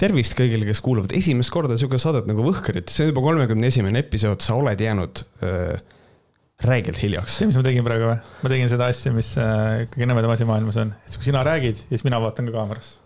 tervist 0.00 0.36
kõigile, 0.36 0.66
kes 0.68 0.82
kuulavad 0.84 1.12
esimest 1.16 1.52
korda 1.52 1.76
sihuke 1.80 1.98
saadet 2.00 2.28
nagu 2.28 2.44
Võhkarid, 2.44 2.88
see 2.92 3.06
on 3.06 3.12
juba 3.12 3.24
kolmekümne 3.24 3.70
esimene 3.72 4.02
episood, 4.04 4.42
sa 4.44 4.58
oled 4.58 4.80
jäänud 4.80 5.22
öö, 5.46 5.76
räigelt 6.68 7.00
hiljaks. 7.00 7.38
tead, 7.40 7.50
mis 7.50 7.58
ma 7.60 7.64
tegin 7.66 7.86
praegu 7.86 8.10
või? 8.10 8.18
ma 8.42 8.52
tegin 8.52 8.70
seda 8.72 8.90
asja, 8.92 9.12
mis 9.16 9.32
äh, 9.40 9.86
kõige 9.92 10.08
nõmedam 10.10 10.32
asi 10.34 10.48
maailmas 10.48 10.78
on, 10.82 10.92
et 11.04 11.16
kui 11.16 11.28
sina 11.28 11.44
räägid 11.46 11.80
ja 11.86 11.92
siis 11.94 12.04
mina 12.06 12.20
vaatan 12.22 12.48
ka 12.50 12.56
kaamerasse. 12.56 12.98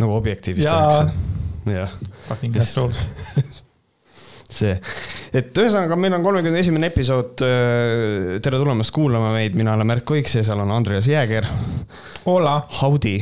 nagu 0.00 0.16
objektiivis 0.16 0.68
tehakse. 0.68 1.12
jah. 1.76 1.96
Fucking 2.28 2.56
assholes 2.60 3.04
see, 4.60 4.76
et 5.36 5.58
ühesõnaga, 5.62 5.96
meil 6.00 6.14
on 6.16 6.24
kolmekümne 6.24 6.60
esimene 6.62 6.90
episood. 6.90 7.42
tere 8.42 8.60
tulemast 8.60 8.92
kuulama 8.94 9.30
meid, 9.34 9.54
mina 9.58 9.76
olen 9.76 9.88
Märt 9.88 10.04
Koiks 10.08 10.34
ja 10.38 10.42
seal 10.46 10.62
on 10.62 10.72
Andreas 10.74 11.08
Jääger. 11.10 11.46
Hola. 12.26 12.56
Howdy 12.80 13.16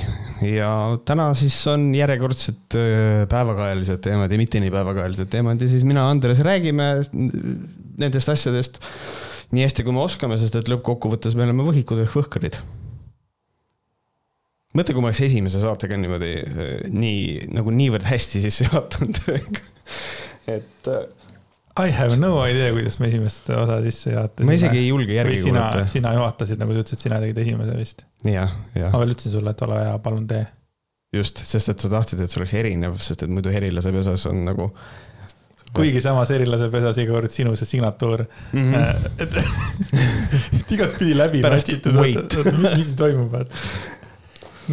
ja 0.49 0.71
täna 1.09 1.29
siis 1.39 1.57
on 1.71 1.91
järjekordsed 1.95 2.79
päevakajalised 3.31 4.03
teemad 4.05 4.33
ja 4.33 4.41
mitte 4.41 4.63
nii 4.63 4.73
päevakajalised 4.73 5.31
teemad 5.33 5.61
ja 5.63 5.71
siis 5.71 5.85
mina, 5.89 6.09
Andres, 6.11 6.41
räägime 6.47 6.91
nendest 7.99 8.33
asjadest 8.33 8.81
nii 9.53 9.65
hästi, 9.65 9.85
kui 9.85 9.97
me 9.97 10.05
oskame, 10.05 10.37
sest 10.41 10.59
et 10.61 10.69
lõppkokkuvõttes 10.71 11.37
me 11.37 11.47
oleme 11.47 11.65
võhikud 11.67 12.03
ehk 12.05 12.19
võhkarid 12.21 12.61
mõtle, 14.77 14.95
kui 14.95 15.03
ma 15.03 15.09
oleks 15.11 15.25
esimese 15.27 15.61
saatega 15.63 15.97
niimoodi 15.99 16.35
nii 16.93 17.53
nagu 17.57 17.73
niivõrd 17.75 18.07
hästi 18.09 18.45
sisse 18.45 18.69
juhatanud 18.69 19.23
et 20.57 20.93
I 21.79 21.93
have 21.95 22.17
no 22.19 22.43
idea, 22.43 22.73
kuidas 22.75 22.99
me 22.99 23.09
esimest 23.09 23.51
osa 23.55 23.79
sisse 23.83 24.13
juhatasime. 24.13 24.47
ma 24.49 24.55
isegi 24.57 24.81
ei 24.81 24.87
julge 24.89 25.15
järgi 25.15 25.43
kuulata. 25.45 25.85
sina 25.91 26.13
juhatasid, 26.17 26.59
nagu 26.59 26.75
sa 26.75 26.83
ütlesid, 26.83 27.03
sina 27.07 27.21
tegid 27.23 27.43
esimese 27.45 27.77
vist. 27.79 28.07
jah, 28.27 28.55
jah. 28.75 28.95
ma 28.95 29.03
veel 29.03 29.15
ütlesin 29.15 29.37
sulle, 29.37 29.55
et 29.55 29.67
ole 29.67 29.83
hea, 29.83 29.99
palun 30.05 30.25
tee. 30.31 30.47
just, 31.15 31.45
sest 31.51 31.75
et 31.75 31.85
sa 31.85 31.93
tahtsid, 31.93 32.25
et 32.25 32.33
see 32.33 32.43
oleks 32.43 32.57
erinev, 32.59 32.99
sest 33.05 33.23
et 33.27 33.31
muidu 33.31 33.53
Herilase 33.55 33.93
pesas 33.95 34.27
on 34.31 34.43
nagu. 34.49 34.73
kuigi 35.77 36.03
samas 36.03 36.33
Herilase 36.35 36.71
pesas 36.73 36.99
iga 36.99 37.15
kord 37.15 37.31
sinu 37.31 37.55
see 37.61 37.69
signatuur 37.77 38.25
mm. 38.27 38.73
-hmm. 38.73 39.09
et, 39.23 39.39
et 40.61 40.75
igatpidi 40.79 41.15
läbi 41.15 41.45
nostitud, 41.47 42.01
mis, 42.03 42.75
mis 42.75 42.93
toimub, 42.99 43.31
vaata 43.37 43.98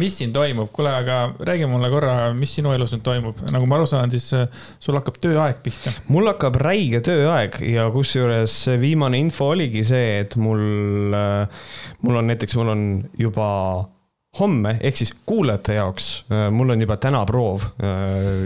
mis 0.00 0.16
siin 0.18 0.32
toimub, 0.34 0.70
kuule, 0.74 0.92
aga 0.92 1.18
räägi 1.48 1.68
mulle 1.70 1.90
korra, 1.92 2.16
mis 2.36 2.52
sinu 2.58 2.72
elus 2.76 2.92
nüüd 2.94 3.04
toimub, 3.06 3.40
nagu 3.52 3.68
ma 3.68 3.78
aru 3.78 3.88
saan, 3.88 4.12
siis 4.12 4.28
äh, 4.36 4.46
sul 4.82 4.98
hakkab 4.98 5.18
tööaeg 5.22 5.62
pihta. 5.64 5.92
mul 6.12 6.28
hakkab 6.30 6.58
räige 6.60 7.02
tööaeg 7.06 7.60
ja 7.66 7.88
kusjuures 7.94 8.58
viimane 8.82 9.20
info 9.22 9.52
oligi 9.54 9.84
see, 9.86 10.22
et 10.22 10.36
mul, 10.40 10.62
äh, 11.16 11.68
mul 12.04 12.20
on 12.20 12.32
näiteks, 12.32 12.56
mul 12.60 12.72
on 12.74 12.86
juba 13.20 13.48
homme, 14.36 14.74
ehk 14.84 14.98
siis 15.00 15.14
kuulajate 15.28 15.78
jaoks, 15.78 16.10
äh, 16.28 16.46
mul 16.52 16.74
on 16.74 16.84
juba 16.84 16.98
täna 17.00 17.22
proov 17.28 17.64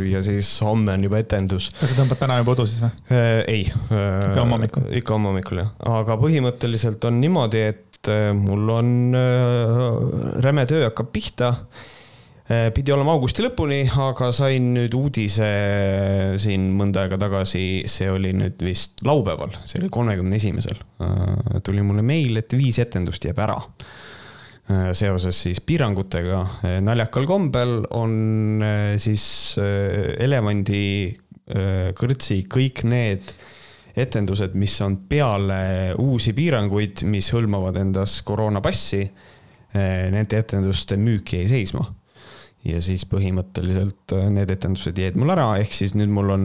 ja 0.06 0.22
siis 0.22 0.52
homme 0.62 0.94
on 0.94 1.06
juba 1.08 1.18
etendus. 1.18 1.72
kas 1.80 1.94
sa 1.94 2.02
tõmbad 2.02 2.22
täna 2.22 2.38
juba 2.40 2.54
kodu 2.54 2.68
siis 2.70 2.84
või? 2.84 2.94
ei. 3.50 3.64
ikka 3.66 4.38
homme 4.38 4.58
hommikul? 4.58 4.90
ikka 5.02 5.16
homme 5.16 5.32
hommikul 5.32 5.64
jah, 5.64 5.72
aga 5.98 6.18
põhimõtteliselt 6.20 7.10
on 7.10 7.18
niimoodi, 7.24 7.64
et 7.74 7.86
et 8.00 8.08
äh, 8.08 8.32
mul 8.32 8.68
on 8.72 9.14
äh, 9.14 10.40
räme 10.40 10.66
töö 10.68 10.86
hakkab 10.88 11.10
pihta. 11.12 11.50
Äh, 12.50 12.70
pidi 12.74 12.92
olema 12.94 13.12
augusti 13.12 13.44
lõpuni, 13.44 13.84
aga 13.92 14.30
sain 14.34 14.72
nüüd 14.74 14.94
uudise 14.96 15.50
siin 16.40 16.70
mõnda 16.78 17.04
aega 17.04 17.18
tagasi, 17.20 17.84
see 17.86 18.08
oli 18.10 18.32
nüüd 18.34 18.62
vist 18.64 19.04
laupäeval, 19.06 19.52
see 19.64 19.82
oli 19.82 19.92
kolmekümne 19.92 20.40
esimesel. 20.40 20.80
tuli 21.62 21.84
mulle 21.84 22.02
meil, 22.02 22.40
et 22.40 22.56
viis 22.56 22.80
etendust 22.80 23.24
jääb 23.24 23.38
ära 23.38 23.58
seoses 24.94 25.34
siis 25.34 25.58
piirangutega. 25.66 26.40
naljakal 26.86 27.24
kombel 27.26 27.80
on 27.98 28.62
siis 29.02 29.24
Elevandi 29.58 30.84
kõrtsi 31.98 32.44
kõik 32.46 32.84
need 32.86 33.32
etendused, 33.96 34.54
mis 34.58 34.74
on 34.84 34.96
peale 35.10 35.60
uusi 35.98 36.34
piiranguid, 36.36 37.04
mis 37.10 37.30
hõlmavad 37.34 37.78
endas 37.80 38.20
koroonapassi, 38.26 39.02
eh, 39.74 40.08
nende 40.14 40.38
etenduste 40.38 40.98
müük 41.00 41.34
jäi 41.38 41.48
seisma. 41.50 41.94
ja 42.60 42.76
siis 42.84 43.06
põhimõtteliselt 43.08 44.12
eh, 44.12 44.26
need 44.28 44.50
etendused 44.52 44.98
jäid 45.00 45.14
mul 45.16 45.32
ära, 45.32 45.54
ehk 45.62 45.72
siis 45.72 45.94
nüüd 45.96 46.10
mul 46.12 46.34
on 46.34 46.42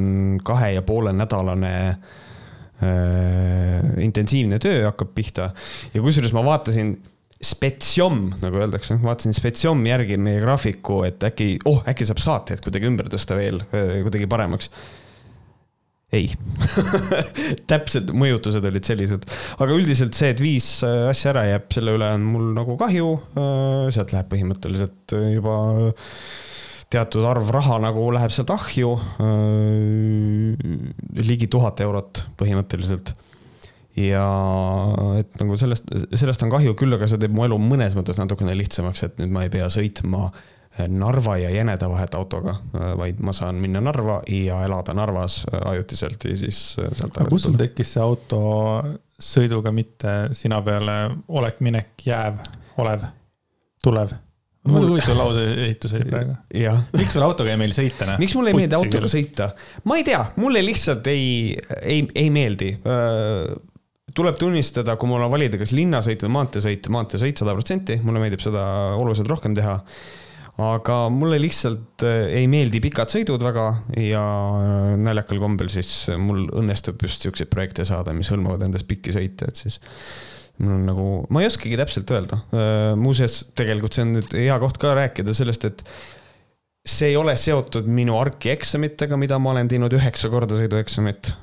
kahe 0.48 0.70
ja 0.78 0.84
poole 0.88 1.12
nädalane 1.12 1.74
äh, 1.92 3.82
intensiivne 4.00 4.56
töö 4.64 4.86
hakkab 4.86 5.12
pihta 5.16 5.50
ja 5.92 6.04
kusjuures 6.04 6.32
ma 6.32 6.46
vaatasin 6.48 6.96
spetsiom, 7.44 8.30
nagu 8.40 8.62
öeldakse, 8.64 8.96
vaatasin 9.04 9.36
spetsiom 9.36 9.84
järgi 9.86 10.16
meie 10.18 10.40
graafiku, 10.40 11.02
et 11.04 11.24
äkki, 11.28 11.58
oh, 11.68 11.82
äkki 11.88 12.08
saab 12.08 12.22
saateid 12.24 12.64
kuidagi 12.64 12.88
ümber 12.88 13.12
tõsta 13.12 13.36
veel, 13.36 13.60
kuidagi 13.70 14.30
paremaks 14.32 14.72
ei 16.14 16.30
täpselt 17.72 18.12
mõjutused 18.16 18.66
olid 18.70 18.88
sellised, 18.88 19.26
aga 19.58 19.76
üldiselt 19.78 20.18
see, 20.18 20.32
et 20.36 20.42
viis 20.44 20.68
äh, 20.86 21.08
asja 21.10 21.32
ära 21.34 21.46
jääb, 21.50 21.70
selle 21.74 21.96
üle 21.98 22.10
on 22.18 22.26
mul 22.30 22.52
nagu 22.56 22.78
kahju. 22.80 23.12
Äh, 23.34 23.88
sealt 23.96 24.14
läheb 24.14 24.30
põhimõtteliselt 24.32 25.16
äh, 25.18 25.32
juba 25.36 25.58
teatud 26.94 27.26
arv 27.28 27.50
raha 27.52 27.80
nagu 27.82 28.04
läheb 28.14 28.32
sealt 28.32 28.52
ahju. 28.54 28.92
ligi 31.26 31.48
tuhat 31.52 31.82
eurot 31.82 32.22
põhimõtteliselt. 32.38 33.16
ja 33.98 34.26
et 35.18 35.40
nagu 35.42 35.58
sellest, 35.58 35.90
sellest 36.14 36.46
on 36.46 36.54
kahju 36.54 36.76
küll, 36.78 36.94
aga 36.96 37.10
see 37.10 37.20
teeb 37.20 37.34
mu 37.36 37.48
elu 37.48 37.58
mõnes 37.60 37.98
mõttes 37.98 38.22
natukene 38.22 38.54
lihtsamaks, 38.56 39.04
et 39.08 39.18
nüüd 39.20 39.34
ma 39.34 39.48
ei 39.48 39.52
pea 39.52 39.68
sõitma 39.74 40.28
äh, 40.30 40.55
Narva 40.88 41.38
ja 41.38 41.50
Jäneda 41.50 41.88
vahet 41.90 42.16
autoga, 42.18 42.58
vaid 43.00 43.22
ma 43.24 43.34
saan 43.36 43.60
minna 43.64 43.82
Narva 43.84 44.20
ja 44.28 44.60
elada 44.66 44.94
Narvas 44.94 45.44
ajutiselt 45.66 46.26
ja 46.28 46.38
siis 46.38 46.60
sealt. 46.76 47.16
aga 47.16 47.30
kust 47.32 47.48
sul 47.48 47.58
tekkis 47.60 47.96
see 47.96 48.04
auto 48.04 48.42
sõiduga 49.22 49.72
mitte 49.72 50.16
sina 50.36 50.60
peale 50.66 50.98
olek, 51.28 51.62
minek, 51.64 51.94
jääv, 52.06 52.42
olev, 52.84 53.08
tulev? 53.84 54.16
muidu 54.66 54.90
huvitav 54.90 55.16
lause 55.20 55.46
ehitus 55.68 55.94
oli 55.94 56.10
praegu. 56.10 56.36
miks 56.98 57.14
sul 57.14 57.24
autoga 57.24 57.54
ei 57.54 57.62
meeldi 57.62 57.78
sõita, 57.78 58.10
noh? 58.10 58.20
miks 58.20 58.36
mulle 58.36 58.52
ei 58.52 58.60
meeldi 58.60 58.78
autoga 58.80 59.06
küll. 59.06 59.14
sõita? 59.14 59.50
ma 59.86 60.00
ei 60.02 60.04
tea, 60.08 60.26
mulle 60.42 60.66
lihtsalt 60.66 61.08
ei, 61.12 61.56
ei, 61.86 62.04
ei 62.16 62.34
meeldi 62.34 62.74
tuleb 64.16 64.38
tunnistada, 64.40 64.96
kui 65.00 65.10
mul 65.12 65.26
on 65.26 65.32
valida, 65.32 65.60
kas 65.60 65.74
linnasõit 65.76 66.22
või 66.24 66.36
maanteesõit, 66.38 66.88
maanteesõit 66.94 67.42
sada 67.42 67.56
protsenti, 67.56 67.98
mulle 68.04 68.22
meeldib 68.24 68.44
seda 68.44 68.64
oluliselt 68.96 69.28
rohkem 69.28 69.56
teha 69.58 69.76
aga 70.62 70.98
mulle 71.12 71.40
lihtsalt 71.44 72.06
äh, 72.08 72.30
ei 72.40 72.48
meeldi 72.52 72.80
pikad 72.84 73.12
sõidud 73.12 73.44
väga 73.44 73.66
ja 74.00 74.24
äh, 74.62 74.94
naljakal 75.02 75.42
kombel 75.42 75.68
siis 75.72 76.08
mul 76.22 76.46
õnnestub 76.56 77.02
just 77.04 77.26
siukseid 77.26 77.52
projekte 77.52 77.86
saada, 77.88 78.16
mis 78.16 78.32
hõlmavad 78.32 78.64
endas 78.68 78.86
pikki 78.88 79.16
sõite, 79.16 79.50
et 79.52 79.64
siis 79.66 79.82
mul 80.64 80.78
on 80.78 80.86
nagu, 80.88 81.08
ma 81.36 81.44
ei 81.44 81.50
oskagi 81.50 81.80
täpselt 81.80 82.12
öelda. 82.16 82.40
Äh, 82.56 82.92
muuseas, 83.00 83.42
tegelikult 83.58 83.98
see 83.98 84.06
on 84.08 84.16
nüüd 84.20 84.38
hea 84.40 84.60
koht 84.64 84.80
ka 84.80 84.96
rääkida 84.96 85.36
sellest, 85.36 85.68
et 85.68 85.84
see 86.86 87.12
ei 87.12 87.18
ole 87.20 87.36
seotud 87.40 87.90
minu 87.90 88.16
arki 88.20 88.54
eksamitega, 88.54 89.20
mida 89.20 89.40
ma 89.42 89.52
olen 89.56 89.68
teinud 89.72 89.94
üheksa 89.98 90.32
korda 90.32 90.56
sõidueksamit 90.60 91.34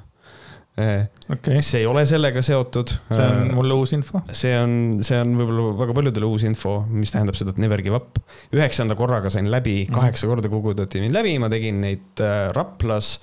okay.. 1.28 1.60
see 1.60 1.82
ei 1.82 1.86
ole 1.86 2.04
sellega 2.08 2.42
seotud. 2.44 2.94
see 3.12 3.26
on 3.28 3.52
mulle 3.58 3.76
uus 3.76 3.92
info. 3.96 4.22
see 4.32 4.54
on, 4.56 4.74
see 5.04 5.18
on 5.20 5.34
võib-olla 5.36 5.76
väga 5.82 5.96
paljudele 5.98 6.28
uus 6.28 6.46
info, 6.48 6.78
mis 6.88 7.12
tähendab 7.12 7.36
seda, 7.38 7.52
et 7.52 7.60
never 7.62 7.82
give 7.84 7.98
up. 7.98 8.20
üheksanda 8.56 8.96
korraga 8.98 9.32
sain 9.32 9.50
läbi, 9.52 9.82
mhm. 9.84 9.94
kaheksa 9.98 10.30
korda 10.30 10.52
kogutati 10.52 11.04
mind 11.04 11.16
läbi, 11.16 11.36
ma 11.42 11.52
tegin 11.52 11.82
neid 11.84 12.24
äh, 12.24 12.48
Raplas, 12.56 13.18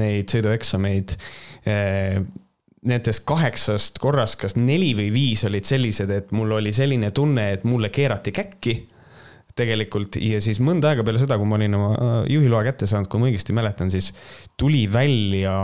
neid 0.00 0.32
sõidueksameid 0.32 1.16
äh, 1.68 2.22
nendest 2.88 3.24
kaheksast 3.28 3.98
korrast, 4.00 4.38
kas 4.40 4.56
neli 4.56 4.94
või 4.96 5.10
viis 5.12 5.44
olid 5.44 5.66
sellised, 5.68 6.12
et 6.14 6.32
mul 6.36 6.56
oli 6.60 6.72
selline 6.72 7.10
tunne, 7.12 7.50
et 7.58 7.66
mulle 7.68 7.90
keerati 7.92 8.32
käkki 8.32 8.78
tegelikult 9.58 10.18
ja 10.22 10.40
siis 10.42 10.60
mõnda 10.64 10.92
aega 10.92 11.04
peale 11.06 11.20
seda, 11.22 11.38
kui 11.40 11.48
ma 11.48 11.58
olin 11.58 11.76
oma 11.78 11.90
äh, 11.94 12.14
juhiloa 12.34 12.62
kätte 12.66 12.88
saanud, 12.90 13.10
kui 13.10 13.22
ma 13.22 13.28
õigesti 13.30 13.56
mäletan, 13.56 13.92
siis 13.92 14.12
tuli 14.60 14.84
välja 14.90 15.54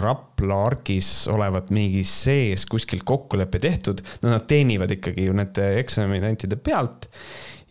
Rapla 0.00 0.60
arkis 0.68 1.10
olevat 1.32 1.72
mingi 1.74 2.04
sees 2.08 2.66
kuskilt 2.70 3.06
kokkulepe 3.08 3.62
tehtud. 3.62 4.04
no 4.22 4.34
nad 4.34 4.46
teenivad 4.50 4.92
ikkagi 4.94 5.28
ju 5.28 5.34
nende 5.36 5.74
eksaminantide 5.80 6.58
pealt. 6.60 7.08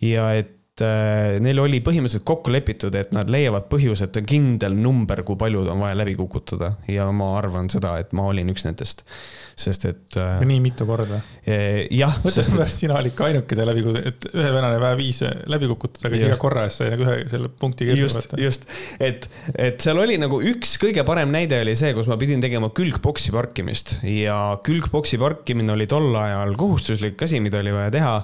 Ja 0.03 0.31
et 0.35 0.83
äh, 0.83 1.38
neil 1.44 1.62
oli 1.63 1.80
põhimõtteliselt 1.86 2.27
kokku 2.27 2.51
lepitud, 2.53 2.95
et 3.00 3.13
nad 3.15 3.29
leiavad 3.31 3.69
põhjused, 3.71 4.19
kindel 4.27 4.75
number, 4.79 5.24
kui 5.27 5.39
palju 5.39 5.68
on 5.68 5.83
vaja 5.86 6.00
läbi 6.00 6.18
kukutada. 6.19 6.75
Ja 6.91 7.07
ma 7.15 7.36
arvan 7.39 7.71
seda, 7.71 7.97
et 8.01 8.15
ma 8.15 8.27
olin 8.31 8.51
üks 8.53 8.68
nendest 8.68 9.06
sest 9.55 9.88
et. 9.89 10.17
Äh, 10.19 10.44
nii 10.47 10.59
mitu 10.63 10.88
korda? 10.89 11.21
Jah. 11.44 12.19
et 12.23 12.71
sina 12.71 12.95
olid 13.00 13.15
ka 13.17 13.27
ainuke, 13.27 13.57
läbi, 13.67 13.83
et 14.00 14.27
ühe 14.31 14.47
venelane 14.47 14.79
vaja 14.81 14.95
viis 15.00 15.19
läbi 15.51 15.67
kukutada, 15.73 16.07
aga 16.09 16.21
iga 16.29 16.38
korra 16.39 16.63
eest 16.69 16.79
sai 16.79 16.94
nagu 16.94 17.03
ühe 17.07 17.27
selle 17.31 17.51
punkti 17.59 17.89
kirja. 17.89 18.05
just, 18.05 18.38
just, 18.39 18.67
et, 19.03 19.27
et 19.59 19.83
seal 19.83 20.00
oli 20.00 20.15
nagu 20.21 20.39
üks 20.53 20.77
kõige 20.81 21.03
parem 21.07 21.33
näide 21.35 21.59
oli 21.65 21.75
see, 21.79 21.91
kus 21.97 22.07
ma 22.07 22.17
pidin 22.21 22.44
tegema 22.44 22.71
külgboksi 22.75 23.33
parkimist 23.35 23.97
ja 24.07 24.38
külgboksi 24.63 25.19
parkimine 25.21 25.75
oli 25.75 25.89
tol 25.91 26.13
ajal 26.15 26.55
kohustuslik 26.59 27.19
asi, 27.27 27.44
mida 27.44 27.59
oli 27.59 27.75
vaja 27.75 27.91
teha. 27.94 28.15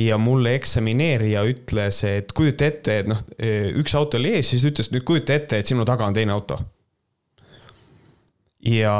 ja 0.00 0.20
mulle 0.20 0.52
eksamineerija 0.60 1.42
ütles 1.48 1.70
ütles, 1.70 2.02
et 2.04 2.32
kujuta 2.36 2.68
ette, 2.68 2.98
et 3.02 3.08
noh, 3.10 3.22
üks 3.80 3.94
auto 3.98 4.18
oli 4.20 4.34
ees, 4.36 4.50
siis 4.52 4.64
ütles, 4.68 4.90
nüüd 4.94 5.06
kujuta 5.08 5.34
ette, 5.34 5.60
et 5.60 5.66
sinu 5.66 5.86
taga 5.88 6.06
on 6.06 6.16
teine 6.16 6.32
auto 6.32 6.60
ja 8.60 8.94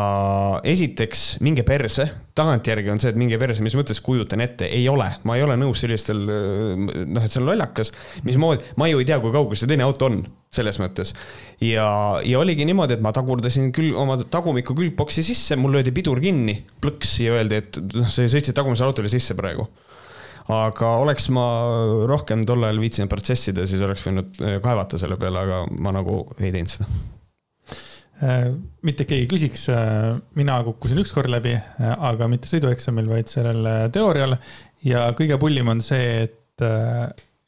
esiteks, 0.64 1.36
minge 1.44 1.62
perse, 1.68 2.06
tagantjärgi 2.36 2.92
on 2.92 3.00
see, 3.02 3.10
et 3.12 3.18
minge 3.20 3.36
perse, 3.40 3.60
mis 3.64 3.74
mõttes 3.76 4.00
kujutan 4.04 4.40
ette, 4.40 4.64
ei 4.72 4.86
ole, 4.88 5.06
ma 5.28 5.36
ei 5.36 5.44
ole 5.44 5.56
nõus 5.60 5.82
sellistel, 5.84 6.22
noh, 6.24 7.20
et 7.20 7.28
see 7.28 7.42
on 7.42 7.50
lollakas. 7.50 7.92
mismoodi, 8.24 8.64
ma 8.80 8.88
ju 8.88 9.02
ei 9.02 9.08
tea, 9.08 9.20
kui 9.20 9.34
kaugel 9.34 9.60
see 9.60 9.68
teine 9.68 9.84
auto 9.84 10.08
on, 10.08 10.22
selles 10.54 10.80
mõttes. 10.80 11.12
ja, 11.60 11.90
ja 12.24 12.40
oligi 12.40 12.64
niimoodi, 12.64 12.96
et 12.96 13.04
ma 13.04 13.12
tagurdasin 13.16 13.68
küll 13.76 13.92
oma 13.92 14.16
tagumiku 14.24 14.76
külgboksi 14.78 15.24
sisse, 15.26 15.60
mul 15.60 15.76
löödi 15.76 15.92
pidur 15.92 16.22
kinni, 16.24 16.62
plõks 16.80 17.18
ja 17.26 17.36
öeldi, 17.36 17.60
et 17.60 17.80
noh, 18.00 18.08
sa 18.08 18.24
sõitsid 18.24 18.56
tagumisele 18.56 18.88
autole 18.88 19.12
sisse 19.12 19.36
praegu 19.36 19.68
aga 20.50 20.96
oleks 20.98 21.28
ma 21.30 21.44
rohkem 22.10 22.42
tol 22.48 22.64
ajal 22.64 22.80
viitsinud 22.82 23.12
protsessida, 23.12 23.68
siis 23.70 23.84
oleks 23.86 24.08
võinud 24.08 24.40
kaevata 24.64 24.98
selle 24.98 25.20
peale, 25.20 25.44
aga 25.44 25.64
ma 25.78 25.92
nagu 25.94 26.24
ei 26.40 26.50
teinud 26.50 26.78
seda 26.80 26.88
Äh, 26.88 27.19
mitte 28.84 29.06
keegi 29.08 29.28
küsiks, 29.30 29.68
äh, 29.72 30.16
mina 30.36 30.58
kukkusin 30.66 31.00
ükskord 31.00 31.30
läbi, 31.32 31.54
äh, 31.56 31.94
aga 32.10 32.28
mitte 32.28 32.50
sõidueksamil, 32.50 33.08
vaid 33.08 33.30
sellel 33.32 33.88
teoorial. 33.94 34.36
ja 34.84 35.10
kõige 35.16 35.38
pullim 35.40 35.68
on 35.68 35.80
see, 35.84 36.26
et, 36.26 36.62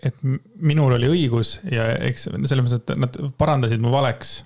et 0.03 0.17
minul 0.61 0.99
oli 0.99 1.09
õigus 1.09 1.59
ja 1.65 1.91
eks 2.09 2.27
selles 2.29 2.65
mõttes, 2.65 2.81
et 2.81 2.97
nad 3.01 3.21
parandasid 3.41 3.81
mu 3.81 3.93
valeks. 3.93 4.43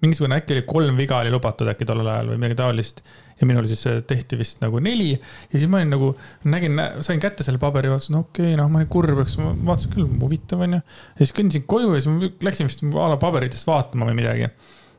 mingisugune 0.00 0.38
äkki 0.40 0.54
oli 0.54 0.62
kolm 0.64 0.96
viga 0.96 1.18
oli 1.20 1.32
lubatud 1.32 1.68
äkki 1.68 1.84
tollel 1.84 2.08
ajal 2.08 2.30
või 2.32 2.40
midagi 2.40 2.56
taolist. 2.60 3.02
ja 3.40 3.46
minul 3.48 3.68
siis 3.68 3.84
tehti 4.06 4.36
vist 4.36 4.60
nagu 4.60 4.80
neli 4.80 5.12
ja 5.12 5.54
siis 5.54 5.68
ma 5.68 5.80
olin 5.80 5.92
nagu, 5.96 6.10
nägin, 6.44 6.80
sain 7.00 7.20
kätte 7.20 7.44
selle 7.44 7.60
paberi, 7.60 7.88
vaatasin, 7.88 8.20
okei 8.20 8.50
okay,, 8.52 8.56
noh, 8.60 8.68
ma 8.68 8.80
olin 8.80 8.92
kurb, 8.92 9.20
eks 9.24 9.38
ma 9.40 9.54
vaatasin 9.72 9.96
küll, 9.96 10.08
huvitav 10.20 10.60
on 10.64 10.76
ju. 10.76 10.82
ja 10.82 11.24
siis 11.24 11.36
kõndisin 11.36 11.64
koju 11.64 11.94
ja 11.94 12.04
siis 12.04 12.12
ma 12.12 12.32
läksin 12.48 12.68
vist 12.68 12.84
a 12.84 13.08
la 13.14 13.20
paberitest 13.20 13.68
vaatama 13.68 14.08
või 14.08 14.20
midagi 14.20 14.50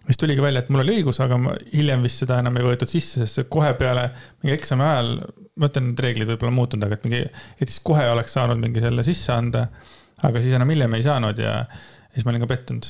siis 0.08 0.20
tuligi 0.22 0.44
välja, 0.44 0.64
et 0.64 0.72
mul 0.74 0.84
oli 0.84 0.98
õigus, 1.00 1.20
aga 1.24 1.38
ma 1.42 1.54
hiljem 1.74 2.04
vist 2.06 2.24
seda 2.24 2.40
enam 2.42 2.58
ei 2.58 2.66
võetud 2.66 2.90
sisse, 2.90 3.26
sest 3.26 3.50
kohe 3.54 3.74
peale 3.80 4.08
mingi 4.42 4.56
eksami 4.58 4.86
ajal, 4.88 5.12
ma 5.62 5.70
ütlen, 5.70 5.92
need 5.92 6.04
reeglid 6.06 6.32
võib-olla 6.34 6.56
muutunud, 6.56 6.88
aga 6.88 6.98
et 6.98 7.08
mingi, 7.08 7.22
et 7.62 7.68
siis 7.70 7.82
kohe 7.86 8.08
oleks 8.10 8.34
saanud 8.38 8.62
mingi 8.62 8.84
selle 8.84 9.06
sisse 9.08 9.34
anda. 9.36 9.68
aga 10.22 10.42
siis 10.42 10.54
enam 10.54 10.70
hiljem 10.70 10.94
ei 10.94 11.02
saanud 11.06 11.40
ja, 11.42 11.54
siis 12.14 12.26
ma 12.26 12.34
olin 12.34 12.44
ka 12.44 12.50
pettunud 12.52 12.86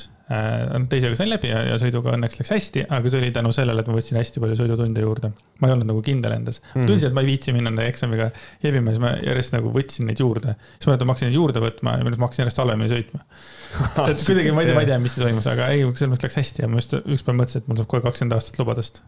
teisega 0.90 1.16
sain 1.18 1.30
läbi 1.30 1.50
ja, 1.50 1.60
ja 1.66 1.78
sõiduga 1.80 2.14
õnneks 2.16 2.38
läks 2.38 2.52
hästi, 2.54 2.84
aga 2.92 3.10
see 3.10 3.20
oli 3.20 3.30
tänu 3.34 3.52
sellele, 3.54 3.82
et 3.82 3.88
ma 3.90 3.96
võtsin 3.96 4.18
hästi 4.18 4.42
palju 4.42 4.58
sõidutunde 4.60 5.04
juurde. 5.04 5.32
ma 5.60 5.68
ei 5.68 5.74
olnud 5.74 5.88
nagu 5.90 6.02
kindel 6.04 6.34
endas 6.36 6.60
mm. 6.60 6.68
-hmm. 6.74 6.90
tundsin, 6.90 7.08
et 7.10 7.16
ma 7.16 7.24
ei 7.24 7.30
viitsi 7.30 7.54
minna 7.54 7.70
nende 7.70 7.86
eksamiga 7.90 8.28
jebima, 8.62 8.94
siis 8.94 9.02
ma 9.02 9.14
järjest 9.18 9.56
nagu 9.56 9.72
võtsin 9.74 10.08
neid 10.10 10.20
juurde. 10.22 10.54
siis 10.78 10.90
ma 10.90 10.96
hakkasin 10.98 11.30
neid 11.30 11.38
juurde 11.38 11.64
võtma 11.64 11.96
ja 11.98 12.06
ma 12.06 12.14
hakkasin 12.26 12.44
järjest 12.44 12.62
halvemini 12.62 12.92
sõitma. 12.92 13.24
et 14.10 14.26
kuidagi 14.26 14.52
ma 14.52 14.62
ei 14.62 14.70
tea, 14.70 14.76
ma 14.76 14.84
ei 14.84 14.90
tea, 14.92 15.00
mis 15.02 15.16
toimus, 15.18 15.48
aga 15.52 15.70
ei, 15.74 15.86
selles 15.86 16.12
mõttes 16.14 16.28
läks 16.28 16.40
hästi 16.42 16.64
ja 16.64 16.70
ma 16.70 16.80
just 16.82 16.94
ükspäev 17.00 17.38
mõtlesin, 17.40 17.64
et 17.64 17.72
mul 17.72 17.80
saab 17.80 17.90
kohe 17.92 18.04
kakskümmend 18.06 18.38
aastat 18.38 18.60
lubadust. 18.62 19.02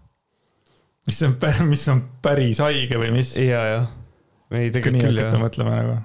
mis 1.09 1.23
on, 1.29 1.38
mis 1.73 1.87
on 1.93 2.03
päris 2.25 2.65
haige 2.65 3.00
või 3.00 3.15
mis? 3.20 3.37
ja, 3.38 3.65
jah. 3.77 3.88
ei, 4.50 4.70
tegelikult 4.70 5.09
küll 5.09 5.25
jah. 5.25 5.41
mõtlema 5.41 5.79
nagu 5.81 6.03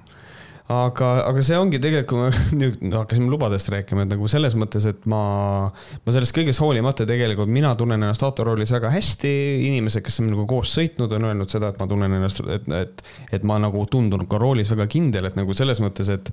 aga, 0.70 1.08
aga 1.28 1.42
see 1.44 1.58
ongi 1.58 1.80
tegelikult, 1.82 2.08
kui 2.10 2.20
me 2.22 2.60
nüüd 2.62 2.96
hakkasime 2.96 3.30
lubadest 3.30 3.70
rääkima, 3.72 4.06
et 4.06 4.12
nagu 4.14 4.30
selles 4.30 4.56
mõttes, 4.58 4.86
et 4.90 5.06
ma, 5.10 5.22
ma 5.70 6.14
sellest 6.14 6.34
kõigest 6.36 6.62
hoolimata 6.62 7.06
tegelikult 7.08 7.50
mina 7.52 7.72
tunnen 7.78 8.00
ennast 8.00 8.24
autoroolis 8.26 8.72
väga 8.76 8.92
hästi. 8.94 9.32
inimesed, 9.68 10.04
kes 10.06 10.20
on 10.22 10.30
nagu 10.32 10.46
koos 10.50 10.72
sõitnud, 10.78 11.12
on 11.16 11.30
öelnud 11.30 11.52
seda, 11.52 11.72
et 11.72 11.80
ma 11.80 11.88
tunnen 11.90 12.18
ennast, 12.18 12.42
et, 12.46 12.68
et, 12.80 13.04
et 13.38 13.46
ma 13.46 13.60
nagu 13.62 13.84
tundun 13.90 14.26
ka 14.30 14.40
roolis 14.40 14.72
väga 14.72 14.88
kindel, 14.90 15.30
et 15.30 15.38
nagu 15.38 15.56
selles 15.56 15.82
mõttes, 15.84 16.10
et 16.14 16.32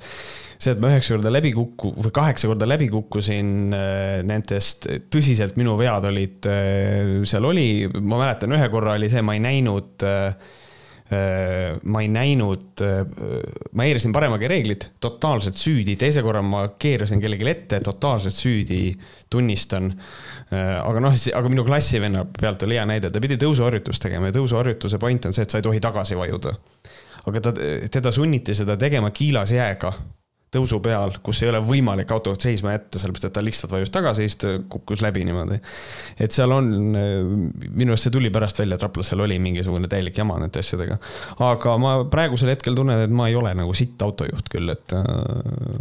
see, 0.58 0.74
et 0.74 0.82
ma 0.82 0.92
üheksa 0.94 1.18
korda 1.18 1.34
läbi 1.34 1.54
kukku- 1.58 1.94
või 1.98 2.14
kaheksa 2.16 2.50
korda 2.50 2.70
läbi 2.70 2.90
kukkusin, 2.94 3.54
äh, 3.76 4.20
nendest 4.28 4.90
tõsiselt 5.14 5.60
minu 5.60 5.78
vead 5.80 6.08
olid, 6.10 6.48
äh, 6.50 7.18
seal 7.30 7.46
oli, 7.50 7.68
ma 8.00 8.24
mäletan, 8.24 8.56
ühe 8.58 8.72
korra 8.74 8.98
oli 8.98 9.12
see, 9.12 9.26
ma 9.26 9.38
ei 9.38 9.44
näinud 9.44 10.08
Äh, 10.08 10.34
ma 11.84 12.02
ei 12.04 12.10
näinud, 12.12 12.82
äh, 12.84 12.98
ma 13.72 13.86
eirasin 13.88 14.12
paremaga 14.16 14.50
reeglid, 14.52 14.90
totaalselt 15.04 15.56
süüdi, 15.60 15.96
teise 16.00 16.24
korra 16.26 16.42
ma 16.44 16.66
keerasin 16.80 17.22
kellelegi 17.24 17.48
ette, 17.48 17.80
totaalselt 17.86 18.36
süüdi, 18.36 18.82
tunnistan. 19.32 19.94
Äh, 20.52 20.74
aga 20.82 21.04
noh, 21.04 21.16
aga 21.16 21.54
minu 21.54 21.64
klassivenna 21.68 22.26
pealt 22.40 22.68
oli 22.68 22.76
hea 22.76 22.84
näide, 22.90 23.12
ta 23.14 23.24
pidi 23.24 23.40
tõusuharjutust 23.40 24.04
tegema 24.04 24.32
ja 24.32 24.36
tõusuharjutuse 24.36 25.00
point 25.00 25.30
on 25.30 25.38
see, 25.38 25.48
et 25.48 25.56
sa 25.56 25.62
ei 25.62 25.68
tohi 25.70 25.84
tagasi 25.84 26.20
vajuda. 26.20 26.58
aga 27.28 27.42
ta, 27.44 27.52
teda 27.92 28.12
sunniti 28.12 28.54
seda 28.56 28.78
tegema 28.80 29.12
kiilas 29.12 29.52
jääga 29.52 29.94
tõusu 30.54 30.80
peal, 30.84 31.12
kus 31.24 31.42
ei 31.44 31.50
ole 31.52 31.60
võimalik 31.66 32.12
autot 32.16 32.40
seisma 32.40 32.72
jätta, 32.72 33.00
sellepärast 33.02 33.28
et 33.28 33.34
ta 33.36 33.44
lihtsalt 33.44 33.74
vajus 33.74 33.92
tagasi 33.92 34.24
siis 34.24 34.38
ta 34.40 34.54
kukkus 34.72 35.02
läbi 35.04 35.26
niimoodi. 35.28 35.58
et 36.24 36.32
seal 36.32 36.54
on, 36.56 36.70
minu 37.68 37.92
arust 37.92 38.08
see 38.08 38.14
tuli 38.16 38.32
pärast 38.34 38.62
välja, 38.62 38.78
et 38.78 38.86
Raplasel 38.86 39.24
oli 39.26 39.40
mingisugune 39.44 39.90
täielik 39.92 40.18
jama 40.18 40.38
nende 40.40 40.62
asjadega. 40.64 40.98
aga 41.50 41.74
ma 41.84 41.94
praegusel 42.12 42.54
hetkel 42.54 42.78
tunnen, 42.80 43.04
et 43.08 43.12
ma 43.12 43.28
ei 43.28 43.36
ole 43.36 43.52
nagu 43.60 43.76
sitt 43.78 44.02
autojuht 44.02 44.48
küll, 44.54 44.72
et. 44.72 44.96
Äh, 44.96 45.10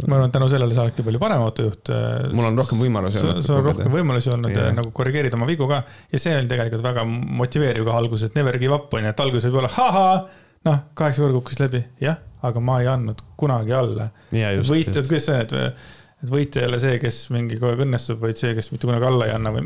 ma 0.03 0.17
arvan, 0.17 0.27
et 0.27 0.35
tänu 0.35 0.49
sellele 0.51 0.75
sa 0.75 0.83
oledki 0.83 1.05
palju 1.07 1.21
parem 1.21 1.45
autojuht. 1.45 1.93
Äh, 1.93 2.27
mul 2.35 2.49
on 2.49 2.59
rohkem 2.59 2.83
võimalusi 2.83 3.23
olnud. 3.23 3.45
sul 3.47 3.61
on 3.61 3.69
rohkem 3.69 3.93
võimalusi 3.93 4.33
olnud 4.35 4.57
ja 4.57 4.67
nagu 4.75 4.91
korrigeerida 4.95 5.39
oma 5.39 5.47
vigu 5.47 5.69
ka 5.71 5.79
ja 6.11 6.19
see 6.19 6.35
oli 6.35 6.51
tegelikult 6.51 6.83
väga 6.83 7.07
motiveeriv 7.07 7.87
ka 7.87 7.95
alguses, 8.01 8.27
et 8.27 8.35
never 8.35 8.59
give 8.59 8.75
up 8.75 8.91
on 8.93 9.07
ju, 9.07 9.15
et 9.15 9.23
alguses 9.27 9.47
võib 9.47 9.63
olla 9.63 9.71
ahaa, 9.87 10.19
noh, 10.67 10.81
kaheksa 10.97 11.23
korda 11.23 11.39
kukkus 11.39 11.61
läbi, 11.63 11.85
jah 12.03 12.19
aga 12.45 12.61
ma 12.63 12.81
ei 12.81 12.89
andnud 12.91 13.23
kunagi 13.39 13.73
alla. 13.75 14.09
võitjad, 14.31 15.07
kuidas 15.07 15.25
see, 15.29 15.39
et, 15.45 15.55
et 16.23 16.31
võitja 16.31 16.63
ei 16.63 16.69
ole 16.69 16.79
see, 16.81 16.99
kes 17.01 17.21
mingi 17.33 17.57
kogu 17.57 17.73
aeg 17.73 17.83
õnnestub, 17.87 18.19
vaid 18.21 18.37
see, 18.39 18.53
kes 18.57 18.69
mitte 18.73 18.89
kunagi 18.89 19.07
alla 19.09 19.29
ei 19.29 19.33
anna 19.35 19.53
või 19.55 19.63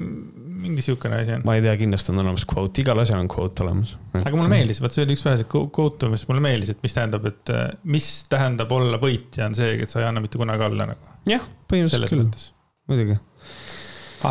mingi 0.62 0.86
sihukene 0.86 1.22
asi 1.24 1.36
on. 1.36 1.44
ma 1.48 1.58
ei 1.58 1.64
tea, 1.66 1.74
kindlasti 1.80 2.14
on 2.14 2.22
olemas 2.24 2.46
quote, 2.48 2.84
igal 2.84 3.02
asjal 3.02 3.22
on 3.24 3.30
quote 3.32 3.66
olemas. 3.66 3.96
aga 4.20 4.34
mulle 4.36 4.52
meeldis, 4.54 4.82
vot 4.84 4.96
see 4.96 5.06
oli 5.06 5.18
üks 5.18 5.26
väheseid 5.28 5.50
quote'e, 5.52 6.12
mis 6.14 6.26
mulle 6.30 6.46
meeldis, 6.46 6.74
et 6.76 6.86
mis 6.86 6.96
tähendab, 6.98 7.28
et 7.32 7.54
mis 7.98 8.10
tähendab 8.32 8.76
olla 8.78 9.02
võitja, 9.02 9.50
on 9.50 9.58
see, 9.58 9.76
et 9.82 9.94
sa 9.94 10.04
ei 10.04 10.08
anna 10.08 10.24
mitte 10.24 10.40
kunagi 10.42 10.68
alla 10.70 10.92
nagu. 10.94 11.14
jah, 11.30 11.46
põhimõtteliselt 11.72 12.16
küll, 12.16 12.50
muidugi. 12.92 13.20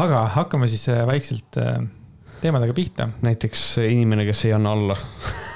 aga 0.00 0.25
hakkame 0.38 0.70
siis 0.70 0.87
äh, 0.93 1.05
vaikselt 1.08 1.61
äh, 1.61 1.76
teemadega 2.40 2.76
pihta. 2.76 3.11
näiteks 3.26 3.72
inimene, 3.84 4.28
kes 4.28 4.46
ei 4.49 4.56
anna 4.56 4.76
alla 4.78 5.00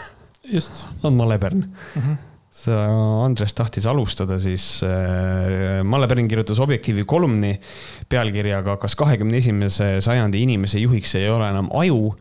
just. 0.52 0.86
on 1.02 1.14
Male 1.18 1.38
Pärn 1.38 1.66
mm. 1.66 2.00
-hmm 2.00 2.22
Andres 2.54 3.54
tahtis 3.54 3.86
alustada, 3.90 4.36
siis 4.38 4.78
äh, 4.86 5.82
Malle 5.82 6.06
Pärn 6.06 6.28
kirjutas 6.30 6.60
Objektiivi 6.62 7.02
kolumni 7.04 7.56
pealkirjaga 8.08 8.76
Kas 8.78 8.94
kahekümne 8.96 9.40
esimese 9.42 9.96
sajandi 10.04 10.42
inimese 10.42 10.78
juhiks 10.78 11.16
ei 11.18 11.26
ole 11.34 11.48
enam 11.50 11.66
aju, 11.74 12.14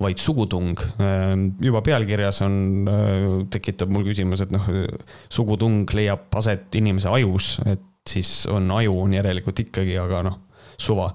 vaid 0.00 0.20
sugutung. 0.20 0.76
Äh, 1.00 1.32
juba 1.64 1.80
pealkirjas 1.82 2.42
on, 2.44 2.58
äh, 2.84 3.24
tekitab 3.50 3.88
mul 3.88 4.04
küsimus, 4.10 4.44
et 4.44 4.52
noh, 4.52 4.68
sugutung 5.32 5.88
leiab 5.96 6.28
aset 6.36 6.76
inimese 6.76 7.08
ajus, 7.08 7.54
et 7.64 7.80
siis 8.08 8.44
on 8.52 8.68
aju 8.76 8.92
on 9.06 9.16
järelikult 9.16 9.64
ikkagi, 9.64 9.96
aga 10.04 10.20
noh, 10.28 10.36
suva. 10.78 11.08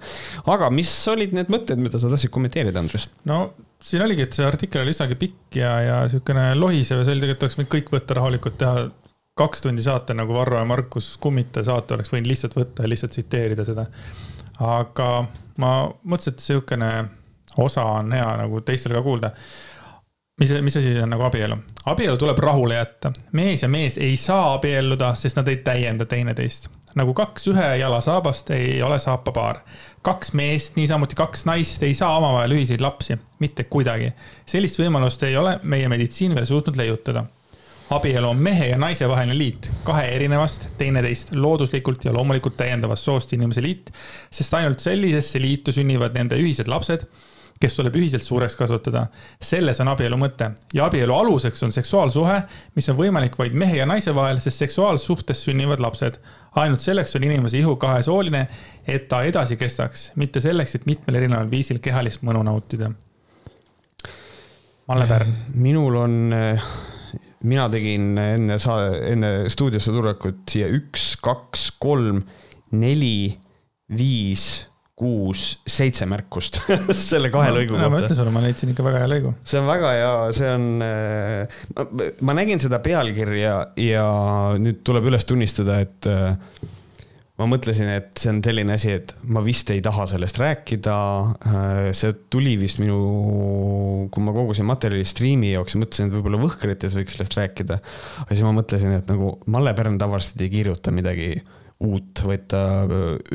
aga 0.52 0.70
mis 0.74 0.92
olid 1.12 1.36
need 1.36 1.52
mõtted, 1.54 1.80
mida 1.80 2.00
sa 2.00 2.12
tahtsid 2.12 2.32
kommenteerida, 2.34 2.82
Andres? 2.84 3.08
no 3.30 3.54
siin 3.84 4.04
oligi, 4.06 4.28
et 4.28 4.36
see 4.38 4.46
artikkel 4.48 4.84
oli 4.84 4.94
üsnagi 4.96 5.18
pikk 5.20 5.60
ja, 5.60 5.72
ja 5.84 5.96
sihukene 6.12 6.52
lohisev 6.58 7.02
ja 7.02 7.08
see 7.08 7.16
oli 7.16 7.26
tegelikult 7.26 7.48
oleks 7.48 7.60
võinud 7.60 7.74
kõik 7.76 7.92
võtta 7.96 8.20
rahulikult 8.20 8.60
teha 8.60 8.86
kaks 9.40 9.66
tundi 9.66 9.82
saate 9.82 10.14
nagu 10.14 10.36
Varro 10.36 10.60
ja 10.60 10.66
Markus 10.66 11.16
Kummita 11.18 11.64
saate 11.66 11.98
oleks 11.98 12.12
võinud 12.14 12.30
lihtsalt 12.30 12.56
võtta 12.58 12.86
ja 12.86 12.92
lihtsalt 12.92 13.16
tsiteerida 13.16 13.66
seda. 13.66 13.88
aga 14.60 15.10
ma 15.58 15.74
mõtlesin, 16.04 16.36
et 16.36 16.44
sihukene 16.44 16.92
osa 17.64 17.86
on 18.00 18.12
hea 18.14 18.28
nagu 18.44 18.62
teistel 18.62 18.94
ka 18.94 19.02
kuulda. 19.02 19.32
mis, 20.40 20.54
mis 20.62 20.78
asi 20.78 20.94
see 20.94 21.04
on 21.04 21.16
nagu 21.16 21.26
abielu? 21.26 21.58
abielu 21.86 22.18
tuleb 22.18 22.40
rahule 22.40 22.78
jätta. 22.78 23.14
mees 23.32 23.64
ja 23.64 23.70
mees 23.70 23.98
ei 23.98 24.18
saa 24.18 24.54
abielluda, 24.54 25.16
sest 25.16 25.40
nad 25.40 25.48
ei 25.48 25.58
täienda 25.66 26.06
teineteist 26.06 26.70
nagu 27.00 27.14
kaks 27.18 27.48
ühe 27.52 27.70
jala 27.80 28.00
saabast 28.02 28.50
ei 28.56 28.82
ole 28.84 29.00
saapapaar. 29.00 29.62
kaks 30.02 30.34
meest, 30.34 30.76
niisamuti 30.76 31.16
kaks 31.16 31.46
naist 31.46 31.84
ei 31.84 31.94
saa 31.94 32.18
omavahel 32.18 32.52
ühiseid 32.58 32.82
lapsi, 32.82 33.18
mitte 33.40 33.64
kuidagi. 33.64 34.12
sellist 34.46 34.80
võimalust 34.80 35.24
ei 35.24 35.38
ole 35.38 35.60
meie 35.64 35.90
meditsiin 35.90 36.36
veel 36.36 36.46
suutnud 36.46 36.78
leiutada. 36.78 37.26
abielu 37.90 38.30
on 38.30 38.42
mehe 38.42 38.68
ja 38.68 38.78
naise 38.78 39.10
vaheline 39.10 39.38
liit, 39.38 39.72
kahe 39.84 40.08
erinevast, 40.16 40.70
teineteist 40.78 41.36
looduslikult 41.36 42.06
ja 42.06 42.14
loomulikult 42.14 42.58
täiendavast 42.58 43.04
soost 43.04 43.34
inimese 43.34 43.62
liit, 43.62 43.94
sest 44.32 44.54
ainult 44.54 44.80
sellisesse 44.80 45.42
liitu 45.42 45.72
sünnivad 45.72 46.14
nende 46.18 46.40
ühised 46.40 46.68
lapsed 46.68 47.08
kes 47.64 47.78
tuleb 47.78 47.96
ühiselt 47.96 48.24
suureks 48.26 48.56
kasvatada. 48.60 49.06
selles 49.42 49.80
on 49.80 49.92
abielu 49.94 50.18
mõte 50.20 50.52
ja 50.76 50.88
abielu 50.90 51.16
aluseks 51.16 51.64
on 51.64 51.72
seksuaalsuhe, 51.72 52.42
mis 52.76 52.90
on 52.92 52.98
võimalik 52.98 53.38
vaid 53.40 53.56
mehe 53.56 53.80
ja 53.80 53.88
naise 53.90 54.16
vahel, 54.16 54.42
sest 54.44 54.66
seksuaalsuhtes 54.66 55.46
sünnivad 55.48 55.84
lapsed. 55.84 56.20
Ainult 56.62 56.84
selleks 56.84 57.16
on 57.18 57.26
inimese 57.28 57.60
ihu 57.60 57.76
kahesooline, 57.82 58.48
et 58.88 59.08
ta 59.10 59.24
edasi 59.26 59.58
kestaks, 59.58 60.12
mitte 60.20 60.42
selleks, 60.44 60.76
et 60.78 60.86
mitmel 60.90 61.22
erineval 61.22 61.50
viisil 61.52 61.80
kehalist 61.84 62.26
mõnu 62.26 62.44
nautida. 62.46 62.92
Malle 64.88 65.08
Pärn. 65.08 65.32
minul 65.56 65.96
on 65.96 66.34
mina 67.48 67.70
tegin 67.72 68.18
enne 68.20 68.60
saa-, 68.60 69.00
enne 69.08 69.32
stuudiosse 69.52 69.94
tulekut 69.96 70.44
siia 70.52 70.68
üks, 70.72 71.14
kaks, 71.24 71.70
kolm, 71.80 72.22
neli, 72.76 73.32
viis 73.94 74.66
kuus, 75.00 75.46
seitse 75.66 76.06
märkust 76.10 76.60
selle 76.94 77.32
kahe 77.34 77.50
no, 77.50 77.58
lõigu 77.58 77.74
kohta. 77.74 77.90
ma 77.90 78.02
ütlen 78.04 78.18
sulle, 78.20 78.34
ma 78.34 78.44
leidsin 78.44 78.74
ikka 78.74 78.86
väga 78.86 79.02
hea 79.02 79.10
lõigu. 79.16 79.34
see 79.48 79.62
on 79.62 79.70
väga 79.70 79.96
hea, 79.98 80.14
see 80.38 80.52
on, 80.54 80.68
äh, 80.86 82.14
ma 82.22 82.38
nägin 82.38 82.62
seda 82.62 82.78
pealkirja 82.84 83.56
ja 83.82 84.06
nüüd 84.62 84.84
tuleb 84.86 85.10
üles 85.10 85.26
tunnistada, 85.30 85.80
et 85.82 86.10
äh, 86.10 86.36
ma 87.42 87.48
mõtlesin, 87.50 87.90
et 87.90 88.12
see 88.22 88.30
on 88.36 88.44
selline 88.46 88.76
asi, 88.78 88.94
et 89.00 89.16
ma 89.34 89.42
vist 89.46 89.72
ei 89.74 89.82
taha 89.84 90.06
sellest 90.14 90.38
rääkida. 90.38 91.00
Äh, 91.50 91.90
see 91.98 92.14
tuli 92.34 92.54
vist 92.62 92.78
minu, 92.84 93.00
kui 94.14 94.26
ma 94.26 94.36
kogusin 94.36 94.70
materjali 94.70 95.08
striimi 95.10 95.56
jaoks, 95.56 95.78
mõtlesin, 95.80 96.12
et 96.12 96.18
võib-olla 96.20 96.44
Võhkrites 96.44 96.94
võiks 97.00 97.18
sellest 97.18 97.40
rääkida. 97.40 97.82
aga 98.28 98.30
siis 98.30 98.46
ma 98.46 98.54
mõtlesin, 98.62 98.94
et 99.00 99.10
nagu 99.10 99.36
Malle 99.50 99.74
Pärn 99.78 99.98
tavaliselt 100.02 100.46
ei 100.46 100.54
kirjuta 100.54 100.94
midagi 100.94 101.34
uut, 101.84 102.22
vaid 102.28 102.46
ta 102.52 102.62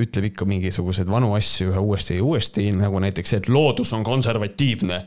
ütleb 0.00 0.28
ikka 0.30 0.46
mingisuguseid 0.48 1.10
vanu 1.10 1.30
asju 1.36 1.72
ühe 1.72 1.82
uuesti 1.82 2.18
ja 2.18 2.24
uuesti, 2.24 2.64
nagu 2.76 3.00
näiteks 3.02 3.34
see, 3.34 3.40
et 3.42 3.50
loodus 3.52 3.92
on 3.96 4.04
konservatiivne. 4.06 5.00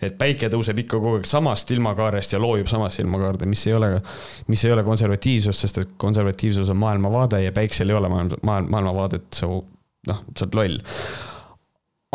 et 0.00 0.16
päike 0.18 0.50
tõuseb 0.52 0.80
ikka 0.84 0.98
kogu 0.98 1.20
aeg 1.20 1.28
samast 1.28 1.70
ilmakaarest 1.76 2.36
ja 2.36 2.40
loojub 2.42 2.70
samasse 2.70 3.02
ilmakaarde, 3.04 3.48
mis 3.50 3.66
ei 3.66 3.76
ole, 3.76 3.92
mis 4.48 4.64
ei 4.64 4.74
ole 4.74 4.84
konservatiivsus, 4.86 5.60
sest 5.60 5.82
et 5.82 5.94
konservatiivsus 6.00 6.70
on 6.72 6.80
maailmavaade 6.82 7.42
ja 7.44 7.54
päiksel 7.56 7.90
ei 7.90 7.98
ole 7.98 8.10
maailma, 8.12 8.40
maailma, 8.42 8.70
maailmavaadet, 8.76 9.28
sa 9.36 9.50
noh, 9.50 10.24
sa 10.32 10.46
oled 10.46 10.60
loll. 10.60 10.80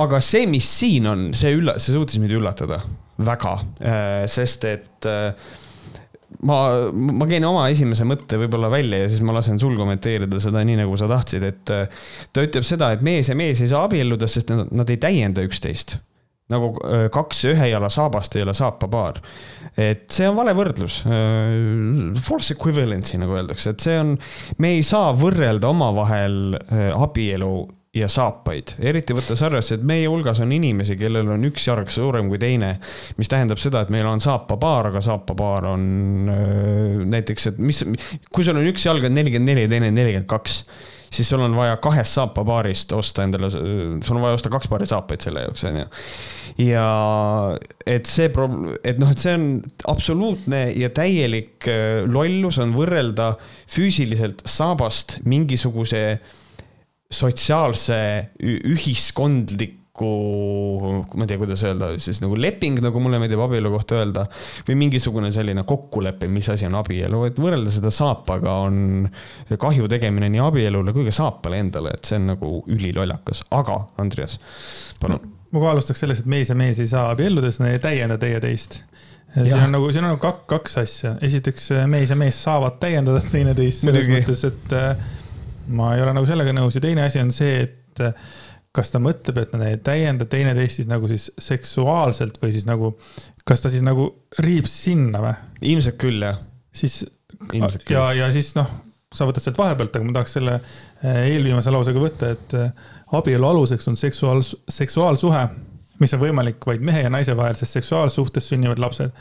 aga 0.01 0.21
see, 0.23 0.47
mis 0.49 0.67
siin 0.79 1.07
on, 1.07 1.29
see 1.37 1.53
ülla-, 1.57 1.77
see 1.79 1.93
suutis 1.93 2.21
mind 2.21 2.33
üllatada 2.39 2.81
väga, 3.21 3.57
sest 4.31 4.65
et 4.65 5.09
äh, 5.09 5.51
ma, 6.47 6.59
ma 6.91 7.27
käin 7.29 7.45
oma 7.47 7.65
esimese 7.71 8.05
mõtte 8.07 8.39
võib-olla 8.41 8.71
välja 8.73 9.03
ja 9.03 9.09
siis 9.11 9.23
ma 9.25 9.35
lasen 9.35 9.59
sul 9.61 9.75
kommenteerida 9.79 10.41
seda 10.43 10.63
nii, 10.67 10.79
nagu 10.83 10.95
sa 10.99 11.09
tahtsid, 11.11 11.47
et 11.47 11.73
äh, 11.73 12.05
ta 12.33 12.45
ütleb 12.45 12.67
seda, 12.67 12.91
et 12.95 13.03
mees 13.05 13.31
ja 13.31 13.37
mees 13.37 13.61
ei 13.61 13.71
saa 13.71 13.85
abielluda, 13.87 14.29
sest 14.29 14.53
nad, 14.53 14.71
nad 14.81 14.89
ei 14.91 15.01
täienda 15.01 15.45
üksteist. 15.45 15.97
nagu 16.51 16.73
äh, 16.83 17.05
kaks 17.13 17.45
ühe 17.47 17.67
jala 17.71 17.89
saabast 17.93 18.35
ei 18.35 18.45
ole 18.45 18.53
saapapaar. 18.57 19.21
et 19.77 20.07
see 20.11 20.27
on 20.29 20.39
vale 20.39 20.55
võrdlus. 20.57 21.01
Äh, 21.05 22.17
false 22.23 22.57
equivalency, 22.57 23.19
nagu 23.21 23.37
öeldakse, 23.37 23.75
et 23.75 23.85
see 23.85 23.99
on, 23.99 24.17
me 24.57 24.75
ei 24.77 24.83
saa 24.83 25.13
võrrelda 25.17 25.71
omavahel 25.71 26.57
abielu 26.95 27.53
ja 27.95 28.07
saapaid, 28.07 28.77
eriti 28.87 29.15
võttes 29.15 29.41
arvesse, 29.43 29.75
et 29.75 29.83
meie 29.83 30.05
hulgas 30.07 30.39
on 30.43 30.53
inimesi, 30.55 30.95
kellel 30.99 31.33
on 31.33 31.43
üks 31.49 31.65
jalg 31.67 31.91
suurem 31.91 32.29
kui 32.31 32.39
teine. 32.39 32.77
mis 33.17 33.31
tähendab 33.31 33.59
seda, 33.59 33.81
et 33.83 33.91
meil 33.91 34.07
on 34.07 34.23
saapapaar, 34.23 34.93
aga 34.93 35.01
saapapaar 35.03 35.67
on 35.73 35.83
äh, 36.31 37.03
näiteks, 37.11 37.51
et 37.51 37.59
mis, 37.59 37.83
kui 38.31 38.47
sul 38.47 38.55
on 38.55 38.71
üks 38.71 38.87
jalg 38.87 39.03
on 39.03 39.15
nelikümmend 39.17 39.51
neli 39.51 39.67
ja 39.67 39.75
teine 39.75 39.91
nelikümmend 39.91 40.31
kaks 40.31 40.63
siis 41.11 41.27
sul 41.27 41.41
on 41.43 41.55
vaja 41.55 41.75
kahest 41.83 42.15
saapapaarist 42.15 42.93
osta 42.95 43.25
endale, 43.27 43.49
sul 43.51 44.15
on 44.15 44.23
vaja 44.23 44.37
osta 44.37 44.49
kaks 44.53 44.69
paari 44.71 44.87
saapaid 44.87 45.23
selle 45.25 45.43
jaoks, 45.43 45.65
onju. 45.67 45.83
ja 46.63 46.85
et 47.83 48.07
see 48.07 48.29
prob-, 48.31 48.69
et 48.87 49.01
noh, 49.01 49.11
et 49.11 49.19
see 49.19 49.35
on 49.35 49.49
absoluutne 49.91 50.69
ja 50.79 50.93
täielik 50.95 51.67
äh, 51.67 52.05
lollus 52.07 52.61
on 52.63 52.71
võrrelda 52.77 53.33
füüsiliselt 53.67 54.45
saabast 54.47 55.19
mingisuguse 55.27 56.05
sotsiaalse, 57.11 58.01
ühiskondliku 58.41 59.79
ma 60.01 61.25
ei 61.25 61.29
tea, 61.29 61.37
kuidas 61.37 61.61
öelda, 61.67 61.91
siis 62.01 62.21
nagu 62.23 62.37
leping, 62.39 62.79
nagu 62.81 63.01
mulle 63.03 63.19
meeldib 63.21 63.41
abielu 63.43 63.71
kohta 63.73 63.99
öelda, 63.99 64.23
või 64.67 64.77
mingisugune 64.85 65.29
selline 65.35 65.65
kokkulepe, 65.67 66.29
mis 66.31 66.47
asi 66.49 66.65
on 66.65 66.77
abielu, 66.79 67.25
et 67.27 67.41
võrrelda 67.41 67.73
seda 67.73 67.91
saapaga 67.93 68.55
on 68.65 69.09
kahju 69.51 69.89
tegemine 69.91 70.31
nii 70.31 70.41
abielule 70.47 70.95
kui 70.95 71.05
ka 71.05 71.13
saapale 71.15 71.59
endale, 71.61 71.93
et 71.97 72.07
see 72.07 72.17
on 72.21 72.31
nagu 72.33 72.53
ülilollakas, 72.71 73.43
aga 73.59 73.77
Andreas, 74.01 74.39
palun. 75.03 75.19
No,. 75.19 75.37
ma 75.51 75.65
ka 75.65 75.75
alustaks 75.75 76.05
sellest, 76.05 76.23
et 76.23 76.33
mees 76.33 76.49
ja 76.49 76.57
mees 76.57 76.79
ei 76.79 76.89
saa 76.89 77.09
abielludes, 77.11 77.59
nad 77.61 77.75
ei 77.75 77.83
täienda 77.83 78.17
teineteist 78.21 78.81
siin 79.31 79.55
on 79.55 79.71
nagu, 79.71 79.91
siin 79.91 80.03
on 80.03 80.13
nagu 80.13 80.21
kaks, 80.23 80.45
kaks 80.49 80.77
asja, 80.81 81.13
esiteks 81.23 81.69
mees 81.91 82.11
ja 82.11 82.17
mees 82.19 82.39
saavad 82.43 82.79
täiendada 82.81 83.21
teineteist 83.23 83.85
selles 83.85 84.09
mõttes, 84.11 84.43
et 84.47 84.73
ma 85.67 85.93
ei 85.95 86.01
ole 86.03 86.13
nagu 86.17 86.27
sellega 86.29 86.53
nõus 86.55 86.77
ja 86.77 86.83
teine 86.83 87.05
asi 87.05 87.21
on 87.21 87.31
see, 87.35 87.61
et 87.67 88.03
äh, 88.03 88.13
kas 88.75 88.91
ta 88.93 89.01
mõtleb, 89.03 89.41
et 89.41 89.55
nad 89.55 89.65
ei 89.67 89.79
täienda 89.83 90.27
teineteist 90.29 90.79
siis 90.79 90.87
nagu 90.89 91.09
siis 91.11 91.27
seksuaalselt 91.41 92.39
või 92.41 92.53
siis 92.55 92.67
nagu, 92.69 92.93
kas 93.47 93.63
ta 93.63 93.71
siis 93.71 93.83
nagu 93.83 94.07
riib 94.39 94.69
sinna 94.69 95.23
või? 95.23 95.33
ilmselt 95.73 95.99
küll, 96.01 96.23
jah. 96.23 96.39
siis 96.75 97.01
Ilmselt 97.51 97.83
küll. 97.83 97.97
ja, 97.97 98.11
ja 98.15 98.31
siis 98.33 98.53
noh, 98.55 98.69
sa 99.11 99.27
võtad 99.27 99.43
sealt 99.43 99.59
vahepealt, 99.59 99.95
aga 99.97 100.07
ma 100.07 100.15
tahaks 100.15 100.37
selle 100.37 100.55
äh, 100.55 101.25
eelviimase 101.33 101.73
lausega 101.73 102.03
võtta, 102.03 102.31
et 102.37 102.55
äh, 102.57 102.71
abielu 103.17 103.47
aluseks 103.49 103.91
on 103.91 103.99
seksuaal, 103.99 104.43
seksuaalsuhe, 104.71 105.45
mis 106.01 106.15
on 106.15 106.21
võimalik 106.23 106.63
vaid 106.65 106.83
mehe 106.85 107.03
ja 107.03 107.11
naise 107.13 107.35
vahel, 107.37 107.57
sest 107.59 107.75
seksuaalsuhtes 107.79 108.47
sünnivad 108.53 108.79
lapsed. 108.81 109.11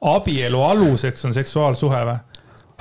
abielu 0.00 0.62
aluseks 0.62 1.26
on 1.26 1.34
seksuaalsuhe 1.34 2.04
või? 2.08 2.18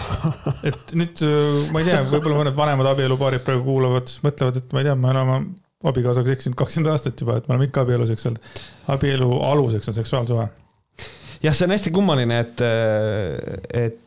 et 0.69 0.93
nüüd 0.97 1.23
äh, 1.25 1.71
ma 1.73 1.81
ei 1.81 1.89
tea, 1.89 2.03
võib-olla 2.09 2.43
mõned 2.43 2.57
vanemad 2.57 2.91
abielupaarid 2.93 3.43
praegu 3.45 3.65
kuulavad, 3.67 4.11
mõtlevad, 4.25 4.59
et 4.61 4.75
ma 4.75 4.81
ei 4.81 4.87
tea, 4.89 4.95
ma 4.99 5.11
olen 5.11 5.21
oma 5.23 5.39
abikaasaga 5.89 6.33
seksinud 6.33 6.57
kakskümmend 6.59 6.91
aastat 6.93 7.21
juba, 7.21 7.37
et 7.39 7.47
me 7.47 7.55
oleme 7.55 7.69
ikka 7.69 7.85
abielus, 7.85 8.11
eks 8.13 8.27
ole. 8.29 8.41
abielu 8.91 9.29
aluseks 9.47 9.91
on 9.91 9.97
seksuaalsuhe. 9.99 10.47
jah, 11.43 11.55
see 11.55 11.67
on 11.67 11.75
hästi 11.75 11.93
kummaline, 11.95 12.39
et, 12.45 12.63
äh, 12.63 13.85
et 13.85 13.99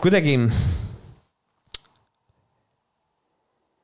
kuidagi. 0.00 0.38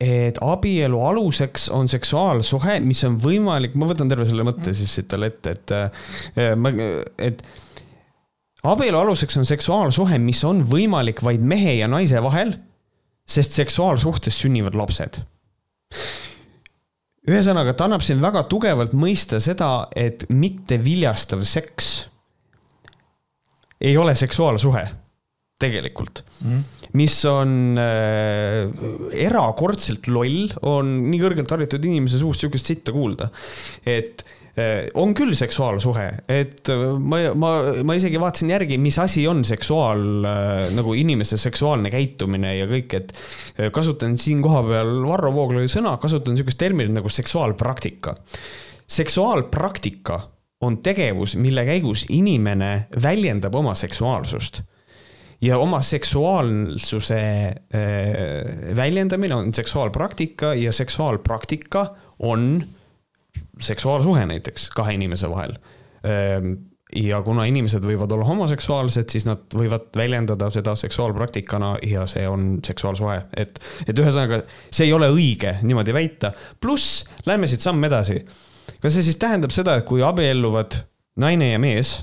et 0.01 0.37
abielu 0.45 0.99
aluseks 1.09 1.69
on 1.73 1.89
seksuaalsuhe, 1.89 2.79
mis 2.85 3.03
on 3.07 3.15
võimalik, 3.21 3.73
ma 3.73 3.87
võtan 3.89 4.09
terve 4.09 4.27
selle 4.29 4.45
mõtte 4.45 4.73
siis 4.77 4.91
siit 4.93 5.07
talle 5.09 5.31
ette, 5.31 5.55
et 5.57 5.73
äh, 5.73 6.51
ma, 6.57 6.73
et 7.17 7.41
abielu 8.73 8.99
aluseks 8.99 9.37
on 9.39 9.47
seksuaalsuhe, 9.47 10.19
mis 10.21 10.43
on 10.47 10.63
võimalik 10.67 11.21
vaid 11.25 11.43
mehe 11.43 11.77
ja 11.79 11.87
naise 11.91 12.21
vahel, 12.23 12.55
sest 13.27 13.57
seksuaalsuhtes 13.57 14.37
sünnivad 14.43 14.77
lapsed. 14.77 15.21
ühesõnaga, 17.27 17.73
ta 17.73 17.87
annab 17.87 18.05
siin 18.05 18.21
väga 18.23 18.45
tugevalt 18.47 18.93
mõista 18.95 19.41
seda, 19.43 19.87
et 19.95 20.25
mitteviljastav 20.29 21.43
seks 21.43 22.07
ei 23.83 23.97
ole 23.97 24.15
seksuaalsuhe 24.15 24.85
tegelikult 25.61 26.21
mm. 26.45 26.63
mis 26.97 27.17
on 27.29 27.77
äh, 27.81 28.69
erakordselt 29.25 30.07
loll, 30.11 30.51
on 30.69 30.91
nii 31.09 31.21
kõrgelt 31.21 31.53
haritud 31.53 31.85
inimese 31.89 32.21
suust 32.21 32.43
sihukest 32.43 32.73
sitta 32.73 32.93
kuulda. 32.95 33.31
et 33.85 34.23
on 34.97 35.13
küll 35.13 35.35
seksuaalsuhe, 35.37 36.05
et 36.33 36.69
eh, 36.73 36.83
ma, 36.97 37.19
ma, 37.37 37.51
ma 37.85 37.95
isegi 37.97 38.17
vaatasin 38.21 38.53
järgi, 38.55 38.79
mis 38.81 38.97
asi 39.01 39.27
on 39.29 39.43
seksuaal, 39.45 40.05
eh, 40.25 40.61
nagu 40.73 40.95
inimese 40.97 41.37
seksuaalne 41.37 41.91
käitumine 41.93 42.55
ja 42.57 42.69
kõik, 42.69 42.95
et 42.97 43.13
kasutan 43.73 44.17
siin 44.21 44.41
kohapeal 44.41 45.03
Varro 45.05 45.33
Vooglaiu 45.35 45.69
sõna, 45.69 45.93
kasutan 46.01 46.39
sihukest 46.39 46.57
terminit 46.61 46.95
nagu 46.95 47.09
seksuaalpraktika. 47.09 48.15
seksuaalpraktika 48.87 50.21
on 50.61 50.79
tegevus, 50.81 51.35
mille 51.35 51.65
käigus 51.65 52.07
inimene 52.09 52.87
väljendab 53.03 53.55
oma 53.55 53.75
seksuaalsust 53.75 54.61
ja 55.41 55.57
oma 55.61 55.81
seksuaalsuse 55.85 57.21
väljendamine 58.75 59.35
on 59.35 59.53
seksuaalpraktika 59.53 60.53
ja 60.53 60.71
seksuaalpraktika 60.71 61.85
on 62.19 62.63
seksuaalsuhe 63.61 64.25
näiteks 64.25 64.69
kahe 64.75 64.93
inimese 64.97 65.29
vahel. 65.29 65.55
Ehm, 66.03 66.53
ja 66.95 67.19
kuna 67.21 67.45
inimesed 67.49 67.83
võivad 67.83 68.11
olla 68.15 68.25
homoseksuaalsed, 68.27 69.09
siis 69.11 69.25
nad 69.27 69.43
võivad 69.55 69.89
väljendada 69.95 70.49
seda 70.53 70.75
seksuaalpraktikana 70.79 71.73
ja 71.87 72.05
see 72.07 72.23
on 72.29 72.57
seksuaalsuhe, 72.65 73.17
et, 73.37 73.59
et 73.87 73.99
ühesõnaga, 73.99 74.41
see 74.71 74.87
ei 74.87 74.93
ole 74.95 75.09
õige 75.11 75.57
niimoodi 75.67 75.95
väita. 75.95 76.31
pluss, 76.61 77.03
lähme 77.27 77.47
siit 77.47 77.65
samm 77.65 77.83
edasi. 77.83 78.21
kas 78.81 78.93
see 78.93 79.09
siis 79.09 79.19
tähendab 79.19 79.51
seda, 79.51 79.77
et 79.77 79.85
kui 79.85 80.03
abielluvad 80.03 80.79
naine 81.19 81.51
ja 81.51 81.59
mees 81.59 81.97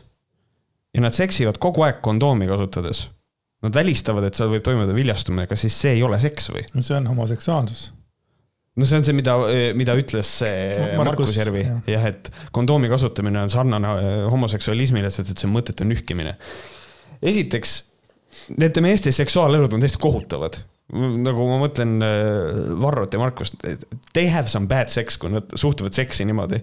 ja 0.94 1.00
nad 1.00 1.16
seksivad 1.16 1.58
kogu 1.58 1.86
aeg 1.86 2.02
kondoomi 2.04 2.46
kasutades, 2.50 3.08
nad 3.64 3.74
välistavad, 3.74 4.28
et 4.28 4.36
seal 4.36 4.52
võib 4.52 4.64
toimuda 4.66 4.94
viljastumine, 4.94 5.48
kas 5.48 5.64
siis 5.64 5.80
see 5.80 5.96
ei 5.96 6.02
ole 6.04 6.20
seks 6.20 6.52
või? 6.52 6.66
see 6.80 6.96
on 6.98 7.08
homoseksuaalsus 7.08 7.88
no 8.74 8.88
see 8.88 8.98
on 8.98 9.06
see, 9.06 9.16
mida, 9.16 9.36
mida 9.78 9.94
ütles 9.98 10.30
see 10.40 10.68
Markus, 10.98 11.04
Markus 11.04 11.38
Järvi 11.38 11.64
jah 11.64 11.88
ja,, 11.94 12.12
et 12.12 12.30
kondoomi 12.54 12.90
kasutamine 12.92 13.44
on 13.46 13.52
sarnane 13.52 13.90
äh, 13.94 14.12
homoseksualismile, 14.32 15.10
sest 15.14 15.34
et 15.34 15.40
see 15.40 15.50
on 15.50 15.56
mõttetu 15.56 15.86
nühkimine. 15.88 16.36
esiteks, 17.22 17.80
nende 18.58 18.84
meeste 18.84 19.14
seksuaalelud 19.14 19.76
on 19.76 19.84
täiesti 19.84 20.02
kohutavad 20.02 20.62
nagu 20.94 21.48
ma 21.48 21.58
mõtlen 21.62 21.96
äh, 22.04 22.72
Varrot 22.80 23.14
ja 23.14 23.20
Markust, 23.22 23.56
they 24.12 24.28
have 24.30 24.50
some 24.52 24.68
bad 24.70 24.92
sex, 24.92 25.16
kui 25.20 25.32
nad 25.32 25.54
suhtuvad 25.56 25.96
seksi 25.96 26.26
niimoodi. 26.28 26.60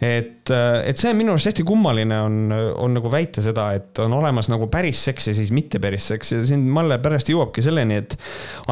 et, 0.00 0.50
et 0.50 1.00
see 1.00 1.08
on 1.08 1.16
minu 1.16 1.32
arust 1.32 1.48
hästi 1.48 1.64
kummaline 1.64 2.16
on, 2.20 2.52
on 2.52 2.96
nagu 2.96 3.12
väita 3.12 3.44
seda, 3.44 3.70
et 3.78 4.00
on 4.04 4.12
olemas 4.12 4.50
nagu 4.52 4.68
päris 4.72 5.00
seks 5.08 5.30
ja 5.30 5.34
siis 5.36 5.52
mitte 5.56 5.80
päris 5.80 6.08
seks 6.10 6.32
ja 6.34 6.40
siin 6.44 6.66
Malle 6.72 6.98
pärast 7.00 7.30
jõuabki 7.32 7.64
selleni, 7.64 8.00
et 8.02 8.16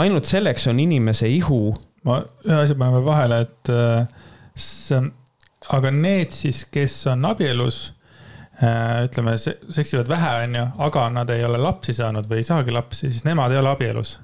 ainult 0.00 0.28
selleks 0.28 0.68
on 0.72 0.80
inimese 0.84 1.28
ihu. 1.32 1.74
Ma 2.04 2.20
ühe 2.44 2.60
asja 2.62 2.76
panen 2.78 2.98
veel 2.98 3.06
vahele, 3.06 3.40
et 3.46 3.72
see, 4.60 5.00
aga 5.74 5.92
need 5.94 6.34
siis, 6.34 6.64
kes 6.72 6.98
on 7.12 7.24
abielus 7.28 7.86
ütleme, 8.54 9.34
seksivad 9.40 10.08
vähe, 10.08 10.34
onju, 10.44 10.66
aga 10.86 11.08
nad 11.10 11.32
ei 11.34 11.42
ole 11.44 11.58
lapsi 11.58 11.96
saanud 11.96 12.28
või 12.30 12.42
ei 12.42 12.46
saagi 12.46 12.74
lapsi, 12.74 13.08
siis 13.08 13.24
nemad 13.26 13.52
ei 13.52 13.58
ole 13.58 13.72
abielus 13.72 14.18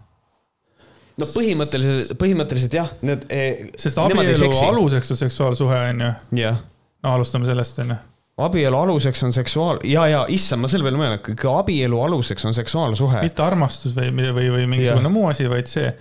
no 1.21 1.29
põhimõtteliselt, 1.31 2.15
põhimõtteliselt 2.21 2.77
jah, 2.77 2.93
need. 3.07 3.27
Eh, 3.33 3.67
sest 3.81 3.99
abielu 4.01 4.53
aluseks 4.69 5.13
on 5.15 5.21
seksuaalsuhe, 5.21 5.81
on 5.91 6.07
ju. 6.07 6.13
jah. 6.43 6.63
no 7.05 7.17
alustame 7.17 7.49
sellest, 7.49 7.81
on 7.85 7.95
ju. 7.95 7.99
abielu 8.47 8.79
aluseks 8.79 9.23
on 9.27 9.35
seksuaal- 9.37 9.83
ja, 9.89 10.07
ja 10.09 10.23
issand, 10.29 10.65
ma 10.65 10.71
selle 10.73 10.87
peale 10.87 11.01
mõelnud, 11.01 11.33
ikka 11.35 11.57
abielu 11.61 12.01
aluseks 12.07 12.49
on 12.49 12.57
seksuaalsuhe. 12.57 13.25
mitte 13.27 13.45
armastus 13.45 13.97
või, 13.97 14.13
või, 14.17 14.33
või, 14.37 14.49
või 14.57 14.71
mingisugune 14.77 15.11
ja. 15.11 15.15
muu 15.17 15.29
asi, 15.33 15.49
vaid 15.51 15.71
see 15.71 15.93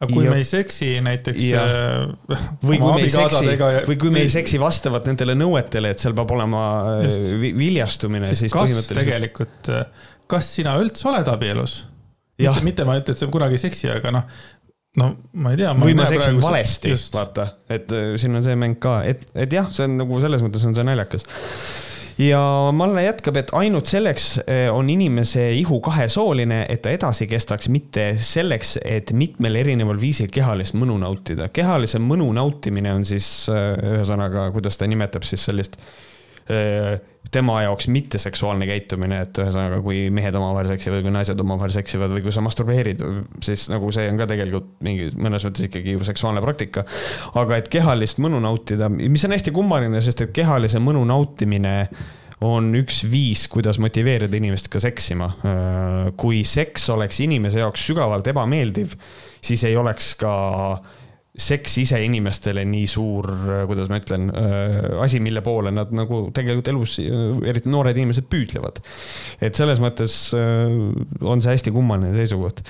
aga 0.00 0.14
kui 0.14 0.24
ja. 0.24 0.32
me 0.32 0.40
ei 0.40 0.46
seksi 0.48 0.88
näiteks. 1.04 1.42
Äh, 1.60 2.38
või 2.64 2.78
kui 2.80 2.94
me 2.96 3.02
ei 3.04 3.12
seksi 3.12 3.56
või 3.90 3.98
kui 4.00 4.14
me 4.14 4.22
ei 4.24 4.30
seksi 4.32 4.60
vastavalt 4.62 5.10
nendele 5.10 5.36
nõuetele, 5.38 5.92
et 5.94 6.02
seal 6.02 6.16
peab 6.16 6.32
olema 6.36 6.62
äh, 7.00 7.02
Just. 7.08 7.34
viljastumine, 7.58 8.30
siis 8.32 8.54
kas 8.54 8.64
põhimõtteliselt. 8.64 9.04
tegelikult, 9.04 9.72
äh, 9.74 10.08
kas 10.30 10.48
sina 10.56 10.78
üldse 10.80 11.10
oled 11.12 11.28
abielus? 11.32 11.82
mitte, 12.40 12.64
mitte 12.64 12.88
ma 12.88 12.96
ei 12.96 13.02
ütle, 13.02 13.12
et 13.12 13.20
sa 13.20 13.28
kunagi 13.28 13.58
ei 13.58 13.60
seksi, 13.60 13.90
aga 13.92 14.14
noh, 14.16 14.40
no 14.96 15.10
ma 15.44 15.52
ei 15.52 15.60
tea. 15.60 15.74
või 15.76 15.92
ma 15.98 16.08
seksin 16.08 16.40
valesti, 16.40 16.94
vaata, 17.12 17.50
et 17.68 17.92
siin 18.22 18.40
on 18.40 18.46
see 18.46 18.56
mäng 18.56 18.80
ka, 18.80 19.02
et, 19.10 19.26
et 19.36 19.52
jah, 19.52 19.68
see 19.68 19.84
on 19.84 20.00
nagu 20.00 20.24
selles 20.24 20.40
mõttes 20.46 20.64
on 20.64 20.76
see 20.78 20.86
naljakas 20.88 21.28
ja 22.20 22.70
Malle 22.72 23.04
jätkab, 23.04 23.38
et 23.40 23.52
ainult 23.56 23.88
selleks 23.90 24.26
äh, 24.42 24.68
on 24.74 24.90
inimese 24.90 25.50
ihu 25.56 25.80
kahesooline, 25.84 26.64
et 26.68 26.82
ta 26.84 26.92
edasi 26.94 27.26
kestaks, 27.30 27.70
mitte 27.72 28.10
selleks, 28.20 28.76
et 28.84 29.12
mitmel 29.16 29.56
erineval 29.62 30.00
viisil 30.00 30.30
kehalist 30.32 30.76
mõnu 30.78 30.98
nautida. 31.00 31.48
kehalise 31.48 32.00
mõnu 32.02 32.28
nautimine 32.36 32.92
on 32.94 33.06
siis 33.08 33.48
äh, 33.52 33.72
ühesõnaga, 33.94 34.50
kuidas 34.54 34.78
ta 34.78 34.88
nimetab 34.90 35.26
siis 35.26 35.44
sellist 35.48 35.80
tema 37.30 37.60
jaoks 37.62 37.86
mitteseksuaalne 37.88 38.66
käitumine, 38.66 39.20
et 39.24 39.38
ühesõnaga, 39.38 39.78
kui 39.84 40.02
mehed 40.14 40.34
omavahel 40.34 40.72
seksivad, 40.72 41.04
kui 41.04 41.12
naised 41.14 41.40
omavahel 41.42 41.74
seksivad 41.74 42.10
või 42.14 42.24
kui 42.24 42.34
sa 42.34 42.42
masturbeerid, 42.42 43.04
siis 43.44 43.68
nagu 43.70 43.90
see 43.94 44.08
on 44.10 44.18
ka 44.18 44.26
tegelikult 44.30 44.72
mingi 44.86 45.10
mõnes 45.14 45.46
mõttes 45.46 45.68
ikkagi 45.68 45.94
ju 45.94 46.06
seksuaalne 46.06 46.42
praktika. 46.42 46.84
aga 47.38 47.60
et 47.60 47.70
kehalist 47.70 48.18
mõnu 48.22 48.42
nautida, 48.42 48.90
mis 48.90 49.24
on 49.26 49.36
hästi 49.36 49.54
kummaline, 49.54 50.02
sest 50.02 50.26
et 50.26 50.34
kehalise 50.34 50.82
mõnu 50.82 51.04
nautimine 51.06 51.76
on 52.40 52.72
üks 52.74 53.02
viis, 53.10 53.44
kuidas 53.52 53.78
motiveerida 53.78 54.36
inimest 54.36 54.70
ka 54.72 54.80
seksima. 54.80 55.30
kui 56.16 56.42
seks 56.44 56.88
oleks 56.90 57.20
inimese 57.20 57.60
jaoks 57.62 57.84
sügavalt 57.86 58.26
ebameeldiv, 58.26 58.96
siis 59.40 59.64
ei 59.68 59.76
oleks 59.76 60.14
ka 60.18 60.32
äh, 60.72 60.96
seks 61.40 61.76
ise 61.82 62.00
inimestele 62.04 62.64
nii 62.68 62.86
suur, 62.90 63.28
kuidas 63.68 63.90
ma 63.90 64.00
ütlen, 64.00 64.28
äh, 64.34 64.78
asi, 65.04 65.20
mille 65.22 65.42
poole 65.44 65.72
nad 65.74 65.92
nagu 65.96 66.26
tegelikult 66.36 66.70
elus, 66.72 66.96
eriti 67.00 67.72
noored 67.72 67.96
inimesed 67.96 68.28
püüdlevad. 68.30 68.80
et 69.40 69.56
selles 69.58 69.80
mõttes 69.82 70.18
äh, 70.36 70.76
on 71.20 71.42
see 71.42 71.54
hästi 71.56 71.74
kummaline 71.74 72.12
seisukoht. 72.16 72.62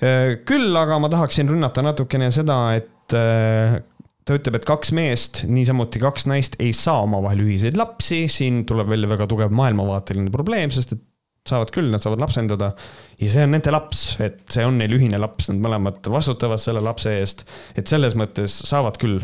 Äh, 0.00 0.38
küll 0.48 0.76
aga 0.78 1.00
ma 1.02 1.10
tahaksin 1.12 1.50
rünnata 1.50 1.84
natukene 1.84 2.30
seda, 2.34 2.58
et 2.78 2.90
ta 3.12 4.36
ütleb, 4.38 4.56
et 4.56 4.66
kaks 4.66 4.92
meest, 4.96 5.42
niisamuti 5.50 6.00
kaks 6.00 6.24
naist 6.30 6.54
ei 6.62 6.70
saa 6.76 7.02
omavahel 7.04 7.42
ühiseid 7.44 7.76
lapsi, 7.76 8.24
siin 8.30 8.62
tuleb 8.68 8.88
välja 8.92 9.10
väga 9.10 9.26
tugev 9.28 9.52
maailmavaateline 9.58 10.32
probleem, 10.32 10.72
sest 10.72 10.94
et 10.96 11.02
saavad 11.48 11.72
küll, 11.74 11.90
nad 11.90 12.02
saavad 12.02 12.22
lapsendada 12.22 12.70
ja 13.18 13.30
see 13.30 13.44
on 13.46 13.54
nende 13.56 13.74
laps, 13.74 14.02
et 14.22 14.42
see 14.52 14.64
on 14.66 14.78
neil 14.78 14.94
ühine 14.94 15.18
laps, 15.20 15.50
nad 15.50 15.62
mõlemad 15.62 16.06
vastutavad 16.12 16.62
selle 16.62 16.82
lapse 16.84 17.12
eest. 17.18 17.46
et 17.76 17.90
selles 17.90 18.14
mõttes 18.18 18.54
saavad 18.68 18.98
küll. 19.02 19.20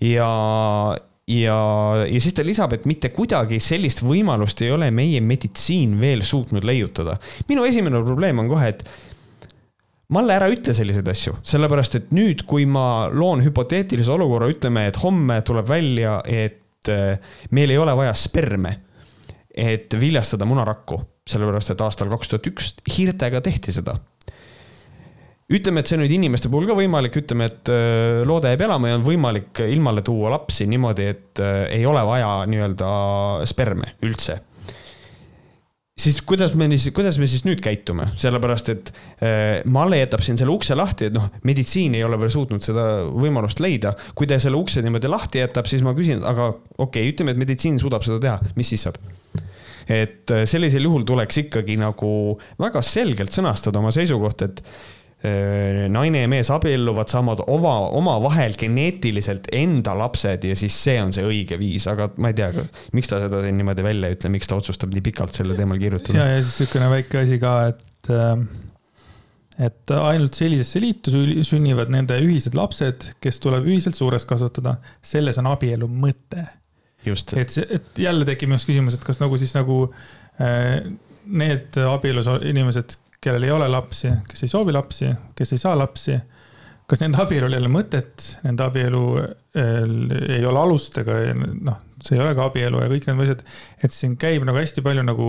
ja, 0.00 0.30
ja, 1.28 1.58
ja 2.08 2.24
siis 2.24 2.36
ta 2.36 2.46
lisab, 2.46 2.72
et 2.76 2.88
mitte 2.88 3.12
kuidagi 3.12 3.60
sellist 3.60 4.04
võimalust 4.04 4.64
ei 4.64 4.72
ole 4.72 4.90
meie 4.94 5.20
meditsiin 5.20 5.98
veel 6.00 6.24
suutnud 6.24 6.64
leiutada. 6.64 7.18
minu 7.48 7.68
esimene 7.68 8.04
probleem 8.04 8.44
on 8.44 8.52
kohe, 8.52 8.74
et 8.74 8.86
Malle, 10.12 10.34
ära 10.36 10.48
ütle 10.52 10.74
selliseid 10.76 11.06
asju, 11.08 11.38
sellepärast 11.46 11.94
et 11.96 12.10
nüüd, 12.12 12.42
kui 12.44 12.66
ma 12.68 13.06
loon 13.08 13.40
hüpoteetilise 13.40 14.12
olukorra, 14.12 14.50
ütleme, 14.52 14.82
et 14.90 14.98
homme 15.00 15.38
tuleb 15.46 15.70
välja, 15.70 16.18
et 16.28 16.90
eh, 16.92 17.30
meil 17.56 17.72
ei 17.72 17.78
ole 17.80 17.94
vaja 17.96 18.12
sperme, 18.18 18.74
et 19.54 19.94
viljastada 20.00 20.48
munarakku 20.48 21.00
sellepärast 21.28 21.74
et 21.74 21.84
aastal 21.84 22.10
kaks 22.12 22.32
tuhat 22.32 22.48
üks 22.50 22.72
hiirtega 22.96 23.42
tehti 23.44 23.74
seda. 23.74 23.98
ütleme, 25.52 25.82
et 25.82 25.90
see 25.90 25.98
nüüd 26.00 26.12
inimeste 26.14 26.48
puhul 26.48 26.64
ka 26.70 26.74
võimalik, 26.78 27.16
ütleme, 27.20 27.50
et 27.50 27.68
äh, 27.68 28.22
loode 28.24 28.48
jääb 28.48 28.62
elama 28.64 28.88
ja 28.88 28.96
on 28.96 29.04
võimalik 29.04 29.60
ilmale 29.66 30.00
tuua 30.06 30.30
lapsi 30.32 30.64
niimoodi, 30.70 31.08
et 31.12 31.42
äh, 31.44 31.66
ei 31.76 31.84
ole 31.86 32.00
vaja 32.08 32.38
nii-öelda 32.48 32.88
sperme 33.50 33.92
üldse 34.06 34.38
siis 36.02 36.22
kuidas 36.24 36.54
me 36.56 36.70
siis, 36.72 36.88
kuidas 36.96 37.18
me 37.20 37.28
siis 37.28 37.44
nüüd 37.44 37.60
käitume, 37.62 38.08
sellepärast 38.18 38.72
et 38.72 38.92
äh, 39.20 39.60
Malle 39.68 40.00
jätab 40.00 40.24
siin 40.24 40.40
selle 40.40 40.54
ukse 40.54 40.74
lahti, 40.78 41.10
et 41.10 41.14
noh, 41.14 41.28
meditsiin 41.46 41.98
ei 41.98 42.06
ole 42.06 42.16
veel 42.18 42.32
suutnud 42.32 42.64
seda 42.64 42.86
võimalust 43.12 43.60
leida. 43.62 43.92
kui 44.16 44.26
ta 44.26 44.40
selle 44.42 44.58
ukse 44.58 44.82
niimoodi 44.82 45.10
lahti 45.12 45.44
jätab, 45.44 45.68
siis 45.70 45.84
ma 45.84 45.92
küsin, 45.94 46.24
aga 46.24 46.54
okei 46.54 47.04
okay,, 47.04 47.12
ütleme, 47.12 47.36
et 47.36 47.44
meditsiin 47.44 47.78
suudab 47.82 48.08
seda 48.08 48.18
teha, 48.24 48.54
mis 48.56 48.72
siis 48.72 48.88
saab? 48.88 48.98
Et 49.88 50.32
äh, 50.32 50.46
sellisel 50.48 50.88
juhul 50.88 51.06
tuleks 51.08 51.44
ikkagi 51.46 51.78
nagu 51.80 52.10
väga 52.60 52.82
selgelt 52.86 53.34
sõnastada 53.34 53.80
oma 53.80 53.92
seisukoht, 53.94 54.44
et 54.46 54.62
äh, 54.64 55.86
naine 55.92 56.24
ja 56.24 56.30
mees 56.30 56.50
abielluvad, 56.54 57.10
saavad 57.12 57.44
oma, 57.46 57.74
omavahel 57.98 58.56
geneetiliselt 58.58 59.48
enda 59.54 59.94
lapsed 59.98 60.48
ja 60.48 60.56
siis 60.58 60.78
see 60.86 60.98
on 61.02 61.14
see 61.14 61.26
õige 61.26 61.58
viis, 61.60 61.86
aga 61.90 62.10
ma 62.22 62.32
ei 62.32 62.38
tea, 62.38 62.66
miks 62.96 63.12
ta 63.12 63.22
seda 63.22 63.42
siin 63.44 63.58
niimoodi 63.60 63.86
välja 63.86 64.10
ei 64.10 64.18
ütle, 64.18 64.32
miks 64.34 64.50
ta 64.50 64.58
otsustab 64.58 64.94
nii 64.94 65.04
pikalt 65.10 65.38
selle 65.38 65.58
teemal 65.58 65.80
kirjutada. 65.82 66.18
ja, 66.18 66.36
ja 66.36 66.42
siis 66.42 66.64
niisugune 66.64 66.90
väike 66.96 67.22
asi 67.22 67.38
ka, 67.42 67.54
et, 67.72 68.10
äh, 68.10 69.66
et 69.68 69.94
ainult 69.98 70.38
sellisesse 70.38 70.82
liitu 70.82 71.14
sünnivad 71.46 71.92
nende 71.94 72.18
ühised 72.22 72.58
lapsed, 72.58 73.12
kes 73.22 73.38
tuleb 73.44 73.68
ühiselt 73.70 73.98
suureks 73.98 74.26
kasvatada. 74.28 74.78
selles 75.02 75.38
on 75.42 75.52
abielu 75.54 75.90
mõte 75.90 76.48
et, 77.06 77.56
et 77.78 78.02
jälle 78.04 78.26
tekib 78.28 78.52
minust 78.52 78.68
küsimus, 78.68 78.96
et 78.96 79.06
kas 79.06 79.20
nagu 79.22 79.38
siis 79.40 79.54
nagu 79.56 79.84
äh, 80.40 80.82
need 81.26 81.78
abielus 81.86 82.30
inimesed, 82.48 82.98
kellel 83.22 83.46
ei 83.46 83.54
ole 83.54 83.68
lapsi, 83.70 84.10
kes 84.28 84.42
ei 84.42 84.50
soovi 84.50 84.74
lapsi, 84.74 85.12
kes 85.38 85.54
ei 85.54 85.62
saa 85.62 85.76
lapsi, 85.78 86.16
kas 86.90 87.02
nende 87.04 87.20
abielul 87.22 87.54
ei 87.54 87.62
ole 87.62 87.70
mõtet, 87.72 88.26
nende 88.46 88.66
abielu 88.66 89.04
äh, 89.22 89.82
ei 90.38 90.44
ole 90.48 90.62
alust 90.62 90.98
ega 91.02 91.18
noh, 91.36 91.78
see 92.02 92.18
ei 92.18 92.24
ole 92.24 92.34
ka 92.38 92.48
abielu 92.50 92.82
ja 92.82 92.90
kõik 92.90 93.06
need 93.08 93.24
asjad, 93.26 93.44
et 93.86 93.94
siin 93.94 94.16
käib 94.20 94.46
nagu 94.48 94.58
hästi 94.58 94.84
palju 94.84 95.04
nagu 95.06 95.28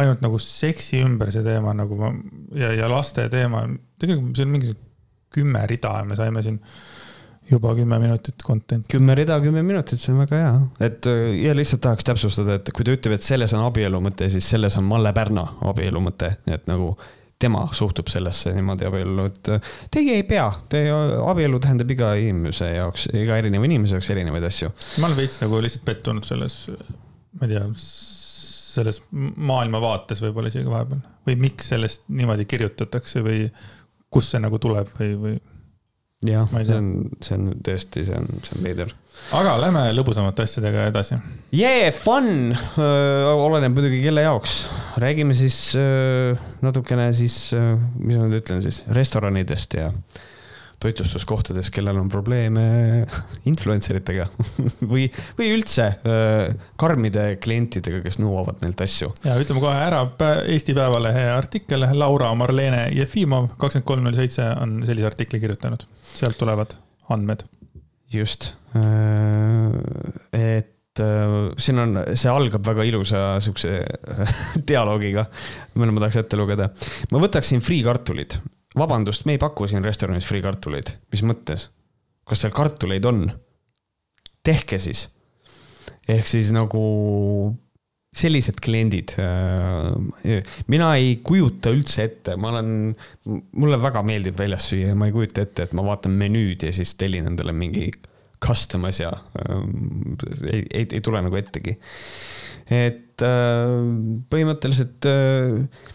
ainult 0.00 0.24
nagu 0.24 0.40
seksi 0.40 1.00
ümber 1.04 1.32
see 1.32 1.44
teema 1.44 1.72
nagu 1.76 1.98
ja, 2.56 2.72
ja 2.76 2.88
laste 2.92 3.28
teema. 3.32 3.64
tegelikult 4.00 4.36
see 4.36 4.48
on 4.48 4.52
mingi 4.52 4.76
kümme 5.36 5.64
rida 5.68 5.98
ja 6.00 6.06
me 6.08 6.16
saime 6.18 6.42
siin 6.44 6.60
juba 7.50 7.74
kümme 7.74 7.98
minutit 8.02 8.42
content'i. 8.44 8.90
kümme 8.92 9.14
rida, 9.14 9.38
kümme 9.40 9.62
minutit, 9.62 10.00
see 10.02 10.14
on 10.14 10.22
väga 10.24 10.40
hea. 10.40 10.54
et 10.88 11.06
äh, 11.10 11.28
ja 11.44 11.54
lihtsalt 11.56 11.84
tahaks 11.86 12.06
täpsustada, 12.08 12.58
et 12.60 12.72
kui 12.74 12.86
ta 12.86 12.94
ütleb, 12.96 13.16
et 13.16 13.26
selles 13.26 13.54
on 13.56 13.66
abielu 13.66 14.00
mõte, 14.02 14.28
siis 14.32 14.48
selles 14.54 14.76
on 14.80 14.86
Malle 14.88 15.12
Pärna 15.16 15.46
abielu 15.70 16.02
mõte, 16.02 16.32
et 16.50 16.66
nagu 16.70 16.94
tema 17.38 17.66
suhtub 17.76 18.08
sellesse 18.08 18.54
niimoodi 18.56 18.86
abiellu, 18.88 19.28
et 19.30 19.52
äh, 19.54 19.72
teie 19.92 20.18
ei 20.18 20.26
pea, 20.28 20.48
teie 20.72 20.92
abielu 21.26 21.60
tähendab 21.62 21.90
iga 21.92 22.14
inimese 22.20 22.72
jaoks, 22.74 23.10
iga 23.14 23.38
erineva 23.42 23.68
inimese 23.68 23.98
jaoks 23.98 24.12
erinevaid 24.16 24.48
asju. 24.50 24.72
ma 25.00 25.10
olen 25.10 25.18
veits 25.20 25.40
nagu 25.44 25.62
lihtsalt 25.62 25.84
pettunud 25.86 26.26
selles, 26.26 26.62
ma 27.36 27.48
ei 27.48 27.54
tea, 27.54 27.66
selles 28.76 29.02
maailmavaates 29.12 30.20
võib-olla 30.24 30.52
isegi 30.52 30.68
vahepeal 30.68 31.04
või 31.26 31.36
miks 31.46 31.70
sellest 31.72 32.08
niimoodi 32.12 32.44
kirjutatakse 32.48 33.22
või 33.24 33.46
kust 34.12 34.32
see 34.32 34.40
nagu 34.42 34.58
tuleb 34.62 34.90
või, 34.98 35.14
või 35.20 35.38
jah, 36.24 36.48
see 36.52 36.76
on, 36.76 36.92
see 37.20 37.36
on 37.36 37.50
tõesti, 37.64 38.04
see 38.06 38.16
on, 38.16 38.30
see 38.46 38.56
on 38.56 38.64
veider. 38.64 38.94
aga 39.36 39.56
lähme 39.60 39.82
lõbusamate 39.96 40.46
asjadega 40.46 40.86
edasi. 40.90 41.18
Yeah, 41.52 41.90
fun, 41.94 42.54
oleneb 42.76 43.76
muidugi 43.76 44.00
kelle 44.04 44.24
jaoks. 44.24 44.56
räägime 45.02 45.36
siis 45.36 45.58
natukene 46.64 47.10
siis, 47.16 47.36
mis 47.52 48.16
ma 48.16 48.30
nüüd 48.30 48.40
ütlen 48.40 48.64
siis, 48.64 48.82
restoranidest 48.96 49.76
ja 49.76 49.90
toitlustuskohtades, 50.82 51.70
kellel 51.72 51.96
on 52.00 52.08
probleeme 52.12 52.64
influencer 53.48 54.00
itega 54.00 54.26
või, 54.92 55.06
või 55.38 55.50
üldse 55.54 55.88
karmide 56.80 57.28
klientidega, 57.42 58.02
kes 58.04 58.20
nõuavad 58.20 58.60
neilt 58.64 58.82
asju. 58.84 59.12
ja 59.24 59.38
ütleme 59.40 59.62
kohe 59.64 59.76
ära, 59.86 60.02
Eesti 60.52 60.76
Päevalehe 60.76 61.28
artikkel, 61.32 61.86
Laura 61.96 62.32
Marlene 62.38 62.86
Jefimov, 62.96 63.54
kakskümmend 63.56 63.88
kolm 63.88 64.06
null 64.06 64.18
seitse 64.18 64.44
on 64.60 64.80
sellise 64.86 65.08
artikli 65.08 65.40
kirjutanud, 65.42 65.86
sealt 66.12 66.38
tulevad 66.40 66.76
andmed. 67.12 67.46
just, 68.12 68.52
et 70.32 71.02
äh, 71.02 71.36
siin 71.58 71.80
on, 71.82 71.96
see 72.14 72.30
algab 72.30 72.66
väga 72.66 72.84
ilusa 72.86 73.22
siukse 73.44 73.80
dialoogiga, 74.68 75.26
mille 75.74 75.94
ma 75.94 76.04
tahaks 76.04 76.20
ette 76.22 76.38
lugeda. 76.38 76.70
ma 77.12 77.22
võtaksin 77.22 77.64
friikartulid. 77.64 78.38
Vabandust, 78.78 79.26
me 79.26 79.36
ei 79.36 79.42
paku 79.42 79.68
siin 79.70 79.84
restoranis 79.84 80.28
friikartuleid. 80.28 80.94
mis 81.12 81.24
mõttes? 81.26 81.70
kas 82.26 82.42
seal 82.42 82.54
kartuleid 82.54 83.04
on? 83.08 83.28
tehke 84.46 84.78
siis. 84.82 85.08
ehk 86.08 86.26
siis 86.30 86.52
nagu 86.54 86.82
sellised 88.16 88.60
kliendid. 88.64 89.12
Äh, 89.20 90.42
mina 90.72 90.92
ei 90.96 91.18
kujuta 91.26 91.72
üldse 91.74 92.06
ette, 92.06 92.36
ma 92.40 92.54
olen, 92.54 92.94
mulle 93.60 93.78
väga 93.82 94.02
meeldib 94.06 94.38
väljas 94.40 94.70
süüa 94.70 94.92
ja 94.92 94.98
ma 94.98 95.10
ei 95.10 95.14
kujuta 95.16 95.44
ette, 95.44 95.66
et 95.66 95.74
ma 95.76 95.84
vaatan 95.84 96.16
menüüd 96.16 96.64
ja 96.64 96.72
siis 96.72 96.94
tellin 96.96 97.28
endale 97.28 97.52
mingi 97.56 97.90
custom 98.42 98.86
asja. 98.88 99.10
ei, 100.52 100.62
ei, 100.70 100.86
ei 100.86 101.02
tule 101.04 101.20
nagu 101.24 101.36
ettegi. 101.36 101.76
et 102.72 103.24
äh, 103.24 103.76
põhimõtteliselt 104.32 105.08
äh, 105.10 105.92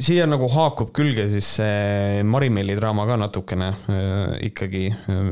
siia 0.00 0.26
nagu 0.28 0.48
haakub 0.50 0.92
külge 0.96 1.26
siis 1.32 1.48
see 1.58 2.22
Marimelli 2.26 2.76
draama 2.78 3.06
ka 3.08 3.18
natukene 3.20 3.68
äh, 3.70 4.36
ikkagi, 4.50 4.86
äh, 4.90 5.26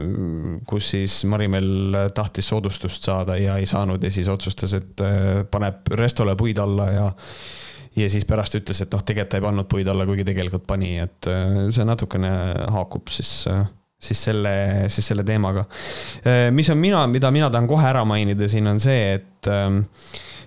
kus 0.69 0.93
siis 0.95 1.23
Marimell 1.31 2.11
tahtis 2.17 2.51
soodustust 2.53 3.09
saada 3.09 3.39
ja 3.41 3.59
ei 3.59 3.69
saanud 3.69 4.03
ja 4.05 4.13
siis 4.13 4.29
otsustas, 4.33 4.77
et 4.79 5.05
äh, 5.05 5.43
paneb 5.51 5.89
restole 5.99 6.37
puid 6.39 6.61
alla 6.63 6.91
ja 6.93 7.09
ja 7.99 8.07
siis 8.13 8.29
pärast 8.29 8.55
ütles, 8.55 8.79
et 8.85 8.93
noh, 8.95 9.03
tegelikult 9.03 9.33
ta 9.33 9.39
ei 9.41 9.43
pannud 9.43 9.67
puid 9.71 9.89
alla, 9.91 10.05
kuigi 10.07 10.23
tegelikult 10.29 10.69
pani, 10.69 10.93
et 11.03 11.27
see 11.75 11.87
natukene 11.89 12.31
haakub 12.71 13.11
siis 13.11 13.33
siis 13.99 14.21
selle, 14.29 14.53
siis 14.93 15.09
selle 15.11 15.25
teemaga. 15.27 15.65
mis 16.55 16.71
on 16.71 16.79
mina, 16.79 17.01
mida 17.11 17.33
mina 17.35 17.49
tahan 17.51 17.67
kohe 17.67 17.89
ära 17.89 18.05
mainida 18.07 18.47
siin 18.47 18.71
on 18.71 18.79
see, 18.79 19.17
et 19.17 19.51
äh, 19.51 19.81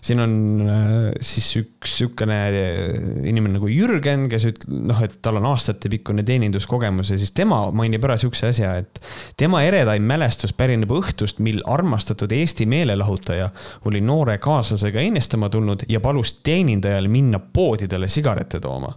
siin 0.01 0.19
on 0.23 0.33
äh, 0.65 1.11
siis 1.21 1.47
üks 1.59 1.95
sihukene 1.99 2.37
äh, 2.49 2.95
inimene 3.29 3.59
nagu 3.59 3.69
Jürgen, 3.69 4.25
kes 4.31 4.47
ütleb, 4.49 4.73
noh, 4.89 5.01
et 5.05 5.19
tal 5.21 5.37
on 5.37 5.45
aastatepikkune 5.51 6.25
teeninduskogemus 6.27 7.13
ja 7.13 7.19
siis 7.21 7.33
tema 7.37 7.63
mainib 7.75 8.05
ära 8.09 8.17
sihukese 8.21 8.49
asja, 8.49 8.73
et 8.81 9.01
tema 9.39 9.61
eredaim 9.67 10.05
mälestus 10.09 10.55
pärineb 10.57 10.91
õhtust, 10.97 11.41
mil 11.45 11.61
armastatud 11.69 12.33
Eesti 12.33 12.65
meelelahutaja 12.69 13.51
oli 13.89 14.01
noore 14.01 14.39
kaaslasega 14.41 15.05
ennestama 15.05 15.51
tulnud 15.53 15.85
ja 15.89 16.01
palus 16.01 16.33
teenindajal 16.41 17.09
minna 17.11 17.39
poodidele 17.39 18.09
sigarette 18.09 18.59
tooma. 18.59 18.95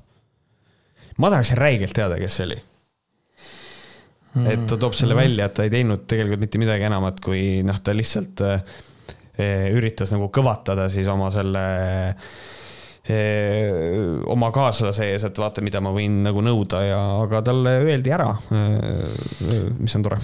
ma 1.18 1.30
tahaks 1.30 1.52
räigelt 1.60 1.92
teada, 1.94 2.16
kes 2.18 2.40
see 2.40 2.48
oli 2.48 2.62
et 4.50 4.64
ta 4.66 4.76
toob 4.80 4.96
selle 4.98 5.14
välja, 5.14 5.46
et 5.46 5.54
ta 5.54 5.62
ei 5.66 5.70
teinud 5.70 6.08
tegelikult 6.10 6.42
mitte 6.42 6.58
midagi 6.58 6.88
enamat, 6.88 7.20
kui 7.22 7.62
noh, 7.66 7.76
ta 7.84 7.94
lihtsalt 7.94 8.42
äh, 8.42 8.64
üritas 9.38 10.12
nagu 10.14 10.28
kõvatada 10.34 10.88
siis 10.92 11.08
oma 11.10 11.30
selle 11.34 11.62
eh, 13.08 13.70
oma 14.30 14.50
kaaslase 14.54 15.10
ees, 15.12 15.26
et 15.26 15.38
vaata, 15.38 15.64
mida 15.64 15.82
ma 15.84 15.92
võin 15.94 16.22
nagu 16.24 16.44
nõuda 16.44 16.82
ja, 16.86 17.00
aga 17.24 17.42
talle 17.46 17.76
öeldi 17.84 18.14
ära, 18.14 18.30
eh, 18.54 19.70
mis 19.78 19.96
on 19.98 20.06
tore. 20.06 20.20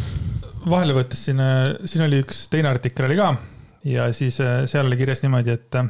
vahele 0.66 0.96
võttes 0.96 1.24
siin, 1.28 1.42
siin 1.84 2.06
oli 2.06 2.22
üks 2.24 2.46
teine 2.52 2.70
artikkel 2.72 3.08
oli 3.08 3.18
ka 3.18 3.34
ja 3.90 4.10
siis 4.12 4.38
seal 4.40 4.86
oli 4.86 4.98
kirjas 5.00 5.24
niimoodi, 5.24 5.56
et 5.56 5.80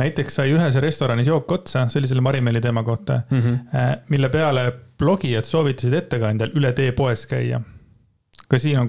näiteks 0.00 0.40
sai 0.40 0.52
ühes 0.54 0.76
restoranis 0.82 1.28
jook 1.30 1.52
otsa, 1.58 1.86
see 1.90 2.00
oli 2.00 2.10
selle 2.10 2.24
Marimelli 2.24 2.60
teema 2.60 2.82
kohta 2.86 3.22
mm, 3.30 3.40
-hmm. 3.40 4.04
mille 4.08 4.28
peale 4.28 4.72
blogijad 4.98 5.44
soovitasid 5.44 5.92
ettekandjal 5.92 6.54
üle 6.56 6.72
tee 6.72 6.92
poes 6.92 7.26
käia. 7.26 7.60
ka 8.48 8.58
siin 8.58 8.78
on, 8.78 8.88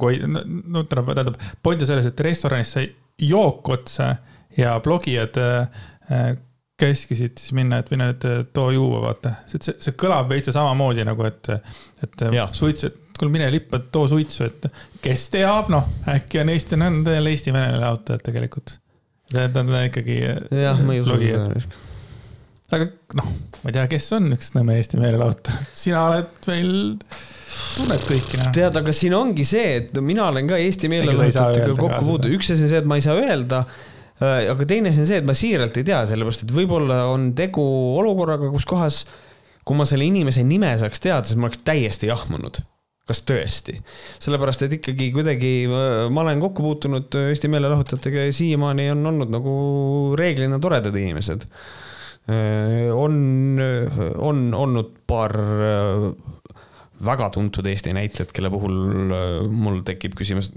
no 0.67 0.83
tähendab, 0.83 1.35
point 1.63 1.81
on 1.81 1.87
selles, 1.87 2.05
et 2.05 2.19
restoranis 2.19 2.71
sai 2.71 2.89
jook 3.21 3.69
otsa 3.69 4.15
ja 4.57 4.79
blogijad 4.83 5.39
äh, 5.41 6.37
käskisid 6.77 7.39
siis 7.41 7.53
minna, 7.57 7.81
et 7.81 7.89
mine 7.91 8.11
nüüd 8.11 8.25
too 8.53 8.69
juua, 8.75 9.01
vaata. 9.07 9.33
see, 9.49 9.73
see 9.81 9.95
kõlab 9.97 10.29
veitsa 10.29 10.53
samamoodi 10.53 11.05
nagu, 11.07 11.25
et, 11.25 11.49
et 12.05 12.25
suitsu, 12.53 12.91
et 12.91 13.17
kuule 13.17 13.33
mine 13.33 13.49
lippa, 13.51 13.79
too 13.93 14.05
suitsu, 14.11 14.45
et 14.45 14.67
kes 15.01 15.25
teab, 15.33 15.71
noh, 15.73 15.89
äkki 16.13 16.43
on 16.43 16.53
Eesti, 16.53 16.77
ta 16.77 16.91
on 16.91 17.01
Eesti 17.33 17.53
vene 17.55 17.81
autajad 17.87 18.21
tegelikult. 18.29 18.77
ta 19.33 19.47
on 19.63 19.73
ikkagi. 19.81 20.21
jah, 20.61 20.85
ma 20.85 20.93
ei 20.93 21.01
usu 21.01 21.17
seda 21.17 21.86
aga 22.75 22.87
noh, 23.15 23.27
ma 23.61 23.69
ei 23.69 23.75
tea, 23.77 23.85
kes 23.93 24.09
on 24.17 24.31
üks 24.35 24.49
Nõmme 24.55 24.75
Eesti 24.75 24.99
meelelautaja, 24.99 25.67
sina 25.77 26.01
oled 26.09 26.47
meil 26.49 26.71
tunned 27.77 28.07
kõiki, 28.09 28.39
noh. 28.41 28.49
tead, 28.55 28.79
aga 28.79 28.95
siin 28.95 29.15
ongi 29.15 29.45
see, 29.47 29.77
et 29.81 29.93
no 29.95 30.03
mina 30.03 30.25
olen 30.27 30.49
ka 30.49 30.59
Eesti 30.59 30.89
meelelahutajatega 30.91 31.77
kokku 31.77 32.01
puutunud, 32.03 32.33
üks 32.35 32.51
asi 32.51 32.65
on 32.65 32.73
see, 32.73 32.81
et 32.83 32.89
ma 32.89 32.97
ei 32.99 33.05
saa 33.05 33.15
öelda 33.21 33.61
äh, 33.63 34.49
aga 34.51 34.67
teine 34.67 34.91
asi 34.91 35.03
on 35.03 35.09
see, 35.09 35.21
et 35.21 35.29
ma 35.29 35.35
siiralt 35.37 35.79
ei 35.79 35.87
tea, 35.87 36.01
sellepärast 36.11 36.43
et 36.43 36.53
võib-olla 36.57 37.05
on 37.13 37.31
tegu 37.37 37.63
olukorraga, 38.01 38.51
kus 38.51 38.67
kohas, 38.67 39.05
kui 39.67 39.79
ma 39.79 39.87
selle 39.87 40.07
inimese 40.07 40.43
nime 40.47 40.73
saaks 40.81 41.03
teada, 41.03 41.23
siis 41.27 41.39
ma 41.39 41.47
oleks 41.47 41.63
täiesti 41.67 42.11
jahmunud. 42.11 42.59
kas 43.07 43.23
tõesti? 43.23 43.77
sellepärast, 44.19 44.67
et 44.67 44.79
ikkagi 44.81 45.13
kuidagi 45.15 45.55
äh, 45.71 46.05
ma 46.11 46.27
olen 46.27 46.43
kokku 46.43 46.67
puutunud 46.67 47.15
Eesti 47.29 47.47
meelelahutajatega 47.47 48.27
ja 48.27 48.35
siiamaani 48.35 48.91
on 48.91 49.13
olnud 49.13 49.31
nagu 49.31 49.59
reeglina 50.19 50.59
toredad 50.59 50.95
inimesed. 50.99 51.47
Äh, 52.27 52.89
on, 52.91 53.59
on 54.19 54.47
olnud 54.53 54.97
paar 55.07 55.35
väga 57.05 57.29
tuntud 57.33 57.67
Eesti 57.69 57.93
näitlejad, 57.95 58.31
kelle 58.35 58.49
puhul 58.53 59.13
äh, 59.13 59.35
mul 59.51 59.81
tekib 59.85 60.17
küsimus, 60.17 60.51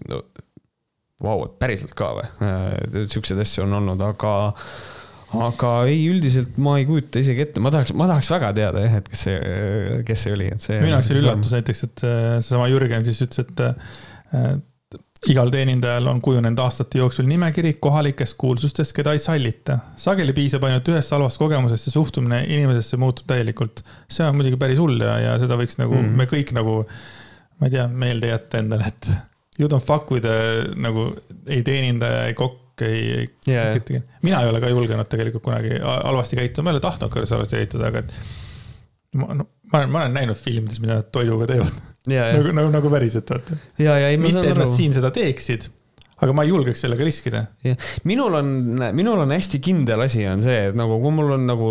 vau, 1.20 1.44
et 1.46 1.58
päriselt 1.60 1.92
ka 1.98 2.14
või? 2.16 2.30
Äh, 2.46 3.04
siukseid 3.12 3.40
asju 3.42 3.66
on 3.66 3.76
olnud, 3.80 4.00
aga, 4.04 4.32
aga 5.40 5.74
ei, 5.90 6.00
üldiselt 6.10 6.56
ma 6.62 6.78
ei 6.80 6.88
kujuta 6.88 7.22
isegi 7.22 7.44
ette, 7.44 7.62
ma 7.62 7.72
tahaks, 7.74 7.94
ma 7.96 8.08
tahaks 8.10 8.32
väga 8.32 8.54
teada 8.56 8.86
jah, 8.86 8.98
et 9.02 9.12
kes 9.12 9.26
see, 9.28 9.36
kes 10.08 10.26
see 10.26 10.34
oli, 10.36 10.48
et 10.54 10.64
see. 10.64 10.80
minu 10.80 10.96
jaoks 10.96 11.12
oli 11.12 11.24
üllatus 11.24 11.54
näiteks, 11.58 11.86
et 11.88 12.04
äh, 12.08 12.26
seesama 12.40 12.70
Jürgen 12.72 13.06
siis 13.08 13.20
ütles, 13.26 13.44
et 13.44 14.66
igal 15.28 15.50
teenindajal 15.52 16.06
on 16.08 16.20
kujunenud 16.24 16.60
aastate 16.64 17.00
jooksul 17.00 17.26
nimekiri 17.28 17.74
kohalikest 17.82 18.38
kuulsustest, 18.40 18.94
keda 18.96 19.12
ei 19.12 19.20
sallita. 19.20 19.78
sageli 20.00 20.32
piisab 20.36 20.64
ainult 20.64 20.88
ühest 20.88 21.12
halvast 21.12 21.40
kogemusest 21.40 21.90
ja 21.90 21.92
suhtumine 21.92 22.40
inimesesse 22.48 22.96
muutub 23.00 23.28
täielikult. 23.28 23.84
see 24.08 24.24
on 24.26 24.38
muidugi 24.38 24.56
päris 24.60 24.80
hull 24.80 25.00
ja, 25.04 25.18
ja 25.26 25.34
seda 25.42 25.58
võiks 25.60 25.76
nagu 25.80 25.98
mm. 25.98 26.16
me 26.16 26.28
kõik 26.30 26.54
nagu, 26.56 26.78
ma 27.60 27.68
ei 27.68 27.76
tea, 27.76 27.86
meelde 27.88 28.32
jätta 28.32 28.64
endale, 28.64 28.88
et 28.88 29.12
you 29.60 29.68
don't 29.68 29.84
fuck 29.84 30.08
with 30.14 30.28
a, 30.28 30.64
nagu 30.80 31.10
ei 31.46 31.60
teenindaja, 31.66 32.24
ei 32.30 32.36
kokk, 32.38 32.80
ei 32.86 33.26
yeah.. 33.48 33.76
mina 34.24 34.40
ei 34.40 34.48
ole 34.48 34.62
ka 34.62 34.72
julgenud 34.72 35.08
tegelikult 35.12 35.44
kunagi 35.50 35.82
halvasti 35.84 36.40
käituda, 36.40 36.64
ma 36.64 36.72
ei 36.72 36.78
ole 36.78 36.86
tahtnud 36.86 37.12
ka 37.12 37.26
halvasti 37.26 37.60
käituda, 37.60 37.92
aga 37.92 38.06
et 38.06 38.16
ma, 39.18 39.34
no, 39.34 39.46
ma 39.72 39.78
olen, 39.78 39.90
ma 39.90 40.02
olen 40.04 40.16
näinud 40.20 40.38
filmides, 40.38 40.80
mida 40.82 41.00
nad 41.00 41.10
toiduga 41.14 41.48
teevad. 41.50 41.78
Nagu, 42.10 42.54
nagu, 42.56 42.70
nagu 42.72 42.90
päriselt, 42.92 43.28
vaata. 43.30 43.58
mitte, 44.20 44.44
et 44.48 44.58
nad 44.58 44.72
siin 44.72 44.94
seda 44.96 45.10
teeksid, 45.14 45.66
aga 46.20 46.34
ma 46.36 46.44
ei 46.44 46.52
julgeks 46.52 46.84
sellega 46.84 47.06
riskida. 47.06 47.44
minul 48.08 48.36
on, 48.40 48.50
minul 48.96 49.24
on 49.24 49.32
hästi 49.34 49.60
kindel 49.64 50.04
asi 50.04 50.26
on 50.28 50.44
see, 50.44 50.70
et 50.70 50.78
nagu 50.78 51.00
kui 51.02 51.14
mul 51.16 51.36
on 51.36 51.46
nagu 51.48 51.70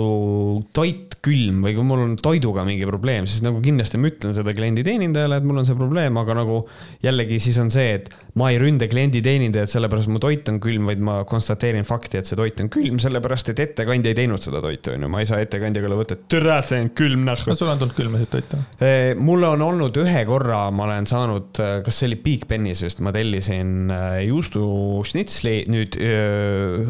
toit 0.75 1.19
külm 1.25 1.63
või 1.65 1.75
kui 1.75 1.85
mul 1.85 2.03
on 2.05 2.15
toiduga 2.19 2.63
mingi 2.67 2.87
probleem, 2.87 3.27
siis 3.29 3.43
nagu 3.43 3.59
kindlasti 3.63 3.99
ma 3.99 4.09
ütlen 4.11 4.35
seda 4.35 4.53
klienditeenindajale, 4.55 5.39
et 5.41 5.47
mul 5.47 5.61
on 5.61 5.67
see 5.67 5.77
probleem, 5.77 6.17
aga 6.21 6.37
nagu 6.41 6.61
jällegi 7.03 7.41
siis 7.43 7.59
on 7.61 7.71
see, 7.73 7.97
et 7.99 8.09
ma 8.39 8.49
ei 8.53 8.59
ründa 8.61 8.87
klienditeenindajat 8.89 9.73
sellepärast, 9.73 10.07
et 10.07 10.15
mu 10.15 10.21
toit 10.23 10.51
on 10.51 10.59
külm, 10.63 10.87
vaid 10.89 11.03
ma 11.03 11.19
konstateerin 11.29 11.87
fakti, 11.87 12.21
et 12.21 12.29
see 12.29 12.39
toit 12.39 12.63
on 12.63 12.71
külm, 12.71 13.01
sellepärast 13.03 13.51
et 13.53 13.63
ettekandja 13.65 14.13
ei 14.13 14.19
teinud 14.21 14.43
seda 14.43 14.61
toitu, 14.63 14.93
on 14.95 15.05
ju, 15.05 15.11
ma 15.11 15.23
ei 15.23 15.29
saa 15.29 15.41
ettekandjaga 15.43 15.91
võtta, 15.99 16.15
et 16.15 16.25
tere, 16.31 16.55
see 16.65 16.79
on 16.85 16.91
külm 16.95 17.25
nahku. 17.27 17.51
no 17.51 17.59
sul 17.59 17.71
on 17.73 17.81
tulnud 17.81 17.97
külmasid 17.97 18.31
toitu? 18.31 18.61
Eh, 18.79 19.11
mulle 19.19 19.51
on 19.57 19.65
olnud 19.65 19.99
ühe 19.99 20.23
korra, 20.29 20.61
ma 20.71 20.87
olen 20.87 21.09
saanud, 21.09 21.51
kas 21.85 21.99
see 21.99 22.11
oli 22.11 22.21
Big 22.23 22.47
Benis 22.49 22.83
vist, 22.85 23.03
ma 23.03 23.13
tellisin 23.15 23.91
eh, 24.39 24.63
juustušnitsli, 24.63 25.53
nüüd 25.71 25.99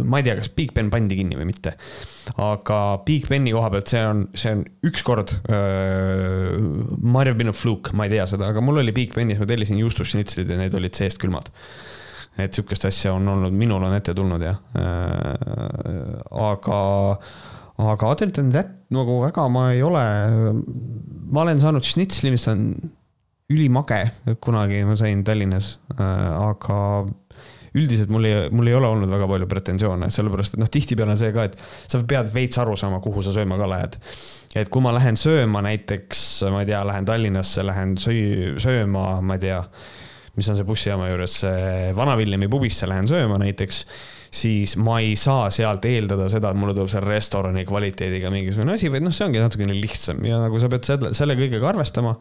ma 0.06 0.22
ei 0.22 0.28
tea, 0.28 0.38
kas 0.40 0.52
Big 0.56 0.74
Ben 0.76 0.92
pandi 0.94 1.18
kinni 1.20 1.40
või 1.40 1.50
mitte 1.50 1.76
aga 2.38 2.80
Big 3.08 3.28
Beni 3.30 3.54
koha 3.56 3.72
pealt, 3.74 3.90
see 3.90 4.02
on, 4.06 4.26
see 4.38 4.54
on 4.54 4.64
ükskord 4.86 5.34
might 7.02 7.30
have 7.30 7.38
been 7.40 7.50
a 7.50 7.56
fluke, 7.56 7.94
ma 7.98 8.06
ei 8.06 8.14
tea 8.14 8.28
seda, 8.30 8.52
aga 8.54 8.64
mul 8.64 8.84
oli 8.84 8.94
Big 8.96 9.16
Benis, 9.16 9.40
ma 9.42 9.48
tellisin 9.50 9.80
juustušnitslid 9.82 10.50
ja 10.50 10.60
need 10.60 10.78
olid 10.78 10.98
seest 10.98 11.22
külmad. 11.22 11.50
et 12.40 12.56
sihukest 12.56 12.86
asja 12.88 13.14
on 13.18 13.28
olnud, 13.28 13.56
minul 13.56 13.84
on 13.84 13.96
ette 13.98 14.14
tulnud 14.16 14.44
jah 14.46 14.60
aga, 16.32 16.78
aga 17.82 18.12
other 18.14 18.32
than 18.32 18.54
that 18.54 18.78
nagu 18.94 19.20
väga 19.26 19.48
ma 19.52 19.72
ei 19.74 19.82
ole, 19.86 20.06
ma 21.30 21.44
olen 21.44 21.60
saanud 21.62 21.86
šnitsli, 21.86 22.32
mis 22.34 22.48
on 22.52 22.72
ülimage, 23.50 24.04
kunagi 24.44 24.84
ma 24.86 24.96
sain 24.98 25.24
Tallinnas 25.26 25.76
aga 25.98 26.80
üldiselt 27.78 28.12
mul 28.14 28.26
ei, 28.30 28.50
mul 28.56 28.70
ei 28.70 28.76
ole 28.78 28.90
olnud 28.90 29.12
väga 29.12 29.28
palju 29.30 29.48
pretensioone, 29.50 30.10
sellepärast 30.14 30.56
et 30.56 30.64
noh, 30.64 30.70
tihtipeale 30.72 31.16
on 31.16 31.22
see 31.22 31.32
ka, 31.36 31.48
et 31.50 31.58
sa 31.92 32.02
pead 32.10 32.32
veits 32.34 32.60
aru 32.62 32.76
saama, 32.80 33.02
kuhu 33.04 33.24
sa 33.26 33.34
sööma 33.36 33.60
ka 33.60 33.70
lähed. 33.70 33.98
et 34.58 34.70
kui 34.74 34.82
ma 34.82 34.94
lähen 34.96 35.18
sööma 35.20 35.62
näiteks, 35.66 36.22
ma 36.50 36.64
ei 36.64 36.70
tea, 36.72 36.84
lähen 36.88 37.06
Tallinnasse, 37.06 37.66
lähen 37.68 37.98
söö, 38.02 38.56
sööma, 38.62 39.20
ma 39.22 39.38
ei 39.38 39.44
tea, 39.46 39.60
mis 40.38 40.50
on 40.50 40.58
see 40.58 40.66
bussijaama 40.66 41.10
juures, 41.12 41.42
Vana-Villemi 41.98 42.50
pubisse 42.50 42.90
lähen 42.90 43.10
sööma 43.10 43.38
näiteks, 43.42 43.84
siis 44.34 44.76
ma 44.82 45.00
ei 45.04 45.16
saa 45.20 45.50
sealt 45.54 45.86
eeldada 45.90 46.30
seda, 46.32 46.52
et 46.52 46.60
mulle 46.60 46.76
tuleb 46.78 46.90
seal 46.92 47.06
restorani 47.06 47.66
kvaliteediga 47.70 48.32
mingisugune 48.34 48.78
asi, 48.78 48.90
vaid 48.94 49.06
noh, 49.06 49.14
see 49.14 49.26
ongi 49.30 49.42
natukene 49.42 49.78
lihtsam 49.78 50.22
ja 50.26 50.42
nagu 50.42 50.62
sa 50.62 50.70
pead 50.72 50.86
selle, 50.90 51.14
selle 51.18 51.38
kõigega 51.38 51.70
arvestama. 51.74 52.16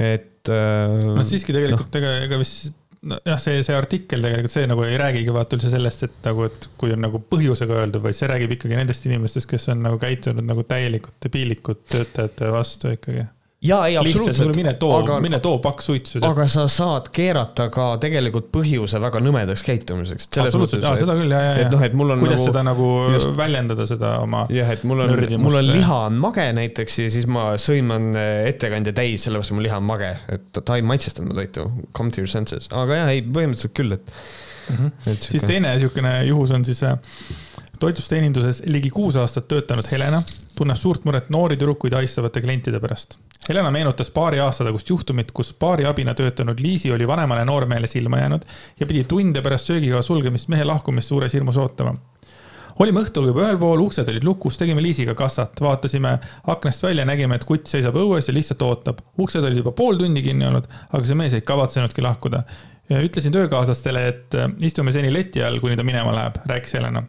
et. 0.00 0.48
no 0.48 1.24
siiski 1.24 1.52
tegelikult 1.52 1.92
no. 1.92 2.00
ega, 2.00 2.14
ega 2.28 2.40
vist 2.40 2.72
nojah, 3.02 3.38
see, 3.42 3.62
see 3.66 3.76
artikkel 3.76 4.22
tegelikult, 4.24 4.54
see 4.54 4.68
nagu 4.70 4.86
ei 4.86 4.96
räägigi 5.00 5.34
vaata 5.34 5.58
üldse 5.58 5.72
sellest, 5.72 6.06
et 6.06 6.28
nagu, 6.28 6.46
et 6.48 6.68
kui 6.78 6.94
on 6.94 7.02
nagu 7.02 7.20
põhjusega 7.32 7.80
öeldud, 7.82 8.02
vaid 8.04 8.18
see 8.18 8.30
räägib 8.30 8.56
ikkagi 8.56 8.78
nendest 8.78 9.06
inimestest, 9.08 9.50
kes 9.50 9.70
on 9.74 9.82
nagu 9.88 9.98
käitunud 10.02 10.46
nagu 10.46 10.64
täielikult 10.68 11.18
debiilikud 11.26 11.82
töötajate 11.90 12.52
vastu 12.54 12.94
ikkagi 12.94 13.26
ja 13.62 13.86
ei, 13.86 13.96
absoluutselt. 13.96 14.56
mine 14.56 14.72
too 14.74 15.20
mine 15.20 15.38
too 15.38 15.58
pakk 15.58 15.82
suitsu. 15.82 16.18
aga 16.26 16.46
sa 16.50 16.64
saad 16.70 17.08
keerata 17.14 17.68
ka 17.72 17.86
tegelikult 18.02 18.48
põhjuse 18.54 19.00
väga 19.02 19.20
nõmedaks 19.22 19.62
käitumiseks. 19.66 20.28
absoluutselt, 20.42 20.82
jaa, 20.82 20.96
seda 20.98 21.16
küll, 21.18 21.30
ja, 21.30 21.40
ja, 21.44 21.52
ja. 21.54 21.66
et 21.66 21.76
noh, 21.76 21.84
et 21.86 21.94
mul 21.98 22.14
on 22.14 22.24
kuidas 22.24 22.40
nagu, 22.40 22.48
seda 22.50 22.64
nagu 22.66 22.88
just, 23.14 23.30
väljendada, 23.38 23.86
seda 23.88 24.14
oma. 24.24 24.44
jah, 24.52 24.72
et 24.74 24.82
mul 24.88 25.04
on, 25.06 25.14
mul 25.46 25.60
on 25.60 25.70
liha 25.70 26.00
on 26.08 26.18
mage 26.24 26.48
näiteks 26.58 26.98
ja 27.04 27.12
siis 27.16 27.28
ma 27.30 27.52
sõiman 27.62 28.10
eh, 28.18 28.32
ettekandja 28.50 28.96
täis, 28.98 29.28
sellepärast 29.28 29.54
et 29.54 29.60
mu 29.60 29.66
liha 29.68 29.78
on 29.78 29.88
mage, 29.92 30.10
et 30.34 30.62
ta 30.62 30.78
ei 30.78 30.86
maitsestanud 30.86 31.30
mu 31.30 31.38
toitu. 31.38 31.68
Come 31.96 32.10
to 32.14 32.24
your 32.24 32.30
senses, 32.30 32.66
aga 32.74 33.02
jah, 33.02 33.14
ei, 33.14 33.22
põhimõtteliselt 33.22 33.76
küll, 33.78 33.94
et 33.94 34.10
mm. 34.10 34.76
-hmm. 34.76 35.14
et 35.14 35.30
siis 35.30 35.46
teine 35.46 35.70
niisugune 35.76 36.18
juhus 36.26 36.50
on 36.50 36.66
siis 36.66 36.82
äh, 36.88 36.98
toitlusteeninduses 37.82 38.62
ligi 38.70 38.90
kuus 38.94 39.18
aastat 39.18 39.48
töötanud 39.50 39.88
Helena 39.90 40.22
tunneb 40.56 40.78
suurt 40.78 41.04
muret 41.08 41.30
noori 41.34 41.56
tüdrukuid 41.58 41.94
ahistavate 41.98 42.40
klientide 42.44 42.80
pärast. 42.80 43.18
Helena 43.48 43.72
meenutas 43.74 44.10
paari 44.14 44.38
aasta 44.38 44.64
tagust 44.64 44.90
juhtumit, 44.90 45.32
kus 45.34 45.50
baariabina 45.58 46.14
töötanud 46.14 46.60
Liisi 46.62 46.92
oli 46.94 47.08
vanemale 47.08 47.44
noormehele 47.48 47.90
silma 47.90 48.22
jäänud 48.22 48.46
ja 48.80 48.86
pidi 48.86 49.04
tunde 49.04 49.42
pärast 49.42 49.72
söögikoha 49.72 50.02
sulgemist 50.02 50.48
mehe 50.52 50.64
lahkumist 50.64 51.10
suures 51.10 51.34
hirmus 51.34 51.58
ootama 51.58 51.96
olime 52.80 53.02
õhtul 53.04 53.28
juba 53.28 53.44
ühel 53.46 53.58
pool, 53.60 53.82
uksed 53.84 54.08
olid 54.08 54.24
lukus, 54.24 54.56
tegime 54.60 54.82
Liisiga 54.84 55.14
kassat, 55.18 55.60
vaatasime 55.60 56.14
aknast 56.50 56.84
välja, 56.84 57.04
nägime, 57.08 57.36
et 57.36 57.46
kutt 57.48 57.68
seisab 57.70 57.98
õues 58.00 58.28
ja 58.28 58.34
lihtsalt 58.34 58.62
ootab. 58.66 59.02
uksed 59.18 59.44
olid 59.44 59.60
juba 59.60 59.74
pool 59.76 59.98
tundi 60.00 60.22
kinni 60.24 60.46
olnud, 60.48 60.68
aga 60.90 61.02
see 61.08 61.18
mees 61.18 61.36
ei 61.36 61.44
kavatsenudki 61.46 62.04
lahkuda. 62.04 62.42
ütlesin 62.92 63.32
töökaaslastele, 63.32 64.06
et 64.08 64.38
istume 64.60 64.92
seni 64.92 65.12
leti 65.12 65.42
all, 65.42 65.60
kuni 65.60 65.76
ta 65.76 65.84
minema 65.84 66.14
läheb, 66.14 66.40
rääkis 66.46 66.74
Helena. 66.78 67.04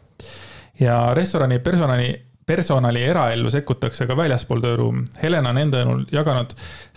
Ja 0.80 1.14
restorani 1.14 1.60
personali 1.60 2.14
personali 2.46 3.04
eraellu 3.04 3.52
sekkutakse 3.52 4.08
ka 4.08 4.18
väljaspool 4.18 4.62
tööruumi. 4.64 5.06
Helena 5.22 5.54
on 5.54 5.62
enda 5.62 5.84
sõnul 5.84 6.04
jaganud, 6.12 6.54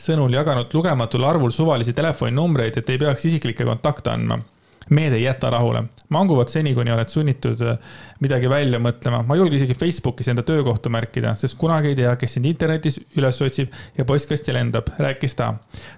sõnul 0.08 0.34
jaganud 0.34 0.74
lugematul 0.74 1.24
arvul 1.26 1.54
suvalisi 1.54 1.94
telefoninumbreid, 1.96 2.80
et 2.80 2.90
ei 2.90 3.00
peaks 3.02 3.28
isiklikke 3.30 3.66
kontakte 3.68 4.10
andma. 4.10 4.42
meed 4.86 5.12
ei 5.12 5.22
jäta 5.24 5.48
rahule, 5.50 5.80
manguvad 6.14 6.46
seni, 6.46 6.70
kuni 6.74 6.92
oled 6.94 7.08
sunnitud 7.10 7.62
äh, 7.66 7.78
midagi 8.22 8.46
välja 8.46 8.78
mõtlema. 8.78 9.24
ma 9.26 9.34
ei 9.34 9.40
julge 9.40 9.56
isegi 9.56 9.74
Facebookis 9.74 10.28
enda 10.28 10.42
töökohta 10.42 10.88
märkida, 10.88 11.34
sest 11.34 11.58
kunagi 11.58 11.88
ei 11.88 11.96
tea, 11.96 12.16
kes 12.16 12.36
sind 12.36 12.46
internetis 12.46 13.00
üles 13.16 13.42
otsib 13.42 13.72
ja 13.98 14.04
postkasti 14.04 14.54
lendab, 14.54 14.92
rääkis 14.98 15.34
ta. 15.34 15.54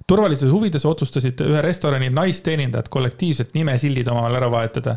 turvalisuse 0.07 0.53
huvides 0.53 0.87
otsustasid 0.87 1.41
ühe 1.41 1.63
restorani 1.63 2.09
naisteenindajad 2.11 2.89
kollektiivselt 2.89 3.53
nimesildid 3.55 4.09
omavahel 4.09 4.41
ära 4.41 4.51
vahetada 4.51 4.97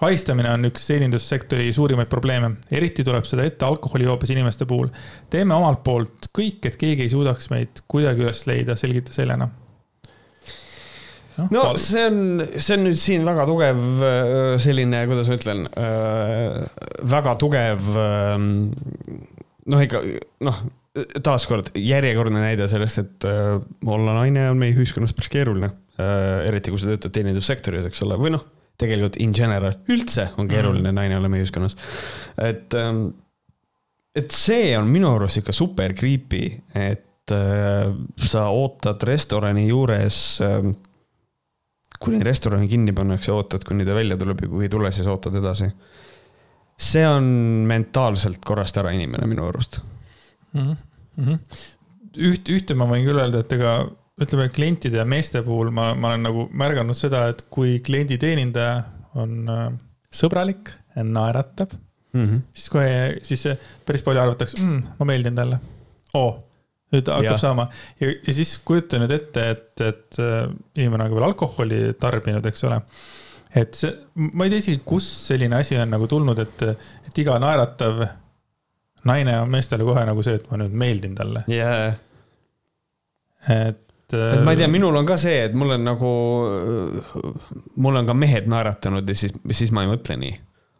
ahistamine 0.00 0.50
on 0.54 0.68
üks 0.68 0.88
teenindussektori 0.90 1.70
suurimaid 1.74 2.10
probleeme, 2.10 2.54
eriti 2.70 3.04
tuleb 3.06 3.26
seda 3.28 3.46
ette 3.48 3.66
alkoholijoobes 3.66 4.30
inimeste 4.34 4.66
puhul. 4.68 4.90
teeme 5.30 5.54
omalt 5.54 5.82
poolt 5.86 6.30
kõik, 6.34 6.60
et 6.70 6.76
keegi 6.80 7.06
ei 7.06 7.14
suudaks 7.14 7.50
meid 7.50 7.82
kuidagi 7.88 8.26
üles 8.26 8.44
leida, 8.50 8.76
selgitas 8.78 9.18
Helena 9.18 9.50
no, 11.38 11.46
no 11.50 11.76
see 11.80 12.06
on, 12.08 12.18
see 12.56 12.76
on 12.76 12.84
nüüd 12.86 12.98
siin 12.98 13.26
väga 13.26 13.46
tugev 13.48 13.84
äh, 14.02 14.56
selline, 14.62 15.04
kuidas 15.10 15.30
ma 15.30 15.38
ütlen, 15.38 15.64
äh, 15.78 16.58
väga 17.14 17.36
tugev 17.40 17.88
ähm, 18.02 18.50
noh, 19.68 19.84
ikka 19.84 20.02
noh, 20.46 20.60
taaskord 21.22 21.70
järjekordne 21.78 22.42
näide 22.42 22.66
sellest, 22.70 23.02
et 23.04 23.28
äh, 23.28 23.56
olla 23.86 24.16
naine 24.18 24.48
on 24.52 24.60
meie 24.60 24.74
ühiskonnas 24.76 25.14
päris 25.14 25.30
keeruline. 25.32 25.74
eriti 25.98 26.70
kui 26.70 26.78
sa 26.78 26.92
töötad 26.92 27.10
teenindussektoris, 27.10 27.88
eks 27.88 28.04
ole, 28.06 28.14
või 28.22 28.30
noh 28.36 28.44
tegelikult 28.78 29.18
in 29.22 29.34
general 29.34 29.74
üldse 29.90 30.28
on 30.38 30.48
keeruline 30.50 30.90
mm. 30.90 30.98
naine 31.00 31.18
olema 31.18 31.40
ühiskonnas. 31.40 31.76
et, 32.38 32.74
ähm, 32.78 33.08
et 34.16 34.34
see 34.34 34.72
on 34.78 34.90
minu 34.90 35.10
arust 35.16 35.42
ikka 35.42 35.54
super 35.56 35.94
creepy, 35.98 36.44
et 36.74 37.34
äh, 37.34 37.90
sa 38.26 38.48
ootad 38.54 39.02
restorani 39.08 39.66
juures 39.68 40.20
äh, 40.46 40.70
kuni 41.98 42.22
restorani 42.22 42.68
kinni 42.70 42.94
pannakse, 42.94 43.32
ootad, 43.34 43.66
kuni 43.66 43.86
ta 43.86 43.96
välja 43.96 44.18
tuleb 44.20 44.44
ja 44.44 44.50
kui 44.52 44.66
ei 44.68 44.72
tule, 44.72 44.92
siis 44.94 45.08
ootad 45.10 45.34
edasi. 45.38 45.70
see 46.78 47.06
on 47.08 47.24
mentaalselt 47.66 48.44
korrast 48.46 48.76
ära 48.78 48.92
inimene 48.94 49.26
minu 49.26 49.48
arust 49.48 49.80
mm. 50.52 50.76
-hmm. 51.18 51.38
üht, 52.30 52.50
ühte 52.54 52.74
ma 52.78 52.86
võin 52.86 53.02
küll 53.06 53.18
öelda, 53.18 53.42
et 53.42 53.52
ega 53.52 53.80
ütleme 54.22 54.48
klientide 54.54 55.00
ja 55.00 55.06
meeste 55.08 55.42
puhul 55.46 55.70
ma, 55.74 55.92
ma 55.94 56.12
olen 56.12 56.26
nagu 56.26 56.46
märganud 56.50 56.98
seda, 56.98 57.26
et 57.32 57.44
kui 57.54 57.78
klienditeenindaja 57.84 58.80
on 59.18 59.52
äh, 59.52 59.68
sõbralik 60.14 60.72
ja 60.96 61.04
naeratab 61.06 61.74
mm, 62.12 62.24
-hmm. 62.24 62.42
siis 62.52 62.68
kohe, 62.72 62.92
siis 63.22 63.46
päris 63.86 64.02
palju 64.02 64.22
arvatakse 64.22 64.60
mm,, 64.62 64.98
ma 64.98 65.08
meeldin 65.08 65.38
talle. 65.38 65.60
oo, 66.14 66.30
nüüd 66.92 67.10
hakkab 67.12 67.32
ja. 67.32 67.38
saama 67.38 67.68
ja, 68.00 68.10
ja 68.10 68.34
siis 68.34 68.58
kujuta 68.64 69.00
nüüd 69.02 69.14
ette, 69.14 69.48
et, 69.54 69.72
et 69.80 70.20
äh, 70.24 70.46
inimene 70.76 71.04
on 71.04 71.10
ka 71.10 71.20
veel 71.20 71.28
alkoholi 71.30 71.80
tarbinud, 72.00 72.46
eks 72.46 72.64
ole. 72.68 72.80
et 73.54 73.74
see, 73.74 73.92
ma 74.14 74.46
ei 74.46 74.54
tea 74.54 74.64
isegi, 74.64 74.82
kust 74.84 75.28
selline 75.30 75.60
asi 75.60 75.78
on 75.78 75.92
nagu 75.94 76.08
tulnud, 76.10 76.38
et, 76.38 76.66
et 77.08 77.22
iga 77.24 77.38
naeratav 77.42 78.06
naine 79.08 79.40
on 79.40 79.50
meestele 79.50 79.86
kohe 79.86 80.04
nagu 80.08 80.24
see, 80.26 80.40
et 80.40 80.48
ma 80.50 80.62
nüüd 80.62 80.74
meeldin 80.74 81.14
talle 81.18 81.44
yeah.. 81.52 81.94
et 83.48 83.84
et 84.16 84.42
ma 84.44 84.54
ei 84.54 84.60
tea, 84.60 84.68
minul 84.72 84.96
on 84.96 85.06
ka 85.08 85.18
see, 85.20 85.44
et 85.48 85.56
mul 85.58 85.74
on 85.76 85.84
nagu, 85.84 86.10
mul 87.76 88.00
on 88.00 88.08
ka 88.08 88.16
mehed 88.16 88.48
naeratanud 88.50 89.08
ja 89.08 89.16
siis, 89.18 89.34
siis 89.52 89.72
ma 89.74 89.84
ei 89.84 89.90
mõtle 89.92 90.16
nii. 90.20 90.36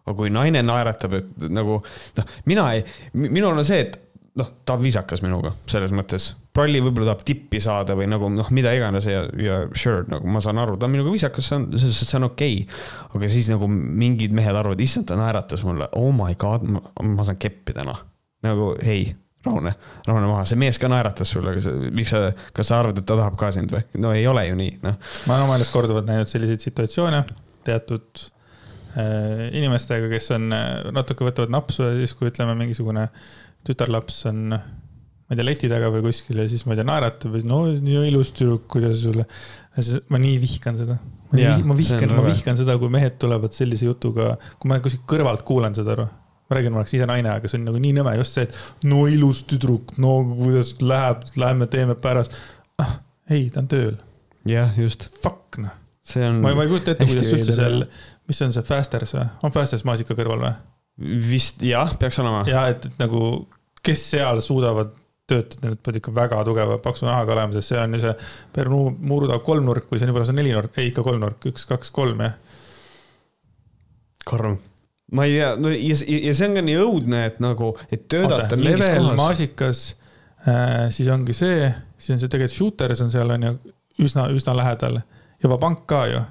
aga 0.09 0.17
kui 0.17 0.33
naine 0.33 0.63
naeratab, 0.65 1.17
et 1.19 1.49
nagu 1.53 1.81
noh, 1.83 2.37
mina 2.49 2.71
ei, 2.77 2.85
minul 3.13 3.53
on 3.53 3.67
see, 3.69 3.83
et 3.85 3.99
noh, 4.39 4.51
ta 4.65 4.79
on 4.79 4.83
viisakas 4.85 5.23
minuga 5.25 5.53
selles 5.69 5.93
mõttes. 5.93 6.31
prolli 6.57 6.81
võib-olla 6.83 7.13
tahab 7.13 7.25
tippi 7.27 7.61
saada 7.63 7.95
või 7.99 8.09
nagu 8.11 8.31
noh, 8.33 8.49
mida 8.55 8.73
iganes 8.75 9.07
ja, 9.11 9.23
ja 9.39 9.61
sure, 9.77 10.07
nagu 10.11 10.33
ma 10.33 10.43
saan 10.45 10.59
aru, 10.63 10.79
ta 10.79 10.89
on 10.89 10.97
minuga 10.97 11.13
viisakas, 11.13 11.51
see 11.51 11.61
on, 11.61 11.69
see 11.79 12.17
on 12.19 12.31
okei 12.31 12.61
okay.. 12.65 12.83
aga 13.19 13.33
siis 13.37 13.53
nagu 13.53 13.69
mingid 13.69 14.35
mehed 14.37 14.57
arvavad, 14.57 14.81
issand, 14.81 15.11
ta 15.11 15.19
naeratas 15.21 15.65
mulle, 15.67 15.91
oh 15.99 16.13
my 16.17 16.39
god, 16.41 16.67
ma 16.69 17.27
saan 17.27 17.41
keppi 17.41 17.77
täna. 17.77 17.97
nagu 18.47 18.73
ei 18.81 19.11
rahune, 19.47 19.75
rahune 20.07 20.31
maha, 20.31 20.47
see 20.49 20.59
mees 20.59 20.81
ka 20.81 20.91
naeratas 20.91 21.31
sulle, 21.35 21.53
aga 21.55 21.63
sa, 21.63 21.75
miks 21.95 22.11
sa, 22.15 22.23
kas 22.57 22.71
sa 22.71 22.81
arvad, 22.83 22.99
et 22.99 23.07
ta 23.07 23.19
tahab 23.19 23.37
ka 23.39 23.53
sind 23.55 23.71
või? 23.75 23.85
no 24.03 24.11
ei 24.17 24.27
ole 24.31 24.49
ju 24.49 24.57
nii, 24.59 24.81
noh. 24.83 24.97
ma 25.29 25.37
olen 25.37 25.47
oma 25.47 25.59
elus 25.61 25.71
korduvalt 25.75 26.09
näinud 26.09 26.31
selliseid 26.31 26.65
situatsioone 26.65 27.23
teatud 27.69 28.25
äh, 28.99 29.47
inimestega, 29.59 30.11
kes 30.11 30.33
on 30.37 30.51
äh, 30.57 30.67
natuke 30.95 31.27
võtavad 31.29 31.55
napsu 31.55 31.87
ja 31.87 31.95
siis, 32.01 32.17
kui 32.19 32.33
ütleme, 32.33 32.57
mingisugune 32.59 33.07
tütarlaps 33.69 34.25
on, 34.31 34.45
ma 34.51 35.35
ei 35.35 35.39
tea, 35.39 35.47
leti 35.47 35.71
taga 35.71 35.93
või 35.95 36.03
kuskil 36.09 36.43
ja 36.43 36.49
siis 36.51 36.67
ma 36.67 36.75
ei 36.75 36.83
tea, 36.83 36.89
naeratab 36.91 37.39
ja 37.39 37.47
no 37.47 37.63
nii 37.71 38.07
ilus 38.11 38.35
tüdruk, 38.35 38.67
kuidas 38.75 39.05
sulle. 39.07 39.29
ma 40.11 40.23
nii 40.23 40.39
vihkan 40.43 40.79
seda. 40.81 40.99
ma, 41.31 41.39
ja, 41.39 41.59
ma 41.63 41.79
vihkan, 41.79 42.17
ma 42.17 42.27
vihkan 42.27 42.59
seda, 42.59 42.79
kui 42.81 42.91
mehed 42.91 43.21
tulevad 43.23 43.55
sellise 43.55 43.87
jutuga, 43.87 44.35
kui 44.59 44.73
ma 44.73 44.83
kuskilt 44.83 45.07
kõrvalt 45.11 45.47
kuulan 45.47 45.79
seda 45.79 45.95
aru 45.95 46.09
ma 46.49 46.57
räägin, 46.57 46.73
ma 46.73 46.81
oleks 46.83 46.95
ise 46.97 47.09
naine, 47.09 47.33
aga 47.35 47.51
see 47.51 47.61
on 47.61 47.67
nagu 47.69 47.81
nii 47.83 47.95
nõme 47.99 48.15
just 48.19 48.39
see, 48.39 48.47
et 48.49 48.89
no 48.89 49.03
ilus 49.11 49.43
tüdruk, 49.51 49.93
no 50.01 50.15
kuidas 50.31 50.75
läheb, 50.81 51.27
lähme 51.41 51.69
teeme 51.73 51.97
pärast 52.01 52.37
ah,. 52.81 52.99
ei, 53.31 53.49
ta 53.53 53.63
on 53.65 53.69
tööl. 53.71 53.99
jah, 54.49 54.73
just. 54.81 55.11
Fuck 55.23 55.61
noh. 55.61 55.75
ma, 56.41 56.55
ma 56.55 56.65
ei 56.65 56.73
kujuta 56.73 56.95
ette, 56.95 57.09
kuidas 57.09 57.35
üldse 57.37 57.57
seal, 57.57 57.85
mis 58.31 58.41
on 58.47 58.55
see 58.55 58.65
Fasters 58.67 59.13
või, 59.17 59.27
on 59.45 59.55
Fasters 59.55 59.85
maasika 59.89 60.17
kõrval 60.19 60.47
või? 60.47 60.55
vist 61.29 61.61
jah, 61.63 61.93
peaks 62.01 62.19
olema. 62.23 62.43
ja 62.49 62.65
et, 62.73 62.89
et 62.89 63.05
nagu, 63.05 63.45
kes 63.85 64.09
seal 64.15 64.41
suudavad 64.45 64.97
töötada, 65.29 65.69
need 65.69 65.83
peavad 65.85 66.01
ikka 66.01 66.15
väga 66.17 66.41
tugeva 66.49 66.79
paksu 66.83 67.05
nahaga 67.05 67.35
olema, 67.37 67.53
sest 67.59 67.75
see 67.75 67.83
on 67.83 67.95
ju 67.95 68.01
see 68.07 68.15
Bermuda 68.57 69.37
kolmnurk 69.45 69.93
või 69.93 70.01
see 70.01 70.09
on 70.09 70.15
juba, 70.15 70.25
see 70.25 70.33
on 70.33 70.41
nelinurk, 70.41 70.81
ei 70.81 70.89
ikka 70.89 71.05
kolmnurk, 71.05 71.45
üks, 71.53 71.69
kaks, 71.69 71.93
kolm 71.95 72.25
jah. 72.25 72.41
karm 74.29 74.57
ma 75.13 75.25
ei 75.25 75.39
tea, 75.39 75.53
no 75.57 75.73
ja, 75.73 75.97
ja 76.29 76.37
see 76.37 76.51
on 76.51 76.59
ka 76.59 76.65
nii 76.65 76.79
õudne, 76.83 77.25
et 77.31 77.41
nagu, 77.41 77.73
et 77.89 78.05
töötada 78.11 78.45
Oota, 78.45 78.61
mingis 78.61 78.85
level, 78.85 79.07
kohas. 79.07 79.19
maasikas 79.23 79.83
äh,, 80.45 80.89
siis 80.95 81.09
ongi 81.13 81.37
see, 81.37 81.69
siis 81.97 82.17
on 82.17 82.23
see 82.23 82.33
tegelikult 82.33 82.57
Shooters 82.57 83.05
on 83.05 83.13
seal 83.15 83.37
on 83.37 83.47
ju 83.49 83.53
üsna, 84.05 84.29
üsna 84.35 84.57
lähedal. 84.59 85.01
juba 85.43 85.59
pank 85.63 85.87
ka 85.89 86.07
ju. 86.11 86.25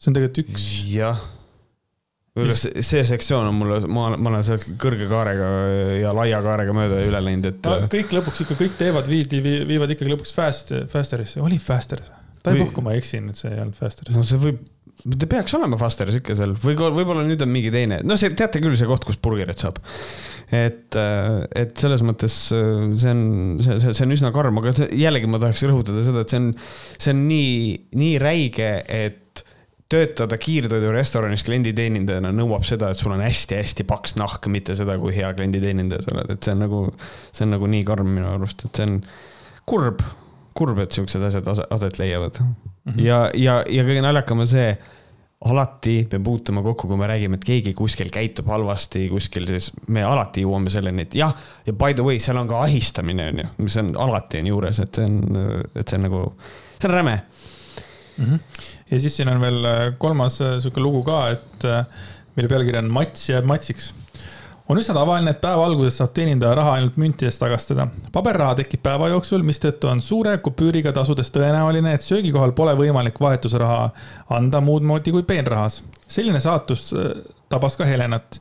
see 0.00 0.10
on 0.10 0.18
tegelikult 0.18 0.42
üks. 0.44 0.68
jah. 0.90 1.20
see, 2.58 2.82
see 2.86 3.04
sektsioon 3.06 3.52
on 3.52 3.58
mulle, 3.60 3.80
ma, 3.86 4.10
ma 4.16 4.32
olen 4.32 4.46
sealt 4.46 4.66
kõrge 4.82 5.06
kaarega 5.10 5.50
ja 6.02 6.14
laia 6.16 6.42
kaarega 6.42 6.74
mööda 6.74 7.02
üle 7.06 7.22
läinud, 7.22 7.52
et 7.52 7.70
no,. 7.70 7.90
kõik 7.92 8.16
lõpuks 8.18 8.42
ikka, 8.44 8.58
kõik 8.64 8.74
teevad, 8.80 9.10
viidi, 9.10 9.42
viivad 9.42 9.94
ikkagi 9.94 10.16
lõpuks 10.16 10.34
fast, 10.34 10.74
faster'isse, 10.90 11.42
oli 11.44 11.60
faster'is? 11.62 12.10
ta 12.42 12.54
ei 12.54 12.64
puhku, 12.64 12.82
ma 12.82 12.98
eksin, 12.98 13.30
et 13.30 13.38
see 13.38 13.54
ei 13.54 13.62
olnud 13.62 13.78
faster'is. 13.78 14.14
no 14.14 14.26
see 14.26 14.42
võib 14.42 14.66
ta 15.04 15.28
peaks 15.30 15.54
olema 15.58 15.78
Fasteris 15.80 16.18
ikka 16.18 16.36
seal. 16.38 16.56
Või 16.62 16.74
võib-olla 16.78 17.22
nüüd 17.26 17.42
on 17.44 17.52
mingi 17.52 17.70
teine, 17.74 18.00
no 18.06 18.16
see, 18.18 18.32
teate 18.36 18.62
küll, 18.62 18.76
see 18.78 18.88
koht, 18.90 19.06
kus 19.06 19.20
burgerit 19.22 19.62
saab. 19.62 19.78
et, 20.48 20.96
äh, 20.96 21.44
et 21.60 21.76
selles 21.76 22.00
mõttes 22.06 22.34
äh, 22.56 22.88
see 22.98 23.12
on, 23.12 23.22
see, 23.64 23.78
see, 23.82 23.94
see 23.94 24.06
on 24.06 24.16
üsna 24.16 24.32
karm, 24.34 24.58
aga 24.62 24.72
see, 24.78 24.88
jällegi 24.96 25.28
ma 25.30 25.40
tahaks 25.42 25.66
rõhutada 25.68 26.02
seda, 26.06 26.24
et 26.24 26.32
see 26.32 26.40
on, 26.40 26.52
see 26.96 27.12
on 27.14 27.24
nii, 27.28 27.58
nii 28.00 28.14
räige, 28.22 28.70
et 28.88 29.44
töötada 29.88 30.36
kiirtoidurestoranis 30.40 31.44
klienditeenindajana 31.46 32.32
nõuab 32.36 32.64
seda, 32.68 32.90
et 32.92 33.00
sul 33.00 33.14
on 33.14 33.22
hästi-hästi 33.24 33.86
paks 33.88 34.18
nahk, 34.20 34.44
mitte 34.52 34.76
seda, 34.76 34.98
kui 35.00 35.14
hea 35.16 35.30
klienditeenindaja 35.36 36.04
sa 36.04 36.16
oled, 36.16 36.32
et 36.34 36.44
see 36.44 36.56
on 36.56 36.64
nagu, 36.64 36.82
see 37.32 37.46
on 37.46 37.54
nagu 37.56 37.70
nii 37.72 37.84
karm 37.88 38.10
minu 38.12 38.28
arust, 38.34 38.66
et 38.68 38.80
see 38.80 38.88
on 38.88 38.98
kurb, 39.68 40.02
kurb, 40.58 40.82
et 40.84 40.96
siuksed 40.96 41.24
asjad 41.28 41.48
aset 41.48 42.00
leiavad 42.02 42.42
mm. 42.88 42.94
-hmm. 42.94 43.04
ja, 43.06 43.30
ja, 43.34 43.58
ja 43.68 43.84
kõige 43.84 44.02
naljakam 44.04 44.44
on 44.44 44.48
see, 44.50 44.76
alati 45.44 46.08
me 46.12 46.18
puutume 46.18 46.62
kokku, 46.62 46.88
kui 46.88 46.96
me 46.98 47.06
räägime, 47.06 47.38
et 47.38 47.44
keegi 47.44 47.74
kuskil 47.78 48.10
käitub 48.10 48.48
halvasti 48.50 49.04
kuskil, 49.08 49.46
siis 49.46 49.70
me 49.88 50.02
alati 50.02 50.42
jõuame 50.42 50.70
selleni, 50.70 51.06
et 51.06 51.14
jah, 51.14 51.34
ja 51.66 51.72
by 51.72 51.94
the 51.94 52.02
way, 52.02 52.18
seal 52.18 52.40
on 52.40 52.48
ka 52.50 52.62
ahistamine, 52.64 53.28
on 53.32 53.38
ju, 53.44 53.50
mis 53.58 53.76
on 53.78 53.92
alati 53.96 54.42
on 54.42 54.50
juures, 54.50 54.80
et 54.82 54.98
see 54.98 55.06
on, 55.06 55.20
et 55.74 55.86
see 55.86 56.00
on 56.00 56.08
nagu, 56.08 56.24
see 56.80 56.88
on 56.90 56.94
räme 56.94 57.20
mm. 58.18 58.24
-hmm. 58.24 58.38
ja 58.90 59.00
siis 59.00 59.16
siin 59.16 59.28
on 59.28 59.40
veel 59.40 59.64
äh, 59.64 59.92
kolmas 59.98 60.40
äh, 60.40 60.58
sihuke 60.58 60.80
lugu 60.80 61.02
ka, 61.02 61.28
et 61.30 61.64
äh, 61.64 61.86
mille 62.36 62.48
pealkiri 62.48 62.78
on 62.78 62.90
Mats 62.90 63.28
jääb 63.28 63.44
matsiks. 63.44 63.94
On 64.68 64.78
üsna 64.78 64.94
tavaline, 64.94 65.32
et 65.32 65.40
päeva 65.40 65.64
alguses 65.64 65.96
saab 66.00 66.12
teenindaja 66.16 66.54
raha 66.58 66.76
ainult 66.76 66.96
müntides 67.00 67.38
tagastada. 67.40 67.88
paberraha 68.12 68.54
tekib 68.60 68.82
päeva 68.82 69.08
jooksul, 69.08 69.42
mistõttu 69.42 69.88
on 69.88 70.00
suure 70.00 70.36
kupüüriga 70.38 70.92
tasudes 70.92 71.32
tõenäoline, 71.34 71.94
et 71.94 72.06
söögikohal 72.06 72.52
pole 72.52 72.76
võimalik 72.76 73.20
vahetusraha 73.20 73.90
anda 74.38 74.60
muud 74.60 74.82
moodi 74.82 75.12
kui 75.12 75.22
peenrahas. 75.22 75.82
selline 76.08 76.40
saatus 76.40 76.94
tabas 77.48 77.76
ka 77.76 77.84
Helenat 77.84 78.40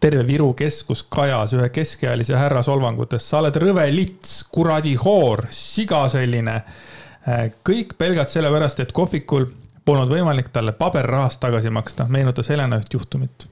terve 0.00 0.26
Viru 0.26 0.52
keskus 0.54 1.02
kajas 1.02 1.52
ühe 1.52 1.68
keskealise 1.68 2.36
härra 2.36 2.62
solvangutes. 2.62 3.28
sa 3.28 3.38
oled 3.38 3.56
rõve 3.56 3.90
lits, 3.94 4.44
kuradi 4.44 4.94
hoor, 4.94 5.46
siga 5.50 6.08
selline 6.08 6.62
Äh, 7.28 7.50
kõik 7.66 7.96
pelgalt 7.98 8.30
sellepärast, 8.32 8.80
et 8.80 8.92
kohvikul 8.96 9.48
polnud 9.84 10.08
võimalik 10.12 10.48
talle 10.52 10.72
paberrahast 10.76 11.40
tagasi 11.42 11.72
maksta, 11.74 12.06
meenutas 12.08 12.48
Helena 12.48 12.78
üht 12.80 12.94
juhtumit. 12.94 13.48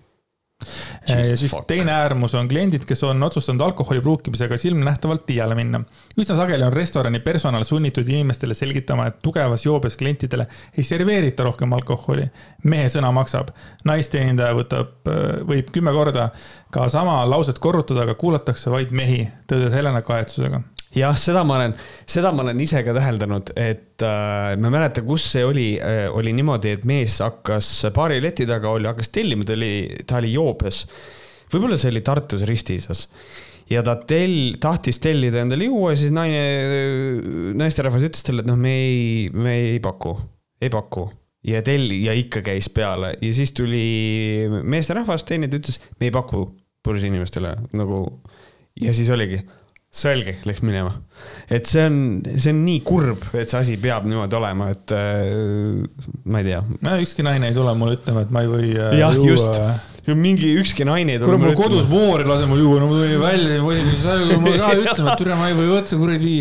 Äh, 1.11 1.29
ja 1.29 1.37
siis 1.37 1.51
fuck. 1.51 1.67
teine 1.67 1.93
äärmus 1.93 2.35
on 2.35 2.49
kliendid, 2.49 2.85
kes 2.89 3.03
on 3.05 3.23
otsustanud 3.23 3.61
alkoholi 3.61 4.01
pruukimisega 4.01 4.57
silmnähtavalt 4.57 5.29
liiale 5.29 5.55
minna. 5.55 5.81
üsna 6.21 6.37
sageli 6.37 6.65
on 6.65 6.73
restorani 6.73 7.21
personal 7.21 7.65
sunnitud 7.65 8.09
inimestele 8.09 8.55
selgitama, 8.55 9.07
et 9.07 9.21
tugevas 9.23 9.67
joobes 9.67 9.97
klientidele 9.97 10.47
ei 10.79 10.85
serveerita 10.85 11.45
rohkem 11.45 11.73
alkoholi. 11.73 12.31
mehe 12.65 12.89
sõna 12.89 13.13
maksab. 13.13 13.53
naisteenindaja 13.85 14.55
võtab, 14.55 14.97
äh, 15.09 15.43
võib 15.47 15.71
kümme 15.73 15.93
korda 15.93 16.31
ka 16.71 16.89
sama 16.89 17.19
lauset 17.31 17.59
korrutada, 17.59 18.03
aga 18.03 18.15
kuulatakse 18.15 18.71
vaid 18.71 18.91
mehi, 18.91 19.29
tõdes 19.47 19.77
Helena 19.77 20.03
kahetsusega 20.03 20.63
jah, 20.95 21.17
seda 21.19 21.43
ma 21.47 21.59
olen, 21.59 21.75
seda 22.09 22.33
ma 22.33 22.45
olen 22.45 22.61
ise 22.63 22.83
ka 22.87 22.95
täheldanud, 22.97 23.53
et 23.59 24.05
äh, 24.07 24.55
ma 24.61 24.71
ei 24.71 24.77
mäleta, 24.79 25.03
kus 25.07 25.27
see 25.35 25.45
oli 25.47 25.67
äh,, 25.83 26.07
oli 26.13 26.35
niimoodi, 26.37 26.77
et 26.77 26.87
mees 26.89 27.19
hakkas 27.25 27.71
baari 27.97 28.21
leti 28.23 28.47
taga 28.49 28.71
oli, 28.77 28.89
hakkas 28.91 29.11
tellima, 29.15 29.47
ta 29.47 29.57
oli, 29.57 29.73
ta 30.07 30.21
oli 30.21 30.33
joobes. 30.37 30.85
võib-olla 31.53 31.79
see 31.81 31.93
oli 31.95 32.05
Tartus 32.07 32.47
Ristisas 32.49 33.07
ja 33.71 33.83
ta 33.87 33.97
tell-, 34.09 34.57
tahtis 34.63 35.01
tellida 35.03 35.43
endale 35.43 35.69
juua, 35.69 35.95
siis 35.99 36.15
naine, 36.15 36.43
naisterahvas 37.59 38.07
ütles 38.07 38.27
talle, 38.27 38.45
et 38.45 38.51
noh, 38.51 38.59
me 38.59 38.75
ei, 38.79 39.01
me 39.35 39.57
ei 39.73 39.81
paku, 39.83 40.15
ei 40.63 40.71
paku. 40.73 41.09
Ja 41.47 41.61
tell- 41.63 41.95
ja 41.95 42.15
ikka 42.17 42.41
käis 42.43 42.67
peale. 42.75 43.13
Ja 43.23 43.35
siis 43.35 43.53
tuli 43.55 44.49
meesterahvas, 44.67 45.23
teenindaja 45.29 45.63
ütles, 45.63 45.79
me 46.01 46.09
ei 46.09 46.15
paku 46.15 46.49
purjus 46.83 47.05
inimestele 47.07 47.53
nagu 47.75 48.01
ja 48.83 48.93
siis 48.95 49.11
oligi 49.15 49.41
selge, 49.97 50.37
läks 50.47 50.63
minema. 50.65 50.93
et 51.49 51.69
see 51.69 51.85
on, 51.89 51.99
see 52.37 52.53
on 52.53 52.63
nii 52.67 52.81
kurb, 52.87 53.27
et 53.37 53.51
see 53.51 53.61
asi 53.63 53.77
peab 53.81 54.07
niimoodi 54.09 54.37
olema, 54.39 54.71
et 54.75 54.95
äh, 54.95 55.83
ma 56.29 56.43
ei 56.43 56.49
tea. 56.51 56.63
no 56.85 56.97
ükski 57.03 57.25
naine 57.27 57.51
ei 57.51 57.57
tule 57.57 57.75
mulle 57.79 57.97
ütlema, 57.99 58.25
et 58.27 58.35
ma 58.35 58.45
ei 58.45 58.51
või 58.53 58.73
äh,. 58.75 58.97
jah, 59.01 59.17
just 59.25 59.61
mingi 60.15 60.53
ükski 60.61 60.87
naine 60.87 61.17
ei 61.17 61.23
tule. 61.23 61.39
kuule, 61.39 61.49
mul 61.49 61.57
kodus 61.59 61.89
moor 61.91 62.23
ei 62.23 62.29
lase 62.29 62.49
mul 62.51 62.61
juua, 62.63 62.83
no 62.83 62.91
ma 62.91 62.99
tulin 62.99 63.23
välja, 63.23 63.63
ma 63.63 63.71
võin 63.71 64.45
mulle 64.45 64.59
ka 64.61 64.75
ütlema, 64.83 65.15
et 65.15 65.23
türa, 65.23 65.39
ma 65.41 65.49
ei 65.51 65.57
või 65.59 65.71
võtta 65.73 66.01
kuradi, 66.03 66.35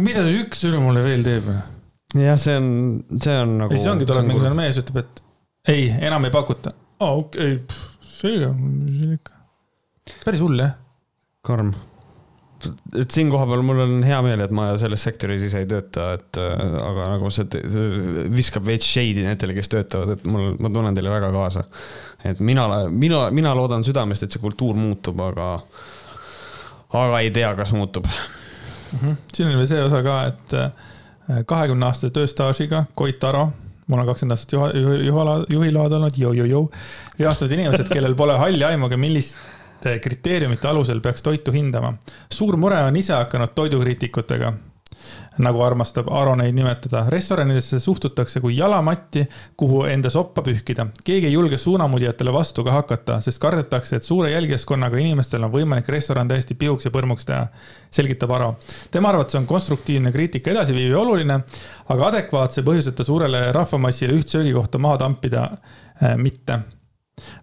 mida 0.00 0.24
see 0.26 0.40
üks 0.44 0.64
türa 0.64 0.80
mulle 0.82 1.04
veel 1.04 1.26
teeb? 1.26 1.52
jah, 2.16 2.40
see 2.40 2.56
on, 2.58 2.72
see 3.18 3.36
on 3.44 3.54
nagu. 3.64 3.76
siis 3.76 3.92
ongi, 3.92 4.08
tuleb 4.08 4.26
mingisugune 4.30 4.56
mees, 4.62 4.80
ütleb, 4.80 5.04
et 5.04 5.22
ei, 5.70 5.86
enam 6.08 6.24
ei 6.26 6.34
pakuta. 6.34 6.72
aa, 7.04 7.12
okei 7.12 7.60
okay., 7.60 7.84
selge, 8.16 8.50
ikka. 9.20 9.38
päris 10.24 10.42
hull 10.42 10.64
jah. 10.64 10.74
karm 11.46 11.76
et 13.00 13.14
siin 13.14 13.30
kohapeal 13.32 13.62
mul 13.64 13.82
on 13.84 13.94
hea 14.04 14.18
meel, 14.24 14.42
et 14.44 14.52
ma 14.54 14.70
selles 14.80 15.04
sektoris 15.06 15.44
ise 15.46 15.62
ei 15.62 15.68
tööta, 15.70 16.10
et 16.18 16.40
äh, 16.40 16.74
aga 16.80 17.08
nagu 17.14 17.30
see 17.34 17.62
viskab 18.32 18.66
veits 18.68 18.88
shade'i 18.88 19.24
nendele, 19.26 19.56
kes 19.56 19.72
töötavad, 19.72 20.16
et 20.16 20.26
mul, 20.28 20.54
ma 20.60 20.72
tunnen 20.72 20.96
teile 20.96 21.12
väga 21.12 21.30
kaasa. 21.34 21.64
et 22.24 22.40
mina, 22.44 22.66
mina, 22.90 23.24
mina 23.34 23.54
loodan 23.56 23.86
südamest, 23.86 24.26
et 24.26 24.36
see 24.36 24.42
kultuur 24.42 24.78
muutub, 24.78 25.20
aga, 25.24 25.54
aga 26.90 27.24
ei 27.24 27.32
tea, 27.34 27.54
kas 27.58 27.72
muutub 27.76 28.06
mm. 28.06 28.98
-hmm. 28.98 29.16
siin 29.34 29.48
on 29.48 29.56
veel 29.56 29.70
see 29.72 29.82
osa 29.84 30.02
ka, 30.02 30.20
et 30.32 30.54
äh, 30.54 31.44
kahekümne 31.46 31.86
aastase 31.86 32.12
tööstaažiga 32.14 32.84
Koit 32.94 33.24
Aro 33.24 33.50
mul 33.90 34.02
on 34.02 34.06
kakskümmend 34.06 34.36
aastat 34.36 34.52
juha, 34.54 35.36
juhiload 35.50 35.94
olnud, 35.98 36.18
jõu-jõu-jõu. 36.22 36.68
reastavad 37.18 37.56
inimesed, 37.56 37.88
kellel 37.90 38.14
pole 38.18 38.36
halli 38.38 38.64
aimugi, 38.64 38.98
millist 39.00 39.38
kriteeriumite 40.02 40.68
alusel 40.68 41.00
peaks 41.00 41.22
toitu 41.22 41.52
hindama. 41.52 41.94
suur 42.32 42.56
mure 42.56 42.82
on 42.84 42.96
ise 42.96 43.12
hakanud 43.12 43.54
toidukriitikutega, 43.54 44.52
nagu 45.38 45.62
armastab 45.64 46.08
Aro 46.12 46.34
neid 46.36 46.54
nimetada. 46.54 47.04
restoranidesse 47.08 47.78
suhtutakse 47.80 48.40
kui 48.40 48.56
jalamatti, 48.56 49.26
kuhu 49.56 49.84
enda 49.84 50.10
soppa 50.10 50.42
pühkida. 50.42 50.86
keegi 51.04 51.26
ei 51.26 51.32
julge 51.32 51.58
suunamudjatele 51.58 52.32
vastu 52.32 52.64
ka 52.64 52.72
hakata, 52.72 53.20
sest 53.20 53.38
kardetakse, 53.38 53.96
et 53.96 54.02
suure 54.02 54.30
jälgijaskonnaga 54.30 54.98
inimestel 54.98 55.44
on 55.44 55.52
võimalik 55.52 55.88
restoran 55.88 56.28
täiesti 56.28 56.54
pihuks 56.54 56.84
ja 56.84 56.90
põrmuks 56.90 57.26
teha, 57.26 57.46
selgitab 57.90 58.30
Aro. 58.30 58.56
tema 58.90 59.08
arvates 59.08 59.34
on 59.34 59.46
konstruktiivne 59.46 60.12
kriitika 60.12 60.50
edasiviiv 60.50 60.90
ja 60.90 60.98
oluline, 60.98 61.40
aga 61.88 62.06
adekvaatse 62.06 62.62
põhjuseta 62.62 63.04
suurele 63.04 63.52
rahvamassile 63.52 64.12
üht 64.12 64.28
söögikohta 64.28 64.78
maha 64.78 64.98
tampida 65.06 65.48
äh, 66.02 66.16
mitte 66.16 66.60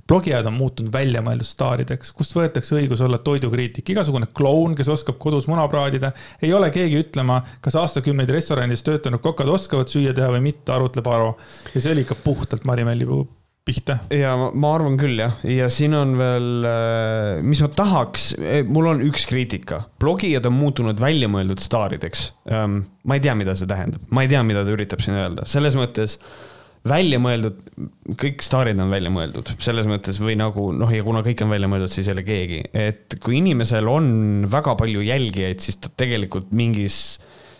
blogijad 0.08 0.50
on 0.50 0.58
muutunud 0.58 0.92
väljamõeldud 0.94 1.48
staarideks, 1.48 2.12
kust 2.18 2.36
võetakse 2.38 2.78
õigus 2.80 3.04
olla 3.06 3.20
toidukriitik, 3.24 3.94
igasugune 3.94 4.30
kloun, 4.34 4.76
kes 4.78 4.92
oskab 4.94 5.20
kodus 5.22 5.50
muna 5.52 5.68
praadida. 5.72 6.12
ei 6.42 6.54
ole 6.54 6.70
keegi 6.74 7.02
ütlema, 7.06 7.42
kas 7.62 7.78
aastakümneid 7.80 8.30
restoranides 8.34 8.86
töötanud 8.88 9.24
kokad 9.24 9.50
oskavad 9.50 9.92
süüa 9.92 10.14
teha 10.16 10.30
või 10.36 10.48
mitte, 10.52 10.72
arutleb 10.74 11.08
Aro. 11.08 11.36
ja 11.74 11.82
see 11.82 11.96
oli 11.96 12.08
ikka 12.08 12.20
puhtalt 12.24 12.66
Mari-Melli 12.68 13.08
pihta. 13.68 13.98
ja 14.14 14.34
ma, 14.38 14.72
arvan 14.76 14.98
küll 15.00 15.20
jah, 15.20 15.38
ja 15.48 15.68
siin 15.74 15.96
on 15.98 16.16
veel, 16.20 16.50
äh, 16.68 17.44
mis 17.46 17.62
ma 17.64 17.70
tahaks, 17.74 18.30
eh, 18.40 18.62
mul 18.68 18.92
on 18.94 19.04
üks 19.06 19.28
kriitika, 19.30 19.84
blogijad 20.02 20.48
on 20.50 20.56
muutunud 20.58 21.02
väljamõeldud 21.04 21.64
staarideks. 21.64 22.30
Ähm, 22.52 22.80
ma 23.08 23.18
ei 23.18 23.24
tea, 23.24 23.36
mida 23.38 23.58
see 23.60 23.70
tähendab, 23.70 24.06
ma 24.14 24.24
ei 24.24 24.32
tea, 24.32 24.44
mida 24.48 24.64
ta 24.64 24.76
üritab 24.76 25.04
siin 25.04 25.20
öelda, 25.20 25.48
selles 25.50 25.76
mõttes 25.80 26.18
välja 26.90 27.20
mõeldud, 27.22 27.60
kõik 28.20 28.44
staarid 28.46 28.80
on 28.82 28.92
välja 28.94 29.12
mõeldud, 29.14 29.54
selles 29.64 29.88
mõttes 29.90 30.20
või 30.22 30.38
nagu 30.40 30.70
noh, 30.76 30.92
ja 30.94 31.06
kuna 31.06 31.24
kõik 31.26 31.44
on 31.46 31.54
välja 31.54 31.70
mõeldud, 31.72 31.94
siis 31.94 32.10
ei 32.10 32.16
ole 32.16 32.26
keegi, 32.28 32.62
et 32.74 33.18
kui 33.24 33.40
inimesel 33.42 33.88
on 33.92 34.10
väga 34.52 34.76
palju 34.80 35.06
jälgijaid, 35.06 35.64
siis 35.64 35.80
ta 35.84 35.92
tegelikult 35.94 36.54
mingis 36.56 37.02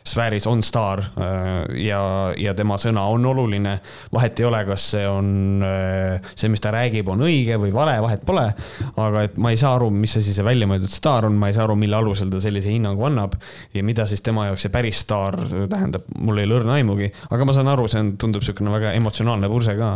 sfääris 0.08 0.48
on 0.50 0.64
staar 0.66 1.04
äh, 1.04 1.76
ja, 1.84 2.00
ja 2.38 2.54
tema 2.58 2.78
sõna 2.82 3.06
on 3.12 3.26
oluline. 3.26 3.78
vahet 4.14 4.40
ei 4.40 4.48
ole, 4.48 4.64
kas 4.70 4.90
see 4.94 5.06
on, 5.10 5.30
äh, 5.66 6.32
see, 6.36 6.50
mis 6.54 6.64
ta 6.64 6.72
räägib, 6.76 7.10
on 7.14 7.26
õige 7.28 7.60
või 7.62 7.74
vale, 7.76 7.98
vahet 8.04 8.26
pole. 8.28 8.48
aga 8.96 9.26
et 9.28 9.38
ma 9.38 9.54
ei 9.54 9.60
saa 9.60 9.76
aru, 9.78 9.90
mis 9.94 10.18
asi 10.20 10.34
see 10.36 10.46
väljamõeldud 10.48 10.94
staar 10.94 11.30
on, 11.30 11.38
ma 11.40 11.52
ei 11.52 11.58
saa 11.58 11.68
aru, 11.68 11.78
mille 11.80 12.00
alusel 12.00 12.32
ta 12.34 12.42
sellise 12.44 12.72
hinnangu 12.74 13.08
annab. 13.10 13.38
ja 13.74 13.84
mida 13.84 14.08
siis 14.10 14.26
tema 14.26 14.48
jaoks 14.50 14.68
see 14.68 14.74
päris 14.74 15.04
staar 15.06 15.40
tähendab, 15.72 16.08
mul 16.18 16.42
ei 16.42 16.50
ole 16.50 16.62
õrna 16.62 16.78
aimugi, 16.80 17.12
aga 17.30 17.48
ma 17.48 17.56
saan 17.56 17.72
aru, 17.72 17.88
see 17.92 18.04
on, 18.04 18.16
tundub 18.22 18.46
niisugune 18.46 18.74
väga 18.74 18.94
emotsionaalne 18.98 19.50
purse 19.52 19.78
ka. 19.78 19.96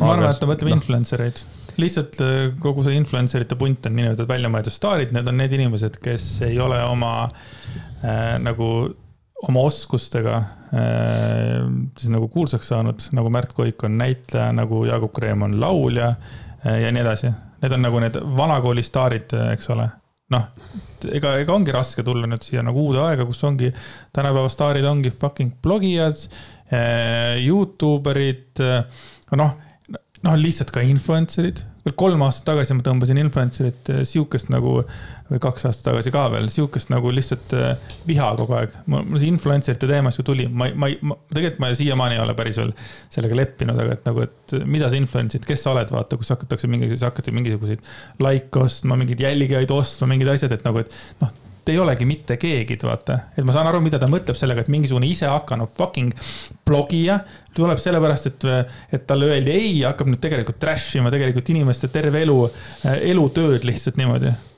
ma 0.00 0.14
arvan, 0.14 0.30
et 0.30 0.40
ta 0.42 0.48
mõtleb 0.50 0.72
no. 0.72 0.80
influencer 0.80 1.28
eid 1.28 1.44
lihtsalt 1.80 2.20
äh, 2.24 2.38
kogu 2.62 2.84
see 2.84 2.96
influencer 2.98 3.44
ite 3.44 3.58
punt 3.58 3.86
on 3.88 3.96
niinimetatud 3.96 4.30
väljamõeldud 4.30 4.74
staarid, 4.74 5.14
need 5.16 5.28
on 5.30 5.38
need 5.40 5.54
inimesed, 5.58 6.00
kes 6.02 6.26
ei 6.48 6.58
ole 6.62 6.80
oma 6.86 7.14
äh, 7.26 8.36
nagu 8.42 8.70
oma 9.48 9.62
oskustega 9.68 10.36
äh, 10.36 11.68
siis 11.98 12.10
nagu 12.12 12.28
kuulsaks 12.32 12.72
saanud, 12.72 13.06
nagu 13.16 13.32
Märt 13.32 13.54
Koik 13.56 13.84
on 13.86 13.96
näitleja, 14.00 14.50
nagu 14.56 14.84
Jaagup 14.88 15.14
Kreem 15.16 15.46
on 15.46 15.58
laulja 15.60 16.12
äh, 16.12 16.82
ja 16.84 16.92
nii 16.92 17.04
edasi. 17.04 17.32
Need 17.60 17.76
on 17.76 17.82
nagu 17.84 18.00
need 18.00 18.16
vanakooli 18.36 18.84
staarid, 18.84 19.34
eks 19.52 19.72
ole. 19.74 19.88
noh, 20.30 20.44
ega, 21.10 21.34
ega 21.42 21.54
ongi 21.56 21.72
raske 21.74 22.04
tulla 22.06 22.28
nüüd 22.30 22.44
siia 22.46 22.62
nagu 22.62 22.84
uude 22.86 23.00
aega, 23.02 23.24
kus 23.26 23.40
ongi 23.48 23.72
tänapäeva 24.14 24.52
staarid 24.52 24.86
ongi 24.86 25.10
fucking 25.10 25.56
blogijad, 25.62 26.22
äh, 26.70 27.40
Youtube 27.42 28.14
erid, 28.14 28.62
noh 29.40 29.58
noh, 30.26 30.36
lihtsalt 30.38 30.72
ka 30.74 30.84
influencer'id. 30.84 31.64
veel 31.80 31.96
kolm 31.96 32.20
aastat 32.26 32.50
tagasi 32.50 32.76
ma 32.76 32.84
tõmbasin 32.84 33.20
influencer'it 33.22 33.90
äh, 33.92 34.02
sihukest 34.08 34.50
nagu, 34.52 34.80
või 35.30 35.40
kaks 35.42 35.66
aastat 35.68 35.90
tagasi 35.90 36.12
ka 36.14 36.24
veel, 36.32 36.48
sihukest 36.52 36.90
nagu 36.92 37.12
lihtsalt 37.14 37.54
äh, 37.56 37.92
viha 38.08 38.30
kogu 38.38 38.56
aeg. 38.58 38.76
mul 38.90 39.18
see 39.20 39.30
influencer'ite 39.30 39.90
teema 39.90 40.12
siis 40.14 40.26
tuli, 40.26 40.46
ma, 40.50 40.70
ma, 40.74 40.90
ma, 41.06 41.18
tegelikult 41.30 41.62
ma 41.64 41.72
siiamaani 41.78 42.18
ei 42.18 42.24
ole 42.24 42.36
päris 42.38 42.58
veel 42.60 42.72
sellega 43.12 43.38
leppinud, 43.42 43.78
aga 43.84 43.98
et 43.98 44.08
nagu, 44.10 44.24
et 44.26 44.56
mida 44.66 44.90
sa 44.90 44.98
influence'id, 44.98 45.46
kes 45.46 45.66
sa 45.66 45.74
oled, 45.74 45.92
vaata, 45.94 46.18
kus 46.20 46.32
hakatakse 46.34 46.70
mingisuguseid, 46.70 47.06
hakati 47.10 47.36
mingisuguseid 47.36 47.84
like 48.26 48.64
ostma, 48.64 48.98
mingeid 49.00 49.22
jälgijaid 49.22 49.70
ostma, 49.74 50.10
mingid 50.10 50.32
asjad, 50.34 50.56
et 50.56 50.66
nagu, 50.66 50.82
et 50.82 50.98
noh 51.22 51.38
ei 51.70 51.78
olegi 51.78 52.06
mitte 52.08 52.36
keegi, 52.40 52.76
vaata. 52.82 53.18
et 53.36 53.46
ma 53.46 53.54
saan 53.54 53.68
aru, 53.70 53.80
mida 53.84 53.98
ta 54.00 54.08
mõtleb 54.10 54.34
sellega, 54.34 54.64
et 54.64 54.70
mingisugune 54.72 55.06
isehakanud 55.10 55.70
fucking 55.76 56.14
blogija 56.66 57.20
tuleb 57.56 57.78
sellepärast, 57.78 58.30
et, 58.30 58.46
et 58.96 59.06
talle 59.06 59.30
öeldi 59.30 59.54
ei, 59.54 59.72
hakkab 59.86 60.10
nüüd 60.10 60.22
tegelikult 60.22 60.60
trash 60.62 60.98
ima 60.98 61.12
tegelikult 61.14 61.50
inimeste 61.54 61.90
terve 61.92 62.24
elu, 62.26 62.38
elutööd 63.12 63.66
lihtsalt 63.68 64.00
niimoodi 64.00 64.32
äh, 64.32 64.49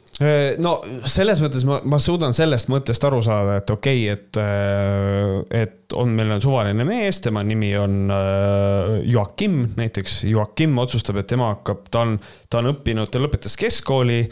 no 0.63 0.77
selles 1.09 1.41
mõttes 1.43 1.65
ma, 1.69 1.79
ma 1.89 1.99
suudan 2.03 2.35
sellest 2.37 2.71
mõttest 2.73 3.05
aru 3.09 3.21
saada, 3.25 3.59
et 3.61 3.71
okei 3.73 4.05
okay,, 4.07 4.17
et, 4.17 4.41
äh, 4.41 5.63
et 5.63 5.97
on, 5.99 6.13
meil 6.17 6.33
on 6.37 6.43
suvaline 6.45 6.87
mees, 6.89 7.21
tema 7.25 7.45
nimi 7.47 7.73
on 7.81 8.13
äh, 8.13 8.99
Joakim 9.13 9.63
näiteks. 9.79 10.23
Joakim 10.31 10.77
otsustab, 10.83 11.21
et 11.23 11.31
tema 11.33 11.53
hakkab, 11.55 11.87
ta 11.93 12.05
on, 12.07 12.19
ta 12.49 12.63
on 12.63 12.73
õppinud, 12.73 13.11
ta 13.13 13.23
lõpetas 13.23 13.57
keskkooli 13.61 14.25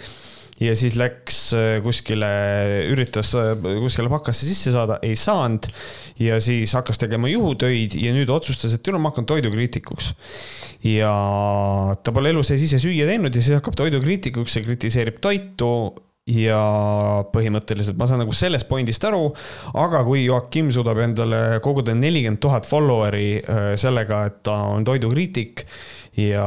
ja 0.61 0.75
siis 0.77 0.97
läks 1.01 1.39
äh, 1.57 1.79
kuskile, 1.85 2.29
üritas 2.93 3.33
äh, 3.39 3.55
kuskile 3.81 4.11
pakasse 4.13 4.49
sisse 4.49 4.75
saada, 4.75 4.99
ei 5.07 5.17
saanud. 5.17 5.71
ja 6.21 6.41
siis 6.41 6.75
hakkas 6.77 7.01
tegema 7.01 7.31
juhutöid 7.33 7.97
ja 7.97 8.13
nüüd 8.17 8.31
otsustas, 8.33 8.75
et 8.77 8.85
küll 8.85 8.99
ma 9.01 9.13
hakkan 9.13 9.29
toidukriitikuks. 9.31 10.13
ja 10.85 11.15
ta 12.05 12.13
pole 12.13 12.35
elu 12.35 12.45
sees 12.47 12.69
ise 12.69 12.83
süüa 12.83 13.09
teinud 13.09 13.35
ja 13.35 13.43
siis 13.43 13.57
hakkab 13.57 13.79
toidukriitikuks 13.81 14.57
ja 14.57 14.65
kritiseerib 14.69 15.21
toitu 15.25 15.73
ja 16.31 16.61
põhimõtteliselt 17.33 17.99
ma 17.99 18.07
saan 18.07 18.23
nagu 18.23 18.35
sellest 18.37 18.69
pointist 18.69 19.05
aru, 19.09 19.31
aga 19.81 20.03
kui 20.07 20.27
Joakim 20.27 20.71
suudab 20.75 21.01
endale 21.03 21.61
koguda 21.65 21.95
nelikümmend 21.97 22.43
tuhat 22.43 22.69
follower'i 22.69 23.41
äh, 23.41 23.73
sellega, 23.81 24.27
et 24.29 24.43
ta 24.47 24.61
on 24.75 24.85
toidukriitik 24.87 25.65
ja, 26.29 26.47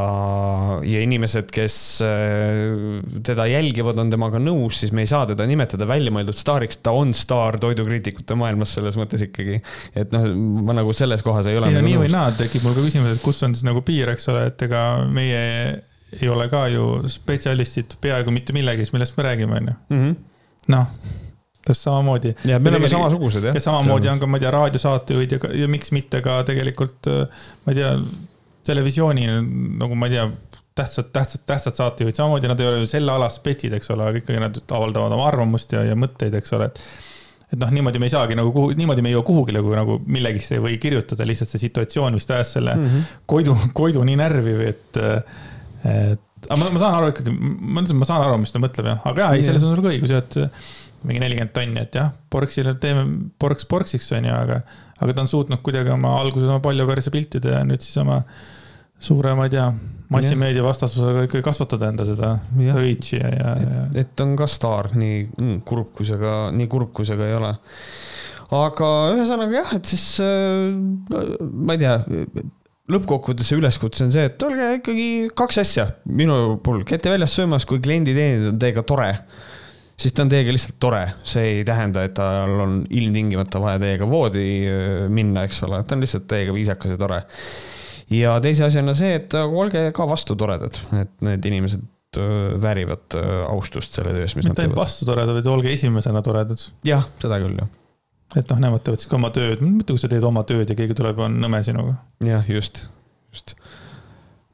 ja 0.86 1.04
inimesed, 1.04 1.50
kes 1.54 1.76
äh, 2.06 3.02
teda 3.26 3.48
jälgivad, 3.50 4.00
on 4.02 4.12
temaga 4.14 4.42
nõus, 4.42 4.80
siis 4.82 4.94
me 4.96 5.06
ei 5.06 5.10
saa 5.10 5.26
teda 5.30 5.48
nimetada 5.50 5.88
väljamõeldud 5.90 6.38
staariks, 6.38 6.82
ta 6.84 6.94
on 6.98 7.16
staar 7.18 7.60
toidukriitikute 7.62 8.38
maailmas 8.40 8.76
selles 8.78 8.98
mõttes 9.00 9.26
ikkagi. 9.28 9.62
et 9.96 10.14
noh, 10.16 10.28
ma 10.68 10.78
nagu 10.78 10.94
selles 10.98 11.26
kohas 11.26 11.50
ei 11.50 11.58
ole. 11.60 11.72
ei 11.72 11.78
no 11.78 11.82
nagu 11.82 11.90
nii 11.90 11.98
nõus. 11.98 12.06
või 12.06 12.14
naa, 12.18 12.36
tekib 12.38 12.68
mul 12.68 12.78
ka 12.78 12.86
küsimus, 12.86 13.18
et 13.18 13.26
kus 13.26 13.42
on 13.48 13.56
siis 13.58 13.68
nagu 13.68 13.84
piir, 13.86 14.14
eks 14.14 14.30
ole, 14.34 14.46
et 14.52 14.68
ega 14.68 14.86
meie 15.10 15.44
ei 16.14 16.30
ole 16.30 16.46
ka 16.52 16.68
ju 16.70 16.88
spetsialistid 17.10 17.98
peaaegu 18.02 18.34
mitte 18.34 18.54
millegi, 18.54 18.86
millest 18.94 19.18
me 19.18 19.28
räägime, 19.30 19.60
on 19.60 19.74
ju. 19.74 19.78
Mhm. 19.98 20.16
noh 20.74 21.20
täpselt 21.64 21.84
samamoodi. 21.84 22.34
ja 22.46 22.60
me 22.60 22.70
oleme 22.70 22.88
samasugused 22.92 23.44
jah. 23.48 23.56
ja 23.56 23.62
samamoodi 23.64 24.10
on 24.12 24.20
ka, 24.20 24.28
ma 24.28 24.38
ei 24.38 24.44
tea, 24.44 24.52
raadiosaatejuhid 24.52 25.36
ja, 25.36 25.40
ja 25.64 25.68
miks 25.72 25.94
mitte 25.96 26.20
ka 26.24 26.42
tegelikult, 26.48 27.08
ma 27.64 27.72
ei 27.72 27.78
tea 27.80 27.94
televisiooni 28.66 29.30
nagu 29.80 29.96
ma 30.00 30.10
ei 30.10 30.18
tea, 30.18 30.28
tähtsad, 30.76 31.12
tähtsad, 31.14 31.46
tähtsad 31.46 31.78
saatejuhid, 31.78 32.18
samamoodi 32.18 32.50
nad 32.50 32.60
ei 32.60 32.68
ole 32.68 32.84
ju 32.84 32.90
selle 32.90 33.14
ala 33.14 33.30
spetsid, 33.30 33.74
eks 33.78 33.92
ole, 33.94 34.10
aga 34.10 34.22
ikkagi 34.22 34.42
nad 34.42 34.60
avaldavad 34.64 35.16
oma 35.16 35.28
arvamust 35.30 35.76
ja, 35.76 35.84
ja 35.86 35.98
mõtteid, 36.00 36.34
eks 36.40 36.56
ole, 36.58 36.70
et. 36.72 36.84
et 37.54 37.60
noh, 37.62 37.74
niimoodi 37.76 38.02
me 38.02 38.10
ei 38.10 38.14
saagi 38.16 38.38
nagu 38.40 38.52
kuhu, 38.56 38.74
niimoodi 38.78 39.06
me 39.06 39.12
ei 39.12 39.18
jõua 39.18 39.28
kuhugile, 39.28 39.62
kui 39.62 39.78
nagu 39.78 40.00
millegist 40.18 40.56
ei 40.56 40.62
või 40.64 40.80
kirjutada, 40.82 41.28
lihtsalt 41.30 41.54
see 41.54 41.68
situatsioon, 41.68 42.18
mis 42.18 42.30
ta 42.30 42.40
ajas 42.40 42.56
selle 42.58 42.76
mm 42.76 42.86
-hmm. 42.86 43.18
Koidu, 43.30 43.58
Koidu 43.74 44.04
nii 44.04 44.18
närvi 44.18 44.56
et, 44.72 45.04
et 45.86 46.48
aga 46.50 46.60
ma, 46.60 46.70
ma 46.74 46.80
saan 46.82 46.98
aru 46.98 47.12
ikkagi, 47.14 47.34
ma 47.34 47.84
ma 48.00 48.08
saan 48.08 48.26
aru, 48.26 48.40
mis 48.42 48.52
ta 48.52 48.62
mõtleb 48.64 48.90
jah, 48.90 49.06
aga 49.12 49.28
jaa, 49.28 49.36
ei, 49.38 49.46
selles 49.46 49.64
on 49.64 49.76
sul 49.76 49.86
ka 49.86 49.94
õigus 49.94 50.14
jah, 50.14 50.24
et 50.24 50.40
mingi 51.08 51.22
nelikümmend 51.24 51.54
tonni, 51.56 51.84
et 51.84 51.96
jah, 52.00 52.12
porksile 52.34 52.76
teeme 52.82 53.06
porks 53.42 53.68
porksiks, 53.70 54.12
on 54.18 54.28
ju, 54.30 54.34
aga, 54.36 54.62
aga 55.00 55.16
ta 55.16 55.24
on 55.24 55.32
suutnud 55.32 55.64
kuidagi 55.66 55.94
oma 55.94 56.16
alguses 56.22 56.50
oma 56.50 56.64
paljuperse 56.64 57.14
piltide 57.14 57.56
ja 57.56 57.64
nüüd 57.68 57.84
siis 57.84 57.98
oma 58.02 58.22
suure, 59.04 59.34
ma 59.36 59.48
ei 59.48 59.54
tea, 59.54 59.68
massimeedia 60.14 60.64
vastasusega 60.64 61.26
ikkagi 61.28 61.44
kasvatada 61.46 61.90
enda 61.92 62.06
seda 62.08 62.34
reach'i 62.56 63.20
ja, 63.20 63.30
ja, 63.34 63.54
ja. 63.60 63.86
et 64.04 64.24
on 64.24 64.36
ka 64.40 64.48
staar, 64.50 64.94
nii 64.96 65.22
mm, 65.28 65.62
kurb, 65.68 65.92
kui 65.98 66.08
see 66.08 66.20
ka, 66.22 66.36
nii 66.56 66.70
kurb, 66.72 66.94
kui 66.96 67.08
see 67.08 67.20
ka 67.20 67.28
ei 67.28 67.38
ole. 67.38 67.54
aga 68.54 68.90
ühesõnaga 69.16 69.60
jah, 69.60 69.78
et 69.80 69.94
siis 69.94 70.08
äh, 70.24 70.70
ma 71.42 71.76
ei 71.76 71.84
tea 71.84 71.98
lõppkokkuvõttes 72.92 73.48
see 73.48 73.60
üleskutse 73.60 74.06
on 74.06 74.12
see, 74.14 74.28
et 74.28 74.44
olge 74.44 74.70
ikkagi 74.80 75.08
kaks 75.40 75.62
asja 75.64 75.88
minu 76.06 76.58
puhul, 76.64 76.84
käite 76.88 77.12
väljas 77.14 77.36
söömas, 77.38 77.68
kui 77.68 77.82
klienditeenindaja 77.84 78.54
on 78.54 78.60
teiega 78.62 78.84
tore, 78.88 79.10
siis 80.00 80.16
ta 80.16 80.26
on 80.26 80.32
teiega 80.32 80.56
lihtsalt 80.56 80.80
tore, 80.82 81.04
see 81.28 81.60
ei 81.60 81.68
tähenda, 81.68 82.04
et 82.08 82.16
tal 82.18 82.58
on 82.66 82.82
ilmtingimata 82.90 83.62
vaja 83.64 83.82
teiega 83.84 84.10
voodi 84.10 84.48
äh, 84.70 85.06
minna, 85.14 85.46
eks 85.48 85.64
ole, 85.68 85.84
ta 85.88 85.98
on 85.98 86.04
lihtsalt 86.06 86.28
teiega 86.32 86.56
viisakas 86.56 86.96
ja 86.96 87.00
tore 87.02 87.24
ja 88.12 88.38
teise 88.44 88.68
asjana 88.68 88.96
see, 88.98 89.18
et 89.20 89.36
olge 89.44 89.90
ka 89.96 90.08
vastu 90.10 90.38
toredad, 90.40 90.80
et 91.00 91.14
need 91.26 91.46
inimesed 91.52 91.90
väärivad 92.62 93.16
austust 93.50 93.96
selle 93.98 94.14
töös, 94.14 94.36
mis 94.38 94.46
mitte 94.46 94.54
nad 94.54 94.60
teevad. 94.60 94.78
vastu 94.84 95.08
toredad, 95.08 95.34
vaid 95.34 95.48
olge 95.50 95.72
esimesena 95.74 96.22
toredad. 96.26 96.66
jah, 96.86 97.08
seda 97.22 97.40
küll, 97.42 97.56
jah. 97.58 97.72
et 98.38 98.52
noh, 98.52 98.60
nemad 98.68 98.84
teevad 98.86 99.02
siis 99.02 99.10
ka 99.10 99.18
oma 99.18 99.32
tööd, 99.34 99.64
mõtle, 99.66 99.96
kui 99.96 100.04
sa 100.04 100.12
teed 100.12 100.28
oma 100.28 100.44
tööd 100.50 100.70
ja 100.70 100.78
keegi 100.78 100.98
tuleb 101.00 101.22
ja 101.22 101.30
on 101.30 101.40
nõme 101.42 101.64
sinuga. 101.66 101.96
jah, 102.26 102.46
just, 102.50 102.86
just. 103.34 103.56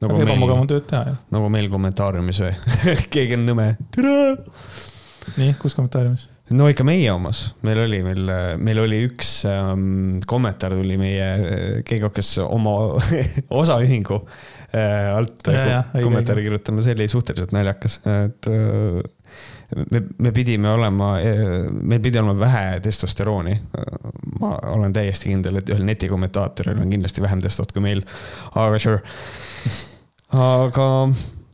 Nagu 0.00 0.16
ebamugav 0.24 0.62
on 0.62 0.70
tööd 0.70 0.86
teha, 0.88 1.02
jah. 1.12 1.18
nagu 1.34 1.50
meil 1.52 1.68
kommentaariumis 1.72 2.40
või 2.46 2.54
keegi 3.12 3.36
on 3.36 3.44
nõme, 3.50 3.74
tere. 3.92 4.16
Nii, 5.36 5.54
kus 5.60 5.76
kommentaariumis? 5.78 6.28
no 6.56 6.66
ikka 6.70 6.84
meie 6.86 7.10
omas, 7.12 7.44
meil 7.66 7.78
oli, 7.84 8.00
meil, 8.04 8.32
meil 8.58 8.82
oli 8.82 9.04
üks 9.06 9.44
ähm, 9.48 10.18
kommentaar 10.28 10.74
tuli 10.74 10.96
meie 10.98 11.28
äh, 11.28 11.68
Keigokes 11.86 12.36
oma 12.42 12.74
osaühingu 13.62 14.18
äh, 14.74 15.12
alt 15.14 15.46
ja, 15.52 15.64
ja, 15.68 15.84
kommentaari 16.02 16.44
kirjutama, 16.48 16.82
see 16.84 16.96
oli 16.98 17.06
suhteliselt 17.12 17.54
naljakas, 17.54 18.00
et 18.26 18.50
äh, 18.50 18.98
me, 19.94 20.02
me 20.18 20.34
pidime 20.34 20.72
olema, 20.74 21.12
äh, 21.22 21.46
meil 21.70 22.02
pidi 22.02 22.18
olema 22.18 22.34
vähe 22.40 22.80
testosterooni. 22.82 23.56
ma 24.40 24.54
olen 24.74 24.92
täiesti 24.96 25.30
kindel, 25.30 25.60
et 25.60 25.70
ühel 25.70 25.86
netikommentaatoril 25.86 26.82
on 26.82 26.90
kindlasti 26.90 27.22
vähem 27.22 27.42
testot 27.44 27.72
kui 27.72 27.84
meil, 27.84 28.02
aga 28.58 28.82
sure, 28.82 29.02
aga. 30.66 30.86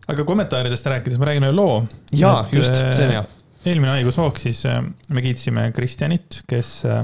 aga 0.08 0.24
kommentaaridest 0.24 0.88
rääkides, 0.88 1.20
ma 1.20 1.34
räägin 1.34 1.50
ühe 1.50 1.56
loo. 1.56 1.82
jaa, 2.16 2.46
just, 2.54 2.80
see 2.96 3.10
on 3.10 3.18
hea 3.18 3.26
eelmine 3.70 3.96
haigushoog, 3.96 4.38
siis 4.40 4.64
äh, 4.68 4.82
me 5.08 5.24
kiitsime 5.24 5.70
Kristjanit, 5.76 6.42
kes 6.50 6.70
äh, 6.88 7.02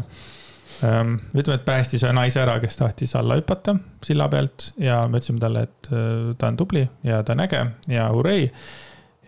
ähm, 0.87 1.17
ütleme, 1.35 1.59
et 1.59 1.67
päästis 1.67 2.05
ühe 2.07 2.13
naise 2.17 2.43
ära, 2.43 2.59
kes 2.63 2.79
tahtis 2.81 3.17
alla 3.19 3.39
hüpata 3.41 3.77
silla 4.05 4.29
pealt 4.33 4.71
ja 4.81 5.03
me 5.09 5.21
ütlesime 5.21 5.43
talle, 5.43 5.67
et 5.69 5.93
äh, 5.93 6.33
ta 6.39 6.53
on 6.53 6.61
tubli 6.61 6.85
ja 7.07 7.23
ta 7.27 7.37
on 7.37 7.45
äge 7.47 7.65
ja 7.93 8.09
hurrei. 8.13 8.47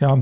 ja 0.00 0.16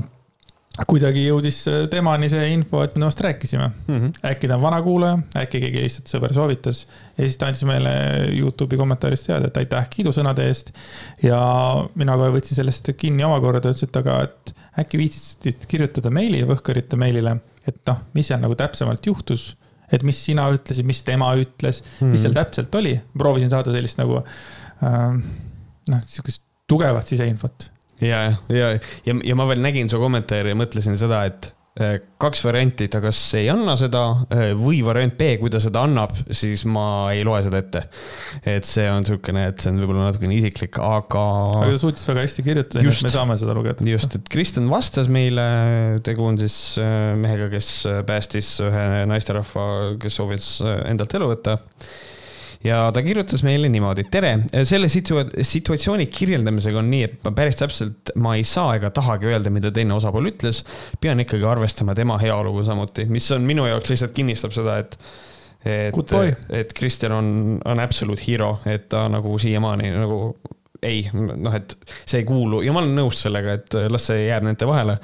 kuidagi 0.89 1.21
jõudis 1.27 1.59
temani 1.91 2.27
see 2.31 2.47
info, 2.55 2.81
et 2.81 2.95
me 2.95 3.03
temast 3.03 3.19
rääkisime 3.21 3.67
mm. 3.67 3.97
-hmm. 3.97 4.13
äkki 4.31 4.49
ta 4.49 4.55
on 4.57 4.63
vana 4.63 4.79
kuulaja, 4.81 5.19
äkki 5.37 5.61
keegi 5.61 5.83
lihtsalt 5.85 6.09
sõber 6.09 6.33
soovitas. 6.33 6.87
ja 7.17 7.27
siis 7.27 7.37
ta 7.37 7.47
andis 7.47 7.63
meile 7.69 7.91
Youtube'i 8.33 8.79
kommentaaris 8.79 9.25
teada, 9.27 9.51
et 9.51 9.57
aitäh 9.61 9.89
kiidusõnade 9.89 10.47
eest. 10.49 10.73
ja 11.23 11.39
mina 11.95 12.17
kohe 12.17 12.31
võtsin 12.33 12.57
sellest 12.57 12.89
kinni 12.97 13.23
omakorda, 13.23 13.69
ütlesin, 13.69 13.91
et 13.91 13.99
aga, 14.01 14.21
et 14.23 14.55
äkki 14.81 14.97
viitsid 14.97 15.67
kirjutada 15.69 16.09
meili 16.09 16.41
Võhkarite 16.49 16.97
meilile, 16.97 17.37
et 17.67 17.77
noh, 17.87 18.01
mis 18.17 18.27
seal 18.27 18.41
nagu 18.41 18.55
täpsemalt 18.57 19.05
juhtus. 19.05 19.55
et 19.91 20.01
mis 20.03 20.25
sina 20.25 20.47
ütlesid, 20.49 20.85
mis 20.89 21.03
tema 21.03 21.35
ütles 21.37 21.83
mm, 21.83 21.99
-hmm. 21.99 22.11
mis 22.11 22.21
seal 22.21 22.33
mhm. 22.33 22.39
täpselt 22.41 22.75
oli, 22.75 22.97
proovisin 23.17 23.49
saada 23.49 23.71
sellist 23.71 24.01
nagu 24.01 24.23
äh, 24.23 25.21
noh, 25.89 26.01
sihukest 26.07 26.41
tugevat 26.67 27.07
siseinfot 27.07 27.69
ja, 28.01 28.21
ja, 28.49 28.77
ja, 29.05 29.17
ja 29.23 29.35
ma 29.37 29.49
veel 29.49 29.61
nägin 29.63 29.91
su 29.91 29.99
kommentaari 30.01 30.53
ja 30.53 30.57
mõtlesin 30.57 30.97
seda, 30.99 31.23
et 31.29 31.49
äh, 31.81 31.95
kaks 32.21 32.43
varianti, 32.45 32.87
ta 32.91 33.01
kas 33.03 33.19
ei 33.39 33.49
anna 33.51 33.75
seda 33.79 34.03
äh, 34.33 34.51
või 34.57 34.81
variant 34.85 35.15
B, 35.19 35.33
kui 35.41 35.51
ta 35.53 35.61
seda 35.63 35.83
annab, 35.87 36.15
siis 36.33 36.65
ma 36.69 36.85
ei 37.13 37.25
loe 37.27 37.41
seda 37.45 37.61
ette. 37.63 37.83
et 38.49 38.67
see 38.67 38.87
on 38.89 39.03
niisugune, 39.03 39.45
et 39.51 39.63
see 39.63 39.73
on 39.73 39.81
võib-olla 39.83 40.07
natukene 40.09 40.37
isiklik, 40.37 40.79
aga. 40.81 41.25
aga 41.59 41.73
ta 41.73 41.81
suutis 41.83 42.07
väga 42.09 42.25
hästi 42.25 42.47
kirjutada, 42.47 42.85
nii 42.85 42.95
et 42.95 43.05
me 43.07 43.13
saame 43.17 43.37
seda 43.41 43.57
lugeda. 43.57 43.89
just, 43.89 44.17
et 44.19 44.31
Kristjan 44.33 44.71
vastas 44.71 45.11
meile, 45.11 45.45
tegu 46.05 46.25
on 46.29 46.39
siis 46.41 46.57
äh, 46.81 47.13
mehega, 47.19 47.51
kes 47.53 47.75
päästis 48.09 48.55
ühe 48.63 48.87
naisterahva, 49.09 49.67
kes 50.01 50.21
soovis 50.21 50.55
endalt 50.63 51.19
elu 51.19 51.35
võtta 51.35 51.59
ja 52.63 52.91
ta 52.93 53.03
kirjutas 53.03 53.43
meile 53.45 53.69
niimoodi, 53.71 54.05
tere, 54.11 54.33
selle 54.67 54.87
situa-, 54.91 55.25
situatsiooni 55.43 56.07
kirjeldamisega 56.11 56.79
on 56.79 56.89
nii, 56.93 57.03
et 57.09 57.19
ma 57.25 57.33
päris 57.35 57.59
täpselt, 57.59 58.13
ma 58.19 58.37
ei 58.39 58.45
saa 58.47 58.77
ega 58.77 58.91
tahagi 58.95 59.31
öelda, 59.31 59.51
mida 59.53 59.71
teine 59.75 59.97
osapool 59.97 60.31
ütles. 60.31 60.63
pean 61.01 61.19
ikkagi 61.23 61.45
arvestama 61.47 61.95
tema 61.95 62.17
heaoluga 62.21 62.65
samuti, 62.71 63.05
mis 63.11 63.29
on 63.35 63.45
minu 63.47 63.67
jaoks 63.69 63.93
lihtsalt 63.93 64.15
kinnistab 64.15 64.55
seda, 64.55 64.79
et 64.83 64.97
et, 65.63 65.95
et 66.51 66.73
Kristjan 66.75 67.13
on, 67.15 67.27
on 67.65 67.79
absolute 67.79 68.23
hero, 68.27 68.57
et 68.67 68.89
ta 68.91 69.05
nagu 69.07 69.37
siiamaani 69.39 69.93
nagu 69.95 70.17
ei, 70.83 71.05
noh, 71.13 71.53
et 71.55 71.77
see 72.03 72.19
ei 72.19 72.25
kuulu 72.27 72.59
ja 72.65 72.73
ma 72.75 72.81
olen 72.81 72.91
nõus 72.97 73.21
sellega, 73.23 73.55
et 73.55 73.77
las 73.87 74.09
see 74.09 74.25
jääb 74.25 74.43
nende 74.43 74.67
vahele. 74.67 74.97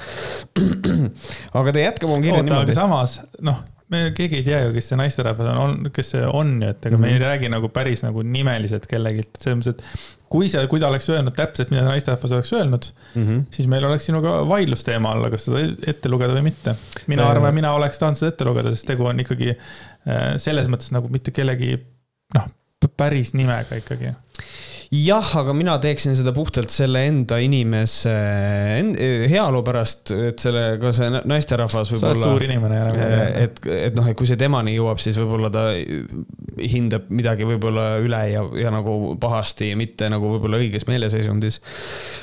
aga 1.62 1.72
ta 1.72 1.86
jätkab 1.86 2.12
oma 2.12 2.24
kirja 2.26 2.44
niimoodi. 2.44 2.76
samas, 2.76 3.22
noh 3.48 3.64
me 3.90 4.04
keegi 4.18 4.40
ei 4.40 4.46
tea 4.46 4.62
ju, 4.66 4.74
kes 4.76 4.92
see 4.92 5.00
naisterahvas 5.00 5.50
on, 5.52 5.60
on, 5.64 5.92
kes 5.94 6.14
see 6.14 6.22
on 6.28 6.56
ju, 6.62 6.70
et 6.70 6.86
ega 6.86 6.96
mm 6.96 7.04
-hmm. 7.04 7.08
me 7.08 7.12
ei 7.14 7.20
mhm. 7.20 7.26
räägi 7.26 7.52
nagu 7.56 7.70
päris 7.74 8.04
nagu 8.06 8.22
nimeliselt 8.22 8.88
kellegilt, 8.88 9.32
selles 9.42 9.60
mõttes, 9.60 9.76
et 9.78 10.30
kui 10.30 10.50
see, 10.50 10.62
kui 10.70 10.82
ta 10.82 10.90
oleks 10.92 11.10
öelnud 11.10 11.36
täpselt, 11.38 11.72
mida 11.74 11.84
naisterahvas 11.88 12.36
oleks 12.38 12.54
öelnud 12.54 12.86
mm, 13.16 13.26
-hmm. 13.26 13.44
siis 13.52 13.68
meil 13.68 13.86
oleks 13.86 14.06
sinuga 14.06 14.36
vaidlusteema 14.50 15.12
alla, 15.16 15.30
kas 15.34 15.48
seda 15.50 15.64
ette 15.88 16.10
lugeda 16.10 16.36
või 16.38 16.46
mitte. 16.52 16.76
mina 17.08 17.24
äh... 17.24 17.30
arvan, 17.30 17.54
mina 17.54 17.74
oleks 17.74 18.00
tahtnud 18.00 18.22
seda 18.22 18.34
ette 18.36 18.46
lugeda, 18.46 18.74
sest 18.76 18.88
tegu 18.88 19.10
on 19.10 19.20
ikkagi 19.26 19.50
äh, 19.56 20.36
selles 20.38 20.70
mõttes 20.70 20.94
nagu 20.94 21.10
mitte 21.10 21.32
kellegi 21.32 21.80
noh, 22.38 22.50
päris 22.98 23.34
nimega 23.34 23.82
ikkagi 23.82 24.14
jah, 24.90 25.28
aga 25.38 25.54
mina 25.54 25.76
teeksin 25.82 26.16
seda 26.18 26.32
puhtalt 26.34 26.72
selle 26.74 27.04
enda 27.06 27.38
inimese 27.44 28.14
heaolu 29.30 29.62
pärast, 29.66 30.10
et 30.16 30.42
selle, 30.42 30.64
ka 30.82 30.92
see 30.96 31.12
naisterahvas 31.30 31.94
võib-olla. 31.94 32.16
sa 32.16 32.16
oled 32.16 32.26
suur 32.26 32.46
inimene 32.48 32.80
jälle. 32.80 33.10
et, 33.44 33.62
et 33.76 33.98
noh, 33.98 34.10
et 34.10 34.18
kui 34.18 34.30
see 34.30 34.40
temani 34.40 34.74
jõuab, 34.74 35.02
siis 35.02 35.20
võib-olla 35.22 35.52
ta 35.54 35.68
hindab 36.74 37.12
midagi 37.14 37.46
võib-olla 37.48 37.86
üle 38.02 38.24
ja, 38.32 38.44
ja 38.64 38.74
nagu 38.74 39.14
pahasti, 39.22 39.76
mitte 39.78 40.10
nagu 40.10 40.34
võib-olla 40.36 40.62
õiges 40.62 40.88
meeleseisundis. 40.90 41.62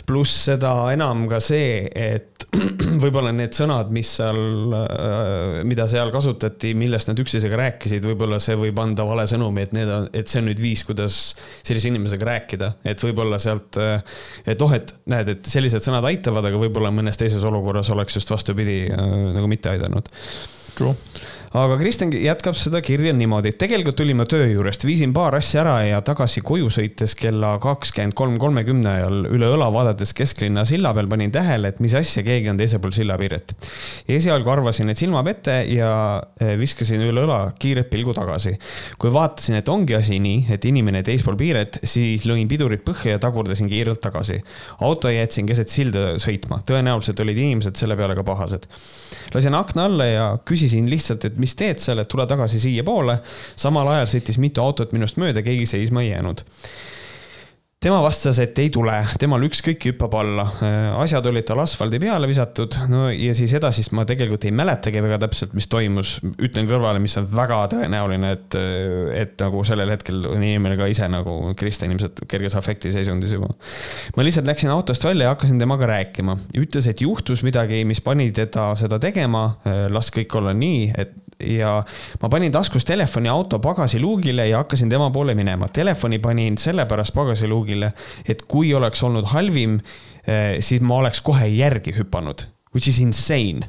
pluss 0.08 0.48
seda 0.50 0.74
enam 0.94 1.28
ka 1.30 1.38
see, 1.44 1.86
et 1.86 2.35
võib-olla 3.02 3.32
need 3.36 3.54
sõnad, 3.56 3.90
mis 3.94 4.10
seal, 4.18 4.40
mida 5.68 5.86
seal 5.90 6.12
kasutati, 6.14 6.72
millest 6.78 7.10
nad 7.10 7.20
üksteisega 7.22 7.60
rääkisid, 7.60 8.04
võib-olla 8.06 8.40
see 8.42 8.56
võib 8.58 8.80
anda 8.82 9.06
vale 9.08 9.26
sõnumi, 9.30 9.66
et 9.66 9.76
need 9.76 9.92
on, 9.92 10.08
et 10.16 10.30
see 10.30 10.42
on 10.42 10.50
nüüd 10.50 10.62
viis, 10.62 10.84
kuidas 10.86 11.20
sellise 11.66 11.92
inimesega 11.92 12.30
rääkida 12.30 12.72
et 12.90 13.02
võib-olla 13.02 13.38
sealt, 13.42 13.78
et 14.46 14.62
oh, 14.62 14.74
et 14.76 14.92
näed, 15.10 15.32
et 15.36 15.48
sellised 15.50 15.84
sõnad 15.84 16.06
aitavad, 16.08 16.46
aga 16.48 16.60
võib-olla 16.60 16.92
mõnes 16.94 17.18
teises 17.20 17.44
olukorras 17.46 17.90
oleks 17.94 18.18
just 18.18 18.30
vastupidi 18.32 18.84
nagu 18.90 19.48
mitte 19.50 19.72
aidanud. 19.74 20.10
True 20.76 20.94
aga 21.56 21.76
Kristjan 21.80 22.10
jätkab 22.12 22.56
seda 22.58 22.82
kirja 22.84 23.12
niimoodi, 23.16 23.54
et 23.54 23.56
tegelikult 23.60 23.96
tulin 23.96 24.18
ma 24.18 24.26
töö 24.28 24.44
juurest, 24.50 24.82
viisin 24.84 25.12
paar 25.16 25.38
asja 25.38 25.62
ära 25.62 25.76
ja 25.86 26.00
tagasi 26.04 26.42
koju 26.44 26.68
sõites 26.72 27.14
kella 27.16 27.54
kakskümmend 27.62 28.12
kolm 28.18 28.34
kolmekümne 28.40 28.90
ajal 28.90 29.28
üle 29.32 29.48
õla 29.54 29.70
vaadates 29.72 30.12
kesklinna 30.16 30.66
silla 30.68 30.92
peal 30.96 31.08
panin 31.08 31.32
tähele, 31.32 31.70
et 31.72 31.80
mis 31.80 31.94
asja, 31.96 32.24
keegi 32.26 32.50
on 32.52 32.60
teisel 32.60 32.82
pool 32.82 32.92
sillapiiret. 32.92 33.54
esialgu 34.18 34.52
arvasin, 34.52 34.90
et 34.92 35.00
silmab 35.00 35.30
ette 35.32 35.54
ja 35.70 35.92
eh, 36.40 36.56
viskasin 36.60 37.06
üle 37.06 37.24
õla 37.24 37.38
kiiret 37.58 37.88
pilgu 37.92 38.12
tagasi. 38.16 38.52
kui 38.98 39.14
vaatasin, 39.14 39.56
et 39.62 39.72
ongi 39.72 39.96
asi 39.96 40.20
nii, 40.20 40.44
et 40.52 40.68
inimene 40.68 41.02
teispool 41.06 41.40
piiret, 41.40 41.80
siis 41.84 42.26
lõin 42.28 42.50
pidurid 42.52 42.84
põhja 42.84 43.16
ja 43.16 43.22
tagurdasin 43.22 43.72
kiirelt 43.72 44.02
tagasi. 44.04 44.42
auto 44.80 45.08
jätsin 45.14 45.48
keset 45.48 45.72
silda 45.72 46.18
sõitma, 46.20 46.60
tõenäoliselt 46.68 47.24
olid 47.24 47.40
inimesed 47.46 47.80
selle 47.80 47.96
peale 47.96 48.18
ka 48.18 48.26
pahased. 48.28 48.68
lasin 49.32 49.56
akna 49.56 49.88
alla 49.88 50.10
ja 50.12 50.28
küsisin 50.44 50.90
lihtsalt, 50.92 51.24
et 51.24 51.40
mis 51.45 51.45
mis 51.46 51.56
teed 51.58 51.82
seal, 51.82 52.02
et 52.02 52.10
tule 52.10 52.26
tagasi 52.26 52.60
siiapoole. 52.62 53.20
samal 53.56 53.94
ajal 53.94 54.12
sõitis 54.16 54.42
mitu 54.42 54.64
autot 54.64 54.92
minust 54.96 55.20
mööda, 55.22 55.46
keegi 55.46 55.70
seisma 55.76 56.02
ei 56.04 56.12
jäänud 56.12 56.44
tema 57.86 57.98
vastas, 58.02 58.38
et 58.42 58.56
ei 58.58 58.70
tule, 58.72 58.94
temal 59.20 59.42
ükskõik 59.46 59.84
hüppab 59.90 60.14
alla. 60.18 60.46
asjad 61.02 61.26
olid 61.28 61.44
tal 61.46 61.60
asfaldi 61.62 62.00
peale 62.02 62.28
visatud, 62.28 62.74
no 62.90 63.06
ja 63.12 63.34
siis 63.36 63.52
edasist 63.58 63.92
ma 63.94 64.06
tegelikult 64.08 64.46
ei 64.48 64.54
mäletagi 64.56 65.02
väga 65.04 65.20
täpselt, 65.26 65.52
mis 65.56 65.68
toimus. 65.70 66.16
ütlen 66.42 66.68
kõrvale, 66.70 67.02
mis 67.02 67.16
on 67.20 67.28
väga 67.30 67.60
tõenäoline, 67.74 68.32
et, 68.38 68.56
et 69.20 69.36
nagu 69.44 69.62
sellel 69.68 69.92
hetkel 69.92 70.24
on 70.32 70.42
inimene 70.42 70.78
ka 70.80 70.88
ise 70.90 71.08
nagu 71.12 71.36
Kristjan 71.58 71.92
ilmselt 71.94 72.24
kerges 72.30 72.56
afektiseisundis 72.58 73.36
juba. 73.36 73.52
ma 74.16 74.26
lihtsalt 74.26 74.48
läksin 74.48 74.72
autost 74.72 75.04
välja 75.04 75.28
ja 75.28 75.36
hakkasin 75.36 75.60
temaga 75.60 75.90
rääkima. 75.92 76.38
ütles, 76.58 76.88
et 76.90 77.04
juhtus 77.04 77.44
midagi, 77.46 77.84
mis 77.84 78.00
pani 78.00 78.32
teda 78.32 78.72
seda 78.80 78.98
tegema. 78.98 79.60
las 79.92 80.10
kõik 80.16 80.34
olla 80.40 80.56
nii, 80.56 80.90
et 80.96 81.14
ja 81.40 81.84
ma 82.22 82.28
panin 82.28 82.52
taskus 82.52 82.84
telefoni 82.84 83.28
auto 83.28 83.58
pagasiluugile 83.58 84.48
ja 84.48 84.62
hakkasin 84.62 84.90
tema 84.90 85.10
poole 85.10 85.34
minema. 85.34 85.68
Telefoni 85.68 86.18
panin 86.18 86.58
sellepärast 86.58 87.14
pagasiluugile, 87.14 87.92
et 88.28 88.42
kui 88.48 88.74
oleks 88.74 89.02
olnud 89.02 89.28
halvim, 89.32 89.80
eh, 90.26 90.56
siis 90.60 90.80
ma 90.80 91.00
oleks 91.02 91.20
kohe 91.20 91.48
järgi 91.48 91.94
hüpanud, 91.98 92.46
which 92.74 92.88
is 92.88 92.98
insane. 92.98 93.68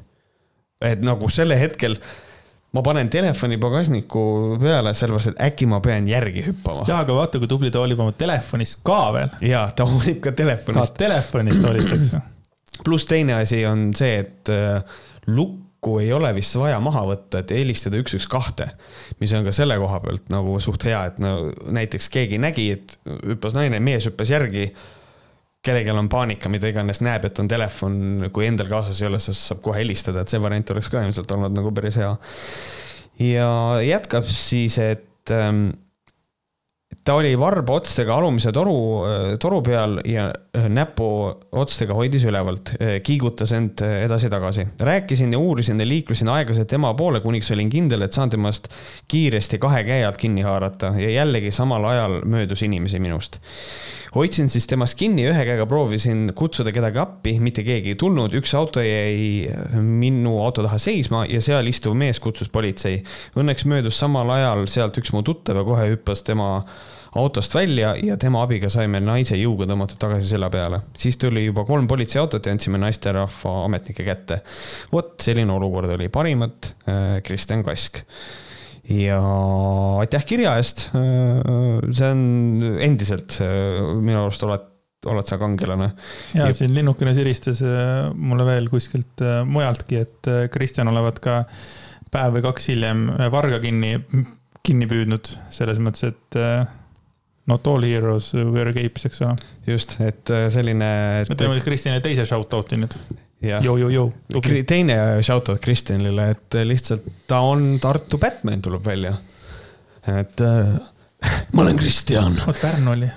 et 0.82 1.02
nagu 1.02 1.26
selle 1.34 1.56
hetkel 1.58 1.96
ma 2.78 2.84
panen 2.86 3.08
telefoni 3.10 3.58
pagasniku 3.58 4.58
peale, 4.62 4.92
sellepärast 4.94 5.32
et 5.32 5.40
äkki 5.48 5.66
ma 5.66 5.80
pean 5.82 6.06
järgi 6.08 6.44
hüppama. 6.46 6.86
jaa, 6.88 7.00
aga 7.02 7.16
vaata, 7.18 7.40
kui 7.42 7.50
tubli 7.50 7.72
ta 7.74 7.82
hoolib 7.82 8.00
oma 8.00 8.14
telefonist 8.14 8.84
ka 8.86 9.00
veel. 9.16 9.32
jaa, 9.42 9.66
ta 9.72 9.88
hoolib 9.90 10.20
ka 10.22 10.32
telefonist. 10.38 10.94
telefonist 11.00 11.66
hoolitakse. 11.66 12.22
pluss 12.86 13.10
teine 13.10 13.40
asi 13.42 13.66
on 13.66 13.90
see, 13.98 14.20
et 14.22 14.54
uh, 14.54 15.00
lukk 15.34 15.67
nuppu 15.88 16.00
ei 16.00 16.12
ole 16.14 16.34
vist 16.36 16.56
vaja 16.58 16.80
maha 16.84 17.06
võtta, 17.08 17.42
et 17.42 17.52
helistada 17.56 17.98
üks, 18.02 18.16
üks, 18.18 18.28
kahte. 18.28 18.68
mis 19.20 19.34
on 19.34 19.46
ka 19.46 19.52
selle 19.52 19.78
koha 19.80 20.00
pealt 20.04 20.30
nagu 20.30 20.60
suht 20.60 20.84
hea, 20.86 21.06
et 21.08 21.20
no 21.20 21.52
näiteks 21.72 22.10
keegi 22.10 22.38
nägi, 22.38 22.72
et 22.76 22.98
hüppas 23.06 23.56
naine, 23.56 23.80
mees 23.80 24.08
hüppas 24.08 24.30
järgi. 24.30 24.72
kellelgi 25.68 25.92
on 25.92 26.08
paanika, 26.08 26.50
mida 26.50 26.68
iganes 26.70 27.02
näeb, 27.02 27.26
et 27.26 27.40
on 27.40 27.48
telefon, 27.48 28.30
kui 28.32 28.46
endal 28.48 28.70
kaasas 28.70 29.02
ei 29.02 29.08
ole, 29.08 29.20
siis 29.20 29.40
saab 29.50 29.60
kohe 29.62 29.82
helistada, 29.82 30.22
et 30.22 30.30
see 30.30 30.40
variant 30.40 30.70
oleks 30.72 30.90
ka 30.90 31.02
ilmselt 31.04 31.32
olnud 31.32 31.56
nagu 31.58 31.74
päris 31.76 31.98
hea. 32.00 32.14
ja 33.20 33.50
jätkab 33.84 34.28
siis, 34.30 34.78
et 34.80 35.32
ähm, 35.32 35.70
ta 37.08 37.16
oli 37.16 37.38
varba 37.40 37.78
otstega 37.80 38.18
alumise 38.20 38.52
toru, 38.52 38.76
toru 39.40 39.62
peal 39.64 39.96
ja 40.08 40.26
äh, 40.28 40.66
näpuotstega 40.72 41.96
hoidis 41.96 42.26
ülevalt, 42.28 42.74
äh, 42.76 42.98
kiigutas 43.04 43.54
end 43.56 43.80
äh, 43.86 44.02
edasi-tagasi. 44.04 44.66
rääkisin 44.80 45.32
ja 45.32 45.40
uurisin 45.40 45.80
ja 45.80 45.88
liiklusin 45.88 46.28
aeglaselt 46.30 46.68
tema 46.68 46.92
poole, 47.00 47.22
kuniks 47.24 47.52
olin 47.56 47.70
kindel, 47.72 48.04
et 48.04 48.18
saan 48.18 48.34
temast 48.34 48.68
kiiresti 49.08 49.60
kahe 49.64 49.86
käe 49.88 50.02
alt 50.06 50.20
kinni 50.20 50.44
haarata 50.44 50.92
ja 51.00 51.10
jällegi 51.10 51.52
samal 51.52 51.86
ajal 51.88 52.18
möödus 52.26 52.66
inimesi 52.68 53.00
minust. 53.00 53.40
hoidsin 54.16 54.50
siis 54.50 54.68
temast 54.68 55.00
kinni, 55.00 55.30
ühe 55.32 55.46
käega 55.48 55.66
proovisin 55.66 56.34
kutsuda 56.36 56.76
kedagi 56.76 57.00
appi, 57.00 57.38
mitte 57.40 57.64
keegi 57.64 57.96
ei 57.96 58.02
tulnud, 58.04 58.36
üks 58.36 58.52
auto 58.58 58.84
jäi 58.84 59.48
minu 59.80 60.42
auto 60.44 60.66
taha 60.66 60.82
seisma 60.82 61.24
ja 61.30 61.40
seal 61.42 61.72
istuv 61.72 61.96
mees 61.96 62.20
kutsus 62.20 62.52
politsei. 62.52 63.00
Õnneks 63.40 63.64
möödus 63.64 64.00
samal 64.00 64.36
ajal 64.36 64.68
sealt 64.68 65.00
üks 65.00 65.16
mu 65.16 65.24
tuttav 65.24 65.62
ja 65.62 65.68
kohe 65.68 65.92
hüppas 65.94 66.28
tema 66.28 66.66
autost 67.18 67.56
välja 67.56 67.94
ja 68.04 68.18
tema 68.20 68.44
abiga 68.46 68.70
saime 68.72 69.00
naise 69.04 69.38
jõuga 69.40 69.68
tõmmatud 69.70 70.00
tagasi 70.02 70.30
selja 70.30 70.50
peale. 70.54 70.82
siis 70.98 71.18
tuli 71.18 71.46
juba 71.46 71.66
kolm 71.68 71.88
politseiautot 71.90 72.46
ja 72.46 72.54
andsime 72.54 72.80
naisterahva 72.82 73.54
ametnike 73.66 74.06
kätte. 74.08 74.42
vot 74.92 75.16
selline 75.24 75.54
olukord 75.54 75.92
oli, 75.96 76.10
parimat, 76.14 76.74
äh, 76.90 77.18
Kristjan 77.26 77.64
Kask 77.68 78.04
ja 78.88 79.20
aitäh 80.00 80.26
kirja 80.26 80.56
eest. 80.60 80.90
Äh, 80.96 81.92
see 81.92 82.12
on 82.12 82.78
endiselt 82.84 83.40
äh, 83.44 83.82
minu 84.02 84.24
arust 84.24 84.46
oled, 84.48 84.70
oled 85.08 85.28
sa 85.30 85.40
kangelane. 85.42 85.92
ja 86.38 86.50
siin 86.54 86.74
linnukene 86.76 87.14
siristas 87.18 87.62
mulle 88.14 88.46
veel 88.48 88.72
kuskilt 88.72 89.24
mujaltki, 89.46 90.02
et 90.06 90.34
Kristjan 90.54 90.90
olevat 90.94 91.22
ka 91.24 91.44
päev 92.12 92.38
või 92.38 92.48
kaks 92.48 92.72
hiljem 92.72 93.08
varga 93.32 93.60
kinni, 93.64 93.98
kinni 94.64 94.88
püüdnud 94.90 95.30
selles 95.54 95.80
mõttes, 95.84 96.14
et 96.14 96.42
Not 97.48 97.68
all 97.72 97.86
heroes 97.88 98.34
wear 98.36 98.74
capes, 98.76 99.08
eks 99.08 99.22
ole. 99.24 99.38
just, 99.68 99.96
et 100.04 100.34
äh, 100.34 100.48
selline 100.52 100.90
et.... 101.22 101.30
me 101.32 101.40
teeme 101.40 101.60
Kristjanile 101.64 102.04
teise 102.04 102.26
shout-out'i 102.28 102.80
nüüd. 102.82 102.98
Teine 104.68 104.98
shout-out 105.22 105.62
Kristjanile, 105.64 106.32
et 106.34 106.58
lihtsalt 106.68 107.06
ta 107.30 107.44
on 107.46 107.78
Tartu 107.80 108.20
Batman 108.20 108.64
tuleb 108.66 108.84
välja. 108.86 109.14
et 110.08 110.44
äh, 110.44 110.76
ma 111.54 111.64
olen 111.64 111.80
Kristjan. 111.80 112.42
oot, 112.48 112.60
Pärnu 112.62 112.92
oli. 112.98 113.10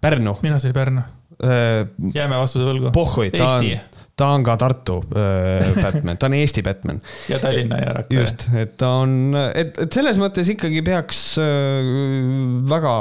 Pärnu. 0.00 0.38
minu 0.42 0.56
arust 0.56 0.70
oli 0.70 0.76
Pärnu 0.76 1.04
äh,. 1.44 1.86
jääme 2.14 2.38
vastuse 2.38 2.66
võlgu. 2.66 2.92
pohhui, 2.94 3.30
ta 3.34 3.58
on 3.58 3.70
ta 4.18 4.32
on 4.34 4.44
ka 4.46 4.56
Tartu 4.58 4.98
äh, 5.14 5.68
Batman, 5.82 6.18
ta 6.18 6.26
on 6.26 6.36
Eesti 6.38 6.62
Batman. 6.66 7.00
ja 7.30 7.38
Tallinna 7.42 7.78
ja 7.82 7.92
Rakvere. 8.00 8.24
just, 8.24 8.48
et 8.58 8.74
ta 8.80 8.90
on, 9.04 9.36
et, 9.54 9.78
et 9.84 9.94
selles 9.94 10.18
mõttes 10.20 10.50
ikkagi 10.54 10.82
peaks 10.86 11.22
äh, 11.42 11.92
väga 12.70 12.94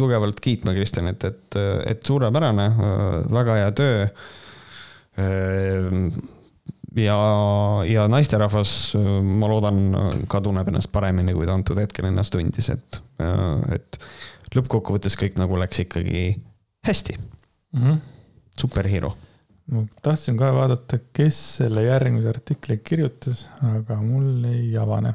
tugevalt 0.00 0.42
kiitma 0.44 0.76
Kristjanit, 0.76 1.24
et, 1.28 1.58
et 1.88 2.04
suurepärane, 2.06 2.68
äh, 2.68 3.16
väga 3.32 3.58
hea 3.62 3.72
töö. 3.76 4.06
ja, 6.96 7.16
ja 7.84 8.06
naisterahvas, 8.08 8.70
ma 8.96 9.50
loodan, 9.50 9.82
ka 10.28 10.40
tunneb 10.40 10.70
ennast 10.72 10.88
paremini, 10.92 11.34
kui 11.36 11.44
ta 11.48 11.56
antud 11.58 11.76
hetkel 11.80 12.08
ennast 12.08 12.32
tundis, 12.32 12.70
et, 12.72 13.00
et 13.76 14.00
lõppkokkuvõttes 14.56 15.18
kõik 15.20 15.36
nagu 15.40 15.60
läks 15.60 15.84
ikkagi 15.84 16.24
hästi 16.88 17.18
mm. 17.18 17.82
-hmm. 17.82 18.00
superhero 18.56 19.12
ma 19.72 19.82
tahtsin 20.04 20.36
kohe 20.36 20.52
vaadata, 20.54 20.98
kes 21.16 21.38
selle 21.56 21.82
järgmise 21.86 22.28
artikli 22.28 22.76
kirjutas, 22.84 23.46
aga 23.76 23.96
mul 24.04 24.44
ei 24.50 24.70
avane. 24.78 25.14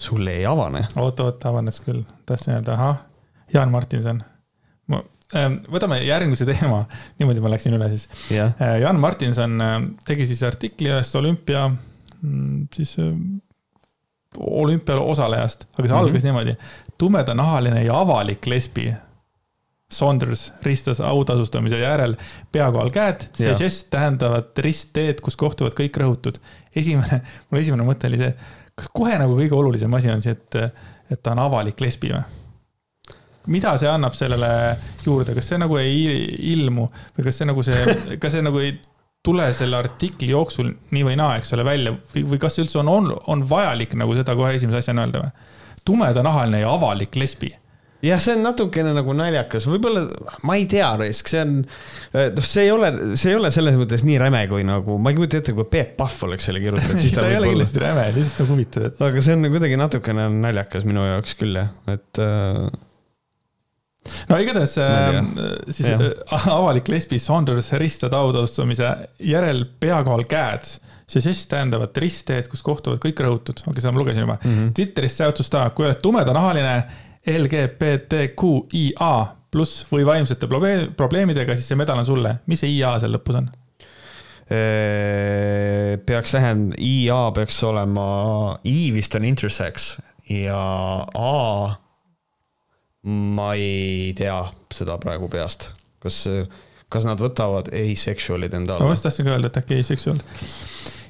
sul 0.00 0.26
ei 0.32 0.46
avane? 0.48 0.86
oota, 0.96 1.24
oota, 1.28 1.48
avanes 1.52 1.80
küll, 1.84 2.02
tahtsin 2.26 2.54
öelda, 2.56 2.72
ahah, 2.78 3.02
Jaan 3.54 3.70
Martinson. 3.74 4.22
ma, 4.88 5.02
ähm, 5.36 5.58
võtame 5.72 5.98
järgmise 6.06 6.46
teema, 6.48 6.84
niimoodi 7.18 7.40
ma 7.44 7.50
läksin 7.52 7.74
üle 7.76 7.88
siis 7.92 8.08
jah, 8.30 8.54
Äh, 8.60 8.78
Jan 8.80 9.00
Martinson 9.00 9.60
äh, 9.60 9.76
tegi 10.08 10.26
siis 10.26 10.42
artikli 10.48 10.88
ühest 10.90 11.14
olümpia 11.20 11.66
mm, 11.68 12.66
siis 12.74 12.96
äh, 12.98 13.12
olümpial 14.38 14.98
osalejast, 15.02 15.66
aga 15.74 15.88
see 15.88 15.94
Mhm. 15.96 16.04
algas 16.06 16.24
niimoodi. 16.24 16.56
tumedanahaline 16.98 17.84
ja 17.84 17.96
avalik 18.00 18.46
lesbi. 18.46 18.92
Saunders 19.90 20.48
ristas 20.62 21.00
autasustamise 21.02 21.80
järel 21.80 22.14
pea 22.52 22.68
kohal 22.70 22.92
käed, 22.94 23.26
see 23.34 23.54
žest 23.58 23.88
tähendavad 23.90 24.56
ristteed, 24.62 25.22
kus 25.24 25.38
kohtuvad 25.40 25.74
kõik 25.78 25.98
rõhutud. 25.98 26.38
esimene, 26.76 27.22
mul 27.50 27.60
esimene 27.60 27.86
mõte 27.86 28.06
oli 28.06 28.20
see, 28.20 28.34
kas 28.78 28.90
kohe 28.94 29.18
nagu 29.18 29.34
kõige 29.38 29.56
olulisem 29.58 29.94
asi 29.98 30.12
on 30.12 30.22
see, 30.22 30.36
et, 30.38 30.60
et 31.10 31.22
ta 31.22 31.34
on 31.34 31.42
avalik 31.46 31.82
lesbi 31.82 32.14
või? 32.14 32.22
mida 33.50 33.72
see 33.80 33.88
annab 33.88 34.14
sellele 34.14 34.50
juurde, 35.04 35.34
kas 35.34 35.48
see 35.50 35.58
nagu 35.58 35.78
ei 35.80 36.04
ilmu 36.52 36.86
või 37.16 37.26
kas 37.26 37.40
see 37.40 37.48
nagu 37.48 37.64
see, 37.66 37.96
kas 38.22 38.36
see 38.36 38.44
nagu 38.44 38.60
ei 38.62 38.76
tule 39.24 39.50
selle 39.56 39.76
artikli 39.76 40.30
jooksul 40.32 40.70
nii 40.94 41.06
või 41.10 41.16
naa, 41.20 41.36
eks 41.40 41.54
ole, 41.56 41.64
välja 41.66 41.94
või, 42.12 42.24
või 42.34 42.40
kas 42.40 42.58
üldse 42.62 42.80
on, 42.80 42.88
on, 42.88 43.10
on 43.32 43.42
vajalik 43.48 43.96
nagu 44.00 44.14
seda 44.16 44.36
kohe 44.38 44.54
esimese 44.56 44.84
asjana 44.84 45.06
öelda 45.06 45.24
või? 45.24 45.48
tumedanahaline 45.84 46.60
ja 46.60 46.72
avalik 46.76 47.16
lesbi. 47.16 47.50
jah, 48.04 48.20
see 48.22 48.34
on 48.36 48.44
natukene 48.44 48.92
nagu 48.96 49.14
naljakas, 49.16 49.66
võib-olla 49.70 50.04
ma 50.48 50.56
ei 50.58 50.66
tea, 50.70 50.88
risk, 51.00 51.30
see 51.32 51.42
on, 51.44 51.56
noh, 52.16 52.46
see 52.46 52.66
ei 52.66 52.74
ole, 52.74 52.92
see 53.20 53.34
ei 53.34 53.38
ole 53.38 53.52
selles 53.54 53.78
mõttes 53.80 54.04
nii 54.06 54.18
räme 54.22 54.44
kui 54.50 54.64
nagu, 54.66 54.98
ma 55.02 55.12
ei 55.12 55.18
kujuta 55.18 55.40
ette, 55.40 55.56
kui 55.56 55.68
Peep 55.70 55.96
Pahv 56.00 56.28
oleks 56.28 56.48
selle 56.48 56.62
kirjutanud, 56.62 57.00
siis 57.02 57.16
ta 57.18 57.26
ei 57.28 57.38
ole 57.40 57.52
kindlasti 57.52 57.82
räme, 57.82 58.06
lihtsalt 58.16 58.44
nagu 58.44 58.56
huvitav, 58.56 58.86
et 58.90 59.02
aga 59.10 59.24
see 59.26 59.36
on 59.36 59.50
kuidagi 59.52 59.80
natukene 59.80 60.28
naljakas 60.38 60.86
minu 60.88 61.04
jaoks 61.08 61.36
küll 61.40 61.60
jah, 61.60 61.74
et 61.92 62.22
äh, 62.24 62.70
no 64.30 64.38
igatahes 64.40 64.78
ei 64.80 65.18
äh, 65.20 65.26
siis 65.68 65.90
äh, 65.92 66.06
avalik 66.54 66.88
lesbi 66.92 67.20
Saunders 67.20 67.68
ristab 67.80 68.16
autasustamise 68.16 68.94
järel 69.28 69.66
pea 69.80 70.00
kohal 70.06 70.24
käed. 70.30 70.72
see 71.10 71.22
žest 71.24 71.48
tähendavad 71.50 71.96
ristteed, 71.98 72.46
kus 72.46 72.60
kohtuvad 72.62 73.00
kõik 73.02 73.18
rõhutud, 73.18 73.58
okei 73.58 73.72
okay,, 73.72 73.82
seda 73.82 73.90
ma 73.90 73.98
lugesin 73.98 74.22
juba 74.22 74.36
mm. 74.38 74.50
-hmm. 74.50 74.74
Twitteris 74.78 75.16
säutus 75.18 75.50
ta, 75.50 75.64
kui 75.74 75.88
oled 75.88 75.98
tumedanahaline 75.98 76.74
LGBTQIA 77.38 79.12
pluss 79.50 79.84
või 79.90 80.04
vaimsete 80.06 80.46
proble- 80.50 80.90
probleemidega, 80.96 81.56
siis 81.58 81.72
see 81.72 81.78
medal 81.78 81.98
on 82.02 82.06
sulle. 82.06 82.36
mis 82.46 82.60
see 82.62 82.70
IA 82.76 82.96
seal 83.02 83.14
lõpus 83.16 83.40
on? 83.40 83.50
peaks 86.06 86.32
tähendama, 86.34 86.74
IA 86.82 87.18
peaks 87.36 87.60
olema, 87.62 88.06
I 88.66 88.90
vist 88.90 89.14
on 89.14 89.24
intersex 89.28 89.92
ja 90.26 90.58
A 91.14 91.76
ma 93.06 93.52
ei 93.54 94.10
tea 94.16 94.40
seda 94.74 94.98
praegu 95.00 95.30
peast, 95.32 95.70
kas, 96.02 96.18
kas 96.92 97.06
nad 97.08 97.22
võtavad 97.22 97.70
asexual'id 97.72 98.54
enda 98.58 98.76
ma 98.76 98.84
alla? 98.84 98.96
just 98.96 99.06
tahtsin 99.06 99.28
ka 99.28 99.36
öelda, 99.36 99.52
et 99.52 99.60
äkki 99.62 99.78
ei 99.78 99.86
seksuaal. 99.86 100.20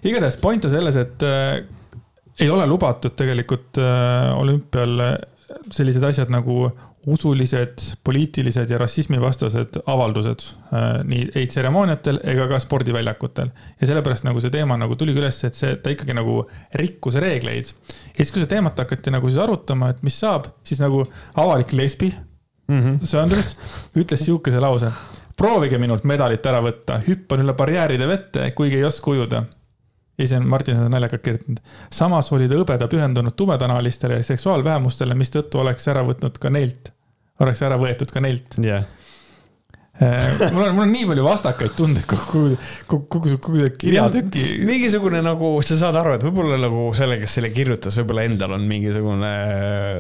igatahes 0.07 0.39
point 0.43 0.69
on 0.69 0.75
selles, 0.77 1.01
et 1.01 1.27
äh, 1.27 1.65
ei 2.41 2.51
ole 2.53 2.69
lubatud 2.71 3.17
tegelikult 3.19 3.81
äh, 3.83 4.31
olümpial 4.39 5.03
sellised 5.75 6.05
asjad 6.05 6.31
nagu 6.33 6.71
usulised, 7.11 7.83
poliitilised 8.05 8.71
ja 8.71 8.79
rassismivastased 8.79 9.81
avaldused 9.87 10.45
äh, 10.73 10.89
nii 11.05 11.31
ei 11.35 11.47
tseremooniatel 11.51 12.21
ega 12.33 12.49
ka 12.49 12.59
spordiväljakutel. 12.63 13.51
ja 13.81 13.87
sellepärast 13.87 14.25
nagu 14.29 14.41
see 14.41 14.53
teema 14.55 14.77
nagu 14.81 14.97
tuligi 14.97 15.23
üles, 15.23 15.43
et 15.49 15.59
see, 15.59 15.77
ta 15.77 15.93
ikkagi 15.95 16.15
nagu 16.17 16.43
rikkus 16.75 17.17
reegleid. 17.23 17.73
ja 17.73 18.19
siis, 18.25 18.31
kui 18.31 18.43
seda 18.43 18.55
teemat 18.57 18.79
hakati 18.85 19.15
nagu 19.15 19.29
siis 19.29 19.43
arutama, 19.43 19.91
et 19.91 20.03
mis 20.03 20.19
saab, 20.21 20.53
siis 20.65 20.81
nagu 20.83 21.07
avalik 21.35 21.73
lesbi 21.73 22.13
Mhm. 22.71 23.05
Sanders 23.05 23.57
ütles 23.97 24.25
sihukese 24.25 24.61
lause. 24.61 24.93
proovige 25.37 25.79
minult 25.81 26.05
medalit 26.05 26.45
ära 26.47 26.59
võtta, 26.61 26.99
hüppan 27.01 27.41
üle 27.41 27.55
barjääride 27.57 28.07
vette, 28.07 28.51
kuigi 28.53 28.77
ei 28.77 28.85
oska 28.85 29.11
ujuda. 29.11 29.45
Siis 30.21 30.37
on 30.37 30.47
Martin 30.49 30.77
seda 30.77 30.89
naljakalt 30.93 31.23
kirjutanud. 31.25 31.61
samas 31.93 32.33
oli 32.37 32.49
ta 32.49 32.59
hõbeda 32.61 32.89
pühendunud 32.93 33.37
tumedanahalistele 33.37 34.21
ja 34.21 34.27
seksuaalvähemustele, 34.33 35.17
mistõttu 35.17 35.63
oleks 35.63 35.89
ära 35.89 36.05
võtnud 36.07 36.37
ka 36.41 36.53
neilt, 36.53 36.93
oleks 37.41 37.63
ära 37.67 37.79
võetud 37.81 38.13
ka 38.13 38.21
neilt. 38.21 38.59
jah, 38.65 38.85
mul 40.01 40.65
on, 40.65 40.75
mul 40.75 40.85
on 40.87 40.93
nii 40.95 41.07
palju 41.11 41.25
vastakaid 41.27 41.75
tundeid 41.77 42.07
kogu, 42.09 42.57
kogu, 42.89 43.05
kogu, 43.13 43.35
kogu 43.43 43.67
kirjatüki. 43.81 44.45
mingisugune 44.69 45.21
nagu, 45.25 45.53
sa 45.67 45.77
saad 45.81 45.99
aru, 46.01 46.15
et 46.17 46.25
võib-olla 46.25 46.57
nagu 46.63 46.89
selle, 46.97 47.19
kes 47.21 47.37
selle 47.39 47.53
kirjutas, 47.53 47.99
võib-olla 48.01 48.25
endal 48.29 48.57
on 48.57 48.65
mingisugune 48.71 49.33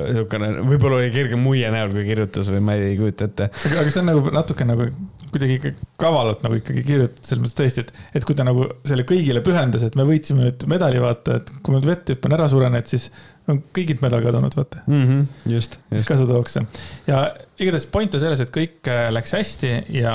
niisugune, 0.09 0.51
võib-olla 0.71 1.01
oli 1.03 1.13
kerge 1.15 1.39
muie 1.41 1.69
näol, 1.73 1.93
kui 1.95 2.07
kirjutas 2.09 2.49
või 2.53 2.63
ma 2.65 2.77
ei 2.81 2.97
kujuta 2.99 3.29
ette. 3.29 3.51
aga, 3.73 3.89
see 3.91 4.03
on 4.03 4.11
nagu 4.13 4.35
natuke 4.35 4.69
nagu 4.69 4.89
kuidagi 5.31 5.75
kavalalt 6.01 6.43
nagu 6.47 6.57
ikkagi 6.59 6.83
kirjutatud, 6.87 7.27
selles 7.27 7.45
mõttes 7.45 7.59
tõesti, 7.61 7.85
et, 7.85 7.93
et 8.19 8.27
kui 8.27 8.39
ta 8.39 8.47
nagu 8.47 8.67
selle 8.89 9.05
kõigile 9.09 9.45
pühendas, 9.47 9.85
et 9.87 9.99
me 9.99 10.07
võitsime 10.09 10.49
nüüd 10.49 10.65
medali, 10.71 11.03
vaata, 11.03 11.39
et 11.41 11.53
kui 11.61 11.75
ma 11.75 11.79
nüüd 11.79 11.91
vette 11.91 12.17
hüppan 12.17 12.35
ära 12.39 12.49
suren, 12.51 12.75
et 12.79 12.91
siis 12.91 13.11
on 13.51 13.61
kõigilt 13.75 14.03
medal 14.05 14.25
kadunud, 14.25 14.57
vaata. 14.59 14.83
Mhm, 14.89 15.23
just, 15.51 15.79
mis 15.91 16.03
just. 16.03 16.11
kasu 16.11 16.27
tooks 16.29 16.59
see. 16.59 16.67
ja 17.11 17.29
igatahes 17.61 17.87
point 17.93 18.15
on 18.15 18.23
selles, 18.23 18.41
et 18.43 18.53
kõik 18.55 18.89
äh, 18.91 19.09
läks 19.15 19.35
hästi 19.37 19.73
ja 20.01 20.15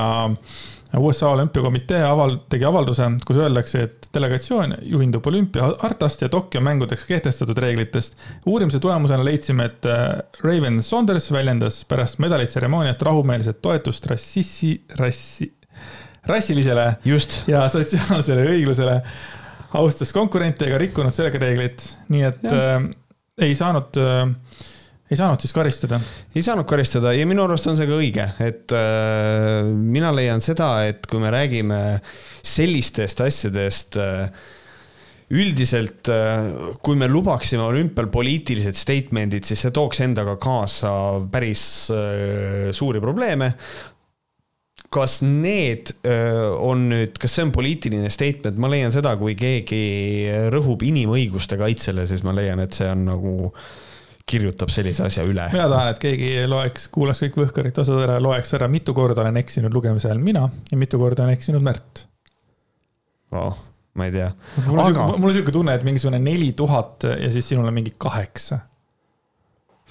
USA 0.99 1.29
olümpiakomitee 1.29 2.01
aval-, 2.07 2.37
tegi 2.49 2.65
avalduse, 2.67 3.07
kus 3.27 3.39
öeldakse, 3.41 3.81
et 3.87 4.09
delegatsioon 4.15 4.75
juhindub 4.87 5.27
olümpiahartast 5.27 6.25
ja 6.25 6.29
Tokyo 6.31 6.61
mängudeks 6.63 7.05
kehtestatud 7.09 7.57
reeglitest. 7.57 8.17
uurimise 8.45 8.79
tulemusena 8.79 9.25
leidsime, 9.25 9.69
et 9.71 9.85
äh, 9.89 10.05
Raven 10.43 10.81
Saunders 10.83 11.31
väljendas 11.31 11.83
pärast 11.89 12.19
medalitseremooniat 12.23 13.01
rahumeelset 13.01 13.61
toetust 13.61 14.07
rassissi, 14.07 14.75
rassi, 14.99 15.51
rassilisele 16.27 16.93
just, 17.05 17.43
ja 17.47 17.67
sotsiaalsele 17.69 18.47
õiglusele, 18.53 19.01
austas 19.75 20.13
konkurente 20.15 20.69
ega 20.69 20.79
rikkunud 20.79 21.13
sellega 21.13 21.41
reegleid, 21.41 21.83
nii 22.13 22.23
et 22.29 22.47
äh, 22.51 22.79
ei 23.45 23.57
saanud 23.57 23.99
äh,, 23.99 24.29
ei 25.05 25.17
saanud 25.19 25.41
siis 25.41 25.53
karistada. 25.53 25.99
ei 26.35 26.43
saanud 26.45 26.65
karistada 26.69 27.13
ja 27.13 27.25
minu 27.29 27.45
arust 27.45 27.69
on 27.69 27.77
see 27.77 27.87
ka 27.89 27.97
õige, 27.99 28.27
et 28.41 28.73
äh, 28.73 29.63
mina 29.69 30.11
leian 30.15 30.41
seda, 30.41 30.69
et 30.89 31.05
kui 31.09 31.21
me 31.21 31.33
räägime 31.33 31.81
sellistest 32.45 33.21
asjadest 33.25 33.99
äh, 34.01 34.29
üldiselt, 35.35 36.05
kui 36.85 36.97
me 36.99 37.07
lubaksime 37.09 37.63
olümpial 37.65 38.11
poliitilised 38.13 38.77
statement'id, 38.77 39.47
siis 39.47 39.63
see 39.65 39.73
tooks 39.73 40.03
endaga 40.05 40.35
kaasa 40.41 40.91
päris 41.33 41.65
äh, 41.93 42.69
suuri 42.73 43.01
probleeme. 43.01 43.55
kas 44.95 45.17
need 45.25 45.89
öö, 46.07 46.53
on 46.63 46.85
nüüd, 46.87 47.17
kas 47.19 47.33
see 47.35 47.43
on 47.43 47.49
poliitiline 47.51 48.07
statement, 48.13 48.55
ma 48.61 48.69
leian 48.71 48.93
seda, 48.93 49.15
kui 49.19 49.33
keegi 49.35 49.79
rõhub 50.53 50.85
inimõiguste 50.87 51.57
kaitsele, 51.59 52.05
siis 52.07 52.23
ma 52.23 52.31
leian, 52.37 52.61
et 52.63 52.77
see 52.77 52.87
on 52.87 53.01
nagu, 53.09 53.33
kirjutab 54.29 54.71
sellise 54.73 55.05
asja 55.05 55.23
üle. 55.27 55.45
mina 55.53 55.67
tahan, 55.69 55.91
et 55.93 56.01
keegi 56.01 56.29
loeks, 56.49 56.89
kuulaks 56.93 57.21
kõik 57.25 57.39
Võhkarite 57.43 57.83
osad 57.83 58.01
ära, 58.07 58.17
loeks 58.23 58.55
ära, 58.57 58.69
mitu 58.71 58.95
korda 58.97 59.21
olen 59.21 59.37
eksinud 59.41 59.73
lugemise 59.75 60.09
ajal 60.09 60.21
mina 60.23 60.47
ja 60.71 60.79
mitu 60.81 60.99
korda 61.01 61.27
on 61.27 61.33
eksinud 61.35 61.65
Märt. 61.65 62.05
oh,. 63.31 63.57
ma 63.95 64.07
ei 64.09 64.15
tea. 64.15 64.31
mul 64.65 64.81
on 64.81 64.87
Aga- 64.89 65.33
siuke 65.35 65.53
tunne, 65.53 65.75
et 65.77 65.85
mingisugune 65.87 66.19
neli 66.19 66.53
tuhat 66.57 67.05
ja 67.11 67.29
siis 67.31 67.53
sinul 67.53 67.67
on 67.69 67.77
mingi 67.77 67.93
kaheksa. 68.01 68.63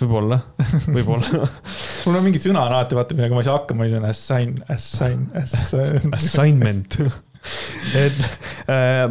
võib-olla, 0.02 0.40
võib-olla. 0.88 1.46
mul 2.04 2.18
on 2.18 2.26
mingid 2.26 2.42
sõna 2.48 2.66
on 2.66 2.74
alati 2.74 2.98
vaata, 2.98 3.14
millega 3.14 3.38
ma 3.38 3.44
ei 3.44 3.48
saa 3.50 3.60
hakkama, 3.60 3.86
siis 3.86 4.00
on 4.00 4.08
assign, 4.10 4.58
assign, 4.74 5.28
assign. 5.38 6.10
Assignment. 6.18 6.98
et 8.04 8.20
äh, 8.70 9.04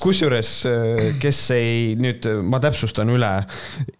kusjuures, 0.00 0.52
kes 1.22 1.42
ei, 1.56 1.96
nüüd 2.00 2.28
ma 2.44 2.60
täpsustan 2.62 3.10
üle. 3.14 3.32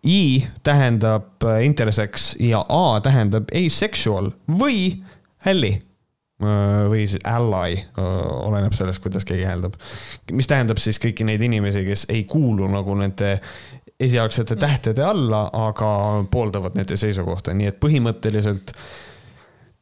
I 0.07 0.45
tähendab 0.66 1.45
äh, 1.47 1.62
intersex 1.66 2.34
ja 2.43 2.62
A 2.68 3.01
tähendab 3.05 3.53
asexual 3.55 4.32
või 4.49 4.99
ally 5.47 5.78
või 6.39 7.01
siis 7.03 7.18
ally, 7.26 7.80
oleneb 7.99 8.76
sellest, 8.78 9.01
kuidas 9.03 9.24
keegi 9.26 9.43
hääldab. 9.43 9.74
mis 10.30 10.47
tähendab 10.47 10.78
siis 10.78 11.01
kõiki 11.03 11.24
neid 11.26 11.43
inimesi, 11.43 11.82
kes 11.82 12.05
ei 12.14 12.20
kuulu 12.30 12.68
nagu 12.70 12.95
nende 12.95 13.41
esialgsete 13.99 14.57
tähtede 14.57 15.03
alla, 15.03 15.49
aga 15.53 15.91
pooldavad 16.30 16.78
nende 16.78 16.97
seisukohta, 16.97 17.55
nii 17.59 17.72
et 17.72 17.80
põhimõtteliselt 17.82 18.70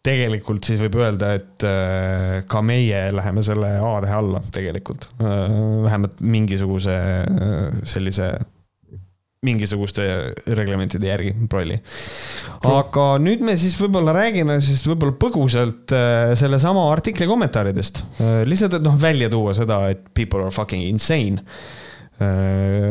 tegelikult 0.07 0.67
siis 0.67 0.81
võib 0.81 0.99
öelda, 1.01 1.33
et 1.39 1.65
äh, 1.67 2.43
ka 2.49 2.63
meie 2.65 3.07
läheme 3.15 3.43
selle 3.47 3.77
A-tähe 3.83 4.19
alla 4.19 4.43
tegelikult. 4.55 5.09
vähemalt 5.19 6.21
mingisuguse 6.21 6.95
äh, 6.97 7.81
sellise, 7.89 8.29
mingisuguste 9.47 10.05
reglementide 10.59 11.11
järgi, 11.11 11.33
prolli. 11.51 11.79
aga 12.67 13.07
nüüd 13.23 13.45
me 13.47 13.57
siis 13.61 13.77
võib-olla 13.79 14.15
räägime 14.17 14.59
siis 14.65 14.83
võib-olla 14.87 15.17
põgusalt 15.23 15.95
äh, 15.95 16.35
sellesama 16.39 16.87
artikli 16.93 17.29
kommentaaridest. 17.31 18.03
lihtsalt, 18.47 18.79
et 18.79 18.87
noh, 18.87 18.97
välja 19.01 19.31
tuua 19.33 19.55
seda, 19.59 19.83
et 19.93 20.07
people 20.15 20.47
are 20.47 20.55
fucking 20.55 20.87
insane. 20.87 21.43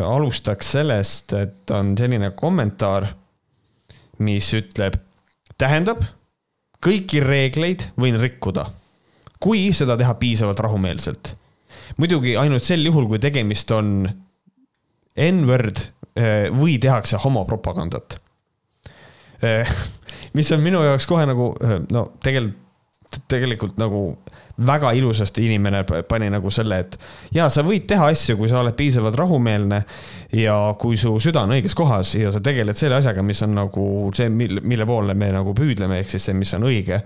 alustaks 0.05 0.67
sellest, 0.75 1.33
et 1.33 1.71
on 1.73 1.95
selline 1.97 2.27
kommentaar, 2.37 3.07
mis 4.21 4.51
ütleb, 4.53 4.99
tähendab 5.57 6.03
kõiki 6.85 7.21
reegleid 7.23 7.89
võin 7.99 8.19
rikkuda, 8.21 8.67
kui 9.41 9.71
seda 9.73 9.97
teha 9.97 10.13
piisavalt 10.19 10.61
rahumeelselt. 10.61 11.33
muidugi 11.97 12.35
ainult 12.37 12.63
sel 12.63 12.85
juhul, 12.85 13.07
kui 13.07 13.19
tegemist 13.19 13.71
on 13.71 14.05
N-word 15.15 15.81
eh, 16.15 16.51
või 16.51 16.77
tehakse 16.81 17.17
homopropagandat. 17.23 18.19
Eh, 19.41 19.73
mis 20.37 20.51
on 20.51 20.63
minu 20.63 20.83
jaoks 20.83 21.07
kohe 21.09 21.25
nagu 21.25 21.53
eh, 21.61 21.79
no 21.91 22.09
tegelikult, 22.23 22.61
tegelikult 23.31 23.79
nagu 23.81 24.07
väga 24.65 24.91
ilusasti 24.95 25.45
inimene 25.45 25.83
pani 26.07 26.29
nagu 26.31 26.49
selle, 26.53 26.77
et 26.85 26.95
ja 27.35 27.47
sa 27.51 27.63
võid 27.65 27.87
teha 27.89 28.07
asju, 28.13 28.37
kui 28.39 28.49
sa 28.49 28.61
oled 28.61 28.75
piisavalt 28.77 29.17
rahumeelne 29.19 29.81
ja 30.39 30.55
kui 30.79 30.95
su 30.99 31.11
süda 31.23 31.43
on 31.43 31.55
õiges 31.57 31.75
kohas 31.75 32.13
ja 32.15 32.31
sa 32.31 32.39
tegeled 32.43 32.79
selle 32.79 32.99
asjaga, 33.01 33.23
mis 33.25 33.41
on 33.43 33.55
nagu 33.57 33.87
see, 34.15 34.29
mille, 34.31 34.63
mille 34.63 34.87
poole 34.87 35.15
me 35.17 35.31
nagu 35.35 35.51
püüdleme, 35.57 35.99
ehk 35.99 36.13
siis 36.13 36.29
see, 36.29 36.37
mis 36.39 36.53
on 36.55 36.67
õige. 36.69 37.01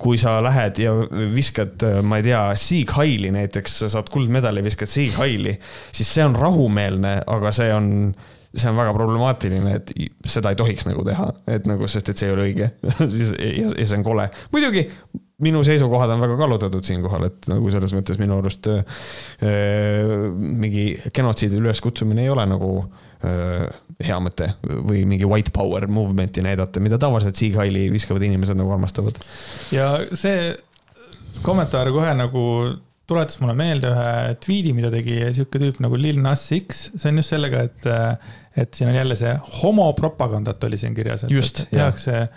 kui 0.00 0.18
sa 0.20 0.36
lähed 0.44 0.82
ja 0.82 0.92
viskad, 1.32 1.80
ma 2.04 2.20
ei 2.20 2.28
tea, 2.28 2.42
Sieg 2.60 2.92
Heili 2.96 3.32
näiteks, 3.32 3.78
sa 3.80 3.88
saad 3.96 4.12
kuldmedali, 4.12 4.64
viskad 4.64 4.92
Sieg 4.92 5.16
Heili, 5.16 5.56
siis 5.92 6.12
see 6.12 6.26
on 6.26 6.36
rahumeelne, 6.36 7.16
aga 7.26 7.54
see 7.56 7.72
on 7.72 7.90
see 8.50 8.66
on 8.66 8.76
väga 8.76 8.92
problemaatiline, 8.92 9.74
et 9.78 9.92
seda 10.26 10.50
ei 10.50 10.58
tohiks 10.58 10.84
nagu 10.88 11.04
teha, 11.06 11.28
et 11.54 11.68
nagu, 11.70 11.86
sest 11.88 12.10
et 12.10 12.18
see 12.18 12.28
ei 12.28 12.34
ole 12.34 12.48
õige 12.48 12.66
ja, 12.90 13.68
ja 13.70 13.84
see 13.86 13.96
on 13.96 14.04
kole. 14.04 14.26
muidugi 14.50 14.88
minu 15.44 15.62
seisukohad 15.66 16.14
on 16.14 16.22
väga 16.24 16.38
kallutatud 16.40 16.86
siinkohal, 16.86 17.28
et 17.30 17.50
nagu 17.50 17.70
selles 17.72 17.94
mõttes 17.96 18.18
minu 18.20 18.38
arust 18.40 18.68
äh, 18.70 18.82
mingi 20.36 20.92
genotsiidi 21.16 21.60
üleskutsumine 21.60 22.26
ei 22.26 22.32
ole 22.32 22.46
nagu 22.50 22.72
äh, 23.24 23.66
hea 24.00 24.18
mõte 24.22 24.52
või 24.64 25.04
mingi 25.08 25.28
white 25.28 25.52
power 25.54 25.86
movement'i 25.90 26.44
näidata, 26.44 26.82
mida 26.82 26.98
tavaliselt 27.00 27.38
Sieg 27.40 27.58
Heili 27.60 27.88
viskavad 27.92 28.24
inimesed 28.26 28.58
nagu 28.58 28.72
armastavad. 28.76 29.18
ja 29.74 29.92
see 30.12 30.52
kommentaar 31.44 31.90
kohe 31.94 32.14
nagu 32.16 32.44
tuletas 33.10 33.40
mulle 33.42 33.56
meelde 33.58 33.90
ühe 33.90 34.36
tweet'i, 34.44 34.72
mida 34.76 34.90
tegi 34.92 35.18
sihuke 35.34 35.58
tüüp 35.58 35.80
nagu 35.82 35.98
Lil 35.98 36.20
Nas 36.22 36.44
X, 36.54 36.86
see 36.94 37.10
on 37.10 37.18
just 37.18 37.34
sellega, 37.34 37.64
et, 37.66 37.88
et 38.60 38.76
siin 38.76 38.92
on 38.92 38.98
jälle 39.00 39.16
see 39.18 39.32
homopropagandat 39.60 40.68
oli 40.68 40.78
siin 40.80 40.94
kirjas, 40.94 41.26
et, 41.26 41.34
just, 41.34 41.64
et 41.64 41.74
tehakse 41.74 42.14
ja 42.14 42.28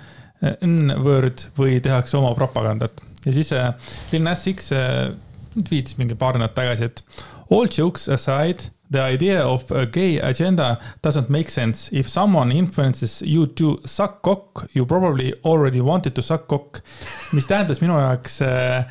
N-word 0.65 1.47
või 1.57 1.79
tehakse 1.83 2.17
oma 2.19 2.33
propagandat. 2.35 3.01
ja 3.25 3.33
siis 3.33 3.53
äh, 3.55 3.73
Lil 4.11 4.23
Nas 4.25 4.47
X 4.51 4.71
äh, 4.75 5.13
tweetis 5.53 5.97
mingi 5.99 6.15
paar 6.19 6.37
nädalat 6.37 6.55
tagasi, 6.57 6.89
et 6.89 7.03
all 7.51 7.67
jokes 7.71 8.09
aside, 8.09 8.71
the 8.91 9.01
idea 9.13 9.45
of 9.47 9.71
a 9.71 9.85
gay 9.85 10.19
agenda 10.21 10.77
doesn't 11.05 11.29
make 11.29 11.49
sense. 11.49 11.89
If 11.91 12.07
someone 12.07 12.51
influences 12.51 13.21
you 13.21 13.47
to 13.47 13.77
suck 13.85 14.21
cock, 14.21 14.65
you 14.73 14.85
probably 14.85 15.33
already 15.43 15.81
wanted 15.81 16.13
to 16.15 16.21
suck 16.21 16.47
cock. 16.47 16.81
mis 17.33 17.47
tähendas 17.47 17.81
minu 17.81 17.97
jaoks 17.97 18.41
äh, 18.41 18.85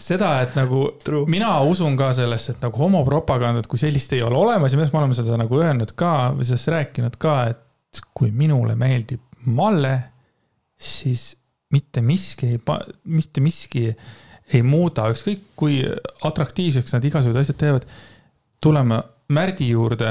seda, 0.00 0.40
et 0.42 0.54
nagu 0.56 0.86
True. 1.04 1.26
mina 1.30 1.60
usun 1.66 1.96
ka 1.98 2.12
sellesse, 2.16 2.56
et 2.56 2.62
nagu 2.64 2.82
homopropagandat 2.84 3.68
kui 3.70 3.80
sellist 3.80 4.12
ei 4.16 4.22
ole 4.22 4.38
olemas 4.38 4.72
ja 4.72 4.78
me 4.80 4.88
oleme 4.92 5.16
seda 5.16 5.38
nagu 5.40 5.60
öelnud 5.60 5.94
ka 5.98 6.32
või 6.36 6.46
sellest 6.48 6.72
rääkinud 6.74 7.18
ka, 7.20 7.40
et 7.52 8.04
kui 8.14 8.30
minule 8.30 8.76
meeldib 8.78 9.26
Malle 9.40 10.09
siis 10.80 11.34
mitte 11.70 12.02
miski 12.02 12.54
ei, 12.54 12.60
mitte 13.04 13.42
miski 13.44 13.90
ei 14.50 14.62
muuda, 14.66 15.06
ükskõik 15.12 15.44
kui 15.58 15.82
atraktiivseks 16.26 16.96
nad 16.96 17.04
igasugused 17.06 17.44
asjad 17.44 17.60
teevad. 17.60 17.86
tulema 18.60 19.02
Märdi 19.30 19.68
juurde 19.70 20.10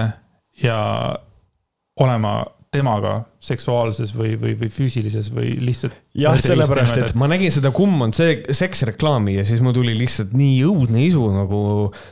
ja 0.63 0.77
olema 1.99 2.45
temaga 2.69 3.15
seksuaalses 3.41 4.11
või, 4.13 4.35
või, 4.37 4.51
või 4.59 4.69
füüsilises 4.69 5.31
või 5.33 5.55
lihtsalt. 5.63 5.95
jah, 6.21 6.35
sellepärast, 6.37 6.99
et 7.01 7.15
ma 7.17 7.25
nägin 7.31 7.49
seda 7.53 7.71
Kumm 7.73 8.03
on 8.05 8.13
see 8.13 8.43
seksreklaami 8.53 9.39
ja 9.39 9.45
siis 9.47 9.63
mul 9.65 9.73
tuli 9.73 9.95
lihtsalt 9.97 10.35
nii 10.37 10.59
õudne 10.69 11.01
isu 11.07 11.23
nagu 11.33 11.61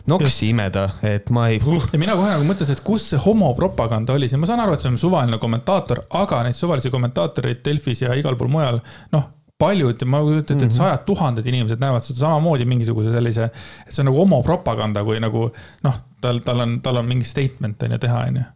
noksi 0.09 0.49
imeda, 0.55 0.87
et 1.05 1.29
ma 1.35 1.49
ei. 1.53 1.61
ja 1.93 2.01
mina 2.01 2.17
kohe 2.17 2.31
nagu 2.33 2.47
mõtlesin, 2.47 2.79
et 2.79 2.81
kus 2.87 3.05
see 3.11 3.21
homopropaganda 3.21 4.17
oli, 4.17 4.31
ma 4.41 4.49
saan 4.49 4.65
aru, 4.65 4.73
et 4.73 4.85
see 4.85 4.89
on 4.95 4.99
suvaline 5.01 5.37
kommentaator, 5.41 6.07
aga 6.23 6.41
neid 6.47 6.57
suvalisi 6.57 6.93
kommentaatoreid 6.93 7.61
Delfis 7.65 8.01
ja 8.07 8.17
igal 8.17 8.39
pool 8.39 8.49
mujal, 8.57 8.81
noh 9.13 9.29
paljud, 9.61 10.03
ma 10.09 10.21
kujutan 10.21 10.57
ette, 10.57 10.67
et 10.67 10.69
mhm. 10.69 10.75
sajad 10.77 11.05
tuhanded 11.05 11.47
inimesed 11.49 11.81
näevad 11.81 12.05
seda 12.05 12.25
samamoodi 12.25 12.65
mingisuguse 12.69 13.13
sellise, 13.13 13.49
et 13.85 13.93
see 13.93 14.01
on 14.01 14.09
nagu 14.11 14.21
homopropaganda, 14.25 15.05
kui 15.05 15.21
nagu 15.21 15.47
noh, 15.85 16.03
tal, 16.21 16.41
tal 16.45 16.65
on, 16.65 16.77
tal 16.85 17.01
on 17.01 17.09
mingi 17.09 17.25
statement 17.29 17.85
on 17.85 17.97
ju 17.97 18.05
teha, 18.05 18.27
on 18.29 18.37
ju. 18.41 18.51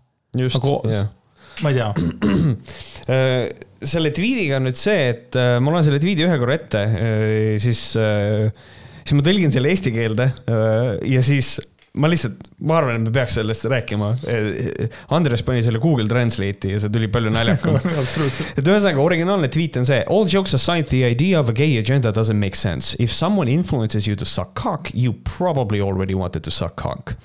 just 0.45 0.62
nagu,, 0.62 0.78
jah 0.89 1.10
ma 1.62 1.72
ei 1.72 1.78
tea 1.78 1.89
äh, 3.16 3.49
selle 3.82 4.14
tweet'iga 4.16 4.60
on 4.60 4.70
nüüd 4.70 4.80
see, 4.80 5.10
et 5.14 5.38
äh, 5.39 5.58
ma 5.64 5.74
loen 5.74 5.86
selle 5.86 6.02
tweet'i 6.02 6.28
ühe 6.28 6.39
korra 6.41 6.58
ette, 6.58 6.86
äh, 6.86 7.60
siis, 7.62 7.84
siis 7.95 9.18
ma 9.18 9.26
tõlgin 9.26 9.54
selle 9.54 9.74
eesti 9.74 9.93
keelde 9.95 10.32
ja 11.08 11.26
siis 11.26 11.58
ma 11.99 12.08
lihtsalt, 12.08 12.45
ma 12.64 12.78
arvan, 12.80 13.02
et 13.02 13.04
me 13.04 13.12
peaks 13.12 13.36
sellest 13.36 13.66
rääkima. 13.68 14.12
Andres 15.12 15.41
pani 15.43 15.64
selle 15.64 15.82
Google 15.84 16.08
Translate'i 16.08 16.72
ja 16.76 16.80
see 16.80 16.91
tuli 16.93 17.10
palju 17.12 17.34
naljakam 17.34 17.76
et 17.82 18.64
ühesõnaga, 18.64 19.02
originaalne 19.04 19.49
tweet 19.52 19.80
on 19.82 19.88
see. 19.88 19.99
All 20.08 20.30
jokes 20.32 20.56
aside, 20.56 20.88
the 20.93 21.04
idea 21.04 21.39
of 21.39 21.52
a 21.52 21.56
gay 21.56 21.76
agenda 21.82 22.14
doesn't 22.16 22.39
make 22.39 22.56
sense. 22.56 22.95
If 22.99 23.12
someone 23.12 23.52
influences 23.52 24.08
you 24.08 24.16
to 24.16 24.26
suck 24.26 24.56
cock, 24.56 24.93
you 24.93 25.14
probably 25.28 25.82
already 25.82 26.16
wanted 26.16 26.47
to 26.47 26.52
suck 26.52 26.78
cock. 26.80 27.16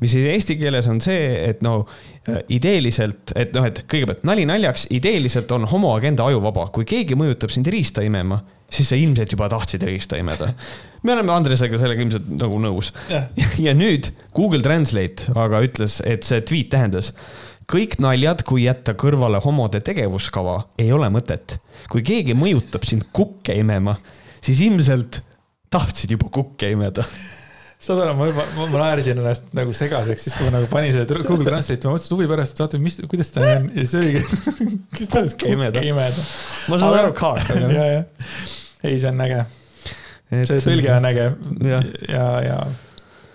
mis 0.00 0.14
eesti 0.14 0.56
keeles 0.60 0.86
on 0.88 1.00
see, 1.02 1.18
et 1.42 1.62
no 1.62 1.86
ideeliselt, 2.54 3.32
et 3.34 3.54
noh, 3.56 3.66
et 3.66 3.82
kõigepealt 3.90 4.22
nali 4.28 4.44
naljaks, 4.46 4.86
ideeliselt 4.94 5.50
on 5.54 5.66
homoagenda 5.70 6.28
ajuvaba, 6.30 6.68
kui 6.74 6.86
keegi 6.88 7.18
mõjutab 7.18 7.50
sind 7.54 7.70
riista 7.72 8.04
imema 8.06 8.42
siis 8.72 8.88
sa 8.92 8.96
ilmselt 8.96 9.32
juba 9.34 9.48
tahtsid 9.52 9.82
riista 9.86 10.16
imeda. 10.16 10.52
me 11.02 11.12
oleme 11.12 11.32
Andresega 11.34 11.78
sellega 11.80 12.04
ilmselt 12.04 12.28
nagu 12.40 12.60
nõus 12.62 12.92
yeah.. 13.10 13.28
ja 13.66 13.74
nüüd 13.76 14.10
Google 14.36 14.62
Translate 14.64 15.32
aga 15.36 15.62
ütles, 15.66 16.00
et 16.08 16.24
see 16.26 16.40
tweet 16.48 16.70
tähendas 16.72 17.12
kõik 17.72 17.98
naljad, 18.02 18.42
kui 18.48 18.64
jätta 18.66 18.94
kõrvale 18.98 19.40
homode 19.44 19.80
tegevuskava, 19.84 20.58
ei 20.82 20.90
ole 20.92 21.08
mõtet. 21.12 21.58
kui 21.92 22.02
keegi 22.04 22.34
mõjutab 22.36 22.84
sind 22.88 23.06
kukke 23.12 23.54
imema, 23.56 23.94
siis 24.44 24.60
ilmselt 24.64 25.22
tahtsid 25.72 26.16
juba 26.16 26.28
kukke 26.32 26.72
imeda 26.72 27.06
saad 27.82 27.98
aru, 28.04 28.14
ma 28.18 28.28
juba, 28.28 28.44
ma 28.60 28.82
naersin 28.84 29.18
ennast 29.18 29.48
nagu 29.56 29.74
segaseks, 29.74 30.26
siis 30.26 30.36
kui 30.38 30.46
ma 30.46 30.54
nagu 30.58 30.68
panin 30.70 30.94
selle 30.94 31.24
Google 31.26 31.46
Translate'i, 31.48 31.88
ma 31.88 31.96
mõtlesin 31.96 32.14
huvi 32.14 32.28
pärast, 32.30 32.54
et 32.54 32.62
vaata, 32.62 32.78
mis, 32.82 33.00
kuidas 33.10 33.32
ta 33.34 33.42
on 33.42 33.66
ja 33.72 33.86
siis 33.86 33.96
oligi. 33.98 34.22
kes 34.98 35.10
tahaks 35.16 35.34
imeda? 35.50 35.82
ma 36.70 36.78
saan 36.78 37.00
aru 37.00 37.16
ka. 37.18 37.34
ja, 37.76 37.88
ja 37.96 38.04
ei, 38.86 38.98
see 38.98 39.10
on 39.10 39.26
äge. 39.26 39.42
see 40.32 40.62
tõlge 40.64 40.94
on 40.94 41.10
äge 41.10 41.26
ja, 41.68 41.82
ja, 42.08 42.26
ja 42.46 42.56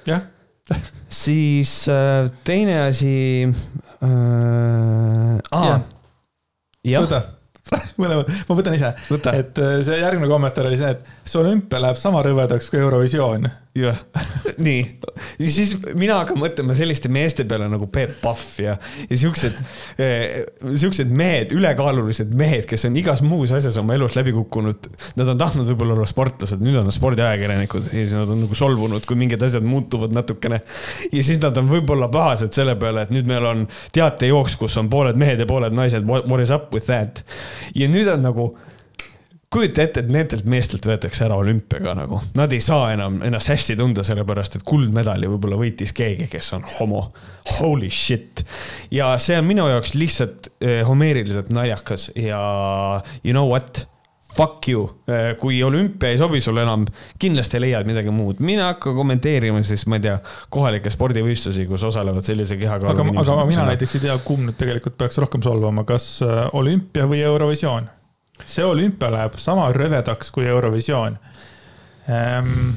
jah 0.07 0.21
siis 1.23 1.87
äh, 1.91 2.27
teine 2.43 2.81
asi 2.87 3.47
äh,. 4.03 5.39
võta 7.03 7.21
mõlemad, 7.99 8.29
ma 8.47 8.55
võtan 8.55 8.75
ise. 8.77 8.93
et 9.33 9.59
äh, 9.59 9.77
see 9.83 9.99
järgmine 9.99 10.29
kommentaar 10.31 10.69
oli 10.69 10.79
see, 10.79 10.91
et 10.95 11.27
see 11.27 11.39
olümpia 11.41 11.81
läheb 11.83 11.99
sama 11.99 12.23
rõvedaks 12.25 12.69
kui 12.71 12.79
Eurovisioon 12.79 13.47
jah, 13.77 13.99
nii, 14.67 14.81
siis 15.43 15.75
mina 15.97 16.19
hakkan 16.21 16.39
mõtlema 16.39 16.75
selliste 16.77 17.11
meeste 17.13 17.45
peale 17.49 17.67
nagu 17.71 17.87
Peep 17.93 18.17
Pahv 18.21 18.61
ja, 18.63 18.75
ja 19.07 19.19
siuksed 19.19 19.57
eh,, 20.01 20.43
siuksed 20.67 21.11
mehed, 21.13 21.53
ülekaalulised 21.55 22.33
mehed, 22.37 22.65
kes 22.69 22.87
on 22.89 22.97
igas 22.99 23.23
muus 23.25 23.53
asjas 23.55 23.77
oma 23.81 23.95
elus 23.97 24.17
läbi 24.17 24.33
kukkunud. 24.35 24.89
Nad 25.19 25.33
on 25.33 25.41
tahtnud 25.41 25.69
võib-olla 25.71 25.97
olla 25.97 26.07
sportlased, 26.09 26.61
nüüd 26.63 26.79
on 26.79 26.87
nad 26.89 26.95
spordiajakirjanikud 26.95 27.89
ja 27.89 27.95
siis 27.95 28.15
nad 28.17 28.31
on 28.33 28.43
nagu 28.45 28.57
solvunud, 28.57 29.05
kui 29.07 29.19
mingid 29.19 29.43
asjad 29.47 29.65
muutuvad 29.67 30.15
natukene. 30.15 30.61
ja 31.11 31.25
siis 31.25 31.41
nad 31.43 31.57
on 31.57 31.69
võib-olla 31.71 32.09
pahased 32.13 32.55
selle 32.57 32.77
peale, 32.79 33.05
et 33.07 33.13
nüüd 33.13 33.29
meil 33.29 33.45
on 33.45 33.67
teatejooks, 33.95 34.57
kus 34.59 34.77
on 34.81 34.89
pooled 34.91 35.19
mehed 35.19 35.43
ja 35.43 35.49
pooled 35.49 35.75
naised, 35.75 36.07
what 36.07 36.41
is 36.43 36.53
up 36.53 36.73
with 36.73 36.89
that? 36.89 37.23
ja 37.75 37.89
nüüd 37.91 38.09
on 38.11 38.25
nagu 38.25 38.51
kujuta 39.53 39.83
ette, 39.85 40.03
et 40.03 40.11
nendelt 40.11 40.47
meestelt 40.49 40.85
võetakse 40.87 41.23
ära 41.27 41.37
olümpiaga 41.39 41.93
nagu, 41.97 42.19
nad 42.35 42.51
ei 42.51 42.59
saa 42.63 42.91
enam 42.95 43.21
ennast 43.25 43.51
hästi 43.53 43.77
tunda, 43.79 44.03
sellepärast 44.03 44.59
et 44.59 44.65
kuldmedali 44.67 45.29
võib-olla 45.31 45.59
võitis 45.59 45.93
keegi, 45.95 46.27
kes 46.31 46.51
on 46.57 46.67
homo. 46.77 47.07
Holy 47.57 47.89
shit. 47.93 48.43
ja 48.91 49.13
see 49.21 49.37
on 49.39 49.45
minu 49.47 49.69
jaoks 49.71 49.95
lihtsalt 49.95 50.49
eh, 50.59 50.81
homeeriliselt 50.87 51.53
naljakas 51.55 52.11
ja 52.15 52.41
you 53.23 53.31
know 53.31 53.47
what? 53.47 53.87
Fuck 54.37 54.67
you, 54.69 54.83
eh, 55.09 55.31
kui 55.39 55.55
olümpia 55.65 56.11
ei 56.11 56.17
sobi 56.19 56.37
sulle 56.43 56.61
enam, 56.61 56.83
kindlasti 57.17 57.57
leiad 57.63 57.87
midagi 57.89 58.11
muud, 58.13 58.43
mine 58.43 58.67
hakka 58.67 58.91
kommenteerima 58.93 59.63
siis, 59.65 59.87
ma 59.89 59.97
ei 59.97 60.03
tea, 60.03 60.17
kohalikke 60.53 60.91
spordivõistlusi, 60.93 61.65
kus 61.71 61.87
osalevad 61.87 62.27
sellise 62.27 62.59
kehakaaluga 62.59 63.07
inimesed. 63.07 63.33
aga 63.33 63.47
mina 63.49 63.65
näiteks 63.71 63.97
ei 63.97 64.05
tea, 64.05 64.19
kumb 64.27 64.51
nüüd 64.51 64.59
tegelikult 64.59 64.99
peaks 64.99 65.17
rohkem 65.23 65.41
solvama, 65.41 65.87
kas 65.87 66.17
eh, 66.27 66.43
olümpia 66.59 67.07
või 67.09 67.23
Eurovisioon 67.25 67.87
see 68.45 68.65
olümpia 68.65 69.09
läheb 69.13 69.39
sama 69.41 69.69
rõvedaks 69.75 70.31
kui 70.33 70.45
Eurovisioon 70.45 71.17
ehm,. 72.09 72.69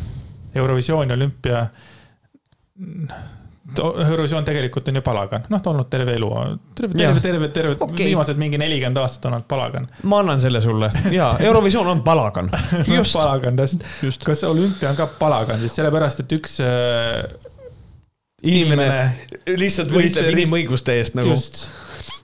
Eurovisioon 0.54 1.12
ja 1.12 1.14
olümpia 1.14 1.66
Eurovisioon 4.08 4.44
tegelikult 4.44 4.88
on 4.88 4.98
ju 4.98 5.02
palagan, 5.04 5.44
noh, 5.52 5.60
ta 5.62 5.70
olnud 5.70 5.86
terve 5.92 6.14
elu, 6.18 6.30
terve, 6.74 6.96
terve, 6.98 7.20
terve, 7.20 7.48
terve 7.54 7.74
okay. 7.78 8.08
viimased 8.08 8.40
mingi 8.40 8.58
nelikümmend 8.58 8.98
aastat 8.98 9.28
on 9.28 9.36
olnud 9.36 9.46
palagan. 9.50 9.86
ma 10.02 10.18
annan 10.24 10.40
selle 10.42 10.62
sulle 10.64 10.90
ja 11.14 11.28
Eurovisioon 11.38 11.86
on 11.86 12.02
palagan. 12.02 12.50
just 12.96 13.14
palagan, 13.14 13.60
täpselt. 13.60 14.24
kas 14.24 14.42
olümpia 14.48 14.90
on 14.90 14.98
ka 14.98 15.06
palagan, 15.20 15.60
siis 15.62 15.76
sellepärast, 15.78 16.24
et 16.24 16.34
üks 16.40 16.58
äh, 16.64 17.22
inimene, 18.42 18.88
inimene 18.88 19.60
lihtsalt 19.60 19.94
võitleb 19.94 20.32
inimõiguste 20.34 20.98
eest 20.98 21.18
nagu. 21.20 21.36
just. 21.36 21.68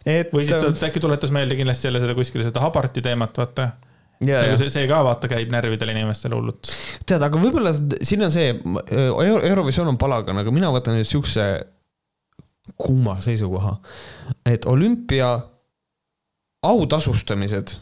Et. 0.07 0.33
või 0.33 0.47
siis 0.47 0.79
ta 0.81 0.89
äkki 0.89 1.03
tuletas 1.03 1.35
meelde 1.35 1.59
kindlasti 1.59 1.91
jälle 1.91 2.01
seda 2.05 2.15
kuskil 2.19 2.47
seda 2.47 2.63
Habarti 2.65 3.05
teemat, 3.05 3.37
vaata 3.39 3.71
Ja, 4.25 4.41
nagu 4.41 4.57
see, 4.57 4.71
see 4.73 4.87
ka 4.89 5.03
vaata 5.05 5.29
käib 5.29 5.51
närvidele 5.53 5.93
inimestele 5.93 6.39
hullult. 6.39 6.71
tead, 7.05 7.21
aga 7.21 7.41
võib-olla 7.41 7.73
siin 7.77 8.25
on 8.25 8.33
see 8.33 8.55
Euro, 8.55 9.43
Eurovisioon 9.45 9.91
on 9.93 9.99
palagan, 10.01 10.41
aga 10.41 10.55
mina 10.55 10.71
võtan 10.73 10.97
nüüd 10.97 11.09
siukse 11.09 11.45
kuuma 12.81 13.19
seisukoha, 13.21 13.75
et 14.49 14.65
olümpia 14.73 15.29
autasustamised 16.65 17.75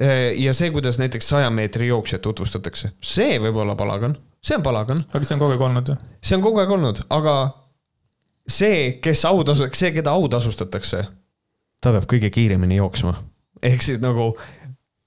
eh, 0.00 0.32
ja 0.40 0.56
see, 0.56 0.72
kuidas 0.72 0.96
näiteks 1.02 1.28
saja 1.28 1.52
meetri 1.52 1.90
jooksjat 1.92 2.24
tutvustatakse, 2.24 2.94
see 3.04 3.36
võib 3.42 3.60
olla 3.66 3.76
palagan, 3.76 4.16
see 4.40 4.56
on 4.56 4.64
palagan. 4.64 5.04
aga 5.12 5.28
see 5.28 5.36
on 5.36 5.44
kogu 5.44 5.58
aeg 5.58 5.68
olnud 5.68 5.92
ju? 5.92 6.00
see 6.24 6.40
on 6.40 6.48
kogu 6.48 6.64
aeg 6.64 6.72
olnud, 6.78 7.04
aga 7.12 7.36
see, 8.48 8.92
kes 9.02 9.24
autasu, 9.28 9.68
see, 9.72 9.92
keda 9.96 10.14
autasustatakse, 10.16 11.02
ta 11.82 11.92
peab 11.94 12.06
kõige 12.10 12.30
kiiremini 12.34 12.78
jooksma. 12.80 13.14
ehk 13.62 13.82
siis 13.82 14.00
nagu 14.02 14.34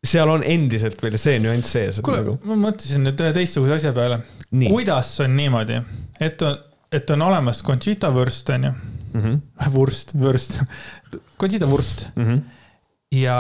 seal 0.06 0.30
on 0.32 0.44
endiselt 0.48 1.02
veel 1.04 1.18
see 1.20 1.40
nüanss 1.44 1.74
sees. 1.76 2.00
kuule 2.06 2.22
nagu..., 2.24 2.38
ma 2.48 2.58
mõtlesin 2.68 3.04
nüüd 3.06 3.20
ühe 3.24 3.34
teistsuguse 3.36 3.80
asja 3.80 3.94
peale. 3.96 4.22
kuidas 4.62 5.12
on 5.26 5.36
niimoodi, 5.38 5.82
et 6.20 6.46
on, 6.48 6.58
et 6.92 7.16
on 7.16 7.28
olemas 7.30 7.64
Conchita 7.66 8.12
vürst, 8.16 8.50
on 8.56 8.70
ju 8.70 8.72
mm. 9.14 9.22
-hmm. 9.22 9.72
Vurst, 9.74 10.14
vürst, 10.20 10.60
Conchita 11.38 11.70
vurst 11.70 12.10
mm. 12.16 12.26
-hmm. 12.26 12.42
ja 13.12 13.40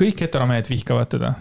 kõik 0.00 0.20
heteromehed 0.20 0.68
vihkavad 0.70 1.08
teda. 1.08 1.34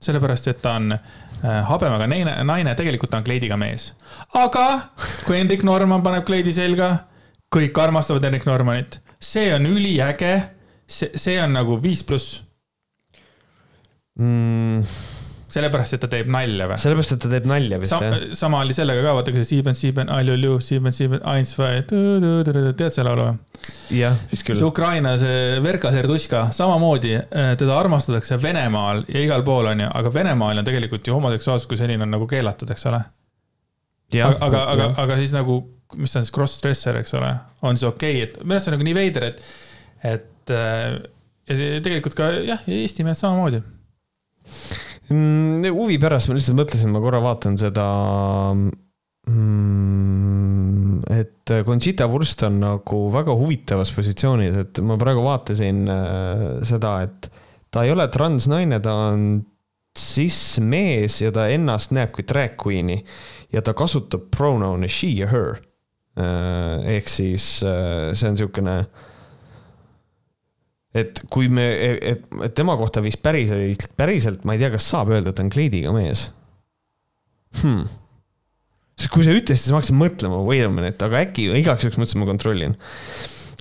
sellepärast, 0.00 0.46
et 0.48 0.62
ta 0.62 0.76
on 0.78 0.98
habemega 1.42 2.08
naine, 2.10 2.34
naine, 2.44 2.74
tegelikult 2.78 3.12
ta 3.12 3.20
on 3.20 3.26
kleidiga 3.26 3.58
mees. 3.60 3.92
aga 4.34 4.66
kui 5.26 5.38
Hendrik 5.38 5.62
Norman 5.66 6.02
paneb 6.02 6.26
kleidi 6.26 6.52
selga, 6.54 6.90
kõik 7.54 7.78
armastavad 7.82 8.24
Hendrik 8.24 8.46
Normanit. 8.48 9.00
see 9.20 9.54
on 9.54 9.66
üliäge. 9.66 10.50
see, 10.86 11.10
see 11.14 11.40
on 11.42 11.52
nagu 11.52 11.78
viis 11.82 12.02
pluss 12.02 12.42
mm.? 14.18 14.82
Sellepärast, 15.52 15.96
et 15.96 16.02
ta 16.04 16.08
teeb 16.12 16.28
nalja 16.32 16.68
või? 16.68 16.78
sellepärast, 16.82 17.14
et 17.14 17.22
ta 17.24 17.30
teeb 17.32 17.46
nalja 17.48 17.78
vist 17.80 17.92
Sa, 17.94 18.00
jah. 18.04 18.24
sama 18.36 18.60
oli 18.64 18.76
sellega 18.76 19.02
ka, 19.04 19.14
vaata, 19.16 19.34
see 19.38 19.48
Sieben, 19.48 19.76
Sieben, 19.78 20.10
Alju, 20.12 20.54
Sieben, 20.64 20.94
Sieben, 20.94 21.22
Eins, 21.32 21.54
tead 21.56 22.94
selle 22.94 23.08
laulu 23.08 23.26
või? 23.28 23.72
jah, 23.98 24.18
vist 24.32 24.46
küll. 24.46 24.58
see 24.60 24.68
Ukraina, 24.68 25.14
see 25.20 25.58
Verka 25.64 25.92
Serduška, 25.94 26.46
samamoodi 26.56 27.14
äh, 27.18 27.50
teda 27.60 27.78
armastatakse 27.80 28.40
Venemaal 28.42 29.04
ja 29.08 29.24
igal 29.24 29.44
pool 29.46 29.70
on 29.72 29.84
ju, 29.84 29.90
aga 30.00 30.14
Venemaal 30.14 30.62
on 30.62 30.68
tegelikult 30.68 31.08
ju 31.08 31.16
homoseksuaalsus 31.16 31.68
kui 31.70 31.80
selline 31.80 32.04
on 32.04 32.12
nagu 32.14 32.28
keelatud, 32.30 32.70
eks 32.74 32.88
ole. 32.90 33.02
aga, 34.20 34.34
aga, 34.44 34.64
aga, 34.74 34.90
aga 35.04 35.20
siis 35.20 35.32
nagu, 35.36 35.60
mis 35.96 36.12
ta 36.12 36.20
on 36.20 36.28
siis 36.28 36.34
cross-dresser, 36.34 37.00
eks 37.00 37.16
ole, 37.18 37.32
on 37.62 37.80
siis 37.80 37.88
okei 37.88 38.22
okay,, 38.22 38.28
et 38.28 38.42
minu 38.44 38.58
arust 38.58 38.68
see 38.68 38.74
on 38.74 38.78
nagu 38.78 38.88
nii 38.90 38.98
veider, 39.00 39.30
et, 39.32 39.46
et 40.16 40.54
äh, 40.56 40.98
ja 41.48 41.80
tegelikult 41.84 42.16
ka 42.18 42.30
jah, 42.44 42.62
Eesti 42.68 43.06
mehed 43.06 43.18
samamoodi. 43.18 43.62
Huvi 45.08 45.98
pärast 46.00 46.28
ma 46.28 46.34
lihtsalt 46.36 46.58
mõtlesin, 46.58 46.90
ma 46.92 47.00
korra 47.02 47.20
vaatan 47.24 47.56
seda 47.60 47.86
mm,. 49.28 51.00
et 51.16 51.52
Conchita 51.66 52.08
Wurst 52.10 52.42
on 52.46 52.60
nagu 52.60 53.10
väga 53.14 53.32
huvitavas 53.38 53.92
positsioonis, 53.96 54.56
et 54.64 54.80
ma 54.84 54.98
praegu 55.00 55.22
vaatasin 55.24 55.88
äh, 55.92 56.62
seda, 56.68 56.90
et 57.08 57.30
ta 57.72 57.84
ei 57.84 57.92
ole 57.94 58.08
transnaine, 58.12 58.80
ta 58.84 58.92
on 59.12 59.20
cis-mees 59.98 61.22
ja 61.24 61.30
ta 61.34 61.48
ennast 61.50 61.90
näeb 61.96 62.12
kui 62.14 62.24
drag 62.28 62.52
queen'i 62.60 63.00
ja 63.54 63.60
ta 63.64 63.72
kasutab 63.76 64.28
pronoun'e 64.34 64.88
she 64.92 65.08
ja 65.16 65.26
her. 65.32 65.50
Äh, 66.18 66.96
ehk 66.98 67.08
siis 67.10 67.62
äh, 67.66 68.10
see 68.12 68.28
on 68.28 68.34
niisugune 68.36 68.76
äh, 68.82 68.86
et 70.96 71.20
kui 71.32 71.50
me, 71.52 71.64
et, 71.68 72.28
et 72.46 72.54
tema 72.56 72.76
kohta 72.80 73.02
vist 73.04 73.20
päriselt, 73.24 73.90
päriselt 73.98 74.44
ma 74.48 74.56
ei 74.56 74.62
tea, 74.62 74.72
kas 74.72 74.88
saab 74.88 75.12
öelda, 75.12 75.32
et 75.32 75.38
ta 75.38 75.44
on 75.44 75.52
kleidiga 75.52 75.92
mees 75.92 76.28
hmm.. 77.60 77.84
sest 78.96 79.12
kui 79.12 79.26
sa 79.26 79.34
ütlesid, 79.36 79.66
siis 79.66 79.74
ma 79.74 79.82
hakkasin 79.82 80.00
mõtlema, 80.00 80.40
wait 80.48 80.64
a 80.64 80.72
minute, 80.72 80.98
aga 81.04 81.26
äkki 81.26 81.50
igaks 81.60 81.84
juhuks 81.84 82.00
mõtlesin, 82.00 82.22
ma 82.22 82.30
kontrollin. 82.30 82.76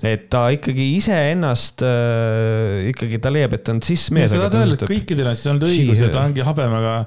et 0.08 0.28
ta 0.32 0.48
ikkagi 0.56 0.90
iseennast 1.02 1.84
äh,, 1.86 2.90
ikkagi 2.94 3.22
ta 3.24 3.34
leiab, 3.34 3.58
et 3.60 3.68
ta 3.68 3.76
on 3.76 3.84
cis-mees. 3.84 4.32
sa 4.32 4.46
tahad 4.46 4.60
öelda, 4.64 4.80
et 4.80 4.90
kõikidel 4.96 5.32
on 5.32 5.40
siis 5.40 5.52
olnud 5.52 5.68
õigus, 5.68 6.04
et 6.08 6.16
ta 6.16 6.24
ongi 6.24 6.48
habemega 6.48 6.98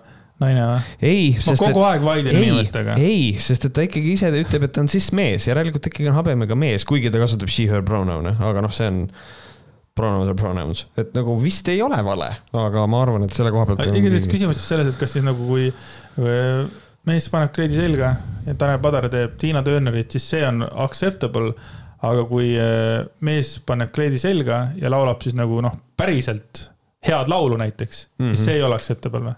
naine 0.41 0.69
või? 0.69 0.81
ei, 1.01 1.27
sest 1.41 1.65
kogu 1.65 1.85
aeg 1.89 2.05
vaidlen 2.05 2.41
inimestega. 2.45 3.01
ei, 3.01 3.37
sest 3.41 3.69
et 3.69 3.77
ta 3.77 3.89
ikkagi 3.89 4.17
ise 4.19 4.33
ütleb, 4.37 4.69
et 4.69 4.77
ta 4.77 4.85
on 4.85 4.91
cis-mees, 4.93 5.49
järelikult 5.49 5.89
ikkagi 5.89 6.13
on 6.13 6.21
habemega 6.21 6.57
mees, 6.59 6.85
kuigi 6.89 7.13
ta 7.13 7.23
kasutab 7.23 7.53
she-her 7.53 7.85
pronoun'e, 7.87 8.37
aga 8.37 8.65
noh, 8.65 8.73
see 8.75 8.89
on 8.93 9.07
pronouns 10.01 10.33
are 10.33 10.39
pronouns, 10.39 10.85
et 11.01 11.15
nagu 11.17 11.39
vist 11.41 11.69
ei 11.73 11.83
ole 11.85 12.01
vale, 12.07 12.31
aga 12.67 12.87
ma 12.91 13.05
arvan, 13.05 13.29
et 13.29 13.37
selle 13.37 13.53
koha 13.55 13.69
pealt. 13.69 13.87
igatahes 13.93 14.29
küsimus 14.31 14.59
siis 14.61 14.73
selles, 14.75 14.91
et 14.91 15.01
kas 15.01 15.17
siis 15.17 15.27
nagu 15.27 15.47
kui 15.49 15.69
mees 17.09 17.29
paneb 17.33 17.53
kleidi 17.57 17.79
selga 17.79 18.15
ja 18.47 18.57
Tanel 18.59 18.81
Padar 18.83 19.09
teeb 19.13 19.37
Tiina 19.41 19.63
Turnerit, 19.67 20.13
siis 20.13 20.27
see 20.35 20.43
on 20.47 20.65
acceptable. 20.85 21.55
aga 22.01 22.23
kui 22.25 22.55
äh, 22.57 23.03
mees 23.29 23.59
paneb 23.69 23.91
kleidi 23.93 24.17
selga 24.17 24.71
ja 24.81 24.89
laulab 24.89 25.21
siis 25.21 25.35
nagu 25.37 25.59
noh, 25.61 25.75
päriselt 26.01 26.71
head 27.05 27.29
laulu 27.29 27.59
näiteks 27.61 28.07
mm, 28.07 28.25
-hmm. 28.25 28.29
siis 28.29 28.39
mhm. 28.39 28.45
see 28.45 28.55
ei 28.55 28.63
ole 28.63 28.75
acceptable 28.75 29.21
või? 29.21 29.35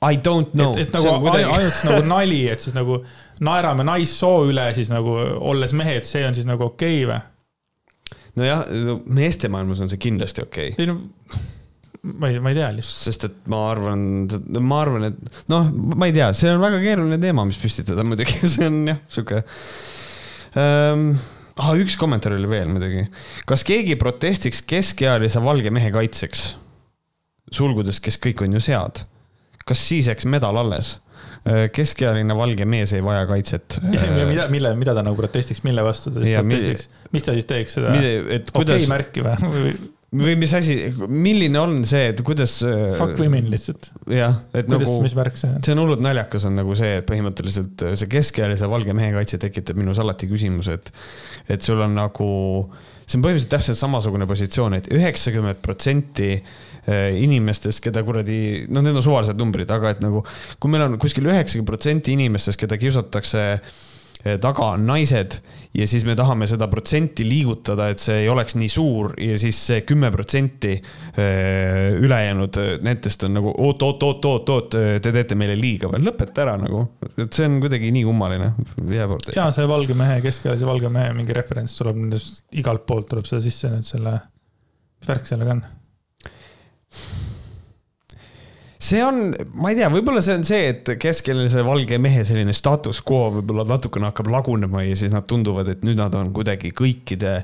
I 0.00 0.16
don't 0.16 0.54
know. 0.56 0.72
et, 0.76 0.88
et 0.88 0.94
nagu 0.96 1.18
kuidagi... 1.20 1.44
ainult 1.44 1.80
nagu 1.90 2.04
nali, 2.08 2.40
et 2.48 2.62
siis 2.64 2.76
nagu 2.76 3.02
naerame 3.44 3.84
naissoo 3.84 4.46
üle 4.48 4.70
siis 4.76 4.88
nagu 4.92 5.12
olles 5.50 5.74
mehed, 5.76 6.06
see 6.08 6.24
on 6.24 6.36
siis 6.36 6.48
nagu 6.48 6.70
okei 6.70 7.02
okay, 7.04 7.10
või? 7.10 7.20
nojah, 8.40 8.62
meeste 9.12 9.50
maailmas 9.52 9.82
on 9.84 9.90
see 9.92 10.00
kindlasti 10.00 10.44
okei 10.44 10.72
okay.. 10.72 10.86
ei 10.86 10.88
no, 10.88 10.96
ma 12.16 12.30
ei, 12.30 12.40
ma 12.40 12.52
ei 12.52 12.56
tea 12.56 12.70
lihtsalt. 12.78 13.02
sest 13.10 13.28
et 13.28 13.36
ma 13.52 13.64
arvan, 13.74 14.06
ma 14.56 14.80
arvan, 14.86 15.10
et 15.10 15.42
noh, 15.52 15.68
ma 15.68 16.08
ei 16.08 16.16
tea, 16.16 16.30
see 16.38 16.52
on 16.52 16.62
väga 16.62 16.80
keeruline 16.84 17.20
teema, 17.20 17.44
mis 17.48 17.60
püstitada 17.60 18.06
muidugi, 18.06 18.38
see 18.54 18.70
on 18.70 18.80
jah, 18.88 19.04
sihuke 19.12 19.42
ähm, 20.60 21.06
ah, 21.60 21.72
üks 21.76 21.98
kommentaar 22.00 22.38
oli 22.38 22.48
veel 22.50 22.72
muidugi. 22.72 23.04
kas 23.48 23.66
keegi 23.68 24.00
protestiks 24.00 24.64
keskealise 24.64 25.44
valge 25.44 25.72
mehe 25.74 25.92
kaitseks? 25.92 26.54
sulgudes, 27.52 27.98
kes 28.00 28.16
kõik 28.22 28.46
on 28.46 28.56
ju 28.56 28.62
sead 28.62 29.04
kas 29.70 29.86
siis 29.92 30.10
jääks 30.10 30.26
medal 30.30 30.58
alles? 30.60 30.96
Äh, 31.40 31.70
keskealine 31.72 32.34
valge 32.36 32.66
mees 32.68 32.92
ei 32.92 33.04
vaja 33.04 33.22
kaitset. 33.28 33.78
mida, 33.80 34.44
mille, 34.52 34.74
mida 34.76 34.92
ta 34.96 35.04
nagu 35.06 35.16
protestiks, 35.16 35.62
mille 35.64 35.84
vastu 35.86 36.12
ta 36.12 36.20
siis 36.20 36.34
ja, 36.34 36.42
protestiks, 36.44 36.90
mis 37.14 37.24
ta 37.24 37.36
siis 37.36 37.48
teeks 37.48 37.78
seda 37.78 37.94
okei 37.94 38.42
kuidas... 38.52 38.76
okay 38.76 38.90
märki 38.90 39.24
või? 39.24 39.72
või 40.20 40.34
mis 40.36 40.52
asi, 40.58 40.76
milline 41.08 41.56
on 41.62 41.78
see, 41.88 42.10
et 42.12 42.20
kuidas. 42.26 42.58
Äh, 42.66 42.92
Fuck 42.98 43.16
women 43.22 43.48
lihtsalt. 43.52 43.88
jah, 44.12 44.42
et 44.52 44.68
kuidas, 44.68 44.84
nagu. 44.90 45.32
see 45.40 45.48
on? 45.48 45.64
see 45.64 45.76
on 45.76 45.82
hullult 45.86 46.04
naljakas 46.04 46.44
on 46.50 46.60
nagu 46.60 46.76
see, 46.76 46.98
et 47.00 47.08
põhimõtteliselt 47.08 47.88
see 47.94 48.12
keskealise 48.18 48.68
valge 48.68 48.96
mehe 49.00 49.14
kaitse 49.16 49.40
tekitab 49.40 49.80
minus 49.80 50.02
alati 50.02 50.28
küsimuse, 50.28 50.76
et, 50.76 50.92
et 51.56 51.64
sul 51.64 51.80
on 51.80 51.96
nagu, 51.96 52.28
see 53.06 53.16
on 53.16 53.24
põhimõtteliselt 53.24 53.56
täpselt 53.56 53.80
samasugune 53.80 54.28
positsioon 54.28 54.76
et, 54.76 54.90
et 54.90 55.00
üheksakümmend 55.00 55.64
protsenti 55.64 56.34
Äh, 56.34 56.69
inimestest, 56.88 57.82
keda 57.84 58.02
kuradi, 58.06 58.40
noh, 58.72 58.84
need 58.84 58.96
on 58.96 59.04
suvalised 59.04 59.38
numbrid, 59.40 59.70
aga 59.70 59.94
et 59.94 60.02
nagu 60.04 60.24
kui 60.58 60.72
meil 60.72 60.86
on 60.86 60.98
kuskil 61.00 61.28
üheksakümmend 61.28 61.68
protsenti 61.68 62.16
inimestest, 62.16 62.58
keda 62.60 62.78
kiusatakse 62.80 63.46
äh, 63.52 63.72
taga 64.40 64.72
on 64.74 64.84
naised 64.88 65.38
ja 65.76 65.86
siis 65.88 66.04
me 66.04 66.14
tahame 66.18 66.48
seda 66.50 66.68
protsenti 66.70 67.24
liigutada, 67.24 67.88
et 67.92 68.02
see 68.02 68.18
ei 68.24 68.28
oleks 68.32 68.56
nii 68.58 68.68
suur 68.72 69.14
ja 69.20 69.38
siis 69.40 69.58
see 69.70 69.80
kümme 69.88 70.10
protsenti 70.12 70.74
äh, 70.76 71.96
ülejäänud 72.00 72.60
nendest 72.84 73.24
on 73.24 73.36
nagu 73.38 73.54
oot, 73.54 73.82
oot, 73.86 74.06
oot, 74.08 74.30
oot, 74.32 74.54
oot, 74.56 74.78
te 75.02 75.14
teete 75.14 75.38
meile 75.38 75.56
liiga 75.58 75.90
või 75.92 76.04
lõpeta 76.04 76.44
ära 76.44 76.58
nagu, 76.60 76.84
et 77.16 77.32
see 77.32 77.48
on 77.48 77.58
kuidagi 77.64 77.92
nii 77.96 78.06
kummaline. 78.08 78.52
ja 79.36 79.50
see 79.54 79.68
valge 79.70 79.96
mehe, 79.96 80.20
keskealise 80.24 80.68
valge 80.68 80.92
mehe 80.92 81.14
mingi 81.16 81.36
referents 81.36 81.78
tuleb 81.80 82.00
nendest, 82.04 82.44
igalt 82.52 82.86
poolt 82.88 83.08
tuleb 83.12 83.28
seda 83.28 83.44
sisse 83.44 83.72
nüüd 83.72 83.88
selle, 83.88 84.18
mis 85.00 85.14
värk 85.14 85.28
sellega 85.28 85.56
on? 85.56 85.68
See 88.80 89.02
on, 89.04 89.28
ma 89.60 89.70
ei 89.70 89.76
tea, 89.76 89.90
võib-olla 89.92 90.22
see 90.24 90.34
on 90.38 90.44
see, 90.48 90.70
et 90.72 90.88
keskel 91.00 91.42
see 91.52 91.62
valge 91.66 91.98
mehe 92.00 92.22
selline 92.24 92.54
status 92.56 93.02
quo 93.04 93.26
võib-olla 93.34 93.66
natukene 93.68 94.08
hakkab 94.08 94.30
lagunema 94.32 94.80
ja 94.86 94.94
siis 94.96 95.12
nad 95.12 95.26
tunduvad, 95.28 95.68
et 95.68 95.82
nüüd 95.84 96.00
nad 96.00 96.14
on 96.16 96.30
kuidagi 96.34 96.72
kõikide 96.76 97.42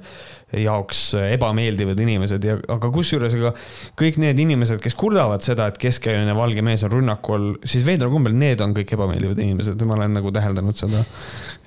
jaoks 0.57 1.03
ebameeldivad 1.21 2.01
inimesed 2.01 2.47
ja, 2.49 2.57
aga 2.73 2.89
kusjuures 2.95 3.37
ega 3.37 3.53
kõik 4.01 4.17
need 4.23 4.41
inimesed, 4.47 4.81
kes 4.81 4.97
kurdavad 4.97 5.45
seda, 5.45 5.69
et 5.69 5.81
keskealine 5.83 6.33
valge 6.39 6.65
mees 6.65 6.87
on 6.89 6.95
rünnaku 6.95 7.37
all, 7.37 7.51
siis 7.69 7.85
veidral 7.85 8.15
kombel 8.15 8.33
need 8.33 8.65
on 8.65 8.73
kõik 8.77 8.97
ebameeldivad 8.97 9.43
inimesed, 9.45 9.85
ma 9.85 9.99
olen 10.01 10.17
nagu 10.17 10.33
täheldanud 10.33 10.81
seda. 10.81 11.05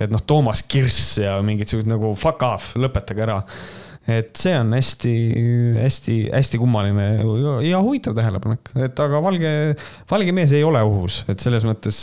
et 0.01 0.09
noh, 0.09 0.25
Toomas 0.25 0.65
Kirss 0.65 1.19
ja 1.21 1.37
mingid 1.45 1.69
siuksed 1.69 1.93
nagu 1.93 2.15
fuck 2.17 2.41
off, 2.49 2.73
lõpetage 2.79 3.27
ära 3.27 3.43
et 4.09 4.31
see 4.39 4.55
on 4.57 4.73
hästi-hästi-hästi 4.73 6.59
kummaline 6.61 7.07
ja 7.67 7.81
huvitav 7.83 8.15
tähelepanek, 8.17 8.71
et 8.87 9.01
aga 9.03 9.23
valge, 9.23 9.55
valge 10.09 10.35
mees 10.35 10.53
ei 10.55 10.63
ole 10.65 10.81
ohus, 10.85 11.23
et 11.29 11.41
selles 11.43 11.65
mõttes 11.67 11.99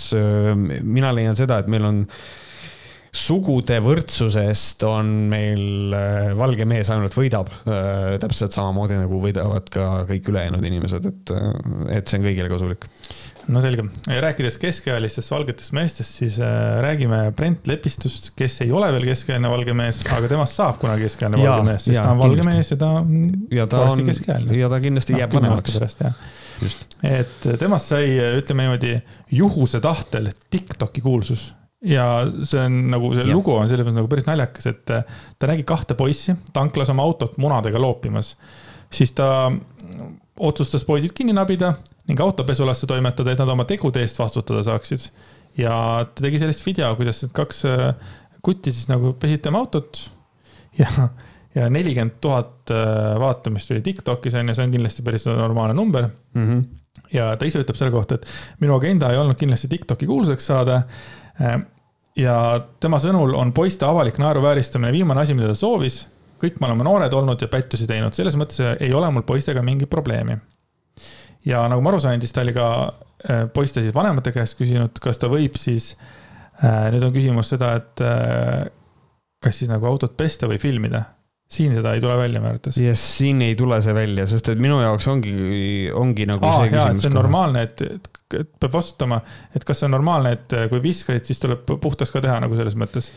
mina 0.57 1.15
leian 1.17 1.39
seda, 1.39 1.61
et 1.63 1.71
meil 1.73 1.89
on 1.89 2.03
sugude 3.17 3.79
võrdsusest 3.81 4.83
on 4.85 5.13
meil 5.31 5.95
valge 6.37 6.67
mees 6.69 6.91
ainult 6.93 7.17
võidab, 7.17 7.49
täpselt 8.21 8.53
samamoodi 8.53 8.99
nagu 9.01 9.21
võidavad 9.23 9.71
ka 9.73 9.87
kõik 10.11 10.29
ülejäänud 10.35 10.67
inimesed, 10.69 11.09
et, 11.09 11.33
et 11.97 12.05
see 12.05 12.21
on 12.21 12.29
kõigile 12.29 12.53
kasulik 12.53 12.85
no 13.53 13.63
selge, 13.63 13.85
rääkides 14.07 14.59
keskealistest 14.63 15.31
valgetest 15.31 15.75
meestest, 15.77 16.19
siis 16.21 16.39
äh, 16.43 16.79
räägime 16.83 17.21
Brent 17.37 17.69
Lepistust, 17.71 18.33
kes 18.39 18.61
ei 18.65 18.73
ole 18.75 18.89
veel 18.95 19.07
keskealine 19.11 19.51
valge 19.51 19.75
mees, 19.77 20.01
aga 20.17 20.31
temast 20.31 20.59
saab 20.59 20.81
kunagi 20.83 21.07
keskealine 21.07 21.43
valge 21.43 21.69
mees, 21.69 21.85
sest 21.87 21.97
ja, 21.97 22.07
ta 22.07 22.15
on 22.15 22.23
valge 22.23 22.41
kindlasti. 22.41 22.57
mees 22.57 22.73
ja 22.73 22.81
ta 22.81 22.91
on 23.01 23.21
ja 23.59 23.69
ta 23.71 23.85
on 23.91 24.03
keskealine. 24.11 24.59
ja 24.61 24.73
ta 24.73 24.81
kindlasti 24.83 25.17
no, 25.17 25.23
jääb 25.23 25.37
vanemaks. 25.39 25.79
et 27.07 27.49
temast 27.61 27.95
sai, 27.95 28.11
ütleme 28.41 28.67
niimoodi, 28.67 28.97
juhuse 29.39 29.81
tahtel 29.85 30.33
Tiktoki 30.51 31.05
kuulsus 31.05 31.49
ja 31.87 32.07
see 32.43 32.63
on 32.67 32.79
nagu, 32.91 33.13
see 33.15 33.27
ja. 33.27 33.33
lugu 33.33 33.55
on 33.55 33.69
selles 33.71 33.87
mõttes 33.87 34.01
nagu 34.01 34.11
päris 34.11 34.27
naljakas, 34.29 34.71
et 34.73 34.95
äh, 34.95 35.19
ta 35.39 35.51
nägi 35.53 35.67
kahte 35.69 35.99
poissi 35.99 36.35
tanklas 36.57 36.91
oma 36.95 37.07
autot 37.07 37.37
munadega 37.43 37.81
loopimas. 37.83 38.35
siis 38.91 39.13
ta 39.15 39.53
otsustas 40.37 40.85
poisid 40.85 41.15
kinni 41.17 41.33
nabida 41.37 41.75
ning 42.07 42.21
autopesulasse 42.23 42.87
toimetada, 42.87 43.33
et 43.33 43.43
nad 43.43 43.51
oma 43.51 43.67
tegude 43.69 44.03
eest 44.03 44.19
vastutada 44.21 44.63
saaksid. 44.67 45.09
ja 45.59 45.73
ta 46.07 46.23
tegi 46.23 46.39
sellist 46.39 46.65
video, 46.67 46.93
kuidas 46.99 47.23
need 47.25 47.35
kaks 47.37 47.65
äh, 47.71 47.91
kutti 48.47 48.73
siis 48.75 48.87
nagu 48.91 49.15
pesid 49.21 49.43
tema 49.45 49.63
autot 49.65 50.01
ja, 50.83 51.09
ja 51.57 51.69
nelikümmend 51.73 52.19
tuhat 52.23 52.73
äh, 52.75 53.15
vaatamist 53.21 53.71
tuli 53.71 53.83
Tiktokis 53.85 54.37
on 54.39 54.53
ju, 54.53 54.57
see 54.57 54.67
on 54.69 54.75
kindlasti 54.75 55.07
päris 55.07 55.27
normaalne 55.29 55.75
number 55.75 56.09
mm. 56.09 56.49
-hmm. 56.49 56.67
ja 57.13 57.31
ta 57.37 57.49
ise 57.49 57.63
ütleb 57.65 57.79
selle 57.79 57.95
kohta, 57.95 58.21
et 58.21 58.61
minu 58.61 58.77
agenda 58.77 59.11
ei 59.11 59.19
olnud 59.23 59.39
kindlasti 59.39 59.69
Tiktoki 59.73 60.07
kuulsaks 60.07 60.47
saada. 60.53 60.83
Äh, 61.41 61.59
ja 62.17 62.37
tema 62.81 63.01
sõnul 63.03 63.35
on 63.37 63.53
poiste 63.53 63.85
avalik 63.87 64.19
naeruvääristamine 64.19 64.93
viimane 64.93 65.21
asi, 65.21 65.35
mida 65.35 65.49
ta 65.49 65.55
soovis. 65.55 66.07
kõik 66.41 66.61
me 66.61 66.67
oleme 66.67 66.85
noored 66.85 67.13
olnud 67.13 67.41
ja 67.43 67.49
pättusi 67.49 67.87
teinud, 67.89 68.13
selles 68.13 68.37
mõttes 68.37 68.61
ei 68.81 68.93
ole 68.95 69.11
mul 69.11 69.23
poistega 69.25 69.63
mingit 69.63 69.91
probleemi 69.91 70.37
ja 71.47 71.65
nagu 71.71 71.85
ma 71.85 71.93
aru 71.93 72.03
sain, 72.03 72.23
siis 72.23 72.35
ta 72.35 72.45
oli 72.45 72.55
ka 72.57 72.69
äh, 73.31 73.45
poiste 73.55 73.85
siis 73.85 73.95
vanemate 73.97 74.35
käest 74.35 74.59
küsinud, 74.59 74.99
kas 75.03 75.21
ta 75.23 75.31
võib 75.33 75.59
siis, 75.61 75.93
äh, 76.63 76.89
nüüd 76.95 77.07
on 77.07 77.15
küsimus 77.15 77.53
seda, 77.55 77.77
et 77.81 78.05
äh, 78.05 78.67
kas 79.43 79.61
siis 79.61 79.71
nagu 79.71 79.87
autot 79.89 80.17
pesta 80.19 80.51
või 80.51 80.61
filmida 80.63 81.05
siin 81.47 81.71
seda 81.77 81.93
ei 81.95 82.01
tule 82.03 82.17
välja 82.19 82.41
minu 82.41 82.51
arvates. 82.51 82.79
jah, 82.83 82.97
siin 82.99 83.43
ei 83.47 83.55
tule 83.59 83.79
see 83.85 83.95
välja, 83.95 84.25
sest 84.27 84.49
et 84.51 84.59
minu 84.59 84.81
jaoks 84.83 85.07
ongi, 85.13 85.35
ongi 85.95 86.27
nagu 86.27 86.43
Aa, 86.43 86.65
see 86.65 86.73
jaa, 86.73 86.89
küsimus. 86.89 87.05
see 87.05 87.11
on 87.13 87.19
normaalne, 87.21 87.63
et, 87.69 87.85
et, 87.87 88.09
et 88.41 88.49
peab 88.59 88.75
vastutama, 88.75 89.21
et 89.55 89.67
kas 89.67 89.79
see 89.79 89.87
on 89.87 89.95
normaalne, 89.95 90.33
et 90.35 90.57
kui 90.73 90.83
viskasid, 90.83 91.29
siis 91.29 91.43
tuleb 91.45 91.63
puhtaks 91.71 92.11
ka 92.11 92.25
teha 92.25 92.41
nagu 92.43 92.59
selles 92.59 92.75
mõttes 92.79 93.13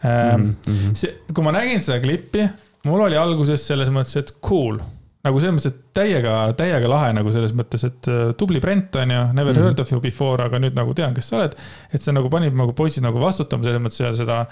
mm. 0.00 0.54
-hmm. 0.64 0.96
see, 0.96 1.12
kui 1.28 1.44
ma 1.44 1.52
nägin 1.58 1.84
seda 1.84 2.00
klippi, 2.00 2.48
mul 2.88 3.04
oli 3.10 3.20
alguses 3.20 3.68
selles 3.68 3.92
mõttes, 3.92 4.16
et 4.22 4.32
cool 4.40 4.80
nagu 5.28 5.42
selles 5.42 5.56
mõttes, 5.58 5.70
et 5.70 5.94
täiega, 5.98 6.34
täiega 6.58 6.90
lahe 6.90 7.12
nagu 7.16 7.32
selles 7.34 7.54
mõttes, 7.56 7.84
et 7.88 8.10
uh, 8.10 8.24
tubli 8.38 8.62
Brent 8.64 8.98
on 9.00 9.14
ju, 9.14 9.22
never 9.36 9.52
mm 9.52 9.58
-hmm. 9.58 9.68
heard 9.68 9.80
of 9.84 9.92
you 9.92 10.00
before, 10.02 10.44
aga 10.44 10.60
nüüd 10.62 10.76
nagu 10.78 10.94
tean, 10.96 11.14
kes 11.14 11.30
sa 11.30 11.38
oled. 11.38 11.56
et 11.92 12.02
see 12.02 12.12
nagu 12.16 12.30
panib 12.32 12.56
nagu 12.56 12.72
poisid 12.72 13.04
nagu 13.04 13.20
vastutama 13.20 13.64
selles 13.64 13.82
mõttes 13.82 14.00
ja 14.02 14.12
seda 14.12 14.44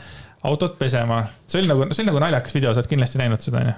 autot 0.46 0.78
pesema. 0.78 1.24
see 1.46 1.60
oli 1.60 1.68
nagu, 1.68 1.86
see 1.92 2.02
oli 2.02 2.10
nagu 2.12 2.22
naljakas 2.22 2.54
video, 2.54 2.72
sa 2.72 2.80
oled 2.80 2.90
kindlasti 2.90 3.18
näinud 3.18 3.40
seda, 3.40 3.62
on 3.62 3.72
ju? 3.72 3.74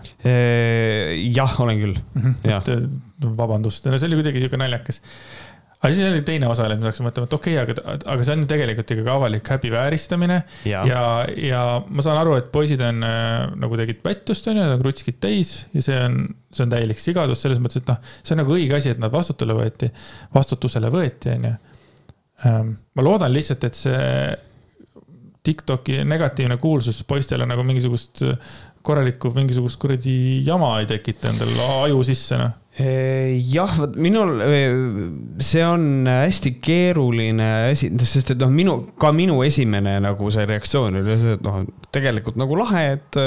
jah, 1.34 1.60
olen 1.60 1.80
küll 1.80 1.98
mm. 2.14 2.34
-hmm. 2.44 3.36
vabandust, 3.36 3.86
no 3.86 3.98
see 3.98 4.10
oli 4.10 4.20
kuidagi 4.22 4.40
sihuke 4.40 4.60
naljakas 4.60 5.02
aga 5.78 5.94
siis 5.94 6.08
oli 6.08 6.22
teine 6.26 6.48
osalemine, 6.50 6.82
ma 6.82 6.90
hakkasin 6.90 7.06
mõtlema, 7.06 7.28
et 7.28 7.34
okei 7.36 7.54
okay,, 7.60 7.76
aga, 7.76 7.96
aga 8.14 8.26
see 8.26 8.34
on 8.34 8.44
tegelikult 8.50 8.92
ikkagi 8.94 9.12
avalik 9.12 9.50
häbivääristamine. 9.52 10.38
ja, 10.66 10.82
ja, 10.88 11.02
ja 11.38 11.62
ma 11.86 12.04
saan 12.04 12.18
aru, 12.18 12.34
et 12.40 12.50
poisid 12.54 12.82
on 12.82 13.06
äh, 13.06 13.46
nagu 13.62 13.78
tegid 13.78 14.02
pättust, 14.02 14.50
on 14.50 14.58
ju, 14.58 14.66
nad 14.66 14.82
krutskid 14.82 15.20
täis 15.22 15.54
ja 15.76 15.84
see 15.86 16.00
on, 16.02 16.20
see 16.50 16.66
on 16.66 16.74
täielik 16.74 17.02
sigadus 17.02 17.46
selles 17.46 17.62
mõttes, 17.62 17.84
et 17.84 17.92
noh, 17.92 18.02
see 18.24 18.34
on 18.34 18.42
nagu 18.42 18.58
õige 18.58 18.78
asi, 18.78 18.94
et 18.96 19.02
nad 19.02 19.14
vastutusele 19.14 19.58
võeti, 19.60 19.92
vastutusele 20.34 20.92
võeti, 20.94 21.32
on 21.36 21.48
ju. 21.50 21.56
Ähm, 22.48 22.76
ma 22.94 23.06
loodan 23.06 23.34
lihtsalt, 23.34 23.66
et 23.66 23.78
see 23.78 24.12
Tiktoki 25.48 26.02
negatiivne 26.04 26.58
kuulsus 26.60 26.98
poistele 27.08 27.46
nagu 27.48 27.62
mingisugust 27.64 28.20
korralikku 28.84 29.30
mingisugust 29.32 29.78
kuradi 29.80 30.42
jama 30.44 30.74
ei 30.82 30.88
tekita 30.90 31.30
endale 31.30 31.54
aju 31.86 32.02
sisse, 32.04 32.36
noh 32.36 32.56
jah, 32.78 33.72
vot 33.80 33.96
minul, 33.98 34.36
see 35.42 35.64
on 35.66 36.06
hästi 36.06 36.54
keeruline 36.62 37.48
asi, 37.72 37.90
sest 38.06 38.34
et 38.34 38.42
noh, 38.42 38.52
minu, 38.54 38.76
ka 39.00 39.10
minu 39.14 39.40
esimene 39.46 39.96
nagu 40.04 40.30
see 40.34 40.46
reaktsioon 40.46 41.00
oli 41.00 41.16
see, 41.18 41.34
et 41.38 41.42
noh, 41.46 41.64
tegelikult 41.94 42.38
nagu 42.38 42.58
lahe, 42.60 42.84
et 42.94 43.18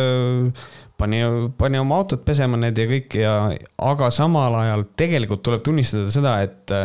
pani, 1.02 1.24
pani 1.60 1.82
oma 1.82 2.00
autot 2.00 2.24
pesema 2.24 2.60
need 2.62 2.80
ja 2.80 2.88
kõik 2.94 3.18
ja, 3.20 3.34
aga 3.92 4.12
samal 4.16 4.56
ajal 4.62 4.86
tegelikult 5.00 5.44
tuleb 5.44 5.66
tunnistada 5.68 6.08
seda, 6.14 6.38
et 6.48 6.76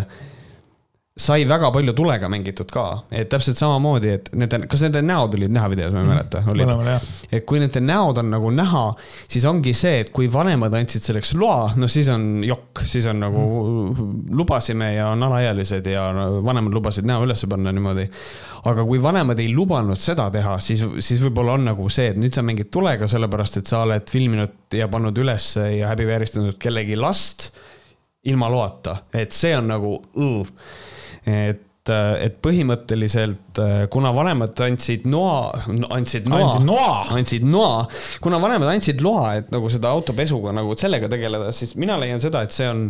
sai 1.16 1.46
väga 1.48 1.70
palju 1.72 1.94
tulega 1.96 2.28
mängitud 2.28 2.68
ka, 2.68 2.82
et 3.08 3.30
täpselt 3.32 3.56
samamoodi, 3.56 4.10
et 4.18 4.26
nende, 4.36 4.58
kas 4.68 4.82
nende 4.84 5.00
näod 5.00 5.32
olid 5.38 5.52
näha 5.54 5.68
videos, 5.72 5.94
ma 5.94 6.02
ei 6.02 6.08
mäleta, 6.10 6.42
olid. 6.52 6.72
et 7.32 7.46
kui 7.48 7.60
nende 7.62 7.80
näod 7.80 8.18
on 8.20 8.28
nagu 8.34 8.50
näha, 8.52 8.82
siis 9.24 9.46
ongi 9.48 9.72
see, 9.76 10.02
et 10.02 10.10
kui 10.12 10.28
vanemad 10.32 10.74
andsid 10.76 11.06
selleks 11.08 11.30
loa, 11.40 11.70
no 11.80 11.88
siis 11.88 12.10
on 12.12 12.44
jokk, 12.44 12.82
siis 12.84 13.08
on 13.08 13.24
nagu 13.24 13.44
lubasime 14.36 14.90
ja 14.98 15.06
on 15.14 15.24
alaealised 15.24 15.88
ja 15.88 16.04
vanemad 16.44 16.76
lubasid 16.76 17.08
näo 17.08 17.24
üles 17.24 17.46
panna 17.48 17.72
niimoodi. 17.72 18.04
aga 18.68 18.84
kui 18.84 19.00
vanemad 19.00 19.40
ei 19.40 19.54
lubanud 19.56 19.96
seda 20.02 20.26
teha, 20.34 20.58
siis, 20.60 20.82
siis 21.00 21.22
võib-olla 21.22 21.54
on 21.56 21.64
nagu 21.70 21.88
see, 21.88 22.10
et 22.12 22.18
nüüd 22.20 22.36
sa 22.36 22.44
mängid 22.44 22.68
tulega, 22.68 23.08
sellepärast 23.08 23.62
et 23.62 23.72
sa 23.72 23.86
oled 23.86 24.04
filminud 24.12 24.76
ja 24.76 24.90
pannud 24.92 25.16
ülesse 25.16 25.64
ja 25.78 25.94
häbivääristanud 25.94 26.60
kellegi 26.60 27.00
last 27.00 27.48
ilma 28.28 28.50
loata, 28.52 28.98
et 29.16 29.32
see 29.32 29.56
on 29.56 29.72
nagu 29.72 29.94
õõ 30.12 30.44
et 31.26 31.62
et 31.86 32.38
põhimõtteliselt, 32.42 33.60
kuna 33.94 34.10
vanemad 34.10 34.58
andsid 34.66 35.04
noa, 35.06 35.52
andsid 35.94 36.26
noa, 36.26 36.48
andsid 36.48 36.64
noa, 36.66 36.94
andsid 37.14 37.44
noa, 37.46 37.84
kuna 38.24 38.40
vanemad 38.42 38.72
andsid 38.72 39.04
loa, 39.04 39.36
et 39.38 39.52
nagu 39.54 39.70
seda 39.70 39.92
autopesuga 39.94 40.50
nagu 40.56 40.74
sellega 40.74 41.06
tegeleda, 41.12 41.52
siis 41.54 41.76
mina 41.78 41.94
leian 42.02 42.18
seda, 42.22 42.42
et 42.42 42.56
see 42.56 42.66
on, 42.66 42.88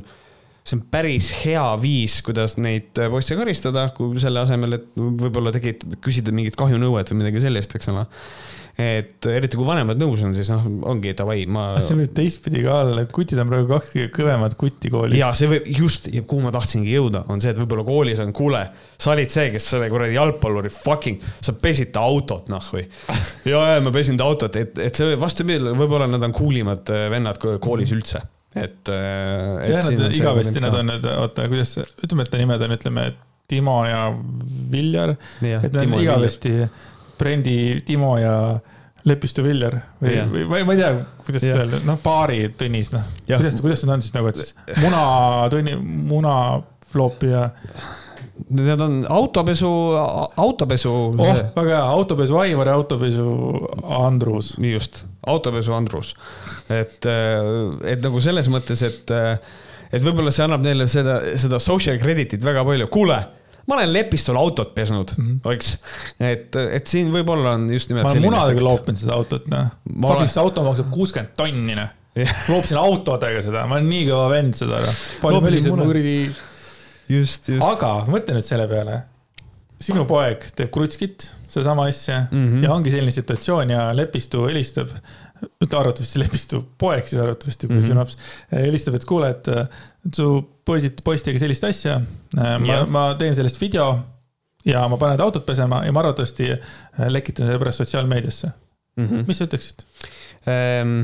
see 0.64 0.78
on 0.78 0.84
päris 0.88 1.28
hea 1.42 1.66
viis, 1.82 2.22
kuidas 2.24 2.56
neid 2.56 2.96
poisse 3.12 3.36
karistada, 3.36 3.90
kui 3.96 4.16
selle 4.22 4.40
asemel, 4.46 4.78
et 4.78 4.88
võib-olla 4.96 5.52
tegid, 5.52 5.84
küsida 6.00 6.32
mingit 6.32 6.56
kahjunõuet 6.56 7.12
või 7.12 7.20
midagi 7.20 7.44
sellist, 7.44 7.76
eks 7.76 7.92
ole 7.92 8.06
et 8.76 9.26
eriti 9.30 9.56
kui 9.56 9.64
vanemad 9.64 9.96
nõus 9.96 10.20
on, 10.26 10.34
siis 10.36 10.50
noh, 10.52 10.66
ongi 10.90 11.14
davai, 11.16 11.46
ma. 11.48 11.64
see 11.80 11.96
võib 11.96 12.12
teistpidi 12.16 12.60
ka 12.66 12.74
olla, 12.82 13.06
et 13.06 13.14
kutid 13.16 13.40
on 13.40 13.48
praegu 13.48 13.70
kaks 13.70 13.88
kõige 13.94 14.10
kõvemat 14.18 14.56
kutti 14.60 14.92
koolis. 14.92 15.16
ja 15.16 15.30
see 15.38 15.48
võib 15.48 15.70
just, 15.78 16.10
kuhu 16.28 16.44
ma 16.44 16.52
tahtsingi 16.52 16.92
jõuda, 16.92 17.24
on 17.32 17.40
see, 17.40 17.54
et 17.54 17.60
võib-olla 17.60 17.86
koolis 17.88 18.20
on, 18.20 18.34
kuule, 18.36 18.60
sa 19.00 19.14
olid 19.14 19.32
see, 19.32 19.48
kes 19.54 19.70
selle 19.72 19.88
kuradi 19.92 20.18
jalgpalluri 20.18 20.72
fucking, 20.74 21.24
sa 21.40 21.56
pesid 21.56 21.94
ta 21.96 22.04
autot, 22.04 22.50
noh 22.52 22.72
või. 22.74 22.84
ja, 23.50 23.62
ja 23.72 23.84
ma 23.84 23.92
pesin 23.94 24.20
ta 24.20 24.28
autot, 24.28 24.60
et, 24.60 24.76
et 24.84 25.00
see 25.00 25.16
vastupidi, 25.20 25.72
võib-olla 25.72 26.08
nad 26.10 26.28
on 26.28 26.36
cool 26.36 26.60
imad 26.60 26.92
vennad 27.12 27.40
koolis 27.40 27.94
üldse 27.96 28.20
et, 28.56 28.88
et. 28.88 29.70
jah, 29.70 29.88
nad 29.88 30.16
igavesti, 30.16 30.60
nad 30.64 30.76
on 30.76 30.92
need, 30.92 31.08
oota, 31.16 31.46
kuidas, 31.48 31.78
ütleme, 32.04 32.24
et 32.26 32.32
ta 32.32 32.40
nimed 32.40 32.66
on, 32.66 32.76
ütleme, 32.76 33.06
Timo 33.46 33.76
ja 33.86 34.08
Viljar. 34.72 35.12
et 35.38 35.70
nad 35.70 35.82
on 35.84 36.00
igavesti 36.00 36.54
Brendi, 37.18 37.58
Timo 37.86 38.16
ja 38.20 38.36
Lepistu 39.06 39.44
Viljar 39.46 39.76
või 40.02 40.14
yeah., 40.14 40.30
või, 40.30 40.62
ma 40.66 40.74
ei 40.74 40.80
tea, 40.80 40.94
kuidas 41.26 41.44
seda 41.44 41.60
öelda, 41.62 41.82
noh, 41.86 41.98
paari 42.02 42.40
Tõnis, 42.58 42.90
noh. 42.94 43.04
kuidas, 43.28 43.60
kuidas 43.62 43.84
need 43.84 43.94
on 43.94 44.02
siis 44.02 44.16
nagu, 44.16 44.32
et 44.32 44.80
muna, 44.82 45.02
Tõni, 45.52 45.76
muna, 45.82 46.34
Flop 46.90 47.22
ja. 47.26 47.48
Need 48.52 48.82
on 48.82 48.98
autopesu, 49.10 49.68
autopesu. 50.38 50.90
oh, 50.92 51.38
väga 51.56 51.70
hea, 51.70 51.84
autopesu 51.96 52.36
Aivar 52.42 52.70
ja 52.70 52.74
autopesu 52.78 53.30
Andrus. 53.96 54.52
just, 54.62 55.04
autopesu 55.26 55.74
Andrus. 55.74 56.12
et, 56.68 57.06
et 57.06 58.02
nagu 58.04 58.20
selles 58.22 58.50
mõttes, 58.52 58.82
et 58.86 59.16
et 59.94 60.02
võib-olla 60.02 60.32
see 60.34 60.44
annab 60.46 60.64
neile 60.66 60.86
seda, 60.90 61.20
seda 61.38 61.60
social 61.62 61.98
credit'it 62.02 62.42
väga 62.44 62.64
palju, 62.66 62.90
kuule 62.92 63.20
ma 63.66 63.78
olen 63.78 63.92
Lepistul 63.92 64.38
autot 64.38 64.74
pesnud 64.74 65.12
mm, 65.16 65.28
-hmm. 65.28 65.52
eks. 65.54 65.72
et, 66.20 66.58
et 66.78 66.90
siin 66.90 67.10
võib-olla 67.14 67.56
on 67.58 67.68
just 67.72 67.90
nimelt. 67.90 68.06
ma 68.06 68.14
olen 68.14 68.26
munadega 68.28 68.64
loopinud 68.64 69.00
seda 69.00 69.16
autot, 69.18 69.48
noh. 69.52 69.72
Fucking 69.90 70.32
see 70.32 70.42
auto 70.42 70.66
maksab 70.66 70.90
kuuskümmend 70.94 71.34
tonni, 71.38 71.78
noh. 71.78 71.90
loopsin 72.52 72.78
autodega 72.80 73.42
seda, 73.44 73.66
ma 73.68 73.78
olen 73.78 73.90
nii 73.92 74.06
kõva 74.08 74.30
vend 74.32 74.56
seda, 74.58 74.80
noh. 74.84 75.02
just, 77.18 77.50
just. 77.52 77.66
aga 77.66 77.92
mõtle 78.10 78.38
nüüd 78.38 78.46
selle 78.46 78.68
peale. 78.70 79.02
sinu 79.82 80.06
poeg 80.08 80.46
teeb 80.56 80.70
krutskit, 80.72 81.28
sedasama 81.46 81.88
asja 81.90 82.22
mm 82.30 82.46
-hmm. 82.46 82.64
ja 82.64 82.72
ongi 82.72 82.94
selline 82.94 83.12
situatsioon 83.12 83.70
ja 83.70 83.90
Lepistu 83.96 84.46
helistab 84.46 84.94
mitte 85.60 85.76
arvatavasti 85.76 86.20
Lepistu 86.22 86.62
poeg 86.78 87.06
siis 87.06 87.20
arvatavasti, 87.20 87.66
kui 87.66 87.76
mm 87.76 87.80
-hmm. 87.82 87.86
sinu 87.86 88.00
laps 88.00 88.16
helistab, 88.52 88.94
et 88.94 89.04
kuule, 89.04 89.30
et 89.30 89.50
su 90.14 90.28
poisid, 90.64 91.00
poiss 91.04 91.24
tegi 91.24 91.38
sellist 91.38 91.64
asja. 91.64 92.00
ma, 92.34 92.84
ma 92.86 93.14
teen 93.18 93.34
sellest 93.34 93.60
video 93.60 93.88
ja 94.66 94.88
ma 94.88 94.96
panen 94.96 95.18
ta 95.18 95.24
autot 95.24 95.46
pesema 95.46 95.84
ja 95.84 95.92
ma 95.92 96.00
arvatavasti 96.00 96.50
lekitan 97.08 97.46
selle 97.46 97.58
pärast 97.58 97.78
sotsiaalmeediasse 97.84 98.50
mm. 98.96 99.06
-hmm. 99.06 99.24
mis 99.26 99.38
sa 99.38 99.44
ütleksid 99.44 99.86
ähm...? 100.48 101.02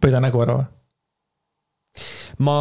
pöida 0.00 0.20
nägu 0.20 0.42
ära 0.42 0.58
või? 0.58 0.66
ma, 2.42 2.58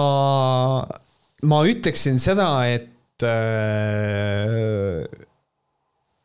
ma 1.43 1.64
ütleksin 1.66 2.20
seda, 2.22 2.49
et 2.70 3.26
äh, 3.26 5.06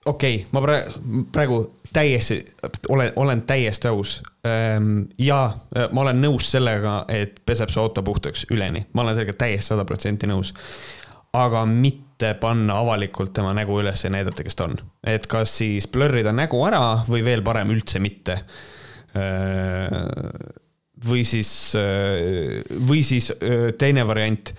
okei 0.04 0.42
okay,, 0.42 0.46
ma 0.52 0.62
praegu, 0.64 1.24
praegu 1.32 1.60
täiesti, 1.96 2.40
olen, 2.88 3.12
olen 3.16 3.42
täiesti 3.48 3.88
aus. 3.88 4.18
Ehm, 4.44 5.06
ja 5.18 5.40
äh, 5.46 5.88
ma 5.92 6.04
olen 6.04 6.20
nõus 6.20 6.50
sellega, 6.52 6.98
et 7.08 7.40
peseb 7.48 7.72
su 7.72 7.80
auto 7.80 8.04
puhtaks 8.04 8.44
üleni, 8.52 8.84
ma 8.92 9.04
olen 9.04 9.16
sellega 9.16 9.36
täiesti 9.46 9.72
sada 9.72 9.86
protsenti 9.88 10.28
nõus. 10.28 10.54
aga 11.36 11.66
mitte 11.68 12.30
panna 12.40 12.78
avalikult 12.80 13.34
tema 13.36 13.50
nägu 13.52 13.80
üles 13.80 14.04
ja 14.04 14.10
näidata, 14.10 14.44
kes 14.44 14.56
ta 14.56 14.64
on. 14.64 14.78
et 15.06 15.26
kas 15.26 15.56
siis 15.58 15.88
blurrida 15.88 16.32
nägu 16.32 16.62
ära 16.66 17.02
või 17.08 17.24
veel 17.24 17.42
parem 17.42 17.72
üldse 17.74 18.00
mitte. 18.00 18.38
Ehm, 19.16 20.54
või 21.08 21.24
siis, 21.24 21.50
äh, 21.76 22.62
või 22.88 23.02
siis 23.04 23.30
äh, 23.30 23.72
teine 23.78 24.06
variant 24.06 24.54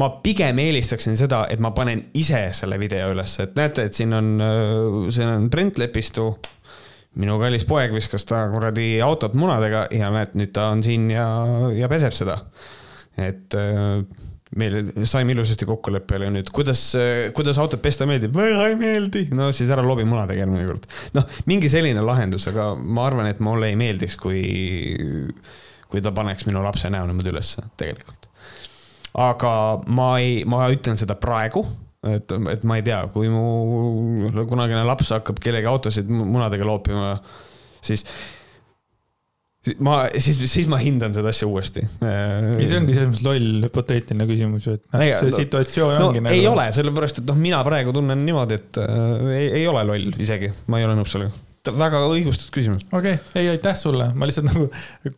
ma 0.00 0.08
pigem 0.24 0.58
eelistaksin 0.62 1.16
seda, 1.20 1.44
et 1.52 1.60
ma 1.62 1.72
panen 1.76 2.06
ise 2.18 2.46
selle 2.56 2.78
video 2.80 3.10
üles, 3.12 3.36
et 3.44 3.54
näete, 3.58 3.88
et 3.88 3.96
siin 3.96 4.14
on, 4.16 4.34
siin 5.12 5.28
on 5.28 5.48
Brent 5.52 5.80
Lepistu. 5.82 6.32
minu 7.20 7.34
kallis 7.36 7.66
poeg 7.68 7.92
viskas 7.92 8.24
ta 8.24 8.46
kuradi 8.48 9.02
autot 9.04 9.34
munadega 9.36 9.86
ja 9.92 10.08
näed, 10.14 10.32
nüüd 10.38 10.52
ta 10.56 10.70
on 10.72 10.80
siin 10.82 11.10
ja, 11.12 11.26
ja 11.76 11.88
peseb 11.92 12.14
seda. 12.16 12.38
et 13.20 13.52
meil 14.56 14.78
saime 15.08 15.32
ilusasti 15.32 15.68
kokkuleppele 15.68 16.30
nüüd, 16.32 16.48
kuidas, 16.52 16.86
kuidas 17.36 17.60
autot 17.60 17.82
pesta 17.84 18.08
meeldib, 18.08 18.32
väga 18.36 18.70
ei 18.70 18.78
meeldi, 18.80 19.26
no 19.36 19.50
siis 19.52 19.70
ära 19.72 19.84
loobi 19.84 20.08
munadega 20.08 20.44
järgmine 20.46 20.64
kord. 20.70 20.88
noh, 21.16 21.28
mingi 21.52 21.68
selline 21.72 22.04
lahendus, 22.04 22.48
aga 22.48 22.72
ma 22.76 23.06
arvan, 23.10 23.28
et 23.28 23.44
mulle 23.44 23.68
ei 23.72 23.76
meeldiks, 23.80 24.16
kui, 24.20 24.42
kui 25.92 26.04
ta 26.04 26.16
paneks 26.16 26.48
minu 26.48 26.64
lapse 26.64 26.88
näo 26.92 27.04
niimoodi 27.08 27.32
ülesse 27.32 27.68
tegelikult 27.80 28.31
aga 29.18 29.54
ma 29.92 30.12
ei, 30.22 30.42
ma 30.48 30.66
ütlen 30.72 31.00
seda 31.00 31.18
praegu 31.20 31.66
et, 32.02 32.32
et 32.50 32.62
ma 32.66 32.78
ei 32.78 32.84
tea, 32.86 33.00
kui 33.14 33.30
mu 33.30 34.44
kunagine 34.50 34.82
laps 34.86 35.12
hakkab 35.14 35.40
kellegi 35.42 35.68
autosid 35.70 36.08
munadega 36.10 36.66
loopima, 36.66 37.14
siis 37.84 38.02
ma, 39.78 40.00
siis, 40.18 40.40
siis 40.50 40.66
ma 40.70 40.80
hindan 40.82 41.14
seda 41.14 41.30
asja 41.30 41.46
uuesti. 41.46 41.84
ja 42.02 42.66
see 42.66 42.80
ongi 42.80 42.96
selles 42.96 43.12
mõttes 43.12 43.26
loll 43.26 43.68
hüpoteetiline 43.68 44.26
küsimus 44.30 44.66
ju, 44.66 44.76
et 44.80 44.84
noh, 44.90 45.06
see 45.22 45.36
situatsioon 45.44 45.94
no, 46.00 46.10
ongi 46.10 46.24
nagu. 46.24 46.34
ei 46.34 46.48
ole, 46.50 46.66
sellepärast 46.74 47.22
et 47.22 47.30
noh, 47.30 47.38
mina 47.38 47.62
praegu 47.66 47.94
tunnen 47.94 48.26
niimoodi, 48.26 48.58
et 48.58 48.82
äh, 48.82 49.32
ei, 49.36 49.48
ei 49.62 49.70
ole 49.70 49.86
loll 49.92 50.22
isegi, 50.22 50.50
ma 50.72 50.82
ei 50.82 50.88
ole 50.88 50.98
nõus 50.98 51.14
sellega 51.14 51.51
väga 51.70 52.00
õigustatud 52.08 52.50
küsimus. 52.54 52.86
okei 52.90 53.14
okay., 53.14 53.42
ei 53.42 53.50
aitäh 53.52 53.76
sulle, 53.78 54.08
ma 54.18 54.26
lihtsalt 54.26 54.48
nagu 54.48 54.66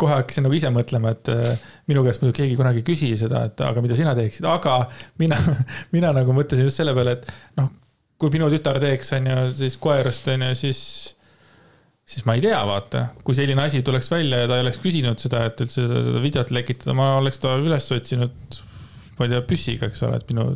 kohe 0.01 0.19
hakkasin 0.19 0.45
nagu 0.45 0.57
ise 0.59 0.71
mõtlema, 0.75 1.15
et 1.15 1.31
äh, 1.33 1.63
minu 1.91 2.05
käest 2.05 2.25
muidu 2.25 2.37
keegi 2.37 2.59
kunagi 2.59 2.83
ei 2.83 2.87
küsi 2.87 3.09
seda, 3.21 3.47
et 3.49 3.65
aga 3.65 3.85
mida 3.85 3.97
sina 3.97 4.13
teeksid, 4.19 4.45
aga 4.51 4.77
mina, 5.23 5.39
mina 5.97 6.13
nagu 6.17 6.37
mõtlesin 6.37 6.69
just 6.69 6.81
selle 6.81 6.95
peale, 6.97 7.17
et 7.19 7.61
noh, 7.61 7.73
kui 8.21 8.33
minu 8.35 8.51
tütar 8.53 8.81
teeks, 8.83 9.15
on 9.17 9.31
ju, 9.31 9.41
siis 9.65 9.79
koerast, 9.81 10.29
on 10.35 10.49
ju, 10.49 10.59
siis 10.67 10.83
siis 12.05 12.27
ma 12.29 12.37
ei 12.37 12.45
tea, 12.45 12.59
vaata, 12.69 13.07
kui 13.25 13.37
selline 13.37 13.65
asi 13.65 13.81
tuleks 13.85 14.11
välja 14.13 14.43
ja 14.43 14.49
ta 14.51 14.59
ei 14.59 14.67
oleks 14.67 14.79
küsinud 14.83 15.21
seda, 15.23 15.47
et 15.49 15.65
üldse 15.65 15.81
seda, 15.81 16.05
seda 16.05 16.21
videot 16.21 16.53
lekitada, 16.53 16.93
ma 16.97 17.15
oleks 17.23 17.41
ta 17.41 17.57
üles 17.57 17.89
otsinud 17.97 18.61
ma 19.19 19.27
ei 19.27 19.33
tea, 19.33 19.41
püssiga, 19.49 19.89
eks 19.91 20.05
ole, 20.07 20.19
et 20.21 20.31
minu 20.33 20.47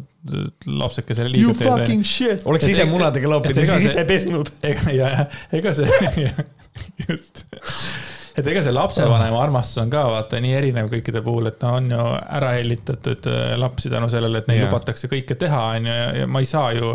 lapsekesele 0.80 1.32
liiga 1.32 1.54
teed. 1.54 1.64
You 1.66 1.78
fucking 1.78 2.04
shit. 2.06 2.44
oleks 2.48 2.68
ise 2.72 2.86
munadega 2.90 3.30
loopinud 3.30 3.59
siis 3.70 3.88
ise 3.90 4.04
pesnud. 4.09 4.52
ega, 4.70 4.94
ja, 4.94 5.11
ja, 5.14 5.26
ega 5.59 5.74
see, 5.76 6.28
just. 7.09 7.44
et 8.38 8.52
ega 8.52 8.62
see 8.66 8.74
lapsevanema 8.74 9.40
armastus 9.42 9.82
on 9.82 9.92
ka 9.92 10.04
vaata 10.12 10.42
nii 10.42 10.54
erinev 10.61 10.92
kõikide 10.92 11.22
puhul, 11.26 11.50
et 11.52 11.62
noh, 11.64 11.78
on 11.80 11.90
ju 11.94 12.04
ära 12.40 12.54
hellitatud 12.59 13.30
äh, 13.32 13.50
lapsi 13.61 13.92
tänu 13.92 14.11
sellele, 14.12 14.42
et 14.42 14.50
neil 14.50 14.62
yeah. 14.62 14.70
lubatakse 14.70 15.11
kõike 15.11 15.38
teha, 15.40 15.64
on 15.78 15.90
ju, 15.90 15.98
ja 16.22 16.30
ma 16.30 16.44
ei 16.44 16.50
saa 16.50 16.72
ju 16.76 16.94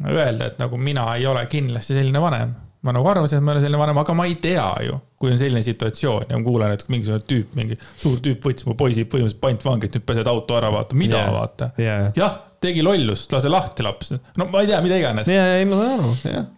öelda, 0.00 0.48
et 0.48 0.60
nagu 0.60 0.80
mina 0.80 1.10
ei 1.18 1.26
ole 1.28 1.44
kindlasti 1.50 1.96
selline 1.98 2.22
vanem 2.22 2.56
ma 2.86 2.94
nagu 2.96 3.08
arvasin, 3.10 3.40
et 3.40 3.44
ma 3.44 3.54
olen 3.54 3.64
selline 3.64 3.80
vanem, 3.80 3.98
aga 4.02 4.14
ma 4.16 4.26
ei 4.28 4.36
tea 4.40 4.68
ju, 4.86 5.00
kui 5.20 5.32
on 5.32 5.40
selline 5.40 5.62
situatsioon 5.64 6.30
ja 6.30 6.38
ma 6.38 6.46
kuulen, 6.46 6.76
et 6.76 6.86
mingisugune 6.92 7.26
tüüp, 7.32 7.56
mingi 7.58 7.80
suur 7.90 8.22
tüüp 8.24 8.46
võttis 8.46 8.68
mu 8.68 8.76
poisi 8.78 9.04
põhimõtteliselt 9.04 9.42
pantvangi, 9.42 9.90
et 9.90 9.98
nüüd 9.98 10.06
pesed 10.08 10.30
auto 10.32 10.56
ära, 10.56 10.70
vaata, 10.74 10.96
mida 11.00 11.20
yeah. 11.20 11.34
vaata 11.34 11.72
yeah.. 11.80 12.06
jah, 12.16 12.38
tegi 12.60 12.84
lollust, 12.86 13.32
lase 13.36 13.52
lahti 13.52 13.84
laps. 13.84 14.14
no 14.40 14.48
ma 14.52 14.64
ei 14.64 14.72
tea, 14.72 14.80
mida 14.84 15.00
iganes. 15.02 15.28
ja, 15.28 15.44
ei 15.58 15.68
ma 15.68 15.82
saan 15.82 15.98
aru, 15.98 16.16
jah 16.24 16.48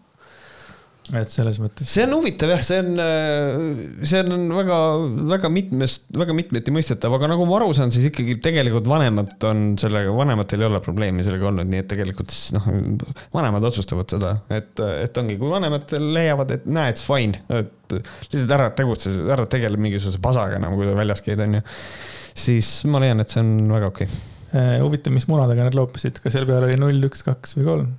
et 1.10 1.32
selles 1.32 1.58
mõttes. 1.58 1.88
see 1.90 2.04
on 2.06 2.14
huvitav 2.14 2.52
jah, 2.52 2.60
see 2.62 2.78
on, 2.78 3.00
see 4.06 4.20
on 4.22 4.44
väga, 4.54 4.78
väga 5.32 5.50
mitmest, 5.52 6.06
väga 6.14 6.36
mitmeti 6.36 6.74
mõistetav, 6.74 7.16
aga 7.16 7.32
nagu 7.32 7.46
ma 7.48 7.56
aru 7.58 7.72
saan, 7.76 7.90
siis 7.94 8.06
ikkagi 8.08 8.36
tegelikult 8.44 8.86
vanemad 8.90 9.34
on 9.48 9.64
sellega, 9.82 10.14
vanematel 10.14 10.62
ei 10.62 10.68
ole 10.70 10.82
probleemi 10.84 11.26
sellega 11.26 11.48
olnud, 11.50 11.68
nii 11.72 11.82
et 11.82 11.90
tegelikult 11.90 12.30
siis 12.32 12.54
noh, 12.56 12.68
vanemad 13.34 13.66
otsustavad 13.72 14.14
seda, 14.14 14.36
et, 14.54 14.78
et 14.78 15.22
ongi, 15.22 15.38
kui 15.40 15.50
vanemad 15.50 15.96
leiavad, 15.98 16.54
et 16.54 16.68
näe, 16.70 16.94
it's 16.94 17.04
fine, 17.06 17.42
et 17.50 17.96
lihtsalt 18.30 18.58
ära 18.58 18.70
tegutse, 18.76 19.16
ära 19.26 19.48
tegele 19.50 19.80
mingisuguse 19.80 20.22
pasaga 20.22 20.60
enam, 20.60 20.78
kui 20.78 20.86
sa 20.86 20.94
väljas 20.96 21.24
käid, 21.26 21.42
onju. 21.42 21.64
siis 22.46 22.76
ma 22.90 23.02
leian, 23.02 23.20
et 23.24 23.34
see 23.34 23.42
on 23.42 23.56
väga 23.74 23.90
okei 23.90 24.06
okay. 24.06 24.28
Eh, 24.52 24.82
huvitav, 24.82 25.14
mis 25.16 25.24
munadega 25.30 25.64
nad 25.64 25.76
loopisid, 25.76 26.18
kas 26.20 26.34
seal 26.34 26.44
peal 26.44 26.66
oli 26.66 26.74
null, 26.76 26.98
üks, 27.08 27.22
kaks 27.24 27.54
või 27.56 27.64
kolm? 27.64 27.92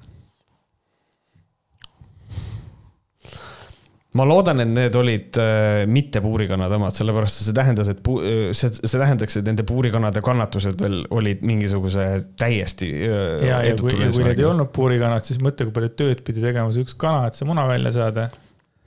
Ma 4.17 4.25
loodan, 4.29 4.61
et 4.61 4.69
need 4.69 4.95
olid 4.97 5.39
äh, 5.41 5.83
mitte 5.89 6.21
puurikannade 6.23 6.77
omad, 6.77 6.95
sellepärast 6.97 7.41
et 7.41 7.47
see 7.47 7.57
tähendas, 7.57 7.89
et 7.93 8.01
puu, 8.05 8.19
äh, 8.21 8.51
see, 8.57 8.69
see 8.75 9.01
tähendaks, 9.01 9.39
et 9.39 9.49
nende 9.49 9.65
puurikannade 9.67 10.21
kannatused 10.25 10.83
veel 10.83 11.01
olid 11.13 11.43
mingisuguse 11.47 12.07
täiesti 12.39 12.91
äh,. 12.93 13.45
ja, 13.49 13.59
ja 13.65 13.75
kui, 13.79 13.95
ja 13.97 14.11
kui 14.13 14.27
need 14.27 14.41
ei 14.43 14.49
olnud 14.49 14.71
puurikannad, 14.75 15.25
siis 15.27 15.41
mõtle, 15.43 15.69
kui 15.69 15.77
palju 15.79 15.93
tööd 16.03 16.23
pidi 16.27 16.45
tegema 16.45 16.73
see 16.75 16.85
üks 16.85 16.97
kana, 16.99 17.27
et 17.29 17.39
see 17.39 17.49
muna 17.49 17.65
välja 17.69 17.93
saada 17.97 18.29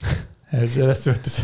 selles 0.77 1.03
suhtes 1.09 1.41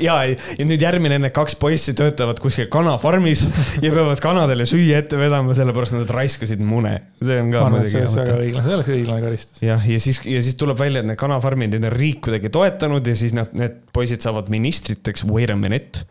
ja, 0.00 0.16
ja 0.58 0.66
nüüd 0.66 0.82
järgmine, 0.82 1.18
need 1.22 1.34
kaks 1.34 1.56
poissi 1.60 1.94
töötavad 1.96 2.40
kuskil 2.42 2.68
kanafarmis 2.72 3.44
ja 3.82 3.90
peavad 3.92 4.20
kanadele 4.22 4.66
süüa 4.68 5.00
ette 5.02 5.18
vedama, 5.20 5.54
sellepärast 5.56 5.96
nad 5.96 6.10
raiskasid 6.14 6.62
mune. 6.64 6.96
see 7.22 7.38
on 7.40 7.52
ka. 7.54 7.64
et 7.80 7.90
see 7.92 8.02
oleks 8.02 8.16
väga 8.20 8.38
õiglane, 8.40 8.64
see 8.66 8.76
oleks 8.78 8.92
õiglane 8.96 9.24
karistus. 9.24 9.62
jah, 9.64 9.88
ja 9.90 10.00
siis, 10.02 10.20
ja 10.28 10.42
siis 10.44 10.58
tuleb 10.60 10.80
välja, 10.80 11.04
et 11.04 11.10
need 11.10 11.20
kanafarmid, 11.20 11.74
neid 11.74 11.88
on 11.90 11.96
riik 11.96 12.22
kuidagi 12.26 12.52
toetanud 12.54 13.10
ja 13.10 13.16
siis 13.18 13.36
nad, 13.36 13.52
need 13.58 13.80
poisid 13.96 14.24
saavad 14.24 14.50
ministriteks, 14.52 15.26
wait 15.30 15.52
a 15.52 15.58
minute. 15.58 16.06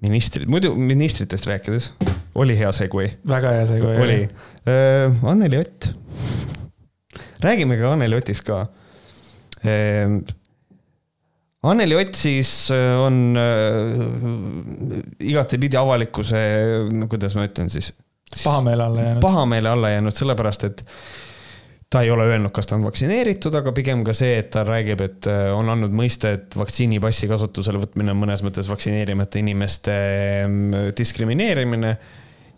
ministrid, 0.00 0.48
muidu 0.48 0.72
ministritest 0.76 1.48
rääkides, 1.48 1.92
oli 2.40 2.56
hea 2.58 2.72
segway. 2.72 3.14
väga 3.28 3.56
hea 3.58 3.70
segway. 3.70 4.02
oli 4.04 4.20
äh,, 4.24 5.30
Anneli 5.30 5.62
Ott. 5.64 5.90
räägime 7.44 7.80
ka 7.80 7.92
Anneli 7.92 8.16
Otist 8.16 8.46
ka 8.48 8.66
äh, 9.64 10.20
Anneli 11.62 11.96
Ott 12.00 12.16
siis 12.16 12.70
äh, 12.72 12.94
on 13.00 13.36
äh, 13.36 15.00
igatepidi 15.20 15.76
avalikkuse, 15.76 16.38
kuidas 17.08 17.36
ma 17.36 17.44
ütlen 17.48 17.68
siis. 17.72 17.92
pahameele 18.44 18.84
alla 18.84 19.02
jäänud. 19.02 19.20
pahameele 19.20 19.68
alla 19.68 19.90
jäänud, 19.90 20.16
sellepärast 20.16 20.64
et 20.70 20.84
ta 21.90 22.04
ei 22.06 22.10
ole 22.14 22.24
öelnud, 22.30 22.52
kas 22.54 22.70
ta 22.70 22.76
on 22.78 22.86
vaktsineeritud, 22.86 23.54
aga 23.58 23.72
pigem 23.74 24.04
ka 24.06 24.14
see, 24.14 24.38
et 24.40 24.48
ta 24.54 24.62
räägib, 24.64 25.02
et 25.04 25.28
äh, 25.28 25.50
on 25.52 25.68
andnud 25.72 25.92
mõista, 25.92 26.32
et 26.38 26.56
vaktsiinipassi 26.56 27.28
kasutusele 27.28 27.82
võtmine 27.82 28.14
on 28.14 28.20
mõnes 28.22 28.44
mõttes 28.46 28.70
vaktsineerimata 28.70 29.42
inimeste 29.42 29.96
mm, 30.46 30.94
diskrimineerimine. 30.96 31.96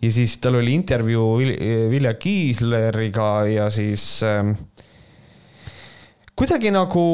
ja 0.03 0.11
siis 0.13 0.37
tal 0.43 0.61
oli 0.61 0.75
intervjuu 0.79 1.39
Vilja 1.91 2.15
Kiisleriga 2.15 3.31
ja 3.49 3.71
siis 3.71 4.23
äh, 4.23 4.53
kuidagi 6.37 6.71
nagu 6.71 7.07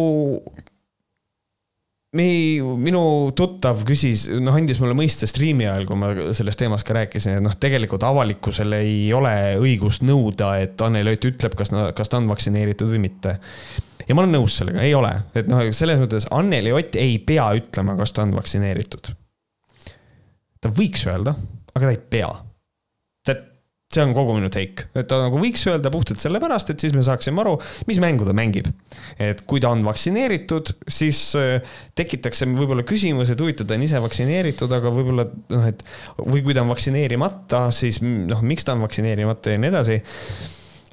me, 2.17 2.27
minu 2.81 3.03
tuttav 3.37 3.83
küsis, 3.89 4.27
noh, 4.41 4.57
andis 4.57 4.81
mulle 4.81 4.97
mõista 4.97 5.29
striimi 5.29 5.67
ajal, 5.67 5.87
kui 5.89 6.01
ma 6.01 6.11
sellest 6.37 6.61
teemast 6.63 6.87
ka 6.89 6.97
rääkisin, 6.97 7.39
et 7.39 7.45
noh, 7.45 7.57
tegelikult 7.61 8.07
avalikkusel 8.09 8.79
ei 8.79 9.13
ole 9.17 9.35
õigust 9.61 10.07
nõuda, 10.09 10.55
et 10.63 10.81
Anneli 10.85 11.17
Ott 11.17 11.29
ütleb, 11.29 11.57
kas, 11.59 11.73
kas 11.97 12.13
ta 12.13 12.21
on 12.21 12.31
vaktsineeritud 12.31 12.91
või 12.95 13.03
mitte. 13.09 13.39
ja 14.07 14.17
ma 14.17 14.25
olen 14.25 14.39
nõus 14.39 14.57
sellega, 14.61 14.83
ei 14.85 14.97
ole, 14.97 15.13
et 15.37 15.51
noh, 15.51 15.65
selles 15.77 16.01
mõttes 16.01 16.29
Anneli 16.35 16.73
Ott 16.73 16.97
ei 17.01 17.19
pea 17.19 17.51
ütlema, 17.61 17.97
kas 18.01 18.17
ta 18.17 18.25
on 18.25 18.37
vaktsineeritud. 18.39 19.13
ta 20.61 20.73
võiks 20.75 21.05
öelda, 21.07 21.37
aga 21.75 21.85
ta 21.87 21.95
ei 21.95 22.05
pea 22.17 22.33
see 23.89 24.05
on 24.05 24.11
kogu 24.13 24.35
minu 24.37 24.51
take, 24.53 24.85
et 25.01 25.07
ta 25.09 25.17
nagu 25.23 25.39
võiks 25.41 25.63
öelda 25.71 25.89
puhtalt 25.93 26.21
sellepärast, 26.21 26.75
et 26.75 26.83
siis 26.83 26.93
me 26.93 27.01
saaksime 27.05 27.41
aru, 27.41 27.55
mis 27.89 28.01
mängu 28.03 28.27
ta 28.29 28.35
mängib. 28.37 28.69
et 29.17 29.41
kui 29.49 29.63
ta 29.65 29.71
on 29.73 29.81
vaktsineeritud, 29.87 30.75
siis 30.93 31.23
äh, 31.41 31.65
tekitakse 31.97 32.45
võib-olla 32.53 32.85
küsimus, 32.89 33.33
et 33.33 33.41
huvitav, 33.41 33.69
ta 33.69 33.79
on 33.79 33.87
ise 33.87 34.03
vaktsineeritud, 34.05 34.75
aga 34.77 34.93
võib-olla 34.93 35.25
noh, 35.55 35.65
et 35.71 35.81
või 36.21 36.45
kui 36.45 36.57
ta 36.57 36.67
on 36.67 36.73
vaktsineerimata, 36.75 37.69
siis 37.73 38.03
noh, 38.05 38.45
miks 38.45 38.69
ta 38.69 38.77
on 38.77 38.85
vaktsineerimata 38.85 39.57
ja 39.57 39.63
nii 39.63 39.73
edasi. 39.73 40.01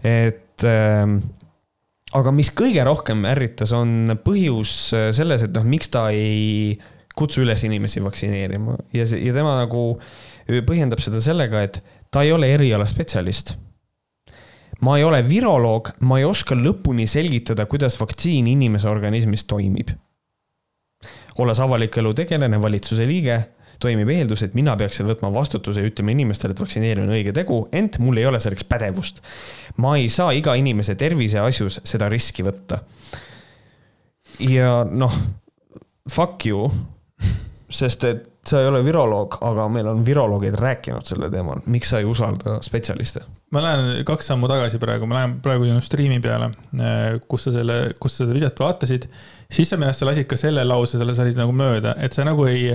et 0.07 0.63
äh, 0.63 1.03
aga 2.15 2.31
mis 2.31 2.53
kõige 2.55 2.85
rohkem 2.87 3.27
ärritas, 3.27 3.75
on 3.75 4.15
põhjus 4.23 4.77
äh, 4.95 5.09
selles, 5.15 5.43
et 5.43 5.51
noh, 5.51 5.67
miks 5.67 5.91
ta 5.91 6.07
ei 6.15 6.79
kutsu 7.15 7.43
üles 7.43 7.59
inimesi 7.67 7.99
vaktsineerima 8.03 8.77
ja 8.95 9.03
see, 9.07 9.19
ja 9.23 9.35
tema 9.35 9.57
nagu 9.59 9.83
põhjendab 10.45 11.01
seda 11.01 11.19
sellega, 11.23 11.63
et 11.65 11.79
ta 12.11 12.23
ei 12.23 12.31
ole 12.31 12.53
erialaspetsialist. 12.53 13.55
ma 14.81 14.97
ei 14.97 15.03
ole 15.03 15.21
viroloog, 15.29 15.89
ma 15.99 16.19
ei 16.19 16.25
oska 16.25 16.55
lõpuni 16.55 17.07
selgitada, 17.07 17.65
kuidas 17.65 17.99
vaktsiin 17.99 18.47
inimese 18.47 18.89
organismis 18.89 19.45
toimib. 19.45 19.89
olles 21.37 21.59
avaliku 21.59 21.99
elu 21.99 22.13
tegelane, 22.13 22.61
valitsuse 22.61 23.07
liige, 23.07 23.39
toimib 23.79 24.09
eeldus, 24.09 24.43
et 24.43 24.53
mina 24.55 24.75
peaksin 24.79 25.07
võtma 25.07 25.31
vastutuse 25.33 25.81
ja 25.81 25.89
ütlema 25.89 26.13
inimestele, 26.13 26.55
et 26.55 26.59
vaktsineerimine 26.59 27.11
on 27.11 27.17
õige 27.17 27.33
tegu, 27.35 27.59
ent 27.75 27.99
mul 27.99 28.17
ei 28.17 28.25
ole 28.25 28.39
selleks 28.39 28.63
pädevust. 28.63 29.21
ma 29.77 29.97
ei 29.97 30.09
saa 30.09 30.31
iga 30.31 30.55
inimese 30.55 30.95
tervise 30.95 31.39
asjus 31.39 31.81
seda 31.83 32.09
riski 32.09 32.43
võtta. 32.43 32.79
ja 34.39 34.85
noh, 34.91 35.19
fuck 36.09 36.45
you, 36.45 36.69
sest 37.69 38.03
et 38.03 38.29
sa 38.49 38.61
ei 38.61 38.67
ole 38.69 38.83
viroloog, 38.85 39.39
aga 39.45 39.67
meil 39.71 39.87
on 39.89 40.03
viroloogid 40.05 40.57
rääkinud 40.59 41.07
sellel 41.07 41.31
teemal, 41.33 41.63
miks 41.71 41.93
sa 41.93 42.01
ei 42.01 42.09
usalda 42.09 42.59
spetsialiste? 42.65 43.25
ma 43.55 43.61
lähen 43.63 44.03
kaks 44.07 44.27
sammu 44.31 44.49
tagasi 44.51 44.79
praegu, 44.81 45.07
ma 45.07 45.19
lähen 45.19 45.37
praegu 45.43 45.67
sinu 45.69 45.81
striimi 45.83 46.19
peale, 46.23 46.49
eh, 46.75 47.17
kus 47.29 47.47
sa 47.47 47.53
selle, 47.55 47.77
kus 48.01 48.17
sa 48.17 48.25
seda 48.25 48.35
videot 48.35 48.59
vaatasid. 48.59 49.07
siis 49.49 49.69
sa 49.69 49.77
minu 49.79 49.89
arust 49.91 50.03
sa 50.03 50.09
lasid 50.09 50.27
ka 50.27 50.37
selle 50.39 50.65
lause, 50.67 50.97
selle 50.97 51.15
sa 51.15 51.23
olid 51.23 51.39
nagu 51.39 51.53
mööda, 51.55 51.95
et 52.01 52.13
sa 52.13 52.25
nagu 52.27 52.47
ei 52.49 52.73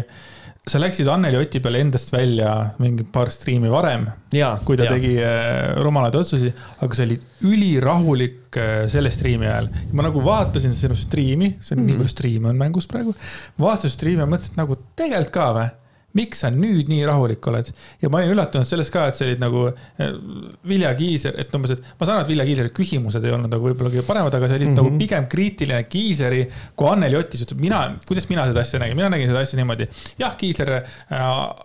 sa 0.69 0.79
läksid 0.81 1.09
Anneli 1.09 1.39
Oti 1.41 1.61
peale 1.65 1.81
endast 1.81 2.13
välja 2.13 2.51
mingi 2.83 3.05
paar 3.09 3.31
striimi 3.33 3.71
varem, 3.73 4.05
kui 4.67 4.77
ta 4.77 4.87
ja. 4.87 4.93
tegi 4.93 5.15
äh, 5.25 5.73
rumalaid 5.81 6.19
otsusi, 6.21 6.51
aga 6.85 6.97
see 6.97 7.07
oli 7.09 7.17
ülirahulik 7.49 8.59
äh, 8.61 8.85
selle 8.93 9.13
striimi 9.15 9.49
ajal. 9.49 9.71
ma 9.97 10.05
nagu 10.07 10.23
vaatasin 10.25 10.77
sinu 10.77 10.99
striimi, 10.99 11.55
see 11.61 11.75
on 11.75 11.81
mm 11.81 11.87
-hmm. 11.87 11.91
nii 11.91 12.01
palju 12.03 12.15
striime 12.15 12.53
on 12.53 12.61
mängus 12.61 12.87
praegu, 12.91 13.15
vaatasin 13.59 13.91
striimi 13.97 14.21
ja 14.21 14.29
mõtlesin, 14.29 14.59
nagu 14.61 14.77
tegelikult 14.97 15.35
ka 15.35 15.49
või 15.57 15.69
miks 16.19 16.43
sa 16.45 16.51
nüüd 16.55 16.91
nii 16.91 17.05
rahulik 17.09 17.47
oled? 17.51 17.71
ja 18.03 18.11
ma 18.11 18.21
olin 18.21 18.35
üllatunud 18.35 18.69
sellest 18.69 18.93
ka, 18.95 19.07
et 19.11 19.19
sa 19.19 19.27
olid 19.27 19.43
nagu 19.43 19.67
eh, 19.71 20.13
Vilja 20.69 20.93
Kiisler, 20.99 21.37
et 21.41 21.55
umbes, 21.57 21.77
et 21.77 21.91
ma 22.01 22.09
saan 22.09 22.21
aru, 22.21 22.27
et 22.27 22.33
Vilja 22.33 22.47
Kiisleri 22.49 22.73
küsimused 22.75 23.27
ei 23.27 23.35
olnud 23.35 23.53
nagu 23.53 23.69
võib-olla 23.69 23.93
kõige 23.93 24.07
paremad, 24.09 24.35
aga 24.37 24.51
sa 24.51 24.57
olid 24.59 24.67
mm 24.67 24.73
-hmm. 24.73 24.81
nagu 24.81 24.91
mhm. 24.91 25.01
pigem 25.05 25.29
kriitiline 25.35 25.83
Kiisleri 25.91 26.43
kui 26.75 26.91
Anneli 26.91 27.19
Otis 27.21 27.45
ütleb, 27.47 27.61
mina, 27.67 27.83
kuidas 28.09 28.29
mina 28.31 28.47
seda 28.51 28.65
asja 28.65 28.81
nägin, 28.83 28.99
mina 28.99 29.11
nägin 29.13 29.31
seda 29.31 29.45
asja 29.45 29.61
niimoodi. 29.61 29.89
jah, 30.19 30.37
Kiisler 30.37 30.73
äh, 30.77 30.85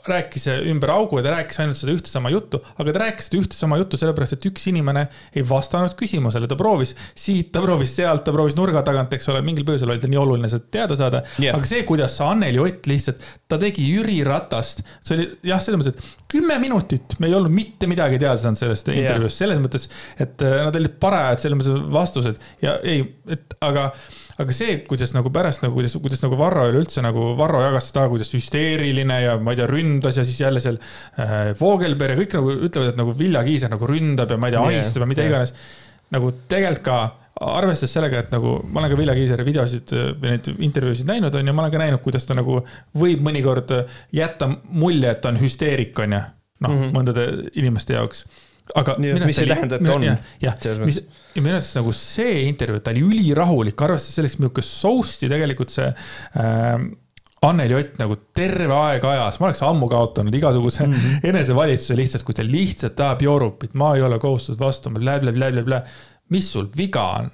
rääkis 0.05 0.47
ümber 0.71 0.91
augu 0.91 1.19
ja 1.19 1.23
ta 1.23 1.35
rääkis 1.37 1.59
ainult 1.63 1.77
seda 1.77 1.95
ühte 1.95 2.11
sama 2.11 2.29
juttu, 2.29 2.61
aga 2.77 2.93
ta 2.93 3.03
rääkis 3.05 3.29
seda 3.29 3.41
ühte 3.41 3.57
sama 3.57 3.77
juttu 3.81 3.97
sellepärast, 3.97 4.37
et 4.37 4.45
üks 4.51 4.69
inimene 4.69 5.07
ei 5.35 5.43
vastanud 5.49 5.95
küsimusele, 5.97 6.47
ta 6.47 6.55
proovis 6.59 6.95
siit, 7.15 7.51
ta 7.51 7.61
proovis 7.61 7.95
sealt, 7.95 8.23
ta 8.25 8.33
proovis 8.35 8.57
nurga 8.57 8.83
tagant, 8.85 9.13
eks 9.13 9.29
ole, 9.33 9.41
mingil 9.45 9.65
põhjusel 9.67 9.91
oli 9.91 10.03
tal 10.03 10.13
nii 10.13 10.21
oluline 10.21 10.51
seda 10.51 10.69
teada 10.71 10.97
saada 10.99 11.23
yeah.. 11.39 11.55
aga 11.57 11.69
see, 11.69 11.83
kuidas 11.87 12.17
sa 12.17 12.29
Anneli 12.33 12.59
Ott 12.61 12.89
lihtsalt, 12.89 13.23
ta 13.47 13.59
tegi 13.61 13.85
Jüri 13.89 14.19
ratast. 14.35 14.83
see 15.05 15.17
oli 15.17 15.29
jah, 15.51 15.63
selles 15.63 15.81
mõttes, 15.81 15.95
et 15.95 16.27
kümme 16.35 16.59
minutit 16.61 17.17
me 17.19 17.29
ei 17.31 17.37
olnud 17.37 17.53
mitte 17.53 17.89
midagi 17.89 18.19
teada 18.21 18.37
saanud 18.41 18.59
sellest 18.59 18.91
yeah. 18.91 19.01
intervjuust, 19.03 19.41
selles 19.41 19.63
mõttes, 19.63 19.89
et 20.19 20.45
äh, 20.45 20.59
nad 20.67 20.77
olid 20.79 20.99
parajad 21.01 21.45
selles 21.45 21.59
mõttes 21.61 21.89
vastused 21.95 22.45
ja 22.65 22.77
ei, 22.83 23.03
et 23.31 23.57
aga 23.65 23.89
aga 24.41 24.55
see, 24.55 24.79
kuidas 24.87 25.13
nagu 25.15 25.31
pärast 25.33 25.63
nagu, 25.63 25.77
kuidas, 25.77 25.95
kuidas 26.03 26.23
nagu 26.25 26.37
Varro 26.39 26.65
üleüldse 26.67 27.03
nagu, 27.05 27.29
Varro 27.39 27.61
jagas 27.63 27.89
seda, 27.91 28.07
kuidas 28.11 28.33
hüsteeriline 28.35 29.19
ja 29.23 29.35
ma 29.39 29.53
ei 29.53 29.61
tea, 29.61 29.67
ründas 29.71 30.19
ja 30.19 30.25
siis 30.27 30.41
jälle 30.43 30.63
seal 30.63 30.79
äh, 31.21 31.53
Vogelberg 31.59 32.15
ja 32.15 32.19
kõik 32.19 32.35
nagu 32.39 32.55
ütlevad, 32.67 32.91
et 32.91 32.99
nagu 32.99 33.15
Vilja 33.15 33.45
Kiisler 33.47 33.71
nagu 33.71 33.87
ründab 33.89 34.33
ja 34.35 34.39
ma 34.39 34.51
ei 34.51 34.57
tea 34.57 34.65
ahistab 34.71 35.05
ja 35.05 35.11
mida 35.11 35.23
yeah. 35.23 35.31
iganes. 35.31 35.55
nagu 36.15 36.33
tegelikult 36.51 36.83
ka 36.85 36.99
arvestades 37.41 37.91
sellega, 37.97 38.21
et 38.23 38.31
nagu 38.31 38.55
ma 38.71 38.81
olen 38.81 38.93
ka 38.93 38.97
Vilja 38.99 39.15
Kiisleri 39.17 39.45
videosid 39.47 39.93
või 40.21 40.31
neid 40.31 40.49
intervjuusid 40.53 41.09
näinud, 41.09 41.35
on 41.35 41.51
ju, 41.51 41.55
ma 41.55 41.65
olen 41.65 41.73
ka 41.73 41.81
näinud, 41.81 42.01
kuidas 42.05 42.27
ta 42.27 42.37
nagu 42.37 42.61
võib 42.95 43.23
mõnikord 43.25 43.73
jätta 44.15 44.49
mulje, 44.71 45.11
et 45.11 45.21
ta 45.23 45.33
on 45.33 45.39
hüsteerik, 45.41 45.95
on 46.03 46.15
ju. 46.15 46.23
noh 46.63 46.71
mm 46.71 46.81
-hmm., 46.81 46.95
mõndade 46.95 47.25
inimeste 47.59 47.97
jaoks. 47.97 48.25
aga. 48.75 48.95
mis 48.97 49.39
ei 49.39 49.47
tähenda, 49.47 49.75
et 49.75 49.89
on. 49.89 50.03
jah, 50.41 50.55
mis, 50.85 51.01
ja 51.35 51.41
minu 51.41 51.53
arvates 51.53 51.75
nagu 51.75 51.91
see 51.91 52.45
intervjuu, 52.47 52.79
ta 52.79 52.91
oli 52.91 53.03
ülirahulik, 53.03 53.81
arvestades 53.81 54.15
selleks, 54.15 54.37
milline 54.39 54.63
soust'i 54.63 55.29
tegelikult 55.29 55.69
see 55.69 55.91
äh, 55.91 56.79
Anneli 57.45 57.75
Ott 57.75 57.99
nagu 57.99 58.15
terve 58.33 58.73
aeg 58.73 59.03
ajas, 59.05 59.37
ma 59.39 59.49
oleks 59.49 59.61
ammu 59.65 59.89
kaotanud 59.91 60.33
igasuguse 60.33 60.87
mm 60.87 60.93
-hmm. 60.93 61.19
enesevalitsuse 61.29 61.95
lihtsalt, 61.95 62.23
kui 62.23 62.33
ta 62.33 62.43
lihtsalt 62.47 62.95
tahab 62.95 63.21
joorupit, 63.21 63.73
ma 63.73 63.95
ei 63.95 64.01
ole 64.01 64.19
kohustatud 64.19 64.59
vastama, 64.59 64.99
blä-blä-blä-blä-blä 64.99 65.83
mis 66.33 66.51
sul 66.53 66.69
viga 66.77 67.09
on? 67.19 67.33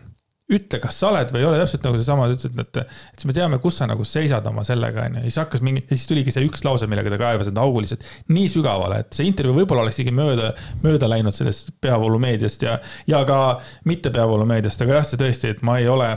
ütle, 0.52 0.82
kas 0.84 0.98
sa 1.00 1.12
oled 1.12 1.30
või 1.32 1.40
ei 1.40 1.48
ole, 1.48 1.60
täpselt 1.62 1.86
nagu 1.86 1.96
seesama, 1.96 2.26
sa 2.28 2.36
ütlesid, 2.36 2.58
et, 2.60 2.80
et 2.82 3.22
siis 3.22 3.28
me 3.30 3.36
teame, 3.36 3.60
kus 3.64 3.78
sa 3.80 3.88
nagu 3.88 4.04
seisad 4.08 4.48
oma 4.50 4.66
sellega, 4.68 5.06
on 5.08 5.16
ju. 5.16 5.24
ja 5.24 5.30
siis 5.30 5.40
hakkas 5.40 5.64
mingi, 5.64 5.84
ja 5.86 5.96
siis 5.96 6.10
tuligi 6.10 6.34
see 6.36 6.44
üks 6.48 6.66
lause, 6.68 6.90
millega 6.92 7.14
ta 7.14 7.20
kaevas 7.22 7.48
enda 7.48 7.64
augu 7.64 7.84
lihtsalt 7.84 8.04
nii 8.36 8.50
sügavale, 8.52 9.00
et 9.06 9.16
see 9.16 9.30
intervjuu 9.30 9.56
võib-olla 9.62 9.86
oleks 9.86 10.02
isegi 10.02 10.12
mööda, 10.16 10.52
mööda 10.84 11.08
läinud 11.12 11.38
sellest 11.38 11.72
peavoolumeediast 11.84 12.68
ja, 12.68 12.78
ja 13.08 13.24
ka 13.28 13.40
mitte 13.88 14.12
peavoolumeediast, 14.12 14.84
aga 14.84 15.00
jah, 15.00 15.08
see 15.08 15.22
tõesti, 15.24 15.56
et 15.56 15.64
ma 15.68 15.80
ei 15.80 15.88
ole 15.92 16.12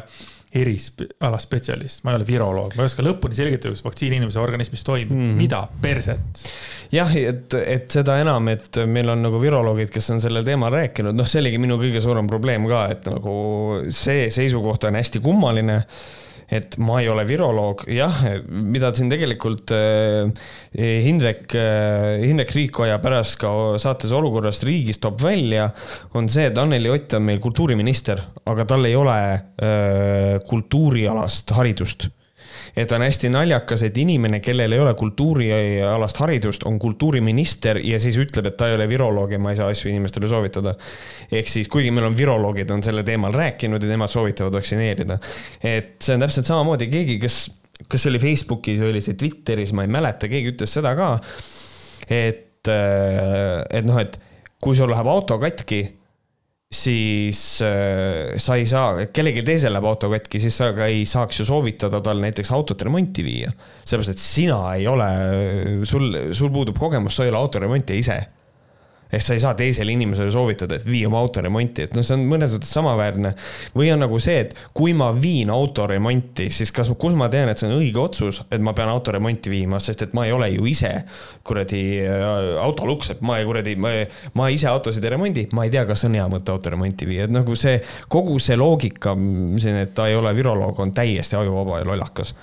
eriala 0.54 1.38
spetsialist, 1.42 2.04
ma 2.04 2.12
ei 2.12 2.20
ole 2.20 2.26
viroloog, 2.28 2.76
ma 2.76 2.84
ei 2.84 2.90
oska 2.90 3.04
lõpuni 3.04 3.36
selgitada, 3.36 3.72
kuidas 3.72 3.84
vaktsiin 3.86 4.16
inimese 4.18 4.40
organismis 4.42 4.84
toimib 4.86 5.12
mm, 5.12 5.20
-hmm. 5.20 5.38
mida 5.42 5.62
perset. 5.82 6.42
jah, 6.94 7.14
et, 7.16 7.54
et 7.66 7.90
seda 7.90 8.18
enam, 8.22 8.48
et 8.52 8.82
meil 8.86 9.10
on 9.10 9.24
nagu 9.26 9.40
viroloogid, 9.40 9.90
kes 9.94 10.10
on 10.14 10.20
sellel 10.22 10.46
teemal 10.46 10.72
rääkinud, 10.72 11.16
noh, 11.16 11.28
see 11.28 11.42
oligi 11.42 11.58
minu 11.58 11.78
kõige 11.80 12.02
suurem 12.04 12.30
probleem 12.30 12.68
ka, 12.70 12.84
et 12.94 13.08
nagu 13.10 13.38
see 13.90 14.28
seisukoht 14.34 14.86
on 14.90 15.00
hästi 15.00 15.22
kummaline 15.24 15.82
et 16.48 16.76
ma 16.82 17.00
ei 17.02 17.08
ole 17.12 17.24
viroloog, 17.28 17.86
jah, 17.92 18.20
mida 18.48 18.92
siin 18.94 19.12
tegelikult 19.12 19.72
äh, 19.74 20.32
Hindrek, 20.74 21.46
äh, 21.58 22.24
Hindrek 22.24 22.54
Riikoja 22.56 22.98
pärast 23.02 23.38
ka 23.42 23.52
saates 23.82 24.12
Olukorrast 24.14 24.66
riigis 24.68 25.00
toob 25.02 25.22
välja, 25.24 25.70
on 26.14 26.28
see, 26.32 26.48
et 26.50 26.58
Anneli 26.60 26.92
Ott 26.92 27.16
on 27.18 27.24
meil 27.28 27.40
kultuuriminister, 27.44 28.22
aga 28.50 28.68
tal 28.68 28.88
ei 28.88 28.98
ole 28.98 29.16
äh, 29.32 30.36
kultuurialast 30.48 31.56
haridust 31.56 32.10
et 32.76 32.92
on 32.92 33.04
hästi 33.04 33.30
naljakas, 33.30 33.84
et 33.86 33.98
inimene, 34.02 34.40
kellel 34.44 34.74
ei 34.74 34.82
ole 34.82 34.94
kultuurialast 34.98 36.20
haridust, 36.22 36.66
on 36.68 36.78
kultuuriminister 36.82 37.78
ja 37.84 38.00
siis 38.02 38.18
ütleb, 38.20 38.50
et 38.50 38.56
ta 38.58 38.68
ei 38.70 38.78
ole 38.78 38.88
viroloog 38.90 39.34
ja 39.34 39.40
ma 39.42 39.54
ei 39.54 39.60
saa 39.60 39.70
asju 39.72 39.92
inimestele 39.92 40.30
soovitada. 40.30 40.74
ehk 41.32 41.50
siis, 41.50 41.68
kuigi 41.70 41.92
meil 41.94 42.08
on 42.10 42.16
viroloogid, 42.16 42.70
on 42.74 42.82
sellel 42.82 43.06
teemal 43.06 43.34
rääkinud 43.34 43.82
ja 43.82 43.94
nemad 43.94 44.10
soovitavad 44.10 44.58
vaktsineerida. 44.58 45.18
et 45.62 45.96
see 46.02 46.14
on 46.14 46.26
täpselt 46.26 46.50
samamoodi 46.50 46.90
keegi, 46.90 47.18
kes, 47.22 47.40
kas 47.88 48.02
see 48.02 48.12
oli 48.14 48.22
Facebookis 48.22 48.82
või 48.82 48.94
oli 48.94 49.04
see 49.04 49.18
Twitteris, 49.18 49.72
ma 49.72 49.86
ei 49.86 49.92
mäleta, 49.94 50.30
keegi 50.30 50.54
ütles 50.56 50.74
seda 50.80 50.96
ka. 50.98 51.10
et, 52.10 52.70
et 52.70 53.84
noh, 53.86 54.00
et 54.00 54.18
kui 54.60 54.76
sul 54.76 54.90
läheb 54.90 55.08
auto 55.10 55.38
katki 55.38 55.84
siis 56.74 57.40
äh, 57.64 58.34
sa 58.42 58.58
ei 58.58 58.66
saa, 58.68 59.06
kellelgi 59.14 59.44
teisel 59.46 59.74
läheb 59.74 59.88
auto 59.88 60.10
katki, 60.12 60.40
siis 60.42 60.56
sa 60.60 60.72
ka 60.76 60.88
ei 60.90 61.04
saaks 61.08 61.40
ju 61.40 61.48
soovitada 61.48 62.02
tal 62.04 62.22
näiteks 62.22 62.52
autot 62.54 62.82
remonti 62.82 63.24
viia. 63.26 63.52
sellepärast, 63.84 64.14
et 64.14 64.22
sina 64.22 64.60
ei 64.74 64.86
ole, 64.90 65.10
sul, 65.86 66.10
sul 66.32 66.50
puudub 66.54 66.78
kogemus, 66.78 67.16
sa 67.16 67.26
ei 67.26 67.32
ole 67.32 67.42
autoremontija 67.42 68.00
ise 68.00 68.18
ehk 69.12 69.22
sa 69.22 69.34
ei 69.36 69.42
saa 69.42 69.54
teisele 69.58 69.92
inimesele 69.94 70.32
soovitada, 70.34 70.78
et 70.78 70.86
vii 70.86 71.04
oma 71.08 71.20
auto 71.22 71.42
remonti, 71.44 71.84
et 71.86 71.94
noh, 71.96 72.04
see 72.06 72.16
on 72.16 72.24
mõnes 72.28 72.54
mõttes 72.56 72.72
samaväärne. 72.74 73.34
või 73.76 73.90
on 73.94 74.02
nagu 74.02 74.18
see, 74.22 74.40
et 74.44 74.54
kui 74.74 74.94
ma 74.96 75.10
viin 75.12 75.50
auto 75.50 75.86
remonti, 75.86 76.48
siis 76.50 76.72
kas, 76.74 76.90
kus 76.98 77.14
ma 77.18 77.28
tean, 77.32 77.48
et 77.48 77.60
see 77.60 77.68
on 77.68 77.78
õige 77.78 78.00
otsus, 78.00 78.42
et 78.50 78.64
ma 78.64 78.74
pean 78.76 78.90
auto 78.92 79.14
remonti 79.14 79.52
viima, 79.52 79.80
sest 79.80 80.02
et 80.02 80.16
ma 80.16 80.26
ei 80.26 80.32
ole 80.32 80.50
ju 80.54 80.66
ise 80.70 80.92
kuradi 81.44 81.84
äh, 82.02 82.26
autoluks, 82.64 83.14
et 83.14 83.22
ma 83.22 83.38
ei 83.38 83.48
kuradi, 83.48 83.76
ma, 83.76 83.94
ma 84.34 84.50
ise 84.52 84.68
autosid 84.70 85.04
ei 85.04 85.14
remondi, 85.16 85.48
ma 85.52 85.68
ei 85.68 85.72
tea, 85.74 85.86
kas 85.88 86.06
on 86.08 86.18
hea 86.18 86.26
mõte 86.30 86.54
auto 86.54 86.74
remonti 86.74 87.08
viia, 87.08 87.28
et 87.28 87.34
nagu 87.34 87.56
see 87.58 87.78
kogu 88.08 88.38
see 88.42 88.58
loogika 88.58 89.14
siin, 89.14 89.80
et 89.84 89.94
ta 89.94 90.08
ei 90.10 90.18
ole 90.18 90.34
viroloog, 90.36 90.78
on 90.80 90.94
täiesti 90.94 91.38
ajuvaba 91.38 91.82
ja 91.82 91.90
lollakas 91.92 92.34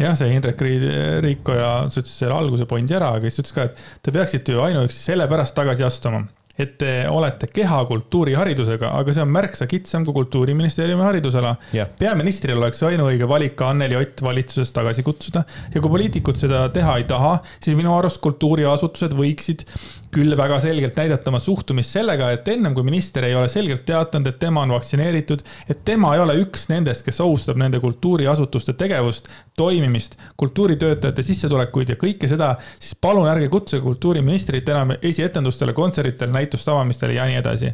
jah, 0.00 0.14
see 0.18 0.34
Indrek 0.36 0.62
Riikoja, 0.62 1.72
sa 1.88 2.00
ütlesid 2.00 2.24
selle 2.24 2.36
alguse 2.36 2.68
pointi 2.68 2.96
ära, 2.96 3.12
aga 3.16 3.28
siis 3.28 3.44
ütles 3.44 3.56
ka, 3.56 3.66
et 3.68 4.04
te 4.04 4.14
peaksite 4.14 4.56
ju 4.56 4.62
ainuüksi 4.64 5.02
sellepärast 5.10 5.56
tagasi 5.58 5.84
astuma 5.88 6.24
et 6.60 6.74
te 6.80 6.90
olete 7.08 7.48
kehakultuuri 7.52 8.34
haridusega, 8.36 8.90
aga 8.98 9.14
see 9.14 9.24
on 9.24 9.30
märksa 9.32 9.66
kitsam 9.70 10.04
kui 10.06 10.16
kultuuriministeeriumi 10.20 11.04
haridusala. 11.06 11.54
Yeah.. 11.72 11.88
peaministril 11.98 12.60
oleks 12.60 12.82
ainuõige 12.88 13.28
valik 13.28 13.60
Anneli 13.64 13.96
Ott 13.98 14.22
valitsusest 14.24 14.74
tagasi 14.76 15.04
kutsuda. 15.06 15.46
Ja 15.72 15.80
kui 15.80 15.92
poliitikud 15.92 16.38
seda 16.38 16.66
teha 16.74 16.98
ei 17.00 17.08
taha, 17.08 17.38
siis 17.62 17.78
minu 17.78 17.94
arust 17.96 18.20
kultuuriasutused 18.24 19.16
võiksid 19.16 19.64
küll 20.12 20.36
väga 20.36 20.58
selgelt 20.60 20.96
näidata 20.98 21.30
oma 21.30 21.40
suhtumist 21.40 21.96
sellega, 21.96 22.28
et 22.34 22.48
ennem 22.52 22.74
kui 22.76 22.84
minister 22.84 23.24
ei 23.24 23.36
ole 23.36 23.48
selgelt 23.48 23.84
teatanud, 23.88 24.28
et 24.28 24.38
tema 24.42 24.64
on 24.66 24.74
vaktsineeritud, 24.76 25.44
et 25.72 25.84
tema 25.88 26.12
ei 26.16 26.20
ole 26.24 26.36
üks 26.42 26.68
nendest, 26.72 27.04
kes 27.06 27.20
ohustab 27.24 27.60
nende 27.60 27.80
kultuuriasutuste 27.80 28.76
tegevust, 28.78 29.30
toimimist, 29.56 30.18
kultuuritöötajate 30.40 31.24
sissetulekuid 31.24 31.94
ja 31.94 32.00
kõike 32.00 32.28
seda, 32.28 32.54
siis 32.78 32.96
palun 33.00 33.30
ärge 33.30 33.48
kutsuge 33.52 33.82
kultuuriministrit 33.86 34.68
enam 34.68 34.96
esietendustele, 35.00 35.72
kontsertidele, 35.76 36.36
näituste 36.36 36.74
avamistele 36.74 37.16
ja 37.16 37.28
nii 37.30 37.40
edasi 37.40 37.72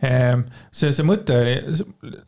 see, 0.00 0.92
see 0.92 1.06
mõte 1.06 1.36
oli, 1.40 1.54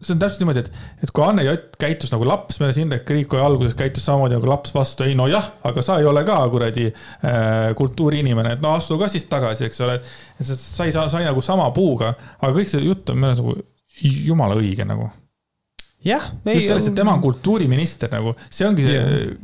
see 0.00 0.14
on 0.14 0.20
täpselt 0.22 0.42
niimoodi, 0.42 0.64
et, 0.64 0.70
et 1.04 1.12
kui 1.14 1.24
Anneli 1.24 1.52
Ott 1.52 1.76
käitus 1.80 2.12
nagu 2.14 2.26
laps, 2.28 2.60
meeles 2.62 2.80
Indrek 2.80 3.10
Riiko 3.12 3.40
alguses 3.44 3.76
käitus 3.78 4.06
samamoodi 4.08 4.38
nagu 4.38 4.50
laps 4.50 4.72
vastu, 4.76 5.04
ei 5.04 5.16
nojah, 5.18 5.50
aga 5.68 5.84
sa 5.84 5.98
ei 6.00 6.08
ole 6.08 6.24
ka 6.28 6.40
kuradi 6.52 6.88
äh, 6.88 7.70
kultuuriinimene, 7.78 8.56
et 8.56 8.64
no 8.64 8.72
astu 8.78 8.98
ka 9.00 9.10
siis 9.12 9.28
tagasi, 9.30 9.68
eks 9.68 9.84
ole. 9.86 9.98
sa 10.48 10.88
ei 10.88 10.94
saa, 10.94 11.08
sai 11.12 11.26
nagu 11.28 11.44
sama 11.44 11.68
puuga, 11.76 12.14
aga 12.40 12.52
kõik 12.56 12.72
see 12.72 12.84
jutt 12.86 13.12
on 13.12 13.20
meeles 13.20 13.42
nagu 13.42 13.58
jumala 13.98 14.56
õige 14.58 14.86
nagu 14.88 15.10
jah. 16.06 16.30
just 16.46 16.70
selles, 16.70 16.88
et 16.88 16.96
tema 16.96 17.16
on 17.16 17.22
kultuuriminister 17.22 18.12
nagu, 18.12 18.34
see 18.50 18.66
ongi 18.68 18.86
see, 18.86 19.02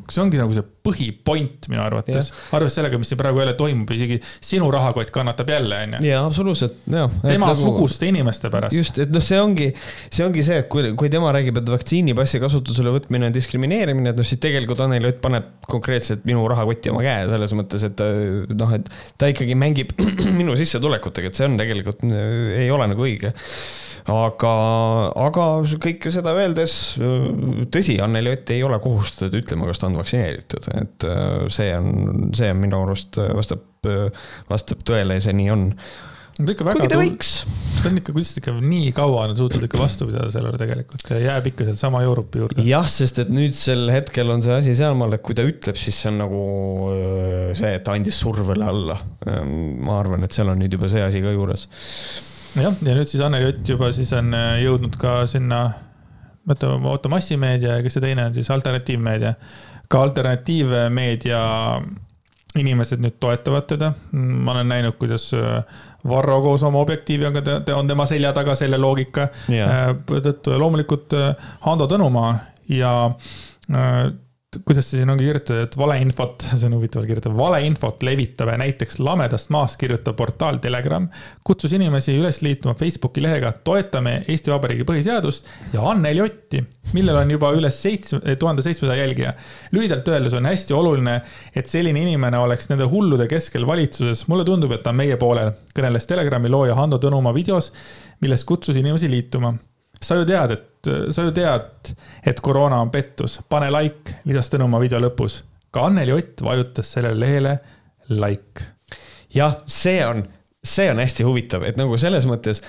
see 0.08 0.22
ongi 0.22 0.40
nagu 0.40 0.54
see 0.56 0.73
põhipoint 0.84 1.68
minu 1.72 1.80
arvates. 1.80 2.30
arvestades 2.52 2.76
sellega, 2.76 2.98
mis 3.00 3.08
siin 3.08 3.20
praegu 3.20 3.40
jälle 3.40 3.54
toimub, 3.56 3.90
isegi 3.94 4.18
sinu 4.44 4.68
rahakott 4.74 5.12
kannatab 5.14 5.48
jälle, 5.54 5.78
onju. 5.86 6.00
jaa, 6.04 6.24
absoluutselt, 6.28 6.76
jah. 6.92 7.12
temasuguste 7.22 8.04
nagu, 8.04 8.14
inimeste 8.14 8.50
pärast. 8.52 8.76
just, 8.76 9.00
et 9.00 9.14
noh, 9.14 9.24
see 9.24 9.40
ongi, 9.40 9.70
see 10.12 10.26
ongi 10.26 10.44
see, 10.44 10.58
et 10.60 10.68
kui, 10.72 10.90
kui 11.00 11.12
tema 11.12 11.32
räägib, 11.34 11.60
et 11.62 11.70
vaktsiinipassi 11.72 12.42
kasutusele 12.42 12.92
võtmine 12.98 13.30
on 13.30 13.36
diskrimineerimine, 13.36 14.12
et 14.12 14.20
noh, 14.20 14.28
siis 14.28 14.42
tegelikult 14.42 14.84
Anneli 14.84 15.08
Ott 15.08 15.22
paneb 15.24 15.48
konkreetselt 15.70 16.26
minu 16.28 16.44
rahakotti 16.50 16.92
oma 16.92 17.04
käe 17.06 17.24
selles 17.30 17.56
mõttes, 17.56 17.86
et 17.88 18.04
noh, 18.52 18.76
et 18.76 18.92
ta 19.20 19.32
ikkagi 19.32 19.56
mängib 19.56 19.96
minu 20.40 20.58
sissetulekutega, 20.60 21.32
et 21.32 21.40
see 21.40 21.48
on 21.48 21.56
tegelikult, 21.60 22.04
ei 22.04 22.68
ole 22.74 22.92
nagu 22.92 23.08
õige 23.08 23.32
aga, 24.10 24.52
aga 25.16 25.44
kõike 25.80 26.12
seda 26.12 26.34
öeldes, 26.36 26.74
tõsi, 27.72 27.96
Anneli 28.04 28.34
Ott 28.34 28.52
ei 28.52 28.62
ole 28.66 28.78
kohustatud 28.82 29.38
ütlema, 29.40 29.68
kas 29.70 29.80
ta 29.80 29.88
on 29.88 29.98
vaktsineeritud, 30.00 30.68
et 30.80 31.06
äh, 31.08 31.44
see 31.52 31.70
on, 31.76 32.32
see 32.36 32.50
on 32.52 32.58
minu 32.62 32.82
arust 32.86 33.20
vastab, 33.20 33.62
vastab 34.50 34.82
tõele 34.88 35.18
ja 35.18 35.24
see 35.26 35.36
nii 35.36 35.54
on 35.54 35.70
kuigi 36.34 36.88
ta 36.90 36.98
võiks. 36.98 37.32
ta 37.78 37.90
on 37.92 38.00
ikka, 38.00 38.14
kuidas 38.16 38.32
ikka 38.40 38.56
nii 38.58 38.90
kaua 38.96 39.28
on 39.28 39.36
suutnud 39.38 39.68
ikka 39.68 39.78
vastu 39.78 40.08
pidada 40.08 40.32
sellele 40.34 40.58
tegelikult 40.58 41.12
ja 41.12 41.20
jääb 41.22 41.46
ikka 41.52 41.68
sealsama 41.68 42.02
Joorupi 42.02 42.42
juurde. 42.42 42.66
jah, 42.66 42.88
sest 42.90 43.22
et 43.22 43.30
nüüd 43.30 43.54
sel 43.58 43.86
hetkel 43.94 44.34
on 44.34 44.42
see 44.42 44.56
asi 44.56 44.74
sealmaal, 44.74 45.14
et 45.14 45.22
kui 45.22 45.38
ta 45.38 45.46
ütleb, 45.46 45.78
siis 45.78 46.00
see 46.02 46.10
on 46.10 46.22
nagu 46.24 46.44
see, 47.54 47.74
et 47.78 47.86
ta 47.86 47.94
andis 47.94 48.18
survele 48.24 48.66
alla. 48.66 48.98
ma 49.24 49.98
arvan, 50.00 50.26
et 50.26 50.34
seal 50.34 50.50
on 50.50 50.58
nüüd 50.64 50.74
juba 50.74 50.90
see 50.90 51.04
asi 51.06 51.22
ka 51.22 51.34
juures 51.36 51.68
jah, 52.62 52.74
ja 52.86 52.94
nüüd 52.96 53.10
siis 53.10 53.22
Anneli 53.24 53.50
Ott 53.50 53.68
juba 53.68 53.90
siis 53.94 54.10
on 54.16 54.34
äh, 54.36 54.58
jõudnud 54.64 54.96
ka 55.00 55.22
sinna, 55.30 55.60
oota, 56.48 56.74
oota, 56.76 57.10
massimeedia 57.12 57.78
ja 57.78 57.84
kes 57.84 57.98
see 57.98 58.04
teine 58.04 58.28
on 58.28 58.36
siis, 58.36 58.50
alternatiivmeedia. 58.54 59.34
Ka 59.88 60.02
alternatiivmeedia 60.06 61.42
inimesed 62.58 63.02
nüüd 63.02 63.16
toetavad 63.20 63.66
teda. 63.66 63.92
ma 64.12 64.52
olen 64.52 64.68
näinud, 64.68 64.96
kuidas 64.98 65.32
äh, 65.34 65.62
Varro 66.08 66.40
koos 66.44 66.62
oma 66.62 66.82
objektiiviga 66.84 67.42
on 67.74 67.88
tema 67.88 68.06
selja 68.06 68.32
taga 68.32 68.54
selle 68.54 68.78
loogika 68.78 69.28
yeah. 69.50 69.88
Äh, 69.90 70.20
tõttu 70.26 70.54
ja 70.54 70.60
loomulikult 70.60 71.16
Hando 71.66 71.88
Tõnumaa 71.90 72.34
ja 72.68 72.92
kuidas 74.66 74.86
see 74.88 75.00
siin 75.00 75.10
ongi 75.12 75.26
kirjutatud, 75.26 75.62
et 75.66 75.76
valeinfot, 75.78 76.44
see 76.58 76.68
on 76.68 76.76
huvitavalt 76.78 77.08
kirjutatud, 77.10 77.36
valeinfot 77.38 78.04
levitab 78.06 78.52
ja 78.52 78.58
näiteks 78.60 79.00
lamedast 79.02 79.50
maast 79.54 79.78
kirjutav 79.80 80.16
portaal 80.18 80.60
Telegram 80.62 81.08
kutsus 81.46 81.74
inimesi 81.76 82.14
üles 82.18 82.40
liituma 82.44 82.76
Facebooki 82.78 83.22
lehega 83.24 83.52
Toetame 83.66 84.20
Eesti 84.28 84.52
Vabariigi 84.52 84.86
põhiseadust 84.88 85.50
ja 85.74 85.84
Anneli 85.90 86.22
Otti, 86.24 86.62
millel 86.94 87.18
on 87.22 87.34
juba 87.34 87.52
üle 87.56 87.70
seitsme, 87.74 88.36
tuhande 88.40 88.64
seitsmesaja 88.66 89.02
jälgija. 89.02 89.34
lühidalt 89.72 90.08
öeldes 90.08 90.38
on 90.38 90.46
hästi 90.48 90.74
oluline, 90.74 91.20
et 91.54 91.70
selline 91.70 92.02
inimene 92.06 92.38
oleks 92.38 92.70
nende 92.70 92.88
hullude 92.90 93.28
keskel 93.28 93.66
valitsuses. 93.66 94.26
mulle 94.28 94.44
tundub, 94.44 94.72
et 94.72 94.82
ta 94.82 94.94
on 94.94 95.02
meie 95.02 95.16
poolel, 95.20 95.52
kõneles 95.74 96.06
Telegrami 96.06 96.48
looja 96.48 96.74
Hando 96.78 96.98
Tõnumaa 97.02 97.34
videos, 97.34 97.72
milles 98.20 98.44
kutsus 98.44 98.76
inimesi 98.76 99.10
liituma. 99.10 99.54
Sa 100.02 100.18
ju 100.18 100.26
tead, 100.28 100.54
et 100.56 100.90
sa 101.14 101.26
ju 101.26 101.32
tead, 101.34 101.92
et 102.26 102.40
koroona 102.44 102.80
on 102.84 102.92
pettus, 102.92 103.38
pane 103.48 103.70
like, 103.72 104.20
lisas 104.28 104.50
Tõnumaa 104.52 104.82
video 104.82 105.00
lõpus. 105.02 105.42
ka 105.74 105.88
Anneli 105.88 106.12
Ott 106.14 106.42
vajutas 106.44 106.92
sellele 106.92 107.20
lehele 107.20 107.58
like. 108.08 108.66
jah, 109.34 109.62
see 109.66 110.04
on, 110.06 110.26
see 110.64 110.90
on 110.90 111.00
hästi 111.02 111.24
huvitav, 111.26 111.64
et 111.64 111.76
nagu 111.80 111.96
selles 111.98 112.26
mõttes 112.30 112.62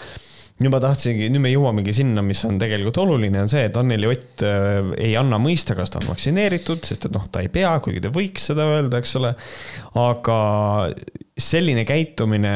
nüüd 0.56 0.72
ma 0.72 0.80
tahtsingi, 0.80 1.28
nüüd 1.34 1.44
me 1.44 1.52
jõuamegi 1.52 1.92
sinna, 1.98 2.24
mis 2.24 2.40
on 2.48 2.56
tegelikult 2.62 3.02
oluline, 3.04 3.42
on 3.44 3.52
see, 3.52 3.66
et 3.68 3.76
Anneli 3.76 4.08
Ott 4.08 4.44
äh, 4.48 4.94
ei 5.04 5.16
anna 5.20 5.40
mõista, 5.42 5.76
kas 5.76 5.92
ta 5.92 6.00
on 6.00 6.14
vaktsineeritud, 6.14 6.86
sest 6.88 7.10
et 7.10 7.16
noh, 7.16 7.28
ta 7.32 7.44
ei 7.44 7.52
pea, 7.52 7.74
kuigi 7.84 8.04
ta 8.06 8.12
võiks 8.16 8.48
seda 8.52 8.70
öelda, 8.78 9.02
eks 9.04 9.18
ole. 9.20 9.34
aga 10.00 10.40
selline 11.36 11.84
käitumine 11.88 12.56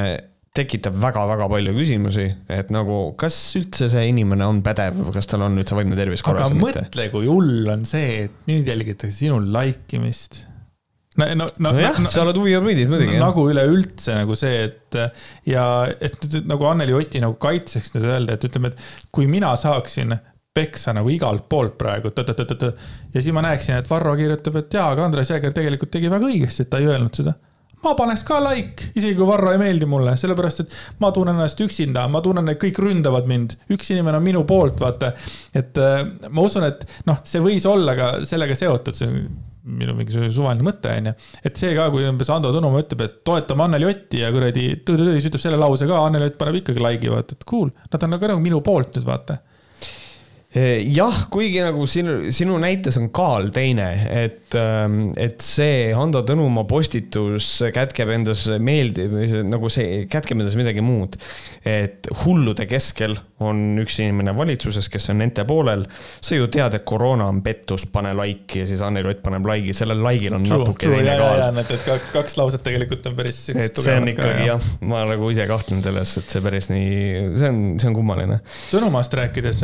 tekitab 0.58 0.96
väga-väga 1.00 1.48
palju 1.52 1.74
küsimusi, 1.78 2.26
et 2.52 2.72
nagu, 2.74 3.00
kas 3.20 3.36
üldse 3.60 3.90
see 3.92 4.06
inimene 4.10 4.48
on 4.50 4.62
pädev, 4.66 5.02
kas 5.14 5.30
tal 5.30 5.46
on 5.46 5.60
üldse 5.62 5.78
vaimne 5.78 5.98
tervis 5.98 6.24
korras 6.26 6.50
või 6.50 6.64
mitte. 6.64 6.86
mõtle, 6.88 7.10
kui 7.14 7.28
hull 7.30 7.70
on 7.70 7.84
see, 7.88 8.24
et 8.26 8.48
nüüd 8.50 8.70
jälgitakse 8.70 9.14
sinu 9.14 9.38
like 9.46 9.98
imist. 9.98 10.44
no, 11.20 11.28
no, 11.38 11.46
no, 11.62 11.74
nojah 11.76 12.02
no,, 12.02 12.10
sa 12.10 12.24
oled 12.24 12.40
huviorbiidis 12.42 12.90
muidugi 12.90 13.20
no,. 13.20 13.28
nagu 13.28 13.46
üleüldse 13.52 14.18
nagu 14.18 14.38
see, 14.40 14.66
et 14.66 14.98
ja 15.50 15.68
et 16.02 16.18
nagu 16.50 16.66
Anneli 16.70 16.98
Oti 16.98 17.22
nagu 17.22 17.38
kaitseks 17.42 17.94
nüüd 17.96 18.10
öelda, 18.10 18.38
et 18.40 18.50
ütleme, 18.50 18.74
et 18.74 19.14
kui 19.14 19.30
mina 19.30 19.54
saaksin 19.60 20.18
peksa 20.56 20.96
nagu 20.98 21.12
igalt 21.14 21.46
poolt 21.52 21.78
praegu, 21.78 22.10
ja 22.10 23.22
siis 23.22 23.30
ma 23.36 23.46
näeksin, 23.46 23.78
et 23.78 23.90
Varro 23.92 24.16
kirjutab, 24.18 24.58
et 24.64 24.74
jaa, 24.74 24.90
aga 24.96 25.06
Andres 25.06 25.30
Jääger 25.30 25.54
tegelikult 25.54 25.94
tegi 25.94 26.10
väga 26.10 26.26
õigesti, 26.26 26.66
et 26.66 26.74
ta 26.74 26.82
ei 26.82 26.90
öelnud 26.90 27.22
seda 27.22 27.38
ma 27.84 27.96
paneks 27.98 28.24
ka 28.28 28.40
like, 28.44 28.90
isegi 28.94 29.16
kui 29.18 29.28
Varro 29.28 29.54
ei 29.54 29.60
meeldi 29.62 29.88
mulle, 29.90 30.16
sellepärast 30.20 30.64
et 30.66 30.78
ma 31.04 31.12
tunnen 31.16 31.38
ennast 31.38 31.62
üksinda, 31.64 32.08
ma 32.12 32.22
tunnen, 32.26 32.52
et 32.52 32.62
kõik 32.62 32.82
ründavad 32.84 33.30
mind. 33.30 33.56
üks 33.72 33.94
inimene 33.94 34.20
on 34.20 34.26
minu 34.26 34.46
poolt, 34.50 34.80
vaata. 34.84 35.14
et 35.56 35.80
äh, 35.80 36.02
ma 36.30 36.46
usun, 36.46 36.68
et 36.68 36.86
noh, 37.10 37.22
see 37.28 37.44
võis 37.44 37.68
olla 37.70 37.96
ka 37.98 38.12
sellega 38.28 38.58
seotud, 38.58 38.98
see 38.98 39.12
on 39.12 39.22
minu 39.70 39.94
mingisugune 39.94 40.32
suvaline 40.34 40.66
mõte, 40.66 40.92
onju. 41.02 41.14
et 41.46 41.60
see 41.60 41.76
ka, 41.78 41.90
kui 41.94 42.08
umbes 42.08 42.32
Ando 42.34 42.52
Tõnumaa 42.56 42.86
ütleb, 42.86 43.06
et 43.06 43.20
toetame 43.28 43.68
Anneli 43.68 43.90
Otti 43.90 44.24
ja 44.24 44.32
kuradi, 44.34 44.72
siis 44.88 45.30
ütleb 45.30 45.44
selle 45.44 45.60
lause 45.62 45.88
ka, 45.90 46.00
Anneli 46.08 46.32
Ott 46.32 46.40
paneb 46.40 46.62
ikkagi 46.62 46.84
like'i, 46.84 47.12
vaata, 47.14 47.38
et 47.38 47.48
cool. 47.50 47.72
Nad 47.92 48.08
on 48.08 48.16
nagu, 48.16 48.40
minu 48.44 48.64
poolt 48.66 48.98
nüüd, 48.98 49.08
vaata 49.08 49.40
jah, 50.50 51.18
kuigi 51.30 51.60
nagu 51.62 51.84
sinu, 51.86 52.32
sinu 52.34 52.56
näites 52.58 52.98
on 52.98 53.12
kaal 53.14 53.52
teine, 53.54 53.86
et, 54.10 54.48
ähm, 54.58 55.12
et 55.14 55.44
see 55.46 55.92
Hando 55.94 56.24
Tõnumaa 56.26 56.66
postitus 56.70 57.52
kätkeb 57.74 58.10
endas 58.16 58.48
meeldi-, 58.58 59.06
nagu 59.46 59.70
see 59.70 60.08
kätkeb 60.10 60.42
endas 60.42 60.58
midagi 60.58 60.82
muud. 60.82 61.20
et 61.70 62.08
hullude 62.24 62.66
keskel 62.66 63.14
on 63.46 63.78
üks 63.80 64.00
inimene 64.02 64.34
valitsuses, 64.36 64.90
kes 64.92 65.12
on 65.14 65.20
nende 65.22 65.46
poolel. 65.48 65.86
sa 66.22 66.36
ju 66.36 66.48
tead, 66.52 66.74
et 66.80 66.86
koroona 66.88 67.28
on 67.30 67.44
pettus, 67.46 67.86
pane 67.92 68.16
like'i 68.18 68.64
ja 68.64 68.66
siis 68.68 68.82
Anneli 68.82 69.12
Ott 69.14 69.22
paneb 69.24 69.46
like'i, 69.48 69.76
sellel 69.78 70.02
like'il 70.04 70.34
on 70.36 70.48
true, 70.48 70.60
natuke 70.64 70.88
true, 70.88 70.98
teine 70.98 71.16
kaal. 71.20 71.62
et, 71.62 71.76
et 71.78 72.10
kaks 72.16 72.40
lauset 72.42 72.66
tegelikult 72.66 73.06
on 73.06 73.16
päris. 73.22 73.44
et 73.54 73.84
see 73.86 73.96
on 74.02 74.10
ikkagi 74.12 74.34
ka, 74.42 74.50
jah, 74.50 74.70
ma 74.90 75.06
nagu 75.08 75.30
ise 75.30 75.46
kahtlen 75.50 75.86
selles, 75.86 76.16
et 76.24 76.36
see 76.36 76.44
päris 76.44 76.72
nii, 76.74 76.98
see 77.38 77.54
on, 77.54 77.62
see 77.78 77.92
on 77.92 78.00
kummaline. 78.02 78.42
Tõnumaast 78.74 79.14
rääkides, 79.22 79.64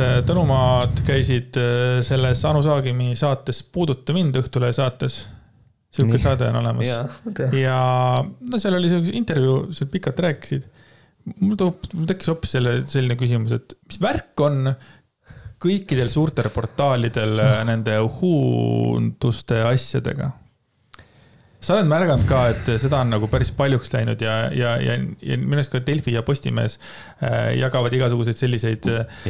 Tõnumaad 0.76 1.06
käisid 1.08 1.56
äh, 1.56 2.02
selles 2.04 2.42
Anu 2.44 2.60
Saagimi 2.64 3.14
saates 3.16 3.62
Puuduta 3.72 4.12
mind 4.12 4.36
Õhtulehe 4.36 4.74
saates 4.76 5.22
sihuke 5.96 6.18
saade 6.20 6.50
on 6.50 6.58
olemas. 6.60 6.84
ja, 6.84 6.98
ja 7.56 7.78
no 8.20 8.58
seal 8.60 8.76
oli 8.76 8.90
siukene 8.92 9.16
intervjuu, 9.16 9.70
seal 9.72 9.88
pikalt 9.88 10.20
rääkisid 10.20 10.66
mul 11.40 11.56
toob, 11.56 11.86
mul 11.94 12.10
tekkis 12.10 12.28
hoopis 12.28 12.52
selle, 12.58 12.74
selline 12.92 13.16
küsimus, 13.16 13.54
et 13.56 13.72
mis 13.88 14.00
värk 14.02 14.44
on 14.44 14.68
kõikidel 15.64 16.12
suurtel 16.12 16.50
portaalidel 16.52 17.38
mm. 17.40 17.70
nende 17.70 17.96
uhuunduste 18.04 19.62
asjadega? 19.70 20.34
Sa 21.66 21.74
oled 21.74 21.88
märganud 21.90 22.26
ka, 22.28 22.42
et 22.52 22.68
seda 22.78 23.00
on 23.02 23.10
nagu 23.16 23.28
päris 23.30 23.50
paljuks 23.56 23.90
läinud 23.94 24.22
ja, 24.22 24.36
ja, 24.54 24.76
ja, 24.82 24.98
ja 25.26 25.38
minu 25.40 25.58
arust 25.58 25.72
ka 25.72 25.80
Delfi 25.86 26.14
ja 26.14 26.22
Postimees 26.26 26.78
äh, 26.78 27.56
jagavad 27.58 27.94
igasuguseid 27.96 28.38
selliseid 28.38 28.86
äh, 28.92 29.26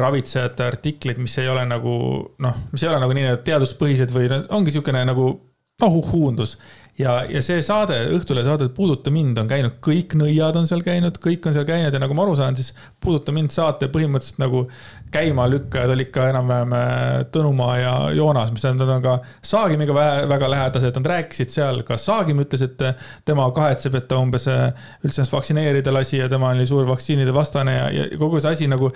ravitsejate 0.00 0.68
artikleid, 0.68 1.18
mis 1.22 1.34
ei 1.42 1.50
ole 1.50 1.66
nagu 1.66 1.96
noh, 2.44 2.62
mis 2.70 2.84
ei 2.84 2.92
ole 2.92 3.02
nagu 3.02 3.16
nii-öelda 3.16 3.42
teaduspõhised 3.48 4.14
või 4.14 4.30
no, 4.30 4.44
ongi 4.54 4.70
niisugune 4.70 5.02
nagu 5.08 5.32
tohuhuundus. 5.80 6.54
Ja, 6.98 7.24
ja 7.26 7.40
see 7.42 7.58
saade, 7.66 7.96
Õhtulehe 8.14 8.46
saade 8.46 8.68
Puuduta 8.74 9.10
mind 9.10 9.40
on 9.42 9.48
käinud, 9.50 9.80
kõik 9.82 10.14
nõiad 10.14 10.54
on 10.60 10.68
seal 10.70 10.84
käinud, 10.86 11.16
kõik 11.22 11.48
on 11.50 11.56
seal 11.56 11.66
käinud 11.66 11.90
ja 11.90 11.98
nagu 11.98 12.14
ma 12.14 12.22
aru 12.22 12.36
saan, 12.38 12.54
siis 12.54 12.70
Puuduta 13.02 13.34
mind 13.34 13.50
saate 13.50 13.88
põhimõtteliselt 13.90 14.38
nagu 14.38 14.68
käimalükkajad 15.14 15.92
olid 15.94 16.10
ka 16.14 16.26
enam-vähem 16.32 16.74
äh, 16.76 17.04
Tõnumaa 17.34 17.76
ja 17.78 17.92
Joonas, 18.16 18.50
mis 18.54 18.64
tähendab, 18.64 18.90
nad 18.90 18.98
on 18.98 19.04
ka 19.04 19.14
Saagimiga 19.46 19.94
väga 20.30 20.50
lähedased, 20.50 20.98
nad 20.98 21.10
rääkisid 21.14 21.54
seal, 21.54 21.80
ka 21.86 21.98
Saagim 22.00 22.42
ütles, 22.42 22.66
et 22.66 22.84
äh, 22.84 23.06
tema 23.26 23.46
kahetseb, 23.54 23.96
et 24.00 24.08
ta 24.10 24.18
umbes 24.22 24.48
äh, 24.50 24.68
üldse 25.04 25.22
ennast 25.22 25.36
vaktsineerida 25.36 25.94
lasi 25.94 26.20
ja 26.20 26.28
tema 26.32 26.52
oli 26.54 26.66
suur 26.68 26.88
vaktsiinide 26.90 27.34
vastane 27.34 27.78
ja, 27.78 27.88
ja 27.94 28.10
kogu 28.18 28.42
see 28.42 28.52
asi 28.58 28.68
nagu, 28.70 28.90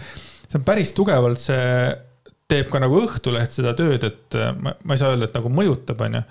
see 0.49 0.61
on 0.61 0.67
päris 0.67 0.93
tugevalt 0.97 1.43
see 1.43 1.65
teeb 2.49 2.71
ka 2.73 2.81
nagu 2.81 3.03
Õhtuleht 3.05 3.55
seda 3.55 3.75
tööd, 3.77 4.05
et 4.09 4.39
ma, 4.59 4.73
ma 4.83 4.97
ei 4.97 5.01
saa 5.01 5.13
öelda, 5.13 5.29
et 5.29 5.37
nagu 5.37 5.53
mõjutab, 5.53 6.07
onju 6.09 6.23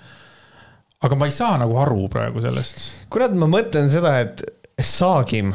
aga 1.06 1.18
ma 1.18 1.28
ei 1.28 1.34
saa 1.34 1.58
nagu 1.60 1.76
aru 1.78 2.08
praegu 2.10 2.42
sellest. 2.42 2.84
kurat, 3.12 3.34
ma 3.38 3.46
mõtlen 3.50 3.90
seda, 3.92 4.18
et 4.24 4.42
Saagim, 4.78 5.52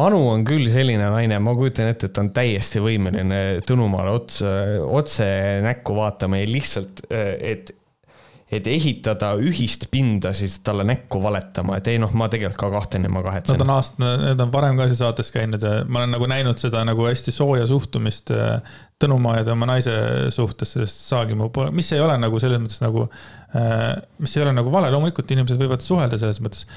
Anu 0.00 0.22
on 0.30 0.46
küll 0.48 0.70
selline 0.72 1.04
naine, 1.12 1.36
ma 1.44 1.52
kujutan 1.56 1.90
ette, 1.90 2.08
et 2.08 2.14
ta 2.16 2.22
on 2.24 2.30
täiesti 2.32 2.80
võimeline 2.80 3.60
Tõnumaale 3.68 4.14
otse, 4.16 4.48
otse 4.88 5.26
näkku 5.66 5.96
vaatama 5.98 6.40
ja 6.40 6.48
lihtsalt, 6.48 7.04
et 7.12 7.74
et 8.52 8.66
ehitada 8.68 9.30
ühist 9.40 9.86
pinda, 9.92 10.34
siis 10.36 10.58
talle 10.64 10.84
näkku 10.84 11.22
valetama, 11.24 11.78
et 11.80 11.88
ei 11.88 12.00
noh, 12.00 12.10
ma 12.18 12.26
tegelikult 12.28 12.60
ka 12.60 12.68
kahtlen 12.74 13.06
ja 13.08 13.12
ma 13.12 13.22
kahetsen. 13.24 13.56
Nad 13.56 13.64
on 13.64 13.72
aasta, 13.78 14.10
need 14.20 14.42
on 14.44 14.50
varem 14.52 14.76
ka 14.76 14.88
siin 14.90 14.98
saates 15.00 15.32
käinud 15.32 15.64
ja 15.64 15.70
ma 15.88 16.02
olen 16.02 16.12
nagu 16.12 16.28
näinud 16.28 16.60
seda 16.60 16.82
nagu 16.84 17.06
hästi 17.08 17.32
sooja 17.32 17.68
suhtumist 17.70 18.34
Tõnumaa 19.02 19.38
ja 19.40 19.46
tema 19.48 19.66
naise 19.66 19.94
suhtes, 20.30 20.76
sellest 20.76 21.00
Saagimaa 21.08 21.48
poole, 21.50 21.72
mis 21.74 21.88
ei 21.96 22.02
ole 22.04 22.14
nagu 22.22 22.38
selles 22.38 22.60
mõttes 22.62 22.84
nagu, 22.84 23.08
äh, 23.56 23.96
mis 24.22 24.36
ei 24.36 24.44
ole 24.44 24.52
nagu 24.54 24.70
vale, 24.70 24.92
loomulikult 24.94 25.32
inimesed 25.34 25.58
võivad 25.58 25.82
suhelda 25.82 26.20
selles 26.20 26.38
mõttes. 26.44 26.68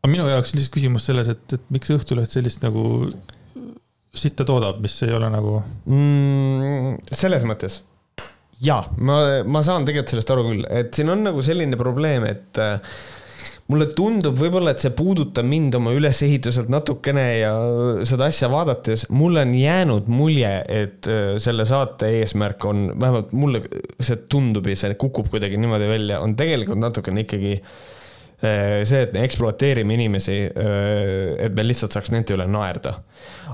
Aga 0.00 0.12
minu 0.12 0.26
jaoks 0.30 0.54
on 0.54 0.60
lihtsalt 0.60 0.74
küsimus 0.78 1.06
selles, 1.10 1.28
et, 1.32 1.44
et 1.56 1.70
miks 1.74 1.92
Õhtuleht 1.92 2.32
sellist 2.32 2.64
nagu 2.64 2.82
sitta 4.16 4.46
toodab, 4.48 4.80
mis 4.82 4.96
ei 5.06 5.14
ole 5.14 5.28
nagu 5.30 5.60
mm,. 5.86 7.14
selles 7.14 7.44
mõttes 7.46 7.82
jaa, 8.64 8.82
ma, 9.00 9.22
ma 9.46 9.62
saan 9.64 9.86
tegelikult 9.88 10.14
sellest 10.14 10.34
aru 10.34 10.44
küll, 10.50 10.68
et 10.68 10.92
siin 10.96 11.12
on 11.12 11.24
nagu 11.24 11.42
selline 11.44 11.78
probleem, 11.80 12.26
et 12.28 12.60
äh, 12.60 12.96
mulle 13.70 13.86
tundub 13.96 14.36
võib-olla, 14.40 14.74
et 14.74 14.82
see 14.82 14.92
puudutab 14.96 15.46
mind 15.48 15.78
oma 15.78 15.94
ülesehituselt 15.96 16.72
natukene 16.72 17.24
ja 17.38 17.52
seda 18.08 18.28
asja 18.28 18.50
vaadates, 18.52 19.06
mulle 19.14 19.46
on 19.46 19.54
jäänud 19.56 20.10
mulje, 20.12 20.52
et 20.64 21.08
äh, 21.08 21.36
selle 21.42 21.68
saate 21.68 22.10
eesmärk 22.18 22.66
on, 22.68 22.90
vähemalt 23.00 23.32
mulle 23.36 23.62
see 24.00 24.20
tundub 24.32 24.68
ja 24.68 24.76
see 24.80 24.98
kukub 25.00 25.30
kuidagi 25.32 25.60
niimoodi 25.60 25.88
välja, 25.92 26.20
on 26.24 26.36
tegelikult 26.40 26.82
natukene 26.82 27.24
ikkagi 27.28 27.56
äh, 27.60 27.72
see, 28.40 29.02
et 29.04 29.12
me 29.12 29.24
ekspluateerime 29.26 29.96
inimesi, 29.98 30.38
äh, 30.48 31.36
et 31.46 31.56
me 31.56 31.66
lihtsalt 31.66 31.96
saaks 31.96 32.12
nende 32.14 32.36
üle 32.36 32.48
naerda 32.50 32.98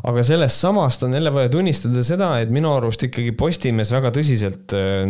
aga 0.07 0.23
sellest 0.27 0.61
samast 0.63 1.03
on 1.07 1.15
jälle 1.17 1.33
vaja 1.35 1.51
tunnistada 1.53 2.03
seda, 2.07 2.29
et 2.43 2.51
minu 2.55 2.71
arust 2.77 3.03
ikkagi 3.07 3.33
Postimees 3.39 3.91
väga 3.95 4.13
tõsiselt 4.15 4.75
äh, 4.77 5.07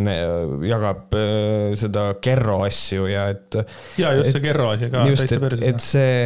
jagab 0.68 1.16
äh, 1.16 1.74
seda 1.78 2.08
Kerro 2.22 2.62
asju 2.66 3.08
ja 3.10 3.26
et. 3.34 3.58
ja 4.00 4.14
just 4.18 4.36
see 4.36 4.44
Kerro 4.44 4.70
asi 4.74 4.90
ka. 4.92 5.04
just, 5.10 5.32
et, 5.32 5.58
et 5.72 5.84
see, 5.84 6.16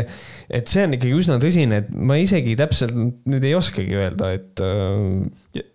et 0.61 0.71
see 0.71 0.87
on 0.87 0.97
ikkagi 0.99 1.17
üsna 1.17 1.41
tõsine, 1.43 1.83
et 1.83 1.91
ma 1.91 2.19
isegi 2.21 2.57
täpselt 2.59 2.95
nüüd 2.95 3.47
ei 3.47 3.57
oskagi 3.59 3.99
öelda, 4.05 4.35
et 4.39 4.65
äh, 4.65 5.67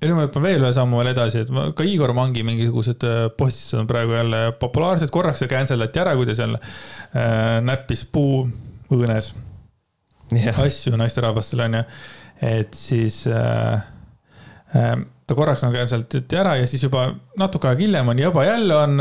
ja 0.00 0.08
nüüd 0.08 0.18
ma 0.18 0.26
hüppan 0.26 0.44
veel 0.44 0.64
ühe 0.64 0.72
sammu 0.76 1.00
veel 1.00 1.10
edasi, 1.14 1.42
et 1.46 1.50
ma, 1.54 1.70
ka 1.76 1.86
Igor 1.88 2.12
Mangi 2.16 2.44
mingisugused 2.46 3.06
postistused 3.38 3.80
on 3.80 3.88
praegu 3.90 4.16
jälle 4.16 4.42
populaarsed, 4.60 5.10
korraks 5.14 5.42
see 5.42 5.50
cancel 5.50 5.84
ati 5.86 6.02
ära, 6.02 6.14
kui 6.18 6.28
ta 6.28 6.36
seal 6.36 6.56
äh, 6.58 7.58
näppis 7.64 8.04
puu 8.12 8.44
õõnes 8.92 9.32
yeah. 10.34 10.60
asju 10.66 10.96
naisterahvastele, 11.00 11.68
onju. 11.70 11.84
et 12.44 12.76
siis 12.76 13.22
äh, 13.30 13.86
äh, 14.76 14.92
ta 15.26 15.38
korraks 15.38 15.64
nagu 15.64 15.86
sealt 15.88 16.20
jäeti 16.20 16.38
ära 16.38 16.58
ja 16.60 16.68
siis 16.70 16.84
juba 16.86 17.08
natuke 17.40 17.70
aega 17.70 17.82
hiljem 17.82 18.12
on 18.12 18.20
juba 18.20 18.44
jälle 18.46 18.76
on, 18.76 19.00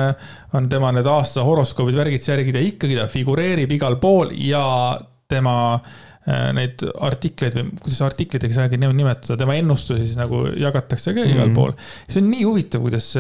on 0.58 0.72
tema 0.72 0.96
need 0.96 1.12
aasta 1.12 1.44
horoskoobid, 1.46 2.00
värgid, 2.00 2.24
särgid 2.24 2.56
ja 2.56 2.64
ikkagi 2.66 2.98
ta 2.98 3.10
figureerib 3.12 3.76
igal 3.76 4.00
pool 4.02 4.32
ja 4.40 4.64
tema 5.30 5.58
äh, 5.76 6.15
neid 6.26 6.82
artikleid 7.06 7.54
või 7.54 7.68
kuidas 7.84 8.00
artiklitega 8.02 8.56
saagi 8.56 8.80
nimetada, 8.82 9.36
tema 9.38 9.58
ennustusi 9.60 10.08
siis 10.08 10.18
nagu 10.18 10.40
jagatakse 10.58 11.14
ka 11.14 11.22
igal 11.22 11.52
mm 11.52 11.52
-hmm. 11.52 11.56
pool. 11.56 11.76
see 12.10 12.22
on 12.24 12.32
nii 12.32 12.48
huvitav, 12.48 12.82
kuidas, 12.82 13.12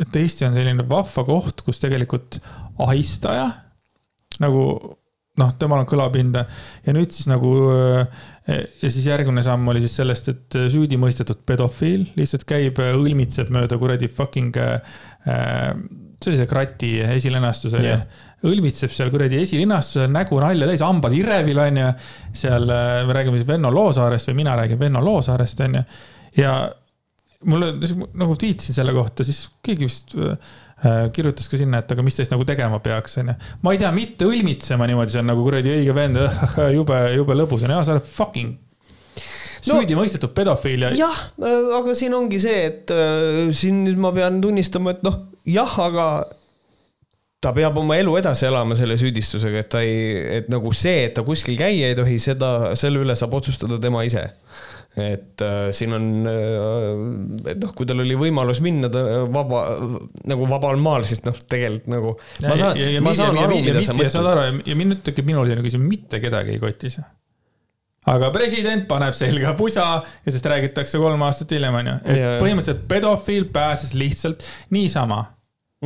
et 0.00 0.16
Eesti 0.16 0.48
on 0.48 0.56
selline 0.56 0.88
vahva 0.88 1.24
koht, 1.24 1.60
kus 1.66 1.82
tegelikult 1.82 2.40
ahistaja 2.80 3.50
nagu 4.40 4.64
noh, 5.40 5.52
temal 5.60 5.82
on 5.82 5.88
kõlapinda 5.88 6.44
ja 6.86 6.94
nüüd 6.96 7.12
siis 7.14 7.28
nagu 7.30 7.52
äh, 7.72 8.24
ja 8.48 8.90
siis 8.90 9.06
järgmine 9.06 9.42
samm 9.46 9.68
oli 9.72 9.82
siis 9.84 9.96
sellest, 10.00 10.30
et 10.32 10.58
süüdimõistetud 10.72 11.44
pedofiil 11.48 12.08
lihtsalt 12.18 12.46
käib, 12.48 12.80
õlmitseb 12.80 13.52
mööda 13.54 13.78
kuradi 13.80 14.10
fucking 14.12 14.56
äh, 14.60 15.76
sellise 16.20 16.46
krati 16.48 16.98
esilinastusel 17.16 17.86
yeah. 17.86 18.02
Õlmitseb 18.46 18.92
seal 18.94 19.12
kuradi 19.12 19.40
esilinastusel, 19.42 20.08
nägu 20.12 20.38
nalja 20.40 20.68
täis, 20.70 20.84
hambad 20.84 21.14
irevil 21.16 21.60
onju. 21.60 21.92
seal 22.42 22.68
äh, 22.72 23.00
me 23.08 23.16
räägime 23.16 23.40
siis 23.40 23.48
Venno 23.48 23.72
Loosaarest 23.74 24.32
või 24.32 24.42
mina 24.42 24.56
räägin 24.60 24.80
Venno 24.80 25.04
Loosaarest 25.04 25.66
onju 25.66 25.84
ja 26.38 26.54
mulle 27.50 27.72
nagu 28.20 28.34
tweetisin 28.36 28.76
selle 28.76 28.92
kohta, 28.92 29.24
siis 29.24 29.46
keegi 29.64 29.86
vist 29.88 30.16
Äh, 30.80 31.10
kirjutas 31.12 31.44
ka 31.52 31.58
sinna, 31.60 31.82
et 31.82 31.90
aga 31.92 32.00
mis 32.00 32.14
siis 32.16 32.30
nagu 32.32 32.44
tegema 32.48 32.78
peaks, 32.80 33.18
onju. 33.20 33.34
ma 33.60 33.72
ei 33.74 33.80
tea, 33.82 33.90
mitte 33.92 34.24
õlmitsema 34.24 34.86
niimoodi, 34.88 35.12
see 35.12 35.20
on 35.20 35.26
nagu 35.28 35.42
kuradi 35.44 35.74
õige 35.74 35.92
vend, 35.92 36.16
jube, 36.78 37.00
jube 37.18 37.36
lõbus 37.36 37.66
on, 37.66 37.74
jaa, 37.74 37.82
sa 37.84 37.98
oled 37.98 38.06
fucking 38.08 38.54
no, 39.68 39.76
mõistetud 39.98 40.32
pedofiil 40.32 40.86
ja. 40.86 40.94
jah, 41.02 41.18
äh, 41.44 41.68
aga 41.76 41.92
siin 41.98 42.16
ongi 42.16 42.40
see, 42.40 42.62
et 42.70 42.94
siin 43.60 43.82
nüüd 43.84 44.00
ma 44.00 44.14
pean 44.16 44.40
tunnistama, 44.40 44.96
et 44.96 45.04
noh, 45.04 45.20
jah, 45.44 45.76
aga 45.84 46.06
ta 47.40 47.54
peab 47.56 47.78
oma 47.80 47.96
elu 47.96 48.16
edasi 48.20 48.46
elama 48.50 48.76
selle 48.76 48.98
süüdistusega, 49.00 49.62
et 49.64 49.70
ta 49.72 49.80
ei, 49.84 50.00
et 50.40 50.50
nagu 50.52 50.72
see, 50.76 51.06
et 51.06 51.14
ta 51.16 51.24
kuskil 51.26 51.56
käia 51.60 51.88
ei 51.88 51.96
tohi, 51.96 52.18
seda, 52.20 52.74
selle 52.78 53.00
üle 53.04 53.16
saab 53.16 53.38
otsustada 53.40 53.80
tema 53.80 54.04
ise 54.08 54.26
et 54.98 55.42
äh, 55.46 55.68
siin 55.70 55.94
on 55.94 56.06
äh,, 56.26 57.52
et 57.52 57.60
noh, 57.62 57.70
kui 57.78 57.86
tal 57.86 58.02
oli 58.02 58.16
võimalus 58.18 58.58
minna 58.64 58.90
ta 58.90 59.04
vaba, 59.30 59.62
nagu 60.28 60.48
vabal 60.50 60.80
maal, 60.82 61.06
siis 61.06 61.22
noh, 61.22 61.36
tegelikult 61.46 61.86
nagu. 61.92 62.14
ma 62.42 62.56
saan, 62.58 62.80
ma 63.04 63.14
saan 63.14 63.38
ja, 63.38 63.46
aru, 63.46 63.60
mida 63.62 63.84
sa 63.86 63.94
mõtled. 63.94 64.60
ja 64.66 64.78
mind 64.80 65.00
tekib 65.06 65.30
minul 65.30 65.46
selline 65.46 65.62
küsimus, 65.66 65.86
mitte 65.92 66.20
kedagi 66.22 66.56
ei 66.56 66.62
kotis. 66.62 66.98
aga 68.10 68.32
president 68.34 68.88
paneb 68.90 69.14
selga 69.14 69.54
pusa 69.58 69.86
ja 70.02 70.26
sellest 70.26 70.50
räägitakse 70.50 70.98
kolm 70.98 71.22
aastat 71.28 71.54
hiljem, 71.54 71.78
onju. 71.84 71.94
et 72.02 72.42
põhimõtteliselt 72.42 72.82
pedofiil 72.90 73.46
pääses 73.54 73.94
lihtsalt 73.94 74.42
niisama 74.74 75.22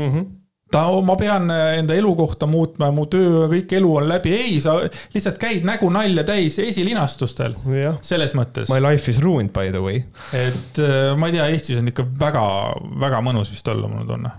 mm. 0.00 0.08
-hmm 0.08 0.32
ta, 0.74 0.84
ma 1.06 1.16
pean 1.18 1.50
äh, 1.52 1.78
enda 1.80 1.96
elukohta 1.98 2.48
muutma, 2.50 2.90
mu 2.94 3.06
töö, 3.10 3.46
kõik 3.52 3.74
elu 3.78 3.90
on 4.00 4.08
läbi, 4.10 4.34
ei, 4.36 4.54
sa 4.62 4.76
lihtsalt 5.14 5.38
käid 5.42 5.66
nägu 5.66 5.90
nalja 5.94 6.26
täis 6.26 6.58
esilinastustel. 6.62 7.56
selles 8.04 8.34
mõttes. 8.38 8.70
My 8.72 8.82
life 8.82 9.10
is 9.10 9.20
ruined 9.22 9.54
by 9.54 9.70
the 9.74 9.82
way. 9.84 10.04
et 10.34 10.80
äh, 10.82 11.12
ma 11.18 11.30
ei 11.30 11.38
tea, 11.38 11.50
Eestis 11.54 11.78
on 11.80 11.90
ikka 11.90 12.06
väga, 12.20 12.46
väga 13.02 13.20
mõnus 13.24 13.52
vist 13.54 13.68
olla, 13.70 13.90
mul 13.90 14.04
on 14.04 14.10
tunne 14.14 14.32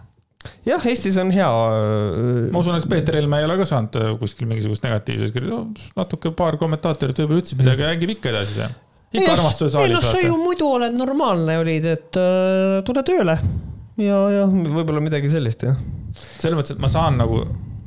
jah, 0.68 0.84
Eestis 0.92 1.16
on 1.22 1.32
hea. 1.34 1.50
Äh, 1.50 2.48
ma 2.54 2.64
usun, 2.64 2.80
et 2.80 2.90
Peeter 2.90 3.18
Helme 3.18 3.40
ei 3.42 3.48
ole 3.48 3.60
ka 3.62 3.68
saanud 3.70 4.18
kuskil 4.22 4.50
mingisugust 4.50 4.84
negatiivset 4.86 5.34
kirja 5.36 5.54
no,, 5.54 5.62
natuke 5.98 6.34
paar 6.36 6.60
kommentaatorit 6.62 7.24
võib-olla 7.24 7.46
ütlesid 7.46 7.64
midagi, 7.64 7.88
äkki 7.94 8.12
ikka 8.18 8.34
edasi 8.34 8.60
see. 8.60 8.74
ikka 9.16 9.38
armastuse 9.38 9.72
saalis. 9.78 9.96
ei 9.96 10.02
noh, 10.02 10.10
sa 10.12 10.26
ju 10.26 10.42
muidu 10.42 10.74
oled 10.76 11.00
normaalne 11.00 11.62
olid, 11.64 11.88
et 11.96 12.20
äh, 12.20 12.84
tule 12.88 13.06
tööle 13.08 13.40
ja, 13.98 14.18
ja 14.34 14.48
võib-olla 14.50 15.04
midagi 15.04 15.32
sellist 15.32 15.68
jah 15.68 15.78
selles 16.16 16.58
mõttes, 16.58 16.76
et 16.76 16.82
ma 16.82 16.90
saan 16.92 17.18
nagu, 17.20 17.40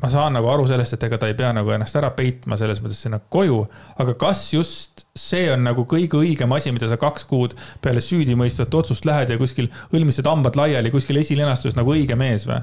ma 0.03 0.11
saan 0.13 0.37
nagu 0.37 0.51
aru 0.53 0.67
sellest, 0.69 0.97
et 0.97 1.05
ega 1.09 1.19
ta 1.21 1.29
ei 1.31 1.37
pea 1.39 1.51
nagu 1.57 1.73
ennast 1.75 1.97
ära 1.99 2.11
peitma 2.17 2.59
selles 2.61 2.83
mõttes 2.85 3.01
sinna 3.05 3.21
koju. 3.21 3.61
aga 4.03 4.15
kas 4.21 4.47
just 4.53 5.07
see 5.19 5.49
on 5.53 5.65
nagu 5.67 5.85
kõige 5.89 6.21
õigem 6.21 6.53
asi, 6.57 6.73
mida 6.75 6.91
sa 6.91 7.01
kaks 7.01 7.29
kuud 7.29 7.57
peale 7.85 8.03
süüdimõistvat 8.05 8.75
otsust 8.81 9.09
lähed 9.09 9.33
ja 9.33 9.39
kuskil 9.41 9.71
õlmised 9.93 10.29
hambad 10.29 10.59
laiali 10.59 10.93
kuskil 10.95 11.21
esilinastus 11.23 11.79
nagu 11.79 11.95
õige 11.95 12.19
mees 12.19 12.49
või? 12.49 12.61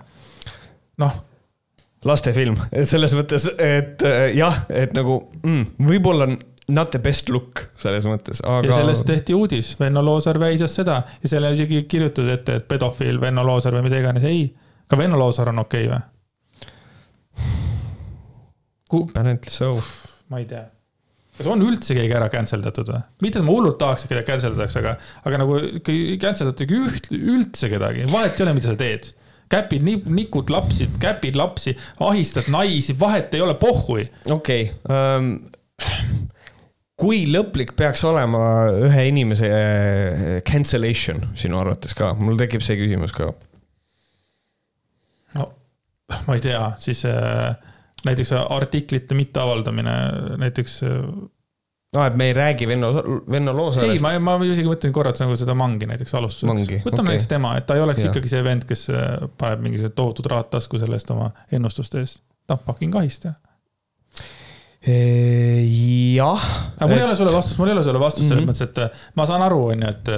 noh 1.01 1.23
lastefilm, 2.05 2.59
selles 2.85 3.15
mõttes, 3.17 3.47
et 3.57 4.03
jah, 4.37 4.59
et 4.69 4.91
nagu 4.93 5.23
mm, 5.41 5.87
võib-olla 5.87 6.27
not 6.69 6.91
the 6.91 6.99
best 6.99 7.29
look 7.29 7.61
selles 7.81 8.05
mõttes, 8.09 8.41
aga. 8.45 8.67
ja 8.69 8.79
sellest 8.81 9.05
tehti 9.07 9.35
uudis, 9.37 9.73
Venno 9.79 10.01
Loosaar 10.05 10.39
väisas 10.41 10.75
seda 10.77 11.01
ja 11.21 11.29
selle 11.29 11.51
isegi 11.53 11.83
kirjutati 11.89 12.33
ette, 12.33 12.59
et 12.61 12.67
pedofiil 12.69 13.19
Venno 13.21 13.45
Loosaar 13.45 13.77
või 13.77 13.85
mida 13.87 13.99
iganes, 14.01 14.25
ei 14.25 14.47
ka 14.89 14.97
Venno 14.99 15.19
Loosaar 15.19 15.53
on 15.53 15.61
okei 15.65 15.89
okay, 15.89 15.93
või? 15.95 16.01
Apparently 18.95 19.51
so. 19.51 19.75
ma 20.31 20.39
ei 20.41 20.47
tea 20.49 20.65
kas 21.35 21.49
on 21.51 21.61
üldse 21.65 21.97
keegi 21.97 22.15
ära 22.15 22.29
cancel 22.31 22.63
datud 22.63 22.89
või? 22.89 23.01
mitte, 23.25 23.41
et 23.41 23.45
ma 23.45 23.53
hullult 23.53 23.77
tahaks, 23.81 24.05
et 24.05 24.13
kedagi 24.13 24.29
cancel 24.31 24.55
datakse, 24.55 24.81
aga, 24.81 24.95
aga 25.27 25.41
nagu 25.43 25.59
cancel 26.21 26.49
datakse 26.49 26.81
üht, 26.81 27.11
üldse 27.11 27.69
kedagi, 27.71 28.07
vahet 28.11 28.39
ei 28.39 28.45
ole, 28.47 28.55
mida 28.57 28.71
sa 28.71 28.79
teed. 28.79 29.11
käpid, 29.51 29.83
nikud 30.09 30.49
lapsi, 30.49 30.87
käpid 31.01 31.35
lapsi, 31.37 31.75
ahistad 32.01 32.47
naisi, 32.49 32.95
vahet 32.99 33.35
ei 33.35 33.43
ole, 33.45 33.57
pohhui. 33.59 34.07
okei 34.31 34.71
okay, 34.71 35.19
um 35.19 35.35
kui 36.99 37.25
lõplik 37.27 37.75
peaks 37.75 38.03
olema 38.07 38.41
ühe 38.87 39.07
inimese 39.09 39.51
äh, 39.51 40.23
cancellation 40.47 41.21
sinu 41.37 41.59
arvates 41.59 41.95
ka, 41.97 42.13
mul 42.19 42.39
tekib 42.39 42.63
see 42.63 42.79
küsimus 42.79 43.15
ka. 43.15 43.31
no 45.35 45.49
ma 46.27 46.37
ei 46.37 46.43
tea, 46.43 46.61
siis 46.81 47.03
äh, 47.09 47.55
näiteks 48.05 48.35
artiklite 48.37 49.17
mitteavaldamine, 49.17 49.95
näiteks. 50.39 50.77
aa, 51.97 52.05
et 52.07 52.15
me 52.15 52.29
ei 52.29 52.35
räägi 52.37 52.67
Venno, 52.67 52.93
Venno 53.31 53.55
Loosaarest. 53.57 53.97
ei, 53.97 54.19
ma, 54.19 54.37
ma 54.37 54.37
isegi 54.45 54.69
mõtlen 54.69 54.95
korraks 54.95 55.23
nagu 55.23 55.35
seda 55.39 55.55
Mangi 55.57 55.89
näiteks 55.89 56.15
alustuseks. 56.15 56.85
võtame 56.85 56.93
okay. 56.93 57.11
näiteks 57.11 57.27
tema, 57.31 57.57
et 57.59 57.67
ta 57.67 57.75
ei 57.75 57.83
oleks 57.83 58.05
ja. 58.05 58.13
ikkagi 58.13 58.31
see 58.31 58.43
vend, 58.45 58.67
kes 58.69 58.87
paneb 59.41 59.67
mingisugused 59.67 59.97
tohutud 59.99 60.31
rahad 60.31 60.51
tasku 60.53 60.79
selle 60.79 60.99
eest 60.99 61.11
oma 61.11 61.33
ennustuste 61.51 62.05
eest. 62.05 62.23
noh, 62.51 62.61
fucking 62.69 62.95
ahistaja 63.01 63.33
jah. 63.33 63.54
Aga 66.77 66.87
mul 66.89 66.95
et... 66.95 67.01
ei 67.01 67.07
ole 67.07 67.15
sulle 67.17 67.33
vastust, 67.33 67.57
mul 67.57 67.71
ei 67.71 67.75
ole 67.75 67.83
sulle 67.87 68.01
vastust 68.01 68.27
selles 68.27 68.43
mm 68.43 68.49
-hmm. 68.49 68.53
mõttes, 68.53 68.69
et 68.69 68.81
äh, 68.83 69.05
ma 69.17 69.25
saan 69.25 69.41
aru, 69.41 69.61
on 69.73 69.85
ju, 69.85 69.89
et, 69.89 70.09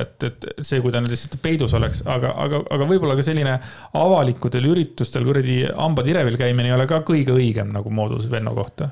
et, 0.00 0.24
et 0.28 0.64
see, 0.66 0.80
kui 0.84 0.92
ta 0.92 1.00
nüüd 1.00 1.14
lihtsalt 1.14 1.38
peidus 1.42 1.74
oleks, 1.78 2.02
aga, 2.04 2.34
aga, 2.36 2.62
aga 2.76 2.88
võib-olla 2.90 3.16
ka 3.16 3.24
selline 3.24 3.58
avalikudel 3.96 4.66
üritustel 4.72 5.24
kuradi 5.24 5.62
hambad 5.68 6.10
irevil 6.12 6.36
käimine 6.40 6.68
ei 6.68 6.76
ole 6.76 6.86
ka 6.90 7.00
kõige 7.06 7.32
õigem 7.36 7.72
nagu 7.72 7.90
moodus 7.90 8.28
Venno 8.30 8.52
kohta 8.54 8.90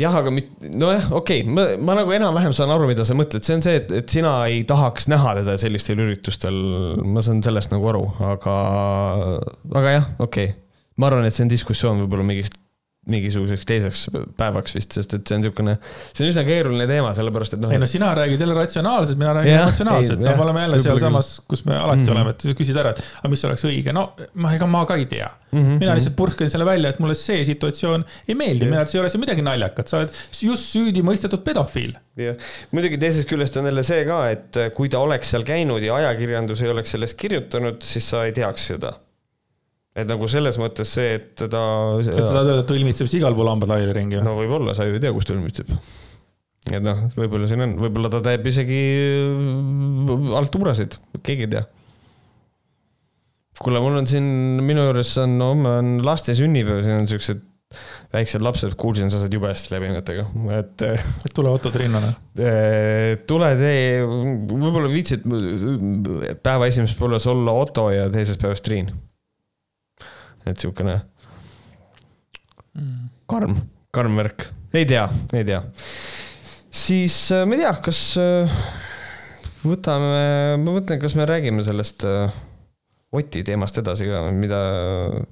jah, 0.00 0.14
aga 0.20 0.30
mit-, 0.34 0.52
nojah, 0.74 1.06
okei 1.12 1.44
okay., 1.46 1.54
ma, 1.54 1.64
ma 1.80 1.96
nagu 2.00 2.12
enam-vähem 2.12 2.52
saan 2.52 2.74
aru, 2.74 2.90
mida 2.90 3.06
sa 3.06 3.16
mõtled, 3.16 3.46
see 3.46 3.56
on 3.56 3.64
see, 3.64 3.78
et, 3.80 3.94
et 4.02 4.18
sina 4.18 4.34
ei 4.50 4.66
tahaks 4.68 5.08
näha 5.08 5.38
teda 5.40 5.56
sellistel 5.60 6.02
üritustel. 6.04 6.60
ma 7.06 7.22
saan 7.24 7.40
sellest 7.46 7.72
nagu 7.72 7.88
aru, 7.88 8.04
aga, 8.34 8.58
aga 9.72 9.96
jah, 9.96 10.12
okei 10.18 10.50
okay 10.50 10.63
ma 10.96 11.10
arvan, 11.10 11.26
et 11.28 11.36
see 11.36 11.46
on 11.46 11.52
diskussioon 11.52 12.04
võib-olla 12.04 12.26
mingist 12.26 12.60
mingisuguseks 13.10 13.66
teiseks 13.68 14.02
päevaks 14.38 14.74
vist, 14.76 14.94
sest 14.96 15.12
et 15.16 15.28
see 15.28 15.36
on 15.36 15.42
niisugune, 15.42 15.74
see 16.14 16.24
on 16.24 16.30
üsna 16.30 16.44
keeruline 16.46 16.86
teema, 16.88 17.10
sellepärast 17.16 17.56
et 17.56 17.60
noh. 17.60 17.72
ei 17.74 17.80
no 17.80 17.88
sina 17.90 18.10
räägid 18.16 18.40
jälle 18.40 18.56
ratsionaalselt, 18.56 19.20
mina 19.20 19.34
räägin 19.36 19.58
emotsionaalselt, 19.58 20.22
no 20.24 20.32
me 20.38 20.44
oleme 20.46 20.64
jälle 20.64 20.80
sealsamas, 20.86 21.32
kus 21.48 21.64
me 21.68 21.76
alati 21.76 22.00
mm 22.00 22.06
-hmm. 22.06 22.14
oleme, 22.14 22.32
et 22.32 22.60
küsid 22.60 22.80
ära, 22.80 22.94
et 22.96 23.02
aga 23.20 23.32
mis 23.34 23.44
oleks 23.44 23.66
õige, 23.68 23.92
no 23.96 24.06
ma, 24.40 24.54
ega 24.56 24.68
ma 24.70 24.86
ka 24.88 24.96
ei 24.96 25.04
tea 25.10 25.28
mm. 25.28 25.60
-hmm. 25.60 25.84
mina 25.84 25.98
lihtsalt 25.98 26.16
purskan 26.16 26.50
selle 26.50 26.64
välja, 26.64 26.94
et 26.94 27.04
mulle 27.04 27.18
see 27.18 27.44
situatsioon 27.44 28.04
ei 28.28 28.34
meeldi, 28.40 28.64
minu 28.64 28.80
arvates 28.80 28.96
ei 28.96 29.04
ole 29.04 29.12
see 29.12 29.20
midagi 29.20 29.44
naljakat, 29.44 29.88
sa 29.88 30.00
oled 30.00 30.20
just 30.48 30.72
süüdi 30.72 31.04
mõistetud 31.04 31.44
pedofiil. 31.44 31.92
jah, 32.16 32.40
muidugi 32.72 32.98
teisest 32.98 33.28
küljest 33.28 33.60
on 33.60 33.68
jälle 33.68 33.82
see 33.84 34.04
ka, 34.08 34.28
et 34.30 34.64
kui 34.74 34.88
ta 34.88 35.04
oleks 35.04 35.30
seal 35.36 35.44
käinud 35.44 35.82
ja 35.82 36.00
ajakirjandus 36.00 36.62
ei 36.62 36.72
oleks 36.72 36.96
sellest 36.96 37.20
kirjutanud, 37.20 37.82
siis 37.82 38.08
sa 38.08 38.24
ei 38.24 38.32
teaks 38.32 38.72
seda 38.72 38.96
et 39.94 40.10
nagu 40.10 40.26
selles 40.30 40.58
mõttes 40.58 40.90
see, 40.96 41.14
et 41.20 41.28
teda. 41.38 41.60
kas 42.02 42.26
sa 42.26 42.32
tahad 42.32 42.50
öelda, 42.50 42.64
et 42.64 42.70
ta 42.70 42.76
õlmitseb 42.76 43.06
siis 43.06 43.20
igal 43.20 43.36
pool 43.38 43.50
hambad 43.52 43.70
laiali 43.70 43.94
ringi 43.94 44.18
või? 44.18 44.26
no 44.26 44.34
võib-olla, 44.40 44.74
sa 44.74 44.88
ju 44.88 44.96
ei 44.96 45.02
tea, 45.02 45.14
kus 45.14 45.28
ta 45.28 45.36
õlmitseb. 45.36 45.70
et 46.72 46.82
noh, 46.82 47.06
võib-olla 47.14 47.48
siin 47.50 47.62
on, 47.62 47.78
võib-olla 47.84 48.10
ta 48.10 48.22
teeb 48.24 48.50
isegi 48.50 48.82
äh, 49.22 50.28
altuurasid, 50.40 50.98
keegi 51.22 51.46
ei 51.46 51.54
tea. 51.54 51.64
kuule, 53.62 53.82
mul 53.84 54.02
on 54.02 54.10
siin, 54.10 54.28
minu 54.66 54.88
juures 54.90 55.14
on, 55.22 55.38
homme 55.46 55.78
on 55.78 55.96
laste 56.06 56.34
sünnipäev, 56.34 56.82
siin 56.82 57.04
on 57.04 57.10
siuksed 57.10 57.50
väiksed 58.14 58.42
lapsed, 58.42 58.74
kuulsin, 58.78 59.08
sa 59.10 59.18
saad 59.22 59.32
jube 59.34 59.48
hästi 59.50 59.72
läbi 59.74 59.88
nendega, 59.90 60.26
et. 60.58 60.84
tule 61.34 61.54
Otto 61.54 61.70
Trinnale. 61.74 62.12
Äh, 62.34 63.14
tule 63.30 63.54
tee, 63.62 64.02
võib-olla 64.02 64.90
viitsid 64.90 65.26
päeva 66.42 66.66
esimeses 66.66 66.98
pooles 66.98 67.30
olla 67.30 67.54
Otto 67.62 67.92
ja 67.94 68.10
teises 68.10 68.42
päevas 68.42 68.62
Triin 68.62 68.90
et 70.48 70.60
siukene 70.60 70.98
mm. 72.74 73.10
karm, 73.30 73.58
karm 73.94 74.18
värk, 74.20 74.48
ei 74.76 74.86
tea, 74.88 75.04
ei 75.32 75.44
tea. 75.48 75.60
siis 76.70 77.16
äh, 77.34 77.44
ma 77.48 77.56
ei 77.56 77.64
tea, 77.64 77.74
kas 77.84 78.00
äh, 78.20 78.58
võtame, 79.64 80.24
ma 80.60 80.74
mõtlen, 80.76 81.00
kas 81.02 81.16
me 81.18 81.28
räägime 81.28 81.64
sellest 81.66 82.06
äh, 82.08 82.42
Oti 83.14 83.44
teemast 83.46 83.76
edasi 83.78 84.08
ka, 84.08 84.24
mida, 84.34 84.56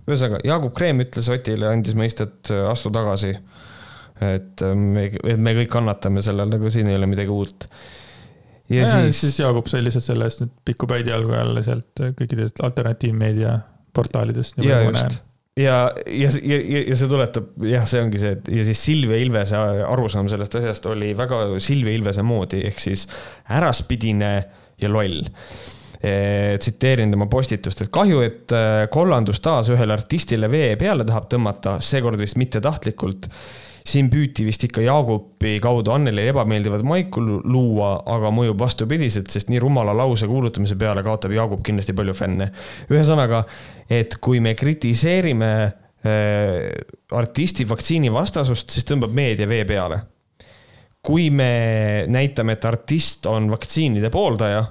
ühesõnaga 0.06 0.38
Jaagup 0.46 0.70
Kreem 0.76 1.02
ütles 1.02 1.26
Otile, 1.34 1.66
andis 1.66 1.96
mõista, 1.98 2.28
et 2.28 2.52
astu 2.70 2.92
tagasi. 2.94 3.32
et 4.22 4.62
me, 4.78 5.08
et 5.10 5.40
me 5.42 5.54
kõik 5.56 5.72
kannatame 5.72 6.22
sellel, 6.22 6.46
nagu 6.52 6.70
siin 6.70 6.92
ei 6.92 6.94
ole 6.94 7.08
midagi 7.10 7.34
uut. 7.34 7.66
ja, 8.70 8.84
ja 8.84 8.86
siis, 8.86 9.18
siis 9.24 9.40
Jaagup 9.40 9.66
sai 9.66 9.82
lihtsalt 9.82 10.06
selle 10.06 10.30
eest 10.30 10.44
nüüd 10.44 10.54
pikku 10.62 10.86
päid 10.86 11.10
jalgu 11.10 11.34
jälle 11.34 11.66
sealt 11.66 12.04
kõikidest 12.20 12.62
alternatiivmeedia 12.62 13.56
portaalidest. 13.94 14.58
ja 14.64 14.82
ja, 15.56 15.92
ja, 16.06 16.30
ja, 16.42 16.58
ja 16.88 16.96
see 16.96 17.08
tuletab, 17.10 17.50
jah, 17.68 17.84
see 17.88 18.00
ongi 18.00 18.20
see, 18.22 18.36
et 18.38 18.50
ja 18.56 18.64
siis 18.64 18.80
Silvia 18.86 19.18
Ilvese 19.20 19.58
arusaam 19.84 20.30
sellest 20.32 20.56
asjast 20.62 20.86
oli 20.88 21.12
väga 21.16 21.44
Silvia 21.60 21.92
Ilvese 21.98 22.24
moodi, 22.24 22.62
ehk 22.68 22.80
siis 22.80 23.04
äraspidine 23.52 24.32
ja 24.80 24.90
loll 24.92 25.20
e,. 26.00 26.56
tsiteerin 26.58 27.12
tema 27.12 27.28
postitust, 27.30 27.84
et 27.84 27.92
kahju, 27.92 28.22
et 28.24 28.54
e, 28.56 28.62
kollandus 28.92 29.42
taas 29.44 29.68
ühele 29.72 29.92
artistile 29.94 30.48
vee 30.50 30.72
peale 30.80 31.04
tahab 31.08 31.28
tõmmata, 31.30 31.76
seekord 31.84 32.20
vist 32.20 32.40
mitte 32.40 32.62
tahtlikult 32.64 33.28
siin 33.86 34.08
püüti 34.12 34.44
vist 34.46 34.62
ikka 34.66 34.84
Jaagupi 34.84 35.56
kaudu 35.62 35.92
Annelile 35.94 36.30
ebameeldivat 36.32 36.84
maiku 36.86 37.22
luua, 37.22 37.94
aga 38.14 38.30
mõjub 38.34 38.60
vastupidiselt, 38.62 39.30
sest 39.32 39.50
nii 39.52 39.60
rumala 39.62 39.94
lause 39.96 40.28
kuulutamise 40.30 40.76
peale 40.78 41.04
kaotab 41.06 41.34
Jaagup 41.34 41.64
kindlasti 41.66 41.96
palju 41.98 42.14
fänne. 42.16 42.50
ühesõnaga, 42.90 43.44
et 43.90 44.18
kui 44.22 44.40
me 44.40 44.54
kritiseerime 44.58 45.52
äh, 45.62 46.68
artisti 47.12 47.66
vaktsiini 47.68 48.12
vastasust, 48.12 48.70
siis 48.70 48.86
tõmbab 48.88 49.14
meedia 49.14 49.48
vee 49.48 49.64
peale. 49.68 50.02
kui 51.02 51.30
me 51.34 52.04
näitame, 52.06 52.52
et 52.52 52.64
artist 52.64 53.26
on 53.26 53.50
vaktsiinide 53.50 54.10
pooldaja 54.10 54.62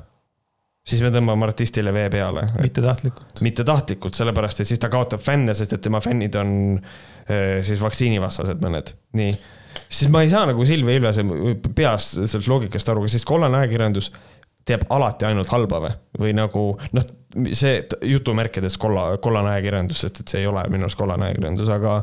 siis 0.88 1.02
me 1.06 1.12
tõmbame 1.14 1.46
artistile 1.48 1.94
vee 1.94 2.10
peale. 2.14 2.48
mitte 2.62 2.82
tahtlikult. 2.82 3.42
mitte 3.46 3.66
tahtlikult, 3.68 4.18
sellepärast 4.18 4.64
et 4.64 4.70
siis 4.72 4.82
ta 4.82 4.90
kaotab 4.90 5.22
fänne, 5.24 5.54
sest 5.58 5.78
et 5.78 5.82
tema 5.82 6.02
fännid 6.02 6.36
on 6.40 6.54
äh, 6.78 7.62
siis 7.68 7.82
vaktsiinivastased 7.84 8.62
mõned, 8.64 8.94
nii. 9.18 9.36
siis 9.88 10.12
ma 10.14 10.24
ei 10.26 10.32
saa 10.34 10.48
nagu 10.50 10.66
Silvia 10.66 10.98
Ilvese 11.00 11.26
peast 11.76 12.22
sellest 12.24 12.50
loogikast 12.50 12.94
aru, 12.94 13.06
kas 13.06 13.18
siis 13.18 13.28
kollane 13.28 13.62
ajakirjandus 13.62 14.12
teeb 14.66 14.86
alati 14.94 15.26
ainult 15.26 15.50
halba 15.50 15.82
või, 15.82 15.92
või 16.22 16.32
nagu 16.38 16.64
noh, 16.94 17.12
see 17.58 17.82
jutumärkides 18.06 18.78
kolla, 18.82 19.16
kollane 19.22 19.56
ajakirjandus, 19.56 20.04
sest 20.06 20.22
et 20.22 20.34
see 20.34 20.44
ei 20.44 20.50
ole 20.50 20.64
minu 20.70 20.86
arust 20.86 21.00
kollane 21.00 21.30
ajakirjandus, 21.30 21.70
aga 21.74 22.00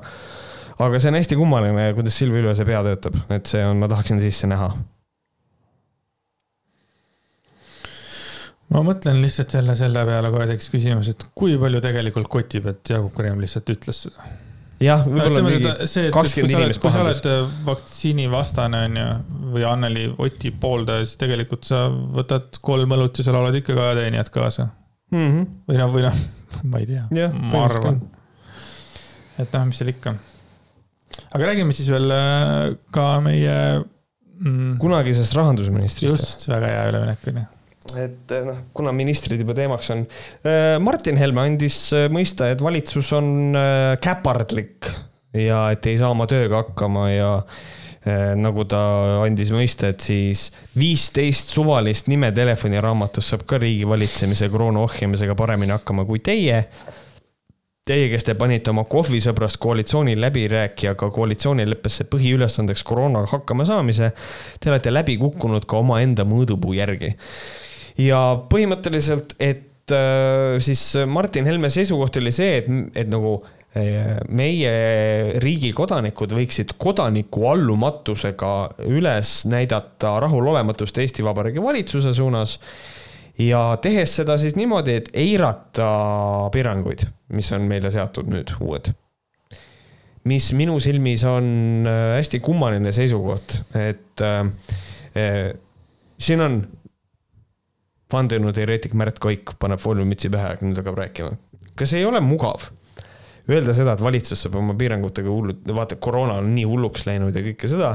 aga 0.78 1.00
see 1.02 1.10
on 1.10 1.18
hästi 1.18 1.38
kummaline, 1.38 1.90
kuidas 1.98 2.18
Silvia 2.18 2.42
Ilvese 2.44 2.66
pea 2.66 2.84
töötab, 2.86 3.18
et 3.34 3.50
see 3.50 3.62
on, 3.66 3.78
ma 3.82 3.90
tahaksin 3.90 4.22
sisse 4.22 4.50
näha 4.50 4.70
ma 8.74 8.82
mõtlen 8.84 9.22
lihtsalt 9.22 9.54
jälle 9.58 9.76
selle 9.78 10.04
peale 10.08 10.32
kohe 10.34 10.48
tekkis 10.50 10.72
küsimus, 10.72 11.08
et 11.12 11.24
kui 11.38 11.56
palju 11.60 11.80
tegelikult 11.84 12.28
kotib, 12.32 12.68
et 12.72 12.92
Jaagup 12.92 13.16
Kreem 13.16 13.40
lihtsalt 13.42 13.72
ütles 13.74 14.04
seda? 14.06 14.28
jah, 14.82 15.02
võib-olla 15.06 15.42
mingi 15.42 16.10
kakskümmend 16.14 16.54
inimest 16.54 16.82
kui 16.82 16.92
sa 16.94 17.02
oled 17.02 17.28
äh, 17.30 17.56
vaktsiinivastane, 17.66 18.82
on 18.88 19.00
ju, 19.00 19.08
või 19.56 19.66
Anneli 19.68 20.06
Oti 20.22 20.52
pooldaja, 20.54 21.06
siis 21.06 21.20
tegelikult 21.20 21.66
sa 21.68 21.86
võtad 21.90 22.60
kolm 22.64 22.94
õlut 22.98 23.18
ja 23.18 23.26
seal 23.26 23.40
oled 23.40 23.58
ikka 23.58 23.76
ka 23.78 23.90
teenijad 23.98 24.30
kaasa 24.34 24.68
mm. 24.68 25.18
-hmm. 25.18 25.50
või 25.70 25.82
noh, 25.82 25.92
või 25.96 26.06
noh, 26.06 26.22
ma 26.70 26.82
ei 26.82 26.90
tea, 26.92 27.04
ma 27.34 27.66
arvan. 27.66 28.02
et 29.38 29.52
noh, 29.56 29.68
mis 29.70 29.80
seal 29.80 29.94
ikka. 29.96 30.14
aga 31.32 31.52
räägime 31.52 31.74
siis 31.74 31.90
veel 31.90 32.10
äh, 32.14 32.76
ka 32.94 33.10
meie 33.24 33.58
mm, 33.82 34.76
kunagisest 34.82 35.34
rahandusministrist. 35.40 36.12
just, 36.12 36.50
väga 36.52 36.74
hea 36.76 36.90
üleminek 36.92 37.32
on 37.32 37.42
ju 37.42 37.52
et 37.96 38.32
eh, 38.34 38.44
noh, 38.44 38.60
kuna 38.76 38.92
ministrid 38.96 39.40
juba 39.40 39.56
teemaks 39.56 39.92
on. 39.94 40.04
Eh, 40.44 40.76
Martin 40.82 41.18
Helme 41.20 41.44
andis 41.46 41.80
eh, 41.96 42.06
mõista, 42.12 42.50
et 42.52 42.62
valitsus 42.62 43.12
on 43.16 43.56
käpardlik 44.02 44.90
ja 45.38 45.68
et 45.74 45.86
ei 45.88 45.98
saa 46.00 46.12
oma 46.12 46.28
tööga 46.28 46.64
hakkama 46.64 47.10
ja 47.12 47.32
nagu 48.38 48.62
ta 48.64 48.78
andis 49.26 49.50
mõista, 49.52 49.90
et 49.92 50.00
siis 50.00 50.46
viisteist 50.78 51.50
suvalist 51.52 52.06
nime 52.08 52.30
telefoniraamatus 52.32 53.34
saab 53.34 53.42
ka 53.50 53.58
riigi 53.60 53.84
valitsemise 53.90 54.48
koroona 54.48 54.80
ohjamisega 54.86 55.34
paremini 55.36 55.74
hakkama 55.74 56.06
kui 56.08 56.22
teie. 56.24 56.62
Teie, 57.84 58.06
kes 58.08 58.24
te 58.24 58.36
panite 58.38 58.70
oma 58.72 58.86
kohvisõbrast 58.88 59.60
koalitsiooni 59.60 60.14
läbirääkijaga 60.20 61.10
koalitsioonileppesse 61.12 62.06
põhiülesandeks 62.08 62.86
koroonaga 62.86 63.28
hakkama 63.34 63.66
saamise, 63.68 64.14
te 64.60 64.72
olete 64.72 64.94
läbi 64.94 65.18
kukkunud 65.20 65.68
ka 65.68 65.82
omaenda 65.82 66.24
mõõdupuu 66.28 66.78
järgi 66.78 67.12
ja 67.98 68.20
põhimõtteliselt, 68.50 69.36
et 69.40 69.94
äh, 69.94 70.58
siis 70.62 70.82
Martin 71.06 71.48
Helme 71.48 71.70
seisukoht 71.72 72.20
oli 72.22 72.34
see, 72.34 72.58
et, 72.62 72.74
et 73.04 73.10
nagu 73.10 73.38
meie 74.32 74.70
riigi 75.44 75.68
kodanikud 75.76 76.32
võiksid 76.34 76.72
kodaniku 76.80 77.44
allumatusega 77.50 78.52
üles 78.88 79.42
näidata 79.46 80.14
rahulolematust 80.24 80.98
Eesti 80.98 81.22
Vabariigi 81.22 81.62
valitsuse 81.62 82.14
suunas 82.16 82.56
ja 83.38 83.78
tehes 83.82 84.16
seda 84.18 84.36
siis 84.40 84.56
niimoodi, 84.58 84.96
et 84.98 85.10
eirata 85.16 85.90
piiranguid, 86.54 87.06
mis 87.34 87.50
on 87.54 87.68
meile 87.70 87.92
seatud 87.94 88.30
nüüd 88.30 88.56
uued. 88.60 88.92
mis 90.28 90.50
minu 90.52 90.74
silmis 90.82 91.22
on 91.24 91.86
äh, 91.88 92.18
hästi 92.18 92.42
kummaline 92.44 92.90
seisukoht, 92.92 93.62
et 93.78 94.20
äh, 94.20 94.40
äh, 95.16 95.54
siin 96.20 96.42
on 96.44 96.58
vandenõuteoreetik 98.12 98.94
Märt 98.98 99.20
Koik 99.22 99.54
paneb 99.60 99.82
fooliumütsi 99.82 100.30
pähe, 100.32 100.56
nüüd 100.64 100.80
hakkab 100.80 100.98
rääkima. 101.02 101.36
kas 101.78 101.92
ei 101.94 102.04
ole 102.04 102.20
mugav 102.20 102.70
öelda 103.48 103.72
seda, 103.76 103.94
et 103.96 104.04
valitsus 104.04 104.42
saab 104.44 104.58
oma 104.60 104.74
piirangutega 104.78 105.30
hullult, 105.32 105.62
vaata, 105.74 105.96
koroona 106.02 106.36
on 106.42 106.50
nii 106.52 106.66
hulluks 106.68 107.06
läinud 107.08 107.36
ja 107.36 107.42
kõike 107.46 107.70
seda, 107.70 107.94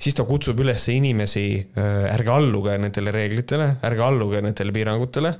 siis 0.00 0.16
ta 0.18 0.26
kutsub 0.26 0.58
üles 0.64 0.88
inimesi, 0.90 1.46
äh, 1.78 2.08
ärge 2.10 2.34
alluge 2.34 2.74
nendele 2.82 3.14
reeglitele, 3.14 3.70
ärge 3.86 4.04
alluge 4.04 4.42
nendele 4.42 4.74
piirangutele. 4.74 5.34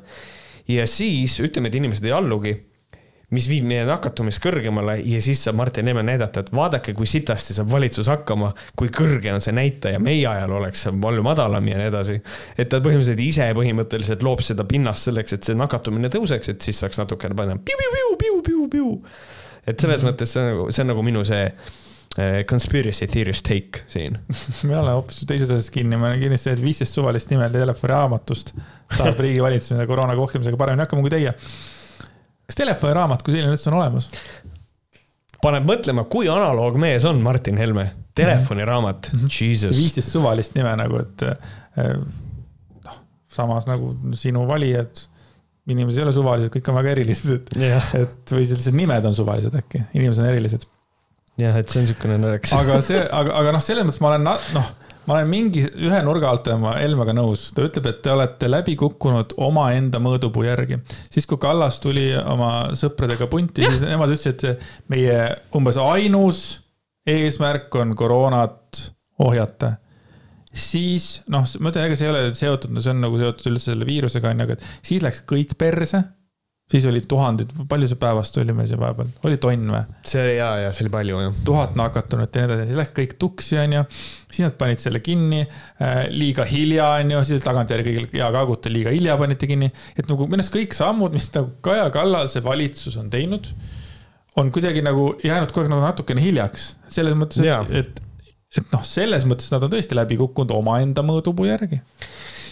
ja 0.68 0.86
siis 0.86 1.38
ütleme, 1.40 1.68
et 1.68 1.78
inimesed 1.80 2.04
ei 2.06 2.12
allugi, 2.14 2.54
mis 3.34 3.48
viib 3.50 3.66
meie 3.68 3.84
nakatumist 3.88 4.40
kõrgemale 4.44 4.98
ja 5.04 5.20
siis 5.24 5.42
saab 5.44 5.58
Martin 5.60 5.90
Helme 5.90 6.04
näidata, 6.06 6.40
et 6.40 6.52
vaadake, 6.54 6.94
kui 6.96 7.06
sitasti 7.06 7.56
saab 7.56 7.70
valitsus 7.72 8.08
hakkama, 8.08 8.52
kui 8.78 8.88
kõrge 8.94 9.34
on 9.34 9.44
see 9.44 9.52
näitaja, 9.56 10.00
meie 10.00 10.24
ajal 10.26 10.54
oleks 10.60 10.86
see 10.86 10.94
palju 11.02 11.24
madalam 11.26 11.68
ja 11.68 11.80
nii 11.80 11.90
edasi. 11.90 12.20
et 12.56 12.68
ta 12.68 12.80
põhimõtteliselt 12.84 13.24
ise 13.24 13.50
põhimõtteliselt 13.58 14.24
loob 14.24 14.40
seda 14.46 14.64
pinnast 14.68 15.10
selleks, 15.10 15.36
et 15.36 15.44
see 15.44 15.58
nakatumine 15.58 16.08
tõuseks, 16.14 16.54
et 16.54 16.64
siis 16.64 16.80
saaks 16.80 16.98
natukene 17.02 17.36
panna 17.36 17.58
piu-piu-piu-piu-piu-piu 17.58 18.96
et 19.68 19.80
selles 19.80 20.02
mm 20.02 20.08
-hmm. 20.08 20.12
mõttes 20.12 20.32
see 20.32 20.42
on 20.42 20.50
nagu, 20.52 20.70
see 20.72 20.82
on 20.82 20.90
nagu 20.92 21.02
minu 21.04 21.24
see 21.28 21.44
uh, 21.52 22.44
conspiracy 22.50 23.06
theorist 23.06 23.44
take 23.48 23.84
siin 23.92 24.18
me 24.68 24.76
oleme 24.76 24.96
hoopis 24.96 25.24
teises 25.28 25.50
asjas 25.50 25.70
kinni, 25.74 25.96
ma 25.96 26.08
olen 26.10 26.20
kindlasti 26.22 26.48
see, 26.48 26.56
et 26.56 26.62
viisteist 26.64 26.96
suvalist 26.96 27.32
nime 27.34 27.50
telefoniraamatust 27.52 28.54
saab 28.96 29.20
riigi 29.24 29.42
valitsemise 29.44 29.86
koroona 29.86 30.16
kohtimisega 30.16 30.56
paremini 30.56 30.86
hakkama 30.86 31.04
kui 31.04 31.12
teie. 31.16 31.34
Kas 32.48 32.56
telefoniraamat 32.62 33.24
kui 33.24 33.34
selline 33.36 33.52
üldse 33.54 33.70
on 33.70 33.78
olemas? 33.80 34.08
paneb 35.44 35.68
mõtlema, 35.68 36.06
kui 36.10 36.30
analoogmees 36.32 37.04
on 37.06 37.20
Martin 37.22 37.60
Helme, 37.60 37.90
telefoniraamat 38.18 39.12
mm, 39.12 39.20
-hmm. 39.20 39.34
Jesus. 39.34 39.76
viisteist 39.76 40.10
suvalist 40.10 40.56
nime 40.58 40.72
nagu, 40.80 40.98
et 40.98 41.22
eh, 41.28 41.92
noh, 42.84 42.98
samas 43.32 43.68
nagu 43.70 43.94
sinu 44.18 44.46
valijad 44.48 45.04
inimesed 45.68 46.00
ei 46.00 46.06
ole 46.06 46.16
suvalised, 46.16 46.50
kõik 46.54 46.72
on 46.72 46.78
väga 46.80 46.92
erilised, 46.96 47.30
et 47.36 47.56
yeah., 47.60 47.94
et 47.98 48.32
või 48.32 48.48
sellised 48.48 48.76
nimed 48.76 49.04
on 49.04 49.14
suvalised 49.14 49.54
äkki, 49.54 49.84
inimesed 49.94 50.24
on 50.24 50.30
erilised. 50.32 50.64
jah, 51.38 51.56
et 51.60 51.68
see 51.68 51.82
on 51.82 51.86
niisugune 51.86 52.18
naljakas. 52.18 52.54
aga 52.58 52.80
see, 52.82 53.02
aga, 53.20 53.34
aga 53.42 53.54
noh, 53.54 53.62
selles 53.62 53.86
mõttes 53.86 54.00
ma 54.02 54.14
olen 54.14 54.26
noh, 54.56 54.72
ma 55.08 55.16
olen 55.16 55.30
mingi 55.30 55.64
ühe 55.64 56.02
nurga 56.04 56.28
alt 56.30 56.50
oma 56.52 56.74
Helmega 56.76 57.14
nõus, 57.16 57.48
ta 57.56 57.64
ütleb, 57.64 57.88
et 57.88 58.02
te 58.04 58.12
olete 58.12 58.50
läbi 58.50 58.76
kukkunud 58.78 59.34
omaenda 59.48 60.00
mõõdupuu 60.04 60.44
järgi. 60.44 60.78
siis, 61.10 61.26
kui 61.26 61.40
Kallas 61.40 61.80
tuli 61.80 62.10
oma 62.18 62.70
sõpradega 62.78 63.26
punti, 63.32 63.64
siis 63.64 63.82
nemad 63.82 64.12
ütlesid, 64.12 64.44
et 64.44 64.88
meie 64.92 65.18
umbes 65.56 65.80
ainus 65.80 66.46
eesmärk 67.08 67.74
on 67.80 67.96
koroonat 67.96 68.84
ohjata 69.24 69.78
siis 70.58 71.08
noh, 71.30 71.44
ma 71.60 71.72
ütlen, 71.72 71.88
ega 71.88 71.98
see 71.98 72.06
ei 72.08 72.12
ole 72.12 72.22
seotud, 72.36 72.72
no 72.74 72.84
see 72.84 72.92
on 72.94 73.02
nagu 73.04 73.18
seotud 73.20 73.50
üldse 73.52 73.72
selle 73.72 73.88
viirusega 73.88 74.32
on 74.32 74.42
ju, 74.42 74.48
aga 74.48 74.56
siis 74.86 75.04
läks 75.04 75.22
kõik 75.28 75.54
perse. 75.60 76.02
Siis 76.68 76.84
olid 76.88 77.06
tuhanded, 77.08 77.52
palju 77.68 77.88
see 77.88 77.98
päevast 78.00 78.36
oli 78.42 78.54
meil 78.56 78.68
seal 78.68 78.80
vahepeal, 78.80 79.08
oli 79.24 79.38
tonn 79.40 79.72
või? 79.72 79.80
see 80.08 80.34
ja, 80.36 80.50
ja 80.64 80.72
see 80.74 80.84
oli 80.84 80.92
palju 80.92 81.20
jah. 81.22 81.36
tuhat 81.46 81.76
nakatunut 81.80 82.34
ja 82.34 82.44
nii 82.44 82.50
edasi, 82.50 82.66
siis 82.68 82.80
läks 82.82 82.94
kõik 82.98 83.14
tuksi, 83.24 83.56
on 83.62 83.76
ju. 83.78 83.84
siis 84.26 84.44
nad 84.44 84.56
panid 84.60 84.82
selle 84.82 85.00
kinni 85.04 85.40
äh, 85.44 86.02
liiga 86.12 86.44
hilja, 86.48 86.90
on 87.00 87.14
ju, 87.16 87.22
siis 87.30 87.46
tagantjärgi 87.46 87.94
kõigil 87.94 88.08
hea 88.20 88.30
kaaguta, 88.36 88.72
liiga 88.72 88.92
hilja 88.94 89.16
panite 89.20 89.48
kinni. 89.50 89.70
et 89.96 90.04
nagu 90.10 90.28
minu 90.28 90.42
arust 90.42 90.54
kõik 90.54 90.76
sammud, 90.76 91.16
mis 91.16 91.30
nagu 91.36 91.54
Kaja 91.64 91.88
Kallase 91.94 92.44
valitsus 92.44 92.98
on 93.00 93.08
teinud 93.12 93.48
on 94.38 94.52
kuidagi 94.54 94.84
nagu 94.84 95.14
jäänud 95.24 95.50
kogu 95.50 95.64
aeg 95.64 95.72
nagu 95.72 95.82
natukene 95.82 96.22
hiljaks. 96.22 96.74
selles 96.92 97.16
mõttes, 97.16 97.40
et, 97.42 97.72
et 97.80 98.04
et 98.56 98.70
noh, 98.72 98.84
selles 98.86 99.26
mõttes 99.28 99.50
nad 99.52 99.64
on 99.64 99.72
tõesti 99.72 99.96
läbi 99.96 100.16
kukkunud 100.20 100.52
omaenda 100.56 101.04
mõõdupuu 101.04 101.48
järgi 101.48 101.80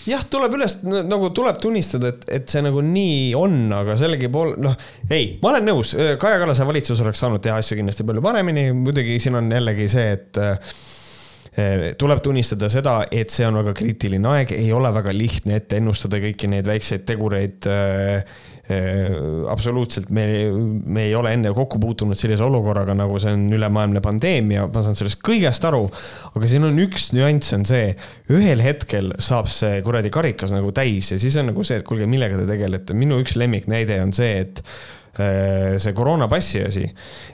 jah, 0.06 0.24
tuleb 0.30 0.56
üles, 0.58 0.78
nagu 0.86 1.30
tuleb 1.36 1.60
tunnistada, 1.62 2.12
et, 2.14 2.26
et 2.38 2.50
see 2.50 2.64
nagu 2.64 2.82
nii 2.84 3.30
on, 3.38 3.58
aga 3.76 3.98
sellegipoolest, 4.00 4.60
noh, 4.64 4.76
ei, 5.10 5.36
ma 5.42 5.52
olen 5.52 5.70
nõus, 5.72 5.94
Kaja 6.22 6.42
Kallase 6.42 6.66
valitsus 6.68 7.02
oleks 7.04 7.22
saanud 7.22 7.42
teha 7.44 7.58
asju 7.62 7.80
kindlasti 7.80 8.06
palju 8.06 8.24
paremini, 8.24 8.68
muidugi 8.76 9.18
siin 9.22 9.38
on 9.40 9.50
jällegi 9.52 9.88
see, 9.92 10.16
et 10.16 10.42
eh, 10.42 11.86
tuleb 11.98 12.20
tunnistada 12.24 12.70
seda, 12.72 12.98
et 13.10 13.32
see 13.34 13.46
on 13.48 13.60
väga 13.62 13.76
kriitiline 13.78 14.34
aeg, 14.34 14.56
ei 14.56 14.72
ole 14.76 14.92
väga 14.94 15.14
lihtne 15.16 15.60
ette 15.60 15.80
ennustada 15.80 16.20
kõiki 16.22 16.50
neid 16.52 16.68
väikseid 16.68 17.06
tegureid 17.08 17.70
äh, 17.70 18.20
Äh, 18.20 18.55
absoluutselt, 18.66 20.10
me, 20.10 20.24
me 20.82 21.05
ei 21.06 21.14
ole 21.14 21.30
enne 21.36 21.52
kokku 21.55 21.78
puutunud 21.82 22.18
sellise 22.18 22.43
olukorraga, 22.43 22.97
nagu 22.98 23.20
see 23.22 23.30
on 23.36 23.44
ülemaailmne 23.55 24.02
pandeemia, 24.02 24.64
ma 24.72 24.82
saan 24.82 24.98
sellest 24.98 25.20
kõigest 25.26 25.66
aru. 25.68 25.84
aga 26.34 26.51
siin 26.51 26.66
on 26.66 26.80
üks 26.82 27.12
nüanss, 27.14 27.55
on 27.55 27.66
see, 27.68 27.93
ühel 28.34 28.62
hetkel 28.64 29.12
saab 29.22 29.47
see 29.52 29.78
kuradi 29.86 30.10
karikas 30.14 30.55
nagu 30.55 30.72
täis 30.74 31.12
ja 31.14 31.20
siis 31.22 31.38
on 31.38 31.52
nagu 31.52 31.66
see, 31.66 31.78
et 31.78 31.86
kuulge, 31.86 32.09
millega 32.10 32.40
te 32.40 32.48
tegelete. 32.51 32.97
minu 32.98 33.20
üks 33.22 33.36
lemmiknäide 33.38 34.01
on 34.02 34.14
see, 34.16 34.43
et 34.43 34.64
äh, 35.22 35.76
see 35.82 35.94
koroonapassi 35.94 36.64
asi, 36.66 36.88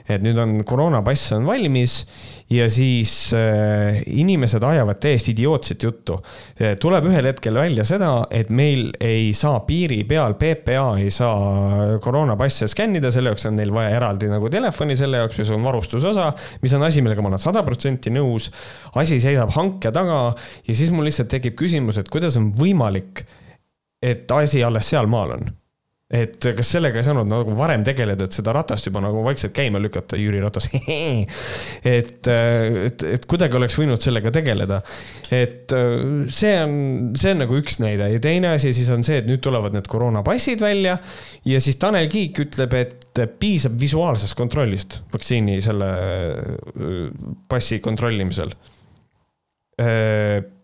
et 0.05 0.21
nüüd 0.21 0.37
on 0.37 0.59
koroonapass 0.69 1.33
on 1.39 1.49
valmis 1.49 2.03
ja 2.49 2.67
siis 2.69 3.33
äh, 3.33 4.01
inimesed 4.07 4.63
ajavad 4.63 4.99
täiesti 5.01 5.31
idiootset 5.31 5.83
juttu. 5.83 6.19
Äh, 6.61 6.75
tuleb 6.79 7.07
ühel 7.09 7.27
hetkel 7.29 7.55
välja 7.57 7.85
seda, 7.87 8.11
et 8.31 8.51
meil 8.53 8.89
ei 9.03 9.31
saa 9.37 9.61
piiri 9.67 10.01
peal, 10.09 10.35
PPA 10.39 10.85
ei 11.01 11.11
saa 11.13 11.97
koroonapasse 12.03 12.67
skännida, 12.71 13.11
selle 13.11 13.33
jaoks 13.33 13.47
on 13.49 13.57
neil 13.59 13.73
vaja 13.73 13.95
eraldi 13.97 14.29
nagu 14.31 14.51
telefoni 14.53 14.97
selle 14.99 15.23
jaoks, 15.23 15.39
mis 15.41 15.53
on 15.55 15.63
varustusosa, 15.63 16.29
mis 16.61 16.75
on 16.77 16.85
asi, 16.89 17.01
millega 17.05 17.23
ma 17.23 17.33
olen 17.33 17.43
sada 17.43 17.63
protsenti 17.63 18.13
nõus. 18.13 18.51
asi 18.95 19.19
seisab 19.19 19.53
hanke 19.55 19.91
taga 19.91 20.21
ja 20.67 20.75
siis 20.75 20.91
mul 20.91 21.07
lihtsalt 21.07 21.31
tekib 21.31 21.57
küsimus, 21.59 21.97
et 21.97 22.09
kuidas 22.11 22.37
on 22.37 22.51
võimalik, 22.53 23.25
et 24.03 24.31
asi 24.31 24.63
alles 24.63 24.89
sealmaal 24.89 25.37
on 25.39 25.53
et 26.13 26.47
kas 26.57 26.69
sellega 26.75 26.99
ei 27.01 27.05
saanud 27.07 27.29
nagu 27.29 27.55
varem 27.57 27.83
tegeleda, 27.85 28.27
et 28.27 28.35
seda 28.35 28.53
ratast 28.53 28.85
juba 28.85 29.01
nagu 29.01 29.23
vaikselt 29.25 29.53
käima 29.55 29.81
lükata, 29.81 30.17
Jüri 30.19 30.41
Ratas 30.43 30.69
et, 30.73 32.27
et, 32.29 33.05
et 33.15 33.25
kuidagi 33.29 33.57
oleks 33.57 33.77
võinud 33.79 34.03
sellega 34.03 34.33
tegeleda. 34.33 34.81
et 35.33 35.73
see 36.29 36.53
on, 36.61 36.75
see 37.17 37.33
on 37.33 37.43
nagu 37.43 37.57
üks 37.57 37.79
näide 37.81 38.11
ja 38.13 38.21
teine 38.23 38.53
asi 38.53 38.75
siis 38.77 38.91
on 38.93 39.05
see, 39.05 39.23
et 39.23 39.29
nüüd 39.29 39.41
tulevad 39.43 39.73
need 39.73 39.89
koroonapassid 39.89 40.61
välja 40.61 40.99
ja 41.49 41.63
siis 41.63 41.81
Tanel 41.81 42.11
Kiik 42.13 42.43
ütleb, 42.45 42.77
et 42.77 43.23
piisab 43.41 43.75
visuaalsest 43.81 44.37
kontrollist 44.37 45.01
vaktsiini 45.13 45.59
selle 45.65 45.89
passi 47.49 47.79
kontrollimisel. 47.81 48.53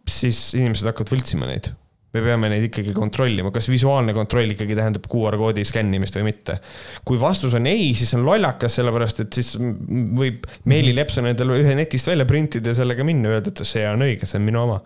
siis 0.09 0.39
inimesed 0.57 0.89
hakkavad 0.89 1.17
võltsima 1.17 1.49
neid 1.49 1.73
me 2.15 2.21
peame 2.25 2.49
neid 2.49 2.65
ikkagi 2.69 2.93
kontrollima, 2.95 3.51
kas 3.53 3.67
visuaalne 3.69 4.15
kontroll 4.17 4.55
ikkagi 4.55 4.77
tähendab 4.77 5.05
QR 5.11 5.37
koodi 5.37 5.65
skännimist 5.67 6.17
või 6.17 6.29
mitte. 6.31 6.57
kui 7.05 7.19
vastus 7.21 7.53
on 7.57 7.69
ei, 7.69 7.91
siis 7.97 8.13
on 8.17 8.25
lollakas, 8.25 8.79
sellepärast 8.79 9.23
et 9.25 9.37
siis 9.37 9.53
võib 9.59 10.47
Meeli 10.69 10.95
Lepson 10.97 11.29
endale 11.29 11.59
ühe 11.61 11.75
netist 11.77 12.09
välja 12.09 12.25
printida 12.29 12.73
ja 12.73 12.79
sellega 12.81 13.05
minna, 13.05 13.35
öelda, 13.35 13.53
et 13.53 13.61
see 13.67 13.85
on 13.89 14.05
õige, 14.05 14.29
see 14.29 14.39
on 14.41 14.47
minu 14.47 14.63
oma. 14.63 14.79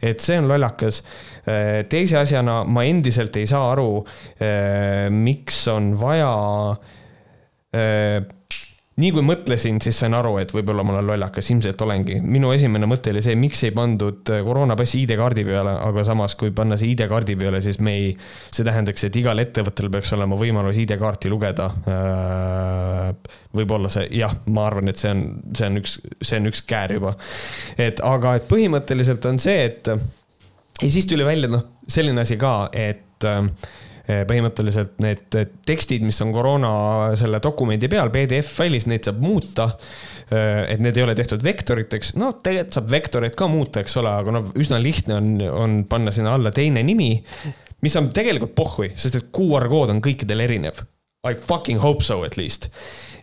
et 0.00 0.24
see 0.24 0.38
on 0.40 0.48
lollakas. 0.50 1.02
teise 1.92 2.18
asjana 2.22 2.62
ma 2.64 2.86
endiselt 2.88 3.36
ei 3.36 3.48
saa 3.50 3.72
aru, 3.74 4.04
miks 5.12 5.66
on 5.72 5.92
vaja 6.00 6.32
nii 9.00 9.08
kui 9.14 9.22
mõtlesin, 9.24 9.78
siis 9.80 9.96
sain 10.02 10.12
aru, 10.12 10.34
et 10.42 10.50
võib-olla 10.52 10.84
ma 10.84 10.92
olen 10.96 11.06
lollakas, 11.08 11.48
ilmselt 11.54 11.80
olengi. 11.84 12.18
minu 12.20 12.50
esimene 12.52 12.86
mõte 12.88 13.12
oli 13.14 13.22
see, 13.24 13.36
miks 13.40 13.62
ei 13.64 13.72
pandud 13.72 14.28
äh, 14.34 14.42
koroonapassi 14.44 15.00
ID-kaardi 15.06 15.44
peale, 15.48 15.72
aga 15.88 16.04
samas, 16.04 16.34
kui 16.36 16.52
panna 16.52 16.76
see 16.80 16.90
ID-kaardi 16.92 17.36
peale, 17.40 17.62
siis 17.64 17.80
me 17.80 17.94
ei, 17.96 18.10
see 18.52 18.66
tähendaks, 18.68 19.06
et 19.08 19.16
igal 19.16 19.40
ettevõttel 19.40 19.88
peaks 19.92 20.12
olema 20.16 20.36
võimalus 20.40 20.80
ID-kaarti 20.82 21.32
lugeda. 21.32 21.70
Äh, 21.88 23.36
võib-olla 23.56 23.88
see, 23.92 24.10
jah, 24.18 24.34
ma 24.52 24.66
arvan, 24.68 24.92
et 24.92 25.00
see 25.00 25.12
on, 25.14 25.24
see 25.56 25.70
on 25.70 25.80
üks, 25.80 25.96
see 26.20 26.42
on 26.42 26.52
üks 26.52 26.64
käär 26.68 26.98
juba. 26.98 27.14
et 27.80 28.02
aga, 28.04 28.36
et 28.36 28.50
põhimõtteliselt 28.50 29.24
on 29.30 29.40
see, 29.40 29.70
et 29.70 29.88
ja 29.88 30.90
siis 30.90 31.08
tuli 31.08 31.24
välja, 31.24 31.48
noh, 31.48 31.64
selline 31.88 32.26
asi 32.26 32.36
ka, 32.40 32.68
et 32.76 33.24
äh, 33.24 33.48
põhimõtteliselt 34.06 34.96
need 35.02 35.36
tekstid, 35.66 36.02
mis 36.02 36.18
on 36.24 36.32
koroona 36.34 36.72
selle 37.18 37.38
dokumendi 37.42 37.90
peal 37.92 38.10
PDF-failis, 38.14 38.88
neid 38.90 39.06
saab 39.06 39.20
muuta. 39.22 39.68
Eh, 40.32 40.74
et 40.74 40.80
need 40.82 40.96
ei 40.96 41.04
ole 41.04 41.14
tehtud 41.18 41.42
vektoriteks, 41.44 42.14
no 42.20 42.32
tegelikult 42.42 42.78
saab 42.78 42.88
vektoreid 42.92 43.36
ka 43.38 43.48
muuta, 43.52 43.82
eks 43.82 43.98
ole, 44.00 44.14
aga 44.22 44.34
noh, 44.38 44.48
üsna 44.58 44.80
lihtne 44.82 45.18
on, 45.18 45.28
on 45.50 45.76
panna 45.90 46.14
sinna 46.14 46.34
alla 46.38 46.54
teine 46.54 46.82
nimi. 46.86 47.12
mis 47.82 47.96
on 47.98 48.08
tegelikult 48.14 48.54
pohhui, 48.54 48.92
sest 48.94 49.18
et 49.18 49.30
QR 49.34 49.66
kood 49.70 49.90
on 49.90 50.02
kõikidel 50.04 50.44
erinev 50.44 50.84
I 51.26 51.34
fucking 51.34 51.78
hope 51.82 52.02
so 52.02 52.24
at 52.24 52.36
least. 52.36 52.70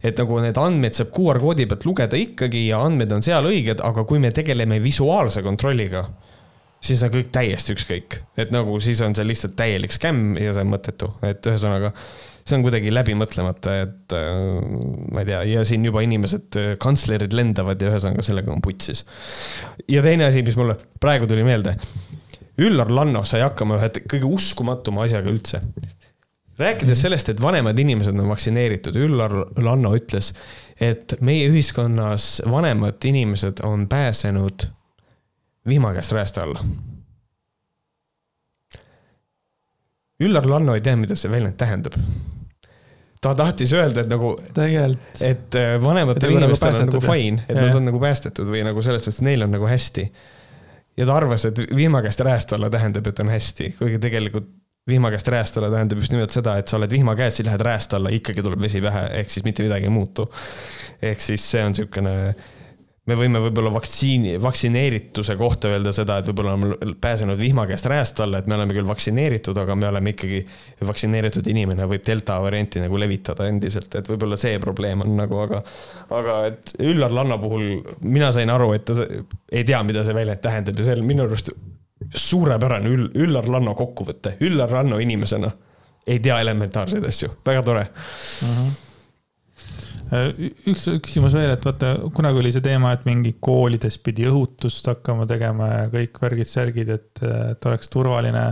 et 0.04 0.16
nagu 0.16 0.38
need 0.40 0.56
andmed 0.56 0.96
saab 0.96 1.10
QR 1.16 1.42
koodi 1.44 1.66
pealt 1.68 1.84
lugeda 1.84 2.16
ikkagi 2.16 2.62
ja 2.70 2.78
andmed 2.86 3.12
on 3.12 3.24
seal 3.26 3.44
õiged, 3.50 3.82
aga 3.84 4.06
kui 4.08 4.22
me 4.24 4.32
tegeleme 4.32 4.78
visuaalse 4.80 5.44
kontrolliga, 5.44 6.06
siis 6.82 7.04
on 7.04 7.12
kõik 7.14 7.30
täiesti 7.36 7.76
ükskõik. 7.76 8.20
et 8.38 8.52
nagu 8.56 8.80
siis 8.84 9.02
on 9.06 9.16
see 9.16 9.28
lihtsalt 9.28 9.56
täielik 9.60 9.94
skämm 9.96 10.38
ja 10.40 10.54
see 10.56 10.66
on 10.66 10.74
mõttetu, 10.74 11.12
et 11.26 11.46
ühesõnaga 11.46 11.94
see 12.50 12.58
on 12.58 12.66
kuidagi 12.66 12.94
läbi 12.94 13.16
mõtlemata, 13.18 13.76
et 13.86 14.16
äh, 14.18 14.30
ma 15.14 15.24
ei 15.24 15.30
tea, 15.30 15.44
ja 15.52 15.66
siin 15.68 15.86
juba 15.86 16.04
inimesed, 16.06 16.50
äh, 16.58 16.72
kantslerid 16.82 17.36
lendavad 17.36 17.82
ja 17.82 17.92
ühesõnaga 17.94 18.26
sellega 18.26 18.54
on 18.56 18.64
putsis. 18.66 19.06
ja 19.88 20.04
teine 20.06 20.30
asi, 20.30 20.44
mis 20.46 20.58
mulle 20.60 20.78
praegu 21.02 21.30
tuli 21.30 21.46
meelde. 21.48 21.76
Üllar 22.60 22.90
Lanno 22.92 23.22
sai 23.24 23.40
hakkama 23.40 23.78
ühe 23.78 23.88
kõige 24.12 24.28
uskumatuma 24.28 25.06
asjaga 25.06 25.32
üldse 25.32 25.62
rääkides 26.60 27.06
sellest, 27.06 27.30
et 27.32 27.42
vanemad 27.42 27.78
inimesed 27.80 28.18
on 28.20 28.28
vaktsineeritud, 28.34 28.98
Üllar 29.00 29.32
Lanno 29.64 29.94
ütles, 29.96 30.34
et 30.76 31.16
meie 31.24 31.48
ühiskonnas 31.48 32.42
vanemad 32.52 33.06
inimesed 33.08 33.64
on 33.64 33.88
pääsenud 33.88 34.68
vihma 35.70 35.94
käest 35.96 36.16
räästa 36.16 36.44
alla. 36.44 36.64
Üllar 40.20 40.48
Lanno 40.50 40.76
ei 40.76 40.84
tea, 40.84 40.98
mida 41.00 41.16
see 41.16 41.32
väljend 41.32 41.56
tähendab. 41.60 41.96
ta 43.22 43.34
tahtis 43.36 43.74
öelda, 43.76 44.02
et 44.04 44.12
nagu, 44.12 44.34
et 44.56 45.56
äh, 45.60 45.74
vanematel 45.84 46.30
nagu 46.30 46.40
inimestel 46.40 46.78
on 46.78 46.86
nagu 46.88 47.02
fine, 47.04 47.44
et 47.48 47.56
ja. 47.56 47.66
nad 47.66 47.76
on 47.76 47.90
nagu 47.90 48.00
päästetud 48.00 48.48
või 48.48 48.62
nagu 48.64 48.84
selles 48.84 49.04
mõttes, 49.04 49.20
et 49.20 49.28
neil 49.28 49.44
on 49.44 49.52
nagu 49.52 49.68
hästi. 49.68 50.06
ja 50.98 51.08
ta 51.08 51.16
arvas, 51.16 51.46
et 51.46 51.60
vihma 51.76 52.02
käest 52.06 52.24
räästa 52.24 52.56
alla 52.56 52.70
tähendab, 52.72 53.08
et 53.08 53.20
on 53.20 53.32
hästi, 53.32 53.74
kuigi 53.80 54.00
tegelikult 54.00 54.48
vihma 54.90 55.12
käest 55.12 55.28
rääst 55.28 55.58
alla 55.58 55.70
tähendab 55.72 56.00
just 56.02 56.14
nimelt 56.14 56.34
seda, 56.34 56.58
et 56.60 56.68
sa 56.68 56.78
oled 56.80 56.92
vihma 56.92 57.16
käes, 57.20 57.38
siis 57.38 57.48
lähed 57.48 57.62
rääst 57.66 57.94
alla, 57.94 58.12
ikkagi 58.14 58.44
tuleb 58.46 58.62
vesi 58.62 58.82
pähe, 58.82 59.04
ehk 59.22 59.32
siis 59.32 59.46
mitte 59.46 59.66
midagi 59.66 59.90
ei 59.90 59.94
muutu. 59.94 60.30
ehk 61.02 61.22
siis 61.22 61.46
see 61.52 61.64
on 61.64 61.76
niisugune, 61.76 62.16
me 63.10 63.18
võime 63.18 63.42
võib-olla 63.42 63.72
vaktsiini, 63.74 64.36
vaktsineerituse 64.42 65.36
kohta 65.40 65.72
öelda 65.74 65.92
seda, 65.96 66.20
et 66.20 66.28
võib-olla 66.30 66.54
oleme 66.56 66.96
pääsenud 67.02 67.40
vihma 67.40 67.66
käest 67.70 67.88
rääst 67.90 68.20
alla, 68.24 68.42
et 68.42 68.50
me 68.50 68.58
oleme 68.58 68.76
küll 68.78 68.88
vaktsineeritud, 68.90 69.58
aga 69.62 69.76
me 69.80 69.90
oleme 69.90 70.14
ikkagi, 70.14 70.42
vaktsineeritud 70.86 71.48
inimene 71.52 71.88
võib 71.90 72.06
delta 72.08 72.40
varianti 72.44 72.84
nagu 72.84 73.00
levitada 73.02 73.48
endiselt, 73.50 73.96
et 74.00 74.10
võib-olla 74.12 74.38
see 74.40 74.60
probleem 74.62 75.06
on 75.06 75.16
nagu, 75.20 75.40
aga 75.46 75.64
aga 76.20 76.40
et 76.52 76.76
Üllar 76.86 77.14
Lanno 77.16 77.40
puhul 77.42 77.80
mina 78.06 78.32
sain 78.36 78.52
aru, 78.54 78.74
et 78.78 78.86
ta 78.88 78.98
ei 79.06 79.66
tea, 79.68 79.82
mida 79.88 80.06
see 80.06 80.18
väljend 80.18 80.44
tähendab 80.44 80.80
ja 80.80 80.90
see 80.90 81.00
on 81.00 81.08
minu 81.10 81.26
arust 81.26 81.54
suurepärane 82.10 82.92
Üll-, 82.92 83.10
Üllar 83.26 83.50
Lanno 83.50 83.74
kokkuvõte, 83.78 84.38
Üllar 84.46 84.72
Lanno 84.80 85.02
inimesena 85.02 85.52
ei 86.10 86.22
tea 86.24 86.40
elementaarseid 86.42 87.06
asju, 87.06 87.34
väga 87.46 87.66
tore. 87.66 87.90
Uh. 88.44 88.54
-huh 88.54 88.78
üks 90.10 90.88
küsimus 91.06 91.36
veel, 91.38 91.52
et 91.54 91.66
vaata, 91.66 91.94
kunagi 92.16 92.42
oli 92.42 92.52
see 92.54 92.64
teema, 92.66 92.94
et 92.96 93.06
mingi 93.06 93.36
koolides 93.40 94.00
pidi 94.02 94.26
õhutust 94.30 94.88
hakkama 94.90 95.28
tegema 95.30 95.68
ja 95.70 95.82
kõik 95.94 96.18
värgid-särgid, 96.24 96.94
et, 96.96 97.24
et 97.24 97.70
oleks 97.70 97.92
turvaline 97.94 98.46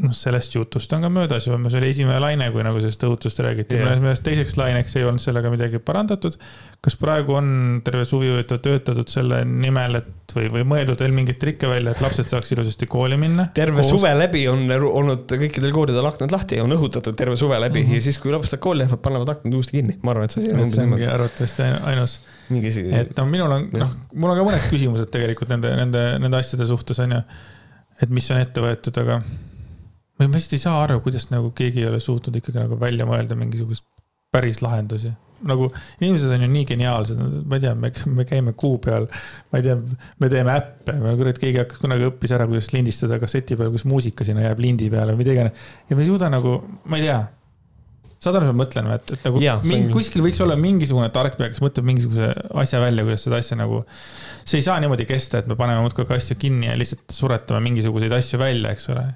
noh, 0.00 0.12
sellest 0.16 0.54
jutust 0.56 0.92
on 0.96 1.04
ka 1.04 1.08
möödas 1.12 1.46
juba, 1.46 1.58
see 1.70 1.80
oli 1.82 1.90
esimene 1.92 2.18
laine, 2.22 2.46
kui 2.54 2.64
nagu 2.64 2.80
sellest 2.80 3.02
õhutust 3.04 3.40
räägiti 3.44 3.76
yeah., 3.76 3.90
mõnes 3.90 4.00
mõttes 4.00 4.22
teiseks 4.24 4.56
laineks 4.56 4.94
ei 4.96 5.04
olnud 5.04 5.20
sellega 5.20 5.50
midagi 5.52 5.80
parandatud. 5.84 6.38
kas 6.82 6.96
praegu 6.98 7.36
on 7.36 7.50
terve 7.84 8.06
suvi 8.08 8.30
töötatud 8.48 9.10
selle 9.12 9.42
nimel, 9.44 10.00
et 10.00 10.34
või, 10.36 10.48
või 10.54 10.64
mõeldud 10.72 11.04
veel 11.04 11.12
mingeid 11.16 11.38
trikke 11.42 11.68
välja, 11.68 11.92
et 11.92 12.00
lapsed 12.04 12.28
saaks 12.28 12.54
ilusasti 12.56 12.88
kooli 12.90 13.18
minna? 13.20 13.50
terve 13.54 13.82
koos? 13.82 13.92
suve 13.92 14.14
läbi 14.16 14.46
on 14.50 14.64
olnud 14.72 15.26
kõikidel 15.28 15.76
koolidel 15.76 16.08
aknad 16.08 16.32
lahti 16.32 16.58
ja 16.60 16.64
on 16.64 16.72
õhutatud 16.78 17.18
terve 17.18 17.36
suve 17.36 17.60
läbi 17.60 17.84
mm 17.84 17.90
-hmm. 17.90 18.00
ja 18.00 18.08
siis, 18.08 18.18
kui 18.22 18.32
lapsed 18.32 18.64
kooli 18.64 18.84
lähevad, 18.86 19.04
panevad 19.04 19.36
aknad 19.36 19.60
uuesti 19.60 19.76
kinni, 19.76 19.98
ma 20.02 20.16
arvan, 20.16 20.24
et 20.24 20.38
see 20.38 20.46
asi 20.46 20.56
on. 20.56 20.72
see 20.72 20.88
ongi 20.88 21.06
arvatavasti 21.06 21.68
ainus. 21.92 22.20
et 22.96 23.16
no 23.18 23.28
minul 23.28 23.58
on, 23.60 23.68
noh, 23.76 23.96
mul 24.14 24.32
on 24.32 24.40
ka 24.40 24.50
mõned 24.50 24.68
küsimused 24.72 25.12
tegelikult 25.12 25.52
nende, 25.52 25.76
nende, 25.76 26.04
nende 26.18 26.40
asjade 26.40 26.66
suhtes 26.66 26.98
on 27.04 27.18
ju. 27.18 27.24
et 28.02 28.10
mis 28.10 28.30
on 28.30 28.40
ette 28.40 28.60
võetud, 28.60 29.04
aga 29.04 29.22
ma 30.28 30.38
lihtsalt 30.38 30.56
ei 30.58 30.62
saa 30.62 30.78
aru, 30.84 31.00
kuidas 31.04 31.28
nagu 31.32 31.50
keegi 31.56 31.82
ei 31.82 31.90
ole 31.90 32.00
suutnud 32.02 32.36
ikkagi 32.38 32.60
nagu 32.62 32.78
välja 32.80 33.06
mõelda 33.08 33.38
mingisugust 33.38 33.86
päris 34.32 34.62
lahendusi. 34.64 35.12
nagu 35.42 35.66
inimesed 35.98 36.30
on 36.30 36.44
ju 36.44 36.48
nii 36.52 36.66
geniaalsed, 36.70 37.18
ma 37.50 37.56
ei 37.58 37.62
tea, 37.64 37.72
me, 37.74 37.88
me 38.14 38.24
käime 38.28 38.52
kuu 38.54 38.76
peal, 38.84 39.08
ma 39.50 39.58
ei 39.58 39.64
tea, 39.66 39.74
me 40.22 40.28
teeme 40.30 40.52
äppe, 40.54 40.94
kurat, 41.18 41.40
keegi 41.42 41.58
hakkas 41.58 41.80
kunagi 41.82 42.06
õppis 42.06 42.34
ära, 42.36 42.46
kuidas 42.46 42.70
lindistada 42.70 43.18
kasseti 43.18 43.58
peal, 43.58 43.72
kus 43.74 43.82
muusika 43.90 44.26
sinna 44.28 44.44
jääb 44.44 44.62
lindi 44.62 44.86
peale 44.92 45.16
või 45.16 45.24
mida 45.24 45.34
iganes. 45.34 45.64
ja 45.90 45.98
me 45.98 46.04
ei 46.04 46.10
suuda 46.12 46.30
nagu, 46.30 46.60
ma 46.86 47.00
ei 47.00 47.08
tea 47.08 47.18
saad 48.22 48.38
aru, 48.38 48.46
mis 48.46 48.54
ma 48.54 48.60
mõtlen 48.60 48.86
või, 48.86 49.00
et, 49.00 49.12
et 49.16 49.26
nagu 49.26 49.42
ja, 49.42 49.56
mingi, 49.66 49.88
on... 49.88 49.96
kuskil 49.96 50.22
võiks 50.22 50.38
olla 50.44 50.54
mingisugune 50.60 51.10
tark 51.14 51.34
pea, 51.40 51.50
kes 51.50 51.62
mõtleb 51.64 51.90
mingisuguse 51.90 52.30
asja 52.62 52.78
välja, 52.84 53.02
kuidas 53.08 53.26
seda 53.26 53.42
asja 53.42 53.58
nagu. 53.58 53.82
see 54.44 54.60
ei 54.60 54.68
saa 54.68 54.78
niimoodi 54.82 55.08
kesta, 55.10 55.42
et 55.42 55.50
me 55.50 55.58
paneme 55.58 55.82
muudkui 55.82 56.06
asju 56.14 56.38
kinni 56.38 56.70
ja 56.70 56.78
lihtsalt 56.78 57.10
suretame 57.10 57.66
mingisuguseid 57.66 58.14
asju 58.14 58.38
välja, 58.38 58.76
eks 58.76 58.86
ole 58.94 59.08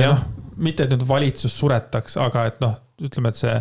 ja 0.00 0.12
noh, 0.14 0.24
mitte, 0.56 0.86
et 0.86 0.94
nüüd 0.94 1.06
valitsus 1.08 1.54
suretaks, 1.58 2.18
aga 2.22 2.48
et 2.50 2.60
noh, 2.64 2.76
ütleme, 3.04 3.32
et 3.32 3.40
see 3.40 3.54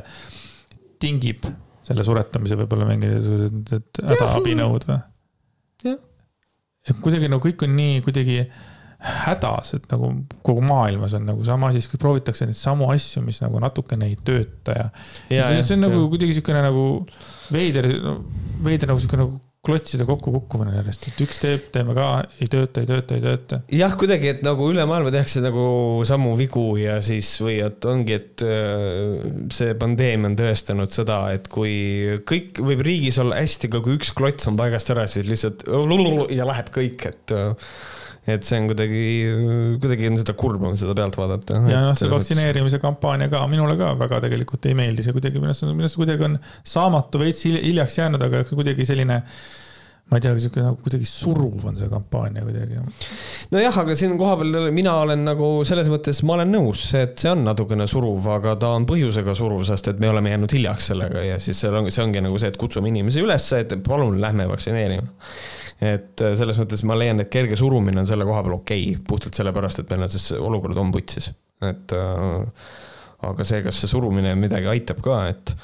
tingib 1.03 1.47
selle 1.83 2.05
suretamise 2.07 2.57
võib-olla 2.59 2.87
mingisugused 2.87 4.03
hädaabinõud 4.11 4.85
või? 4.87 4.99
jah. 5.83 5.97
kuidagi 7.03 7.31
no 7.31 7.41
kõik 7.43 7.65
on 7.67 7.75
nii 7.75 8.03
kuidagi 8.05 8.43
hädas, 9.03 9.73
et 9.75 9.89
nagu 9.91 10.13
kogu 10.47 10.61
maailmas 10.63 11.15
on 11.17 11.25
nagu 11.27 11.43
sama, 11.43 11.73
siis 11.75 11.89
proovitakse 11.99 12.47
neid 12.47 12.55
samu 12.55 12.87
asju, 12.93 13.23
mis 13.25 13.41
nagu 13.43 13.59
natukene 13.59 14.07
ei 14.07 14.15
tööta 14.15 14.77
ja. 14.77 14.85
ja 15.33 15.49
see, 15.59 15.75
on 15.75 15.83
nagu 15.89 16.05
kuidagi 16.13 16.31
niisugune 16.31 16.61
nagu 16.63 16.85
veider, 17.51 17.89
veider 18.63 18.87
nagu 18.87 19.01
niisugune 19.01 19.25
nagu 19.25 19.41
klotside 19.63 20.03
kokkukukkumine 20.03 20.73
järjest, 20.75 21.05
et 21.07 21.21
üks 21.23 21.37
teeb, 21.39 21.67
teeme 21.71 21.93
ka, 21.95 22.07
ei 22.43 22.49
tööta, 22.51 22.81
ei 22.83 22.89
tööta, 22.89 23.15
ei 23.15 23.23
tööta. 23.23 23.59
jah, 23.71 23.95
kuidagi, 23.99 24.27
et 24.33 24.41
nagu 24.43 24.67
üle 24.67 24.83
maailma 24.89 25.13
tehakse 25.13 25.39
nagu 25.43 25.63
samu 26.07 26.33
vigu 26.39 26.65
ja 26.81 26.97
siis 27.05 27.29
või 27.39 27.61
et 27.63 27.87
ongi, 27.87 28.17
et 28.19 28.43
äh, 28.43 29.23
see 29.55 29.77
pandeemia 29.79 30.33
on 30.33 30.37
tõestanud 30.39 30.91
seda, 30.91 31.21
et 31.37 31.47
kui 31.51 32.19
kõik 32.27 32.59
võib 32.59 32.83
riigis 32.83 33.21
olla 33.23 33.39
hästi, 33.39 33.71
aga 33.71 33.83
kui 33.85 33.95
üks 34.01 34.11
klots 34.17 34.51
on 34.51 34.59
paigast 34.59 34.91
ära, 34.91 35.07
siis 35.07 35.31
lihtsalt 35.31 35.63
ja 36.35 36.49
läheb 36.49 36.73
kõik, 36.75 37.07
et 37.13 37.35
äh, 37.37 37.71
et 38.27 38.45
see 38.47 38.59
on 38.61 38.69
kuidagi, 38.71 39.01
kuidagi 39.83 40.07
on 40.11 40.19
seda 40.21 40.35
kurb 40.39 40.63
on 40.69 40.77
seda 40.79 40.95
pealt 40.95 41.17
vaadata. 41.19 41.63
ja 41.67 41.81
noh, 41.87 41.97
see 41.97 42.11
vaktsineerimise 42.11 42.79
kampaania 42.83 43.27
ka 43.31 43.43
minule 43.51 43.75
ka 43.79 43.93
väga 43.99 44.21
tegelikult 44.27 44.69
ei 44.69 44.77
meeldi, 44.79 45.03
see 45.03 45.15
kuidagi 45.15 45.41
minu 45.41 45.51
arust, 45.51 45.67
minu 45.67 45.87
arust 45.87 45.99
kuidagi 45.99 46.29
on 46.29 46.39
saamatu, 46.75 47.19
veits 47.23 47.43
hiljaks 47.49 47.99
jäänud, 47.99 48.23
aga 48.29 48.45
kuidagi 48.53 48.87
selline 48.87 49.21
ma 50.11 50.19
ei 50.19 50.23
tea, 50.23 50.33
sihuke 50.37 50.61
nagu 50.61 50.77
kuidagi 50.83 51.07
suruv 51.07 51.63
on 51.67 51.77
see 51.79 51.89
kampaania 51.89 52.43
kuidagi. 52.45 52.81
nojah, 53.55 53.79
aga 53.83 53.95
siin 53.97 54.15
kohapeal 54.19 54.69
mina 54.75 54.95
olen 55.03 55.23
nagu 55.25 55.49
selles 55.67 55.89
mõttes, 55.91 56.19
ma 56.27 56.37
olen 56.37 56.51
nõus, 56.53 56.83
et 56.99 57.15
see 57.19 57.31
on 57.31 57.43
natukene 57.47 57.87
suruv, 57.89 58.27
aga 58.35 58.55
ta 58.61 58.73
on 58.77 58.87
põhjusega 58.89 59.35
suruv, 59.39 59.63
sest 59.67 59.89
et 59.91 60.03
me 60.03 60.11
oleme 60.11 60.35
jäänud 60.35 60.55
hiljaks 60.59 60.91
sellega 60.91 61.23
ja 61.27 61.39
siis 61.43 61.59
seal 61.63 61.79
on, 61.79 61.91
see 61.91 62.03
ongi 62.05 62.23
nagu 62.23 62.39
see, 62.39 62.51
et 62.53 62.59
kutsume 62.61 62.91
inimesi 62.91 63.23
üles, 63.23 63.49
et 63.57 63.75
palun 63.87 64.19
lähme 64.21 64.47
vaktsineerima 64.51 65.07
et 65.83 66.23
äh, 66.23 66.33
selles 66.39 66.59
mõttes 66.61 66.83
ma 66.87 66.97
leian, 66.97 67.21
et 67.23 67.31
kerge 67.33 67.57
surumine 67.59 68.01
on 68.03 68.09
selle 68.09 68.27
koha 68.27 68.43
peal 68.45 68.57
okei 68.59 68.87
okay,, 68.93 69.03
puhtalt 69.07 69.39
sellepärast, 69.39 69.83
et 69.83 69.93
meil 69.93 70.05
on 70.05 70.11
siis 70.13 70.29
olukord 70.37 70.79
on 70.79 70.91
putsis, 70.93 71.31
et 71.65 71.95
äh, 71.97 72.67
aga 73.29 73.47
see, 73.47 73.63
kas 73.65 73.81
see 73.81 73.91
surumine 73.91 74.35
midagi 74.39 74.69
aitab 74.71 75.01
ka, 75.03 75.23
et. 75.31 75.55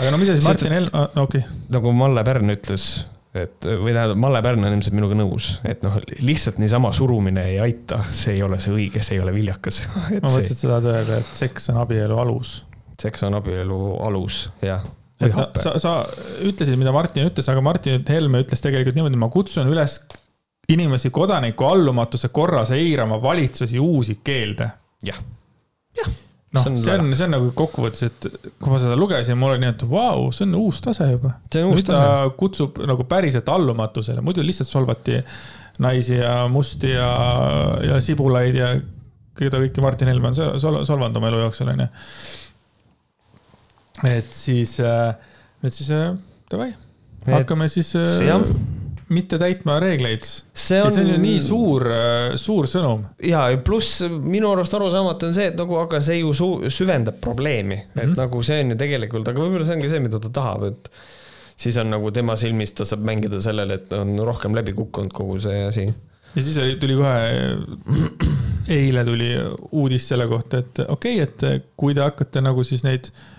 aga 0.00 0.14
no 0.14 0.20
mida 0.20 0.36
siis 0.36 0.48
Martin 0.48 0.76
Helme, 0.76 1.04
okei 1.24 1.42
okay.. 1.44 1.58
nagu 1.74 1.92
Malle 1.96 2.24
Pärn 2.26 2.54
ütles, 2.54 2.88
et 3.34 3.68
või 3.68 3.94
tähendab, 3.96 4.20
Malle 4.24 4.42
Pärn 4.46 4.64
on 4.64 4.76
ilmselt 4.78 4.96
minuga 4.96 5.18
nõus, 5.18 5.54
et 5.68 5.84
noh, 5.86 6.00
lihtsalt 6.24 6.60
niisama 6.62 6.92
surumine 6.96 7.48
ei 7.52 7.60
aita, 7.64 8.02
see 8.14 8.38
ei 8.38 8.44
ole 8.46 8.60
see 8.62 8.74
õige, 8.74 9.04
see 9.04 9.18
ei 9.18 9.24
ole 9.24 9.34
viljakas. 9.36 9.84
ma 9.94 10.28
mõtlesin, 10.28 10.60
sa 10.60 10.76
tahad 10.76 10.92
öelda, 10.92 11.22
et 11.22 11.32
seks 11.44 11.72
on 11.74 11.80
abielu 11.84 12.20
alus. 12.26 12.60
seks 13.00 13.26
on 13.26 13.40
abielu 13.40 13.80
alus, 14.06 14.46
jah 14.64 14.84
et 15.28 15.36
ta, 15.36 15.62
sa, 15.62 15.74
sa 15.80 15.94
ütlesid, 16.44 16.78
mida 16.80 16.92
Martin 16.94 17.28
ütles, 17.28 17.48
aga 17.50 17.62
Martin 17.64 18.04
Helme 18.08 18.42
ütles 18.44 18.62
tegelikult 18.64 18.98
niimoodi, 18.98 19.20
ma 19.20 19.30
kutsun 19.32 19.70
üles 19.72 19.98
inimesi 20.70 21.10
kodaniku 21.14 21.68
allumatuse 21.68 22.30
korras 22.34 22.72
eirama 22.74 23.20
valitsusi 23.22 23.80
uusi 23.80 24.20
keelde. 24.24 24.70
jah, 25.04 25.18
jah. 25.98 26.14
Noh, 26.54 26.62
see 26.78 26.92
on, 26.94 27.08
see 27.18 27.26
on 27.26 27.32
nagu 27.34 27.48
kokkuvõttes, 27.58 28.04
et 28.06 28.26
kui 28.62 28.70
ma 28.70 28.78
seda 28.78 28.94
lugesin, 28.94 29.34
mul 29.38 29.56
oli 29.56 29.64
nii, 29.64 29.72
et 29.74 29.80
vau, 29.90 30.28
see 30.30 30.44
on 30.46 30.54
uus 30.60 30.78
tase 30.84 31.08
juba. 31.10 31.32
nüüd 31.50 31.88
ta 31.88 32.28
kutsub 32.38 32.78
nagu 32.86 33.06
päriselt 33.10 33.48
allumatusele, 33.50 34.22
muidu 34.22 34.44
lihtsalt 34.46 34.70
solvati 34.70 35.18
naisi 35.82 36.20
ja 36.20 36.44
musti 36.46 36.92
ja, 36.92 37.08
ja 37.82 37.98
sibulaid 38.04 38.54
ja 38.60 38.70
keda 39.34 39.58
kõiki 39.64 39.82
Martin 39.82 40.12
Helme 40.12 40.30
on 40.30 40.38
sol 40.38 40.78
solvanud 40.86 41.18
oma 41.18 41.32
elu 41.32 41.42
jooksul, 41.42 41.72
onju 41.74 41.88
et 44.02 44.30
siis 44.34 44.78
äh, 44.82 45.12
nüüd 45.62 45.74
siis 45.74 45.90
äh, 45.94 46.14
davai, 46.50 46.72
hakkame 47.28 47.68
siis 47.72 47.92
äh, 48.00 48.42
mitte 49.14 49.38
täitma 49.38 49.76
reegleid. 49.82 50.26
see 50.56 50.80
on, 50.82 50.96
ju 50.96 51.18
nii 51.20 51.40
suur, 51.44 51.86
suur 52.40 52.68
sõnum. 52.70 53.04
ja 53.22 53.46
pluss 53.64 54.02
minu 54.08 54.50
arust 54.54 54.74
arusaamatu 54.74 55.28
on 55.28 55.36
see, 55.36 55.50
et 55.52 55.60
nagu, 55.60 55.76
aga 55.78 56.00
see 56.02 56.22
ju 56.22 56.32
su-, 56.34 56.70
süvendab 56.72 57.20
probleemi 57.22 57.76
mm, 57.76 57.84
-hmm. 57.84 58.00
et 58.00 58.08
mhm. 58.08 58.16
nagu 58.18 58.42
see 58.42 58.62
on 58.64 58.74
ju 58.74 58.80
tegelikult, 58.80 59.28
aga 59.28 59.44
võib-olla 59.44 59.68
see 59.68 59.76
ongi 59.78 59.92
see, 59.92 60.02
mida 60.02 60.20
ta 60.22 60.32
tahab, 60.40 60.64
et 60.72 60.90
siis 61.56 61.76
on 61.78 61.92
nagu 61.94 62.10
tema 62.10 62.36
silmis, 62.36 62.72
ta 62.74 62.88
saab 62.88 63.04
mängida 63.06 63.40
sellele, 63.40 63.78
et 63.78 63.92
on 63.92 64.18
rohkem 64.18 64.56
läbi 64.56 64.74
kukkunud 64.74 65.12
kogu 65.14 65.38
see 65.38 65.62
asi. 65.68 65.86
ja 66.34 66.42
siis 66.42 66.58
oli, 66.58 66.74
tuli 66.82 66.96
kohe, 66.98 67.14
eile 68.80 69.04
tuli 69.04 69.30
uudis 69.70 70.08
selle 70.08 70.26
kohta, 70.26 70.64
et 70.64 70.82
okei 70.88 71.22
okay,, 71.22 71.54
et 71.54 71.70
kui 71.76 71.94
te 71.94 72.02
hakkate 72.02 72.40
nagu 72.42 72.64
siis 72.64 72.82
neid 72.82 73.12
äh, 73.12 73.33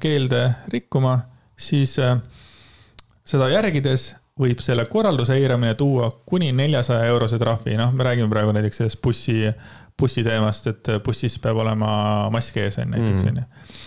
keelde 0.00 0.46
rikkuma, 0.72 1.18
siis 1.56 1.98
äh, 1.98 2.16
seda 3.24 3.50
järgides 3.52 4.14
võib 4.40 4.60
selle 4.64 4.86
korralduse 4.88 5.36
eiramine 5.36 5.74
tuua 5.76 6.08
kuni 6.26 6.52
neljasaja 6.56 7.10
eurose 7.12 7.38
trahvi, 7.38 7.76
noh, 7.76 7.92
me 7.92 8.06
räägime 8.06 8.30
praegu 8.32 8.54
näiteks 8.56 8.80
sellest 8.80 9.00
bussi, 9.04 9.42
bussi 10.00 10.24
teemast, 10.24 10.66
et 10.70 10.92
bussis 11.04 11.36
peab 11.42 11.60
olema 11.60 11.92
mask 12.32 12.56
ees, 12.56 12.78
on 12.80 12.94
näiteks, 12.94 13.24
mm. 13.24 13.28
on 13.28 13.42
ju. 13.42 13.78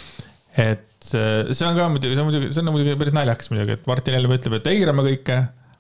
et 0.66 0.90
Äh, 1.12 1.52
see 1.52 1.68
on 1.68 1.76
ka 1.76 1.90
muidugi, 1.92 2.16
see 2.16 2.24
on 2.24 2.30
muidugi, 2.30 2.50
see 2.54 2.64
on 2.64 2.72
muidugi 2.72 2.96
päris 3.00 3.16
naljakas 3.16 3.50
muidugi, 3.52 3.76
et 3.76 3.88
Martin 3.90 4.16
Helme 4.16 4.38
ütleb, 4.40 4.56
et 4.60 4.70
eirame 4.72 5.04
kõike, 5.04 5.40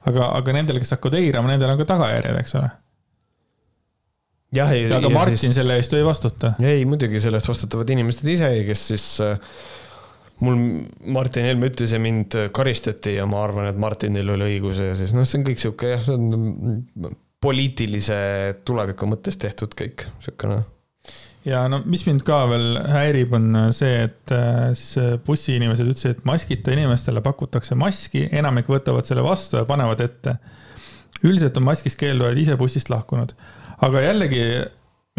aga, 0.09 0.29
aga 0.39 0.55
nendel, 0.57 0.79
kes 0.83 0.95
hakkavad 0.97 1.15
eirama, 1.21 1.51
nendel 1.53 1.71
on 1.71 1.79
ka 1.79 1.87
tagajärjed, 1.93 2.39
eks 2.41 2.55
ole. 2.59 2.71
jah, 4.57 4.73
ja, 4.75 4.97
aga 4.99 5.11
Martin 5.13 5.39
siis... 5.39 5.55
selle 5.55 5.77
eest 5.79 5.95
ju 5.95 6.01
ei 6.01 6.07
vastuta. 6.07 6.53
ei, 6.59 6.83
muidugi 6.89 7.21
selle 7.23 7.39
eest 7.39 7.51
vastutavad 7.53 7.93
inimesed 7.95 8.27
ise, 8.35 8.51
kes 8.67 8.83
siis 8.91 9.07
äh, 9.23 9.55
mul 10.43 10.59
Martin 11.15 11.47
Helme 11.47 11.69
ütles 11.71 11.93
ja 11.95 12.01
mind 12.01 12.35
karistati 12.55 13.17
ja 13.17 13.27
ma 13.29 13.43
arvan, 13.45 13.69
et 13.71 13.79
Martinil 13.79 14.35
oli 14.35 14.53
õigus 14.55 14.81
ja 14.83 14.93
siis 14.97 15.15
noh, 15.15 15.27
see 15.27 15.39
on 15.39 15.47
kõik 15.47 15.63
sihuke 15.63 15.95
jah, 15.95 16.03
see 16.05 16.17
on 16.17 17.17
poliitilise 17.43 18.19
tuleviku 18.67 19.09
mõttes 19.09 19.39
tehtud 19.39 19.75
kõik, 19.77 20.05
siukene 20.23 20.61
ja 21.47 21.63
no 21.71 21.81
mis 21.85 22.05
mind 22.07 22.23
ka 22.27 22.43
veel 22.51 22.77
häirib, 22.91 23.33
on 23.35 23.57
see, 23.75 24.05
et 24.07 24.33
äh, 24.35 24.69
siis 24.77 24.99
äh, 25.01 25.15
bussiinimesed 25.25 25.89
ütlesid, 25.91 26.17
et 26.17 26.27
maskita 26.27 26.75
inimestele 26.75 27.23
pakutakse 27.25 27.77
maski, 27.79 28.25
enamik 28.31 28.71
võtavad 28.71 29.07
selle 29.07 29.25
vastu 29.25 29.59
ja 29.59 29.67
panevad 29.69 30.03
ette. 30.05 30.37
üldiselt 31.23 31.57
on 31.59 31.67
maskist 31.67 31.99
keeldujad 31.99 32.39
ise 32.39 32.55
bussist 32.59 32.89
lahkunud, 32.91 33.35
aga 33.83 34.07
jällegi 34.07 34.45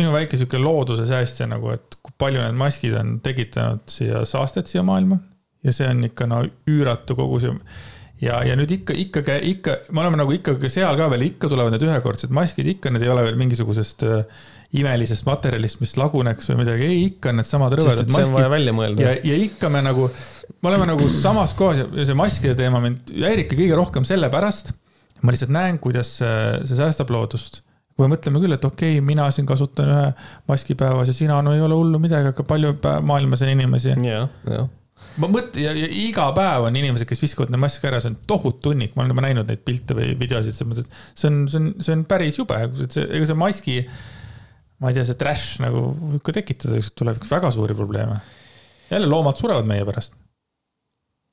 minu 0.00 0.14
väike 0.14 0.38
sihuke 0.38 0.58
looduse 0.58 1.06
säästja 1.06 1.46
nagu, 1.50 1.70
et 1.74 1.98
kui 2.02 2.14
palju 2.18 2.42
need 2.42 2.58
maskid 2.58 2.96
on 2.98 3.18
tekitanud 3.24 3.84
siia 3.90 4.24
saastet 4.28 4.70
siia 4.70 4.82
maailma. 4.86 5.20
ja 5.64 5.72
see 5.72 5.86
on 5.88 6.02
ikka 6.04 6.26
no 6.28 6.42
üüratu 6.68 7.16
kogus 7.16 7.46
ja 7.46 7.54
ja, 8.22 8.40
ja 8.46 8.56
nüüd 8.58 8.72
ikka, 8.76 8.94
ikka, 8.96 9.22
ikka, 9.42 9.76
me 9.94 10.02
oleme 10.02 10.18
nagu 10.20 10.34
ikkagi 10.34 10.70
seal 10.72 10.96
ka 10.98 11.08
veel, 11.12 11.26
ikka 11.28 11.50
tulevad 11.50 11.74
need 11.74 11.86
ühekordsed 11.86 12.34
maskid, 12.34 12.68
ikka 12.76 12.92
need 12.92 13.04
ei 13.04 13.10
ole 13.12 13.24
veel 13.26 13.38
mingisugusest 13.40 14.04
äh, 14.06 14.44
imelisest 14.78 15.26
materjalist, 15.28 15.80
mis 15.82 15.94
laguneks 15.98 16.48
või 16.50 16.62
midagi, 16.62 16.86
ei, 16.88 17.02
ikka 17.10 17.32
on 17.32 17.40
needsamad 17.40 17.76
rõvedad 17.78 18.10
maskid. 18.10 19.02
ja, 19.02 19.16
ja 19.18 19.40
ikka 19.46 19.70
me 19.72 19.82
nagu, 19.84 20.08
me 20.54 20.72
oleme 20.72 20.88
nagu 20.94 21.10
samas 21.10 21.54
kohas 21.58 21.84
ja 21.84 22.08
see 22.08 22.18
maskide 22.18 22.56
teema 22.58 22.82
mind 22.82 23.14
häiribki 23.14 23.58
kõige 23.60 23.78
rohkem 23.78 24.08
sellepärast, 24.08 24.74
ma 25.22 25.34
lihtsalt 25.34 25.54
näen, 25.54 25.82
kuidas 25.82 26.16
see, 26.20 26.34
see 26.64 26.80
säästab 26.80 27.12
loodust 27.14 27.63
kui 27.94 28.06
me 28.06 28.14
mõtleme 28.16 28.40
küll, 28.42 28.56
et 28.56 28.64
okei 28.66 28.96
okay,, 28.98 29.04
mina 29.06 29.28
siin 29.34 29.46
kasutan 29.46 29.90
ühe 29.90 30.06
maski 30.50 30.76
päevas 30.78 31.10
ja 31.10 31.16
sina, 31.16 31.42
no 31.44 31.54
ei 31.54 31.62
ole 31.62 31.76
hullu 31.78 32.00
midagi, 32.02 32.32
aga 32.34 32.46
palju 32.46 32.74
maailmas 33.06 33.44
on 33.46 33.52
inimesi. 33.54 33.94
jah, 34.02 34.32
jah 34.50 34.72
ma 35.20 35.28
mõtlen 35.30 35.62
ja, 35.62 35.72
ja 35.76 35.86
iga 36.00 36.26
päev 36.34 36.66
on 36.66 36.76
inimesed, 36.78 37.06
kes 37.08 37.22
viskavad 37.22 37.52
neid 37.52 37.62
maske 37.62 37.86
ära, 37.86 38.00
see 38.02 38.10
on 38.12 38.18
tohutu 38.30 38.72
hunnik, 38.72 38.94
ma 38.94 39.04
olen 39.04 39.14
juba 39.14 39.24
näinud 39.26 39.50
neid 39.50 39.62
pilte 39.66 39.96
või 39.96 40.14
videosid, 40.18 40.56
selles 40.56 40.70
mõttes, 40.70 40.88
et 40.88 41.20
see 41.20 41.30
on, 41.30 41.40
see 41.50 41.60
on, 41.60 41.70
see 41.84 41.96
on 41.96 42.04
päris 42.10 42.38
jube, 42.40 42.58
see, 42.88 43.04
ega 43.04 43.28
see 43.28 43.38
maski 43.38 43.76
ma 44.82 44.90
ei 44.90 44.96
tea, 44.96 45.06
see 45.08 45.18
trash 45.20 45.60
nagu 45.62 45.86
võib 45.94 46.24
ka 46.24 46.34
tekitada 46.36 46.80
tulevikus 46.98 47.30
väga 47.32 47.50
suuri 47.54 47.76
probleeme. 47.78 48.18
jälle 48.90 49.08
loomad 49.08 49.38
surevad 49.38 49.68
meie 49.68 49.84
pärast. 49.86 50.12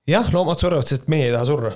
jah, 0.09 0.29
loomad 0.33 0.61
surevad, 0.61 0.87
sest 0.87 1.09
meie 1.11 1.29
ei 1.29 1.33
taha 1.35 1.49
surra. 1.49 1.73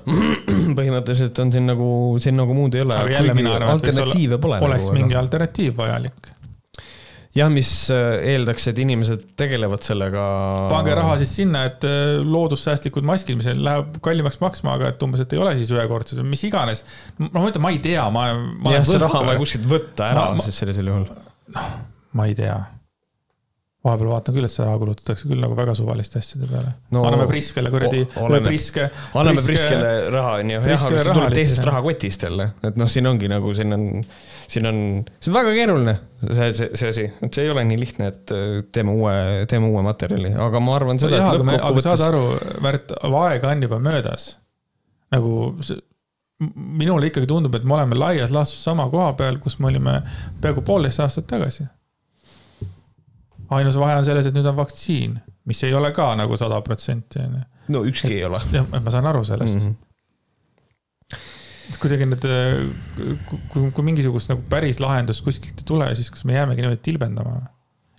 Põhimõtteliselt 0.78 1.44
on 1.44 1.52
siin 1.56 1.68
nagu, 1.70 1.90
siin 2.24 2.38
nagu 2.40 2.56
muud 2.58 2.78
ei 2.78 2.86
ole. 2.86 2.98
alternatiive 2.98 4.40
pole. 4.42 4.62
oleks 4.62 4.90
nagu, 4.90 4.98
mingi 4.98 5.16
aga... 5.16 5.26
alternatiiv 5.26 5.78
vajalik 5.80 6.36
jah, 7.36 7.50
mis 7.52 7.70
äh, 7.94 8.16
eeldaks, 8.34 8.70
et 8.72 8.80
inimesed 8.80 9.26
tegelevad 9.40 9.84
sellega. 9.86 10.26
pange 10.72 10.96
raha 10.98 11.18
siis 11.22 11.34
sinna, 11.42 11.66
et 11.70 11.84
äh, 11.88 12.22
loodussäästlikud 12.24 13.06
maskid, 13.08 13.40
mis 13.40 13.50
läheb 13.60 14.00
kallimaks 14.06 14.40
maksma, 14.44 14.78
aga 14.80 14.94
et 14.94 15.04
umbes, 15.06 15.26
et 15.26 15.36
ei 15.36 15.42
ole 15.44 15.56
siis 15.60 15.74
ühekordsed 15.76 16.22
või 16.22 16.32
mis 16.36 16.46
iganes. 16.48 16.86
ma 17.20 17.34
mõtlen, 17.42 17.64
ma 17.66 17.74
ei 17.76 17.82
tea, 17.84 18.08
ma, 18.14 18.30
ma. 18.36 18.78
jah, 18.78 18.88
see 18.88 19.02
raha 19.04 19.22
on 19.22 19.34
vaja 19.34 19.44
kuskilt 19.44 19.68
võtta 19.72 20.12
ära 20.14 20.30
ma, 20.38 20.48
siis 20.48 20.64
sellisel 20.64 20.92
juhul 20.94 21.10
noh, 21.56 21.76
ma 22.16 22.30
ei 22.30 22.38
tea. 22.38 22.56
Vahepeal 23.86 24.10
vaatan 24.10 24.36
küll, 24.36 24.48
et 24.48 24.54
see 24.54 24.66
raha 24.66 24.80
kulutatakse 24.82 25.30
küll 25.30 25.42
nagu 25.42 25.56
väga 25.58 25.76
suvaliste 25.78 26.20
asjade 26.22 26.50
peale 26.50 26.74
no,. 26.96 27.04
anname 27.06 27.28
Priskele 27.30 27.72
kuradi, 27.74 28.02
Priske. 28.46 28.88
anname 29.14 29.44
Priskele 29.46 29.92
raha, 30.14 30.36
onju, 30.42 30.58
jah, 30.58 30.86
aga 30.90 31.02
see 31.04 31.16
tuleb 31.18 31.36
teisest 31.38 31.68
rahakotist 31.70 32.28
jälle, 32.28 32.50
et 32.66 32.80
noh, 32.82 32.92
siin 32.92 33.10
ongi 33.10 33.30
nagu 33.32 33.54
siin 33.58 33.78
on, 33.78 33.88
siin 34.52 34.70
on, 34.72 34.82
see 35.20 35.32
on 35.32 35.40
väga 35.40 35.56
keeruline, 35.60 35.96
see, 36.26 36.52
see, 36.60 36.70
see 36.82 36.94
asi, 36.94 37.08
et 37.28 37.40
see 37.40 37.48
ei 37.48 37.54
ole 37.54 37.66
nii 37.70 37.82
lihtne, 37.82 38.12
et 38.14 38.36
äh, 38.36 38.62
teeme 38.76 38.96
uue, 38.98 39.16
teeme 39.52 39.70
uue 39.72 39.86
materjali, 39.86 40.34
aga 40.48 40.64
ma 40.64 40.78
arvan 40.80 41.02
seda, 41.02 41.22
et 41.22 41.44
lõppkokkuvõttes. 41.44 41.90
saad 41.92 42.08
aru, 42.10 42.24
Märt, 42.66 42.96
aega 43.06 43.54
on 43.54 43.68
juba 43.68 43.82
möödas. 43.84 44.32
nagu 45.14 45.36
see 45.64 45.80
minule 46.56 47.08
ikkagi 47.08 47.28
tundub, 47.30 47.56
et 47.56 47.64
me 47.64 47.78
oleme 47.78 47.96
laias 47.96 48.34
laastus 48.34 48.64
sama 48.64 48.90
koha 48.92 49.14
peal, 49.20 49.38
kus 49.44 49.58
me 49.60 49.70
olime 49.70 50.00
peaaegu 50.44 50.64
poolteist 50.68 51.00
aastat 51.04 51.28
tagasi. 51.30 51.68
Ainus 53.54 53.80
vahe 53.82 53.98
on 54.00 54.06
selles, 54.08 54.30
et 54.30 54.36
nüüd 54.36 54.48
on 54.50 54.58
vaktsiin, 54.58 55.18
mis 55.50 55.64
ei 55.68 55.74
ole 55.78 55.92
ka 55.96 56.12
nagu 56.20 56.38
sada 56.40 56.62
protsenti, 56.66 57.22
on 57.22 57.40
ju. 57.40 57.44
no 57.76 57.84
ükski 57.90 58.14
et, 58.14 58.20
ei 58.20 58.30
ole. 58.30 58.42
jah, 58.54 58.70
ma 58.76 58.94
saan 58.94 59.10
aru 59.12 59.26
sellest 59.28 59.60
mm. 59.60 59.68
-hmm 59.68 59.82
et 61.66 61.78
kuidagi 61.82 62.06
need, 62.06 62.26
kui, 63.26 63.70
kui 63.74 63.86
mingisugust 63.88 64.30
nagu 64.30 64.44
päris 64.50 64.78
lahendust 64.78 65.24
kuskilt 65.26 65.64
ei 65.64 65.66
tule, 65.66 65.88
siis 65.98 66.12
kas 66.14 66.22
me 66.30 66.36
jäämegi 66.36 66.62
niimoodi 66.62 66.82
tilbendama? 66.86 67.40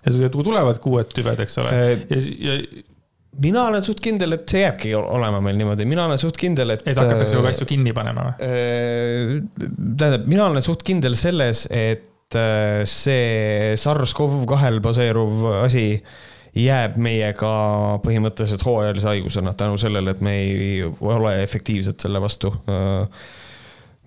ja 0.05 0.29
kui 0.31 0.43
tulevad 0.43 0.79
uued 0.87 1.09
tüved, 1.11 1.41
eks 1.43 1.57
ole 1.59 1.73
äh,, 1.75 2.05
ja, 2.07 2.53
ja 2.55 2.83
mina 3.43 3.65
olen 3.69 3.83
suht 3.85 4.01
kindel, 4.03 4.35
et 4.37 4.45
see 4.49 4.61
jääbki 4.63 4.93
olema 4.97 5.41
meil 5.43 5.57
niimoodi, 5.59 5.85
mina 5.89 6.07
olen 6.07 6.21
suht 6.21 6.37
kindel, 6.39 6.73
et. 6.75 6.85
et 6.87 6.97
hakatakse 6.97 7.37
nagu 7.37 7.49
asju 7.51 7.67
kinni 7.69 7.93
panema 7.97 8.29
või? 8.29 8.47
Äh, 8.47 9.67
tähendab, 9.99 10.29
mina 10.29 10.47
olen 10.49 10.65
suht 10.65 10.85
kindel 10.87 11.17
selles, 11.19 11.65
et 11.73 12.07
äh, 12.35 12.83
see 12.89 13.75
SARS-CoV-2-l 13.79 14.81
baseeruv 14.83 15.45
asi 15.63 15.87
jääb 16.57 16.95
meiega 17.01 17.49
põhimõtteliselt 18.03 18.63
hooajalise 18.65 19.11
haigusena 19.11 19.53
tänu 19.57 19.77
sellele, 19.81 20.13
et 20.13 20.23
me 20.25 20.33
ei 20.41 20.79
ole 20.85 21.35
efektiivsed 21.43 21.99
selle 22.01 22.21
vastu. 22.23 22.53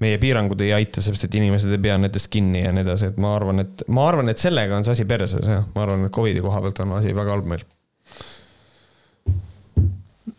meie 0.01 0.16
piirangud 0.18 0.60
ei 0.64 0.72
aita, 0.72 1.02
sellepärast 1.02 1.26
et 1.26 1.34
inimesed 1.36 1.74
ei 1.76 1.82
pea 1.84 1.98
nendest 2.01 2.30
kinni 2.32 2.62
ja 2.62 2.72
nii 2.72 2.86
edasi, 2.86 3.10
et 3.10 3.18
ma 3.20 3.34
arvan, 3.36 3.60
et 3.66 3.82
ma 3.92 4.06
arvan, 4.09 4.32
et 4.32 4.40
sellega 4.40 4.78
on 4.78 4.86
see 4.86 4.97
asi 4.97 5.05
perses, 5.05 5.44
jah, 5.44 5.66
ma 5.74 5.84
arvan, 5.84 6.06
et 6.06 6.14
Covidi 6.14 6.40
koha 6.44 6.62
pealt 6.64 6.80
on 6.86 6.94
asi 6.97 7.12
väga 7.16 7.36
halb 7.36 7.51
meil 7.52 7.66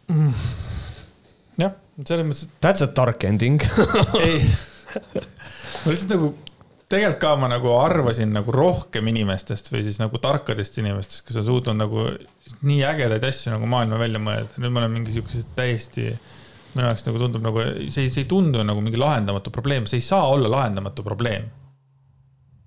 mm.. 0.10 0.32
jah, 1.62 1.78
selles 2.02 2.26
mõttes. 2.26 2.48
That's 2.66 2.82
a 2.82 2.90
dark 2.90 3.28
ending 3.30 3.62
ei, 4.18 4.41
ma 5.86 5.94
lihtsalt 5.94 6.16
nagu 6.16 6.34
tegelikult 6.92 7.22
ka 7.22 7.32
ma 7.40 7.48
nagu 7.52 7.72
arvasin 7.80 8.34
nagu 8.36 8.54
rohkem 8.56 9.08
inimestest 9.12 9.72
või 9.72 9.86
siis 9.86 9.98
nagu 10.02 10.20
tarkadest 10.22 10.78
inimestest, 10.82 11.24
kes 11.28 11.40
on 11.42 11.48
suutnud 11.48 11.80
nagu 11.80 12.06
nii 12.68 12.84
ägedaid 12.88 13.26
asju 13.28 13.54
nagu 13.54 13.70
maailma 13.70 14.00
välja 14.02 14.22
mõelda. 14.24 14.62
nüüd 14.62 14.76
ma 14.76 14.84
olen 14.84 14.94
mingi 14.98 15.16
siukesed 15.16 15.56
täiesti, 15.58 16.12
minu 16.76 16.88
jaoks 16.88 17.08
nagu 17.08 17.24
tundub 17.24 17.48
nagu, 17.48 17.66
see, 17.88 18.12
see 18.12 18.26
ei 18.26 18.30
tundu 18.30 18.64
nagu 18.68 18.84
mingi 18.84 19.00
lahendamatu 19.00 19.54
probleem, 19.56 19.88
see 19.90 20.02
ei 20.02 20.06
saa 20.06 20.28
olla 20.32 20.52
lahendamatu 20.52 21.06
probleem. 21.08 21.50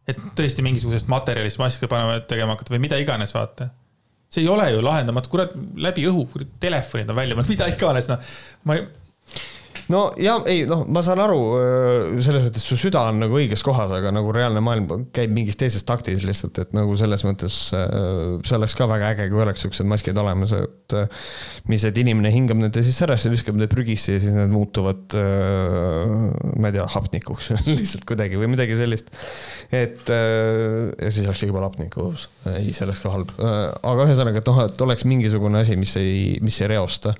et 0.09 0.21
tõesti 0.37 0.65
mingisugusest 0.65 1.09
materjalist 1.09 1.61
maske 1.61 1.89
panema, 1.89 2.19
tegema 2.29 2.57
hakata 2.57 2.75
või 2.75 2.83
mida 2.85 2.99
iganes, 3.01 3.33
vaata 3.37 3.71
see 4.35 4.43
ei 4.43 4.51
ole 4.51 4.67
ju 4.73 4.83
lahendamatu, 4.83 5.31
kurat, 5.31 5.53
läbi 5.79 6.05
õhu, 6.11 6.27
telefonid 6.61 7.11
on 7.13 7.17
välja 7.17 7.37
mõeldud, 7.37 7.55
mida 7.55 7.69
iganes, 7.71 8.11
noh. 8.11 8.33
ma 8.67 8.77
ei 8.77 8.89
no 9.93 10.05
ja 10.21 10.37
ei 10.51 10.65
noh, 10.69 10.85
ma 10.89 11.03
saan 11.05 11.21
aru 11.25 11.41
selles 12.25 12.49
mõttes, 12.49 12.65
su 12.65 12.79
süda 12.81 13.05
on 13.11 13.21
nagu 13.25 13.39
õiges 13.39 13.65
kohas, 13.67 13.93
aga 13.95 14.13
nagu 14.15 14.33
reaalne 14.35 14.63
maailm 14.65 15.09
käib 15.15 15.35
mingis 15.35 15.59
teises 15.61 15.85
taktis 15.87 16.25
lihtsalt, 16.27 16.61
et 16.63 16.75
nagu 16.77 16.97
selles 16.99 17.25
mõttes 17.27 17.59
see 17.73 18.57
oleks 18.59 18.77
ka 18.79 18.89
väga 18.91 19.13
äge, 19.15 19.29
kui 19.33 19.43
oleks 19.45 19.65
siuksed 19.65 19.89
maskid 19.89 20.19
olemas, 20.21 20.55
et 20.57 20.97
mis, 21.71 21.85
et 21.85 22.01
inimene 22.01 22.33
hingab 22.35 22.61
nende 22.61 22.85
sisse 22.87 23.07
ära, 23.07 23.19
siis 23.21 23.35
viskab 23.37 23.59
need 23.59 23.73
prügisse 23.73 24.17
ja 24.17 24.23
siis 24.23 24.37
need 24.37 24.53
muutuvad, 24.53 25.17
ma 25.17 26.71
ei 26.71 26.77
tea, 26.77 26.87
hapnikuks 26.97 27.53
lihtsalt 27.69 28.07
kuidagi 28.09 28.41
või 28.41 28.53
midagi 28.55 28.79
sellist. 28.79 29.13
et 29.75 30.11
ja 30.11 31.11
siis 31.11 31.27
oleks 31.27 31.45
liiga 31.45 31.57
palju 31.57 31.69
hapnikku 31.71 32.05
õhus, 32.09 32.29
ei, 32.55 32.73
see 32.75 32.87
oleks 32.87 33.03
ka 33.05 33.13
halb, 33.15 33.35
aga 33.41 34.09
ühesõnaga, 34.09 34.41
et 34.41 34.51
noh, 34.51 34.63
et 34.69 34.87
oleks 34.87 35.07
mingisugune 35.09 35.61
asi, 35.65 35.79
mis 35.81 35.95
ei, 36.01 36.39
mis 36.45 36.61
ei 36.63 36.71
reosta. 36.75 37.15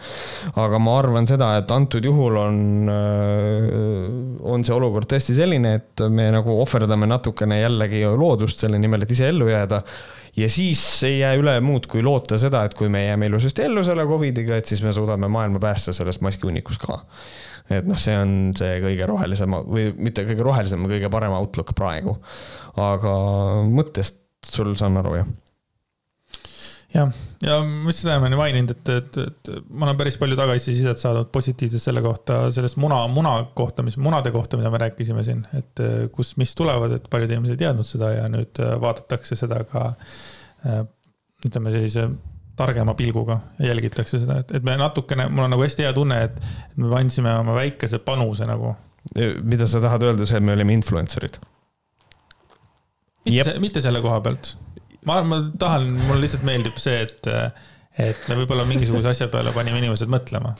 aga 0.61 0.81
ma 0.83 0.99
arvan 1.01 1.29
seda, 1.29 1.55
et 1.61 1.71
antud 1.75 2.05
juhul 2.05 2.39
on 2.41 2.54
on, 2.55 2.91
äh, 2.95 4.43
on 4.55 4.65
see 4.67 4.75
olukord 4.77 5.11
tõesti 5.11 5.37
selline, 5.37 5.77
et 5.81 6.05
me 6.11 6.31
nagu 6.35 6.59
ohverdame 6.63 7.09
natukene 7.11 7.61
jällegi 7.61 8.05
loodust 8.15 8.65
selle 8.65 8.81
nimel, 8.81 9.05
et 9.05 9.15
ise 9.15 9.29
ellu 9.33 9.51
jääda 9.51 9.83
ja 10.37 10.49
siis 10.51 10.83
ei 11.07 11.19
jää 11.21 11.35
üle 11.39 11.55
muud, 11.65 11.87
kui 11.91 12.03
loota 12.03 12.39
seda, 12.41 12.65
et 12.67 12.75
kui 12.79 12.91
me 12.93 13.05
jääme 13.07 13.29
ilusasti 13.31 13.67
ellu 13.69 13.85
selle 13.87 14.07
Covidiga, 14.09 14.59
et 14.59 14.71
siis 14.71 14.83
me 14.83 14.93
suudame 14.97 15.31
maailma 15.31 15.63
päästa 15.63 15.95
sellest 15.95 16.25
maskihunnikust 16.27 16.83
ka. 16.83 17.01
et 17.73 17.87
noh, 17.89 17.99
see 18.01 18.17
on 18.19 18.53
see 18.57 18.81
kõige 18.83 19.07
rohelisem 19.09 19.55
või 19.65 19.89
mitte 19.97 20.27
kõige 20.29 20.45
rohelisem, 20.45 20.85
kõige 20.91 21.11
parem 21.13 21.37
outlook 21.39 21.73
praegu. 21.77 22.19
aga 22.77 23.15
mõttest 23.71 24.23
sul 24.45 24.75
saan 24.77 24.99
aru, 25.01 25.19
jah? 25.23 25.33
Jah, 26.95 27.13
ja 27.43 27.59
ma 27.67 27.91
just 27.91 28.05
seda 28.05 28.19
olen 28.21 28.37
maininud, 28.39 28.75
et, 28.75 28.91
et, 28.95 29.19
et 29.25 29.53
ma 29.69 29.89
olen 29.89 29.99
päris 29.99 30.19
palju 30.21 30.39
tagasisidet 30.39 31.01
saadud 31.01 31.31
positiivset 31.35 31.83
selle 31.83 32.03
kohta, 32.05 32.45
sellest 32.55 32.79
muna, 32.83 33.03
muna 33.11 33.37
kohta, 33.57 33.85
mis, 33.87 33.99
munade 34.01 34.33
kohta, 34.35 34.59
mida 34.61 34.71
me 34.73 34.81
rääkisime 34.85 35.25
siin, 35.27 35.43
et 35.59 35.83
kus, 36.15 36.35
mis 36.41 36.55
tulevad, 36.59 36.95
et 36.99 37.09
paljud 37.11 37.35
inimesed 37.35 37.57
ei 37.59 37.65
teadnud 37.67 37.89
seda 37.89 38.13
ja 38.15 38.29
nüüd 38.33 38.63
vaadatakse 38.83 39.39
seda 39.39 39.65
ka 39.69 39.91
ütleme 41.45 41.75
sellise 41.75 42.09
targema 42.57 42.95
pilguga 42.95 43.41
ja 43.59 43.67
jälgitakse 43.73 44.19
seda, 44.23 44.39
et, 44.41 44.53
et 44.55 44.67
me 44.67 44.77
natukene, 44.79 45.27
mul 45.29 45.49
on 45.49 45.55
nagu 45.57 45.65
hästi 45.65 45.87
hea 45.87 45.95
tunne, 45.97 46.21
et 46.29 46.39
me 46.79 46.93
andsime 46.99 47.33
oma 47.41 47.57
väikese 47.57 47.99
panuse 48.05 48.47
nagu. 48.49 48.75
mida 49.43 49.67
sa 49.67 49.83
tahad 49.85 50.07
öelda, 50.07 50.27
see, 50.27 50.39
et 50.39 50.45
me 50.45 50.55
olime 50.55 50.77
influencer'id? 50.79 51.41
mitte, 53.27 53.59
mitte 53.61 53.83
selle 53.85 54.01
koha 54.05 54.21
pealt 54.25 54.55
ma, 55.09 55.23
ma 55.27 55.41
tahan, 55.61 55.89
mulle 56.07 56.25
lihtsalt 56.25 56.45
meeldib 56.47 56.77
see, 56.81 57.01
et, 57.07 57.29
et 58.01 58.29
me 58.31 58.39
võib-olla 58.43 58.67
mingisuguse 58.69 59.13
asja 59.13 59.29
peale 59.33 59.53
panime 59.57 59.81
inimesed 59.83 60.11
mõtlema. 60.13 60.55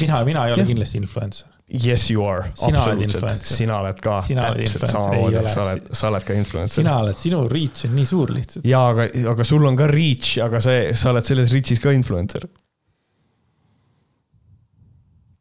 sina 0.00 0.20
ja 0.20 0.28
mina 0.28 0.46
ei 0.46 0.54
ole 0.54 0.62
yeah. 0.62 0.70
kindlasti 0.70 1.00
influencer. 1.00 1.48
Yes, 1.70 2.08
you 2.10 2.24
are. 2.26 2.48
absoluutselt, 2.66 3.44
sina 3.46 3.76
oled 3.78 4.00
ka 4.02 4.16
sina 4.26 4.48
täpselt 4.56 4.88
samamoodi, 4.90 5.42
sa 5.52 5.60
oled, 5.62 5.92
sa 5.94 6.08
oled 6.08 6.24
ka 6.26 6.34
influencer. 6.34 6.80
sina 6.80 6.96
oled, 6.98 7.18
sinu 7.18 7.44
reach 7.50 7.84
on 7.86 7.94
nii 7.94 8.08
suur 8.10 8.32
lihtsalt. 8.34 8.64
jaa, 8.66 8.88
aga, 8.90 9.06
aga 9.30 9.46
sul 9.46 9.68
on 9.68 9.78
ka 9.78 9.86
reach, 9.90 10.32
aga 10.42 10.62
see, 10.64 10.88
sa 10.98 11.12
oled 11.12 11.28
selles 11.28 11.52
reach'is 11.54 11.82
ka 11.82 11.94
influencer. 11.94 12.48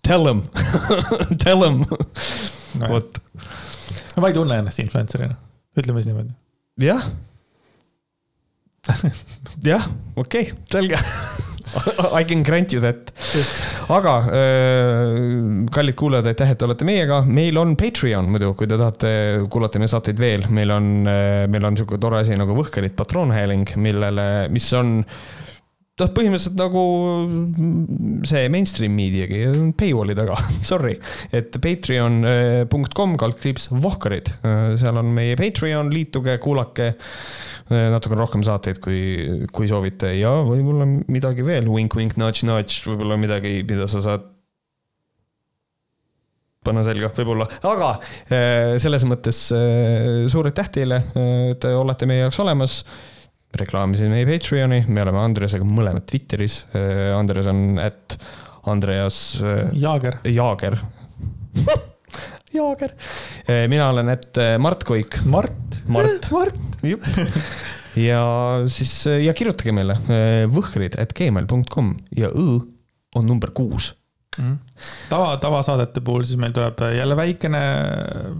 Tell 0.05 0.25
them 0.25 0.45
tell 1.45 1.65
them 1.65 1.81
no,, 1.81 2.91
vot. 2.93 3.17
ma 4.21 4.29
ei 4.29 4.37
tunne 4.37 4.61
ennast 4.61 4.85
influencer'ina, 4.85 5.33
ütleme 5.81 6.03
siis 6.03 6.13
niimoodi. 6.13 6.37
jah 6.85 7.09
jah, 9.69 9.85
okei 10.15 10.49
okay,, 10.49 10.57
selge. 10.71 10.99
I 12.19 12.23
can 12.25 12.43
grant 12.43 12.73
you 12.73 12.81
that. 12.81 13.11
aga 13.89 14.13
äh, 14.33 15.65
kallid 15.73 15.97
kuulajad, 15.97 16.29
aitäh, 16.31 16.53
et 16.53 16.63
olete 16.65 16.87
meiega, 16.87 17.21
meil 17.25 17.57
on 17.61 17.75
Patreon 17.77 18.29
muidu, 18.31 18.53
kui 18.57 18.69
te 18.69 18.77
tahate 18.79 19.11
kuulata 19.51 19.81
meie 19.81 19.91
saateid 19.91 20.21
veel, 20.21 20.47
meil 20.53 20.73
on, 20.73 20.89
äh, 21.09 21.43
meil 21.51 21.69
on 21.69 21.77
sihuke 21.77 21.99
tore 22.01 22.23
asi 22.23 22.37
nagu 22.39 22.57
Võhkarid 22.57 22.97
patroonhääling, 22.97 23.75
millele, 23.81 24.25
mis 24.53 24.69
on 24.77 24.97
noh, 25.99 26.11
põhimõtteliselt 26.15 26.57
nagu 26.57 26.83
see 28.29 28.49
mainstream 28.53 28.95
meediagi, 28.97 29.43
paywall'i 29.77 30.15
taga, 30.17 30.37
sorry. 30.71 30.97
et 31.35 31.53
patreon.com 31.61 33.17
kaldkriips 33.19 33.69
Vohkarid, 33.73 34.33
seal 34.79 35.01
on 35.01 35.13
meie 35.13 35.37
Patreon, 35.39 35.93
liituge, 35.93 36.39
kuulake. 36.41 36.93
Äh, 36.95 37.58
natukene 37.69 38.19
rohkem 38.23 38.43
saateid, 38.45 38.79
kui, 38.83 39.45
kui 39.53 39.69
soovite 39.69 40.11
ja 40.17 40.31
võib-olla 40.45 40.87
midagi 41.11 41.45
veel, 41.45 41.69
wink-wink, 41.69 42.17
nudge-nudge, 42.19 42.81
võib-olla 42.89 43.17
midagi, 43.21 43.59
mida 43.67 43.87
sa 43.91 44.01
saad 44.05 44.25
panna 46.65 46.83
selga, 46.85 47.11
võib-olla, 47.15 47.47
aga 47.69 47.91
äh, 47.95 48.73
selles 48.81 49.05
mõttes 49.07 49.45
äh, 49.55 50.25
suur 50.31 50.49
aitäh 50.49 50.73
teile, 50.79 51.03
et 51.53 51.69
olete 51.69 52.09
meie 52.09 52.25
jaoks 52.25 52.41
olemas. 52.43 52.81
reklaamisin 53.59 54.11
meie 54.13 54.27
Patreoni, 54.29 54.83
me 54.87 55.01
oleme 55.01 55.23
Andresega 55.23 55.65
mõlemad 55.65 56.05
Twitteris. 56.05 56.63
Andres 57.17 57.49
on 57.49 57.79
at 57.81 58.19
Andreas. 58.69 59.39
Jaager. 59.73 60.19
Jaager 60.29 60.77
Jaager. 62.53 62.95
mina 63.67 63.89
olen 63.89 64.09
et 64.09 64.39
Mart 64.59 64.83
Koik. 64.83 65.19
Mart. 65.25 65.81
Mart. 65.87 66.31
Mart 66.35 66.83
ja 68.09 68.23
siis 68.71 68.93
ja 69.25 69.33
kirjutage 69.35 69.73
meile 69.75 69.97
võhkrid, 70.51 70.97
et 71.01 71.13
gmail.com 71.17 71.95
ja 72.17 72.29
õ 72.31 72.59
on 73.17 73.25
number 73.25 73.51
kuus 73.55 73.93
mm. 74.37 74.57
tava, 75.09 75.33
tavasaadete 75.41 76.03
puhul 76.05 76.25
siis 76.27 76.39
meil 76.41 76.53
tuleb 76.55 76.83
jälle 76.95 77.17
väikene, 77.17 77.61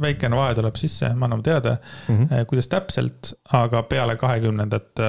väikene 0.01 0.39
vahe 0.39 0.55
tuleb 0.57 0.79
sisse, 0.79 1.11
me 1.13 1.27
anname 1.27 1.45
teada 1.45 1.75
mm, 1.79 2.15
-hmm. 2.15 2.45
kuidas 2.49 2.67
täpselt, 2.67 3.33
aga 3.53 3.83
peale 3.83 4.15
kahekümnendat 4.15 5.03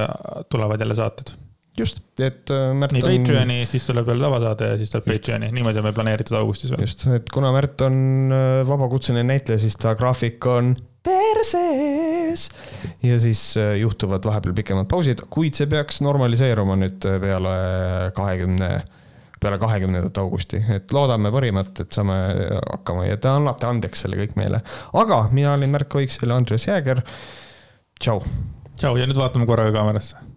tulevad 0.51 0.81
jälle 0.81 0.95
saated 0.95 1.37
just, 1.81 2.05
et 2.21 2.53
äh, 2.55 2.71
Märt 2.77 2.95
nii 2.97 3.03
on. 3.05 3.17
Patreoni, 3.25 3.59
siis 3.71 3.89
tuleb 3.89 4.07
veel 4.11 4.23
tavasaade 4.23 4.75
ja 4.75 4.79
siis 4.81 4.93
tuleb. 4.93 5.09
Patreoni, 5.11 5.51
niimoodi 5.57 5.83
on 5.83 5.89
meil 5.89 5.97
planeeritud 5.97 6.39
augustis 6.39 6.75
veel. 6.75 6.85
just, 6.87 7.09
et 7.17 7.33
kuna 7.35 7.53
Märt 7.57 7.83
on 7.87 8.31
vabakutseline 8.69 9.27
näitleja, 9.33 9.63
siis 9.65 9.79
ta 9.81 9.97
graafik 9.99 10.47
on 10.51 10.75
perses. 11.03 12.51
ja 13.03 13.19
siis 13.21 13.57
äh, 13.57 13.77
juhtuvad 13.77 14.25
vahepeal 14.25 14.55
pikemad 14.55 14.89
pausid, 14.89 15.25
kuid 15.31 15.57
see 15.57 15.69
peaks 15.71 16.01
normaliseeruma 16.05 16.77
nüüd 16.81 17.07
äh, 17.09 17.19
peale 17.23 17.55
kahekümne, 18.17 18.71
peale 19.41 19.59
kahekümnendat 19.63 20.21
augusti, 20.23 20.61
et 20.75 20.93
loodame 20.93 21.33
parimat, 21.33 21.73
et 21.81 21.93
saame 21.97 22.19
hakkama 22.59 23.09
ja 23.09 23.17
te 23.21 23.33
annate 23.33 23.69
andeks 23.71 24.05
selle 24.05 24.21
kõik 24.21 24.37
meile. 24.41 24.63
aga 24.93 25.23
mina 25.33 25.55
olin 25.57 25.73
Märk 25.73 26.01
Oiks 26.01 26.21
ja 26.23 26.35
Andres 26.37 26.69
Jääger. 26.69 27.03
tšau. 28.01 28.21
tšau 28.77 28.97
ja 29.01 29.09
nüüd 29.09 29.21
vaatame 29.21 29.49
korraga 29.49 29.73
kaamerasse 29.79 30.30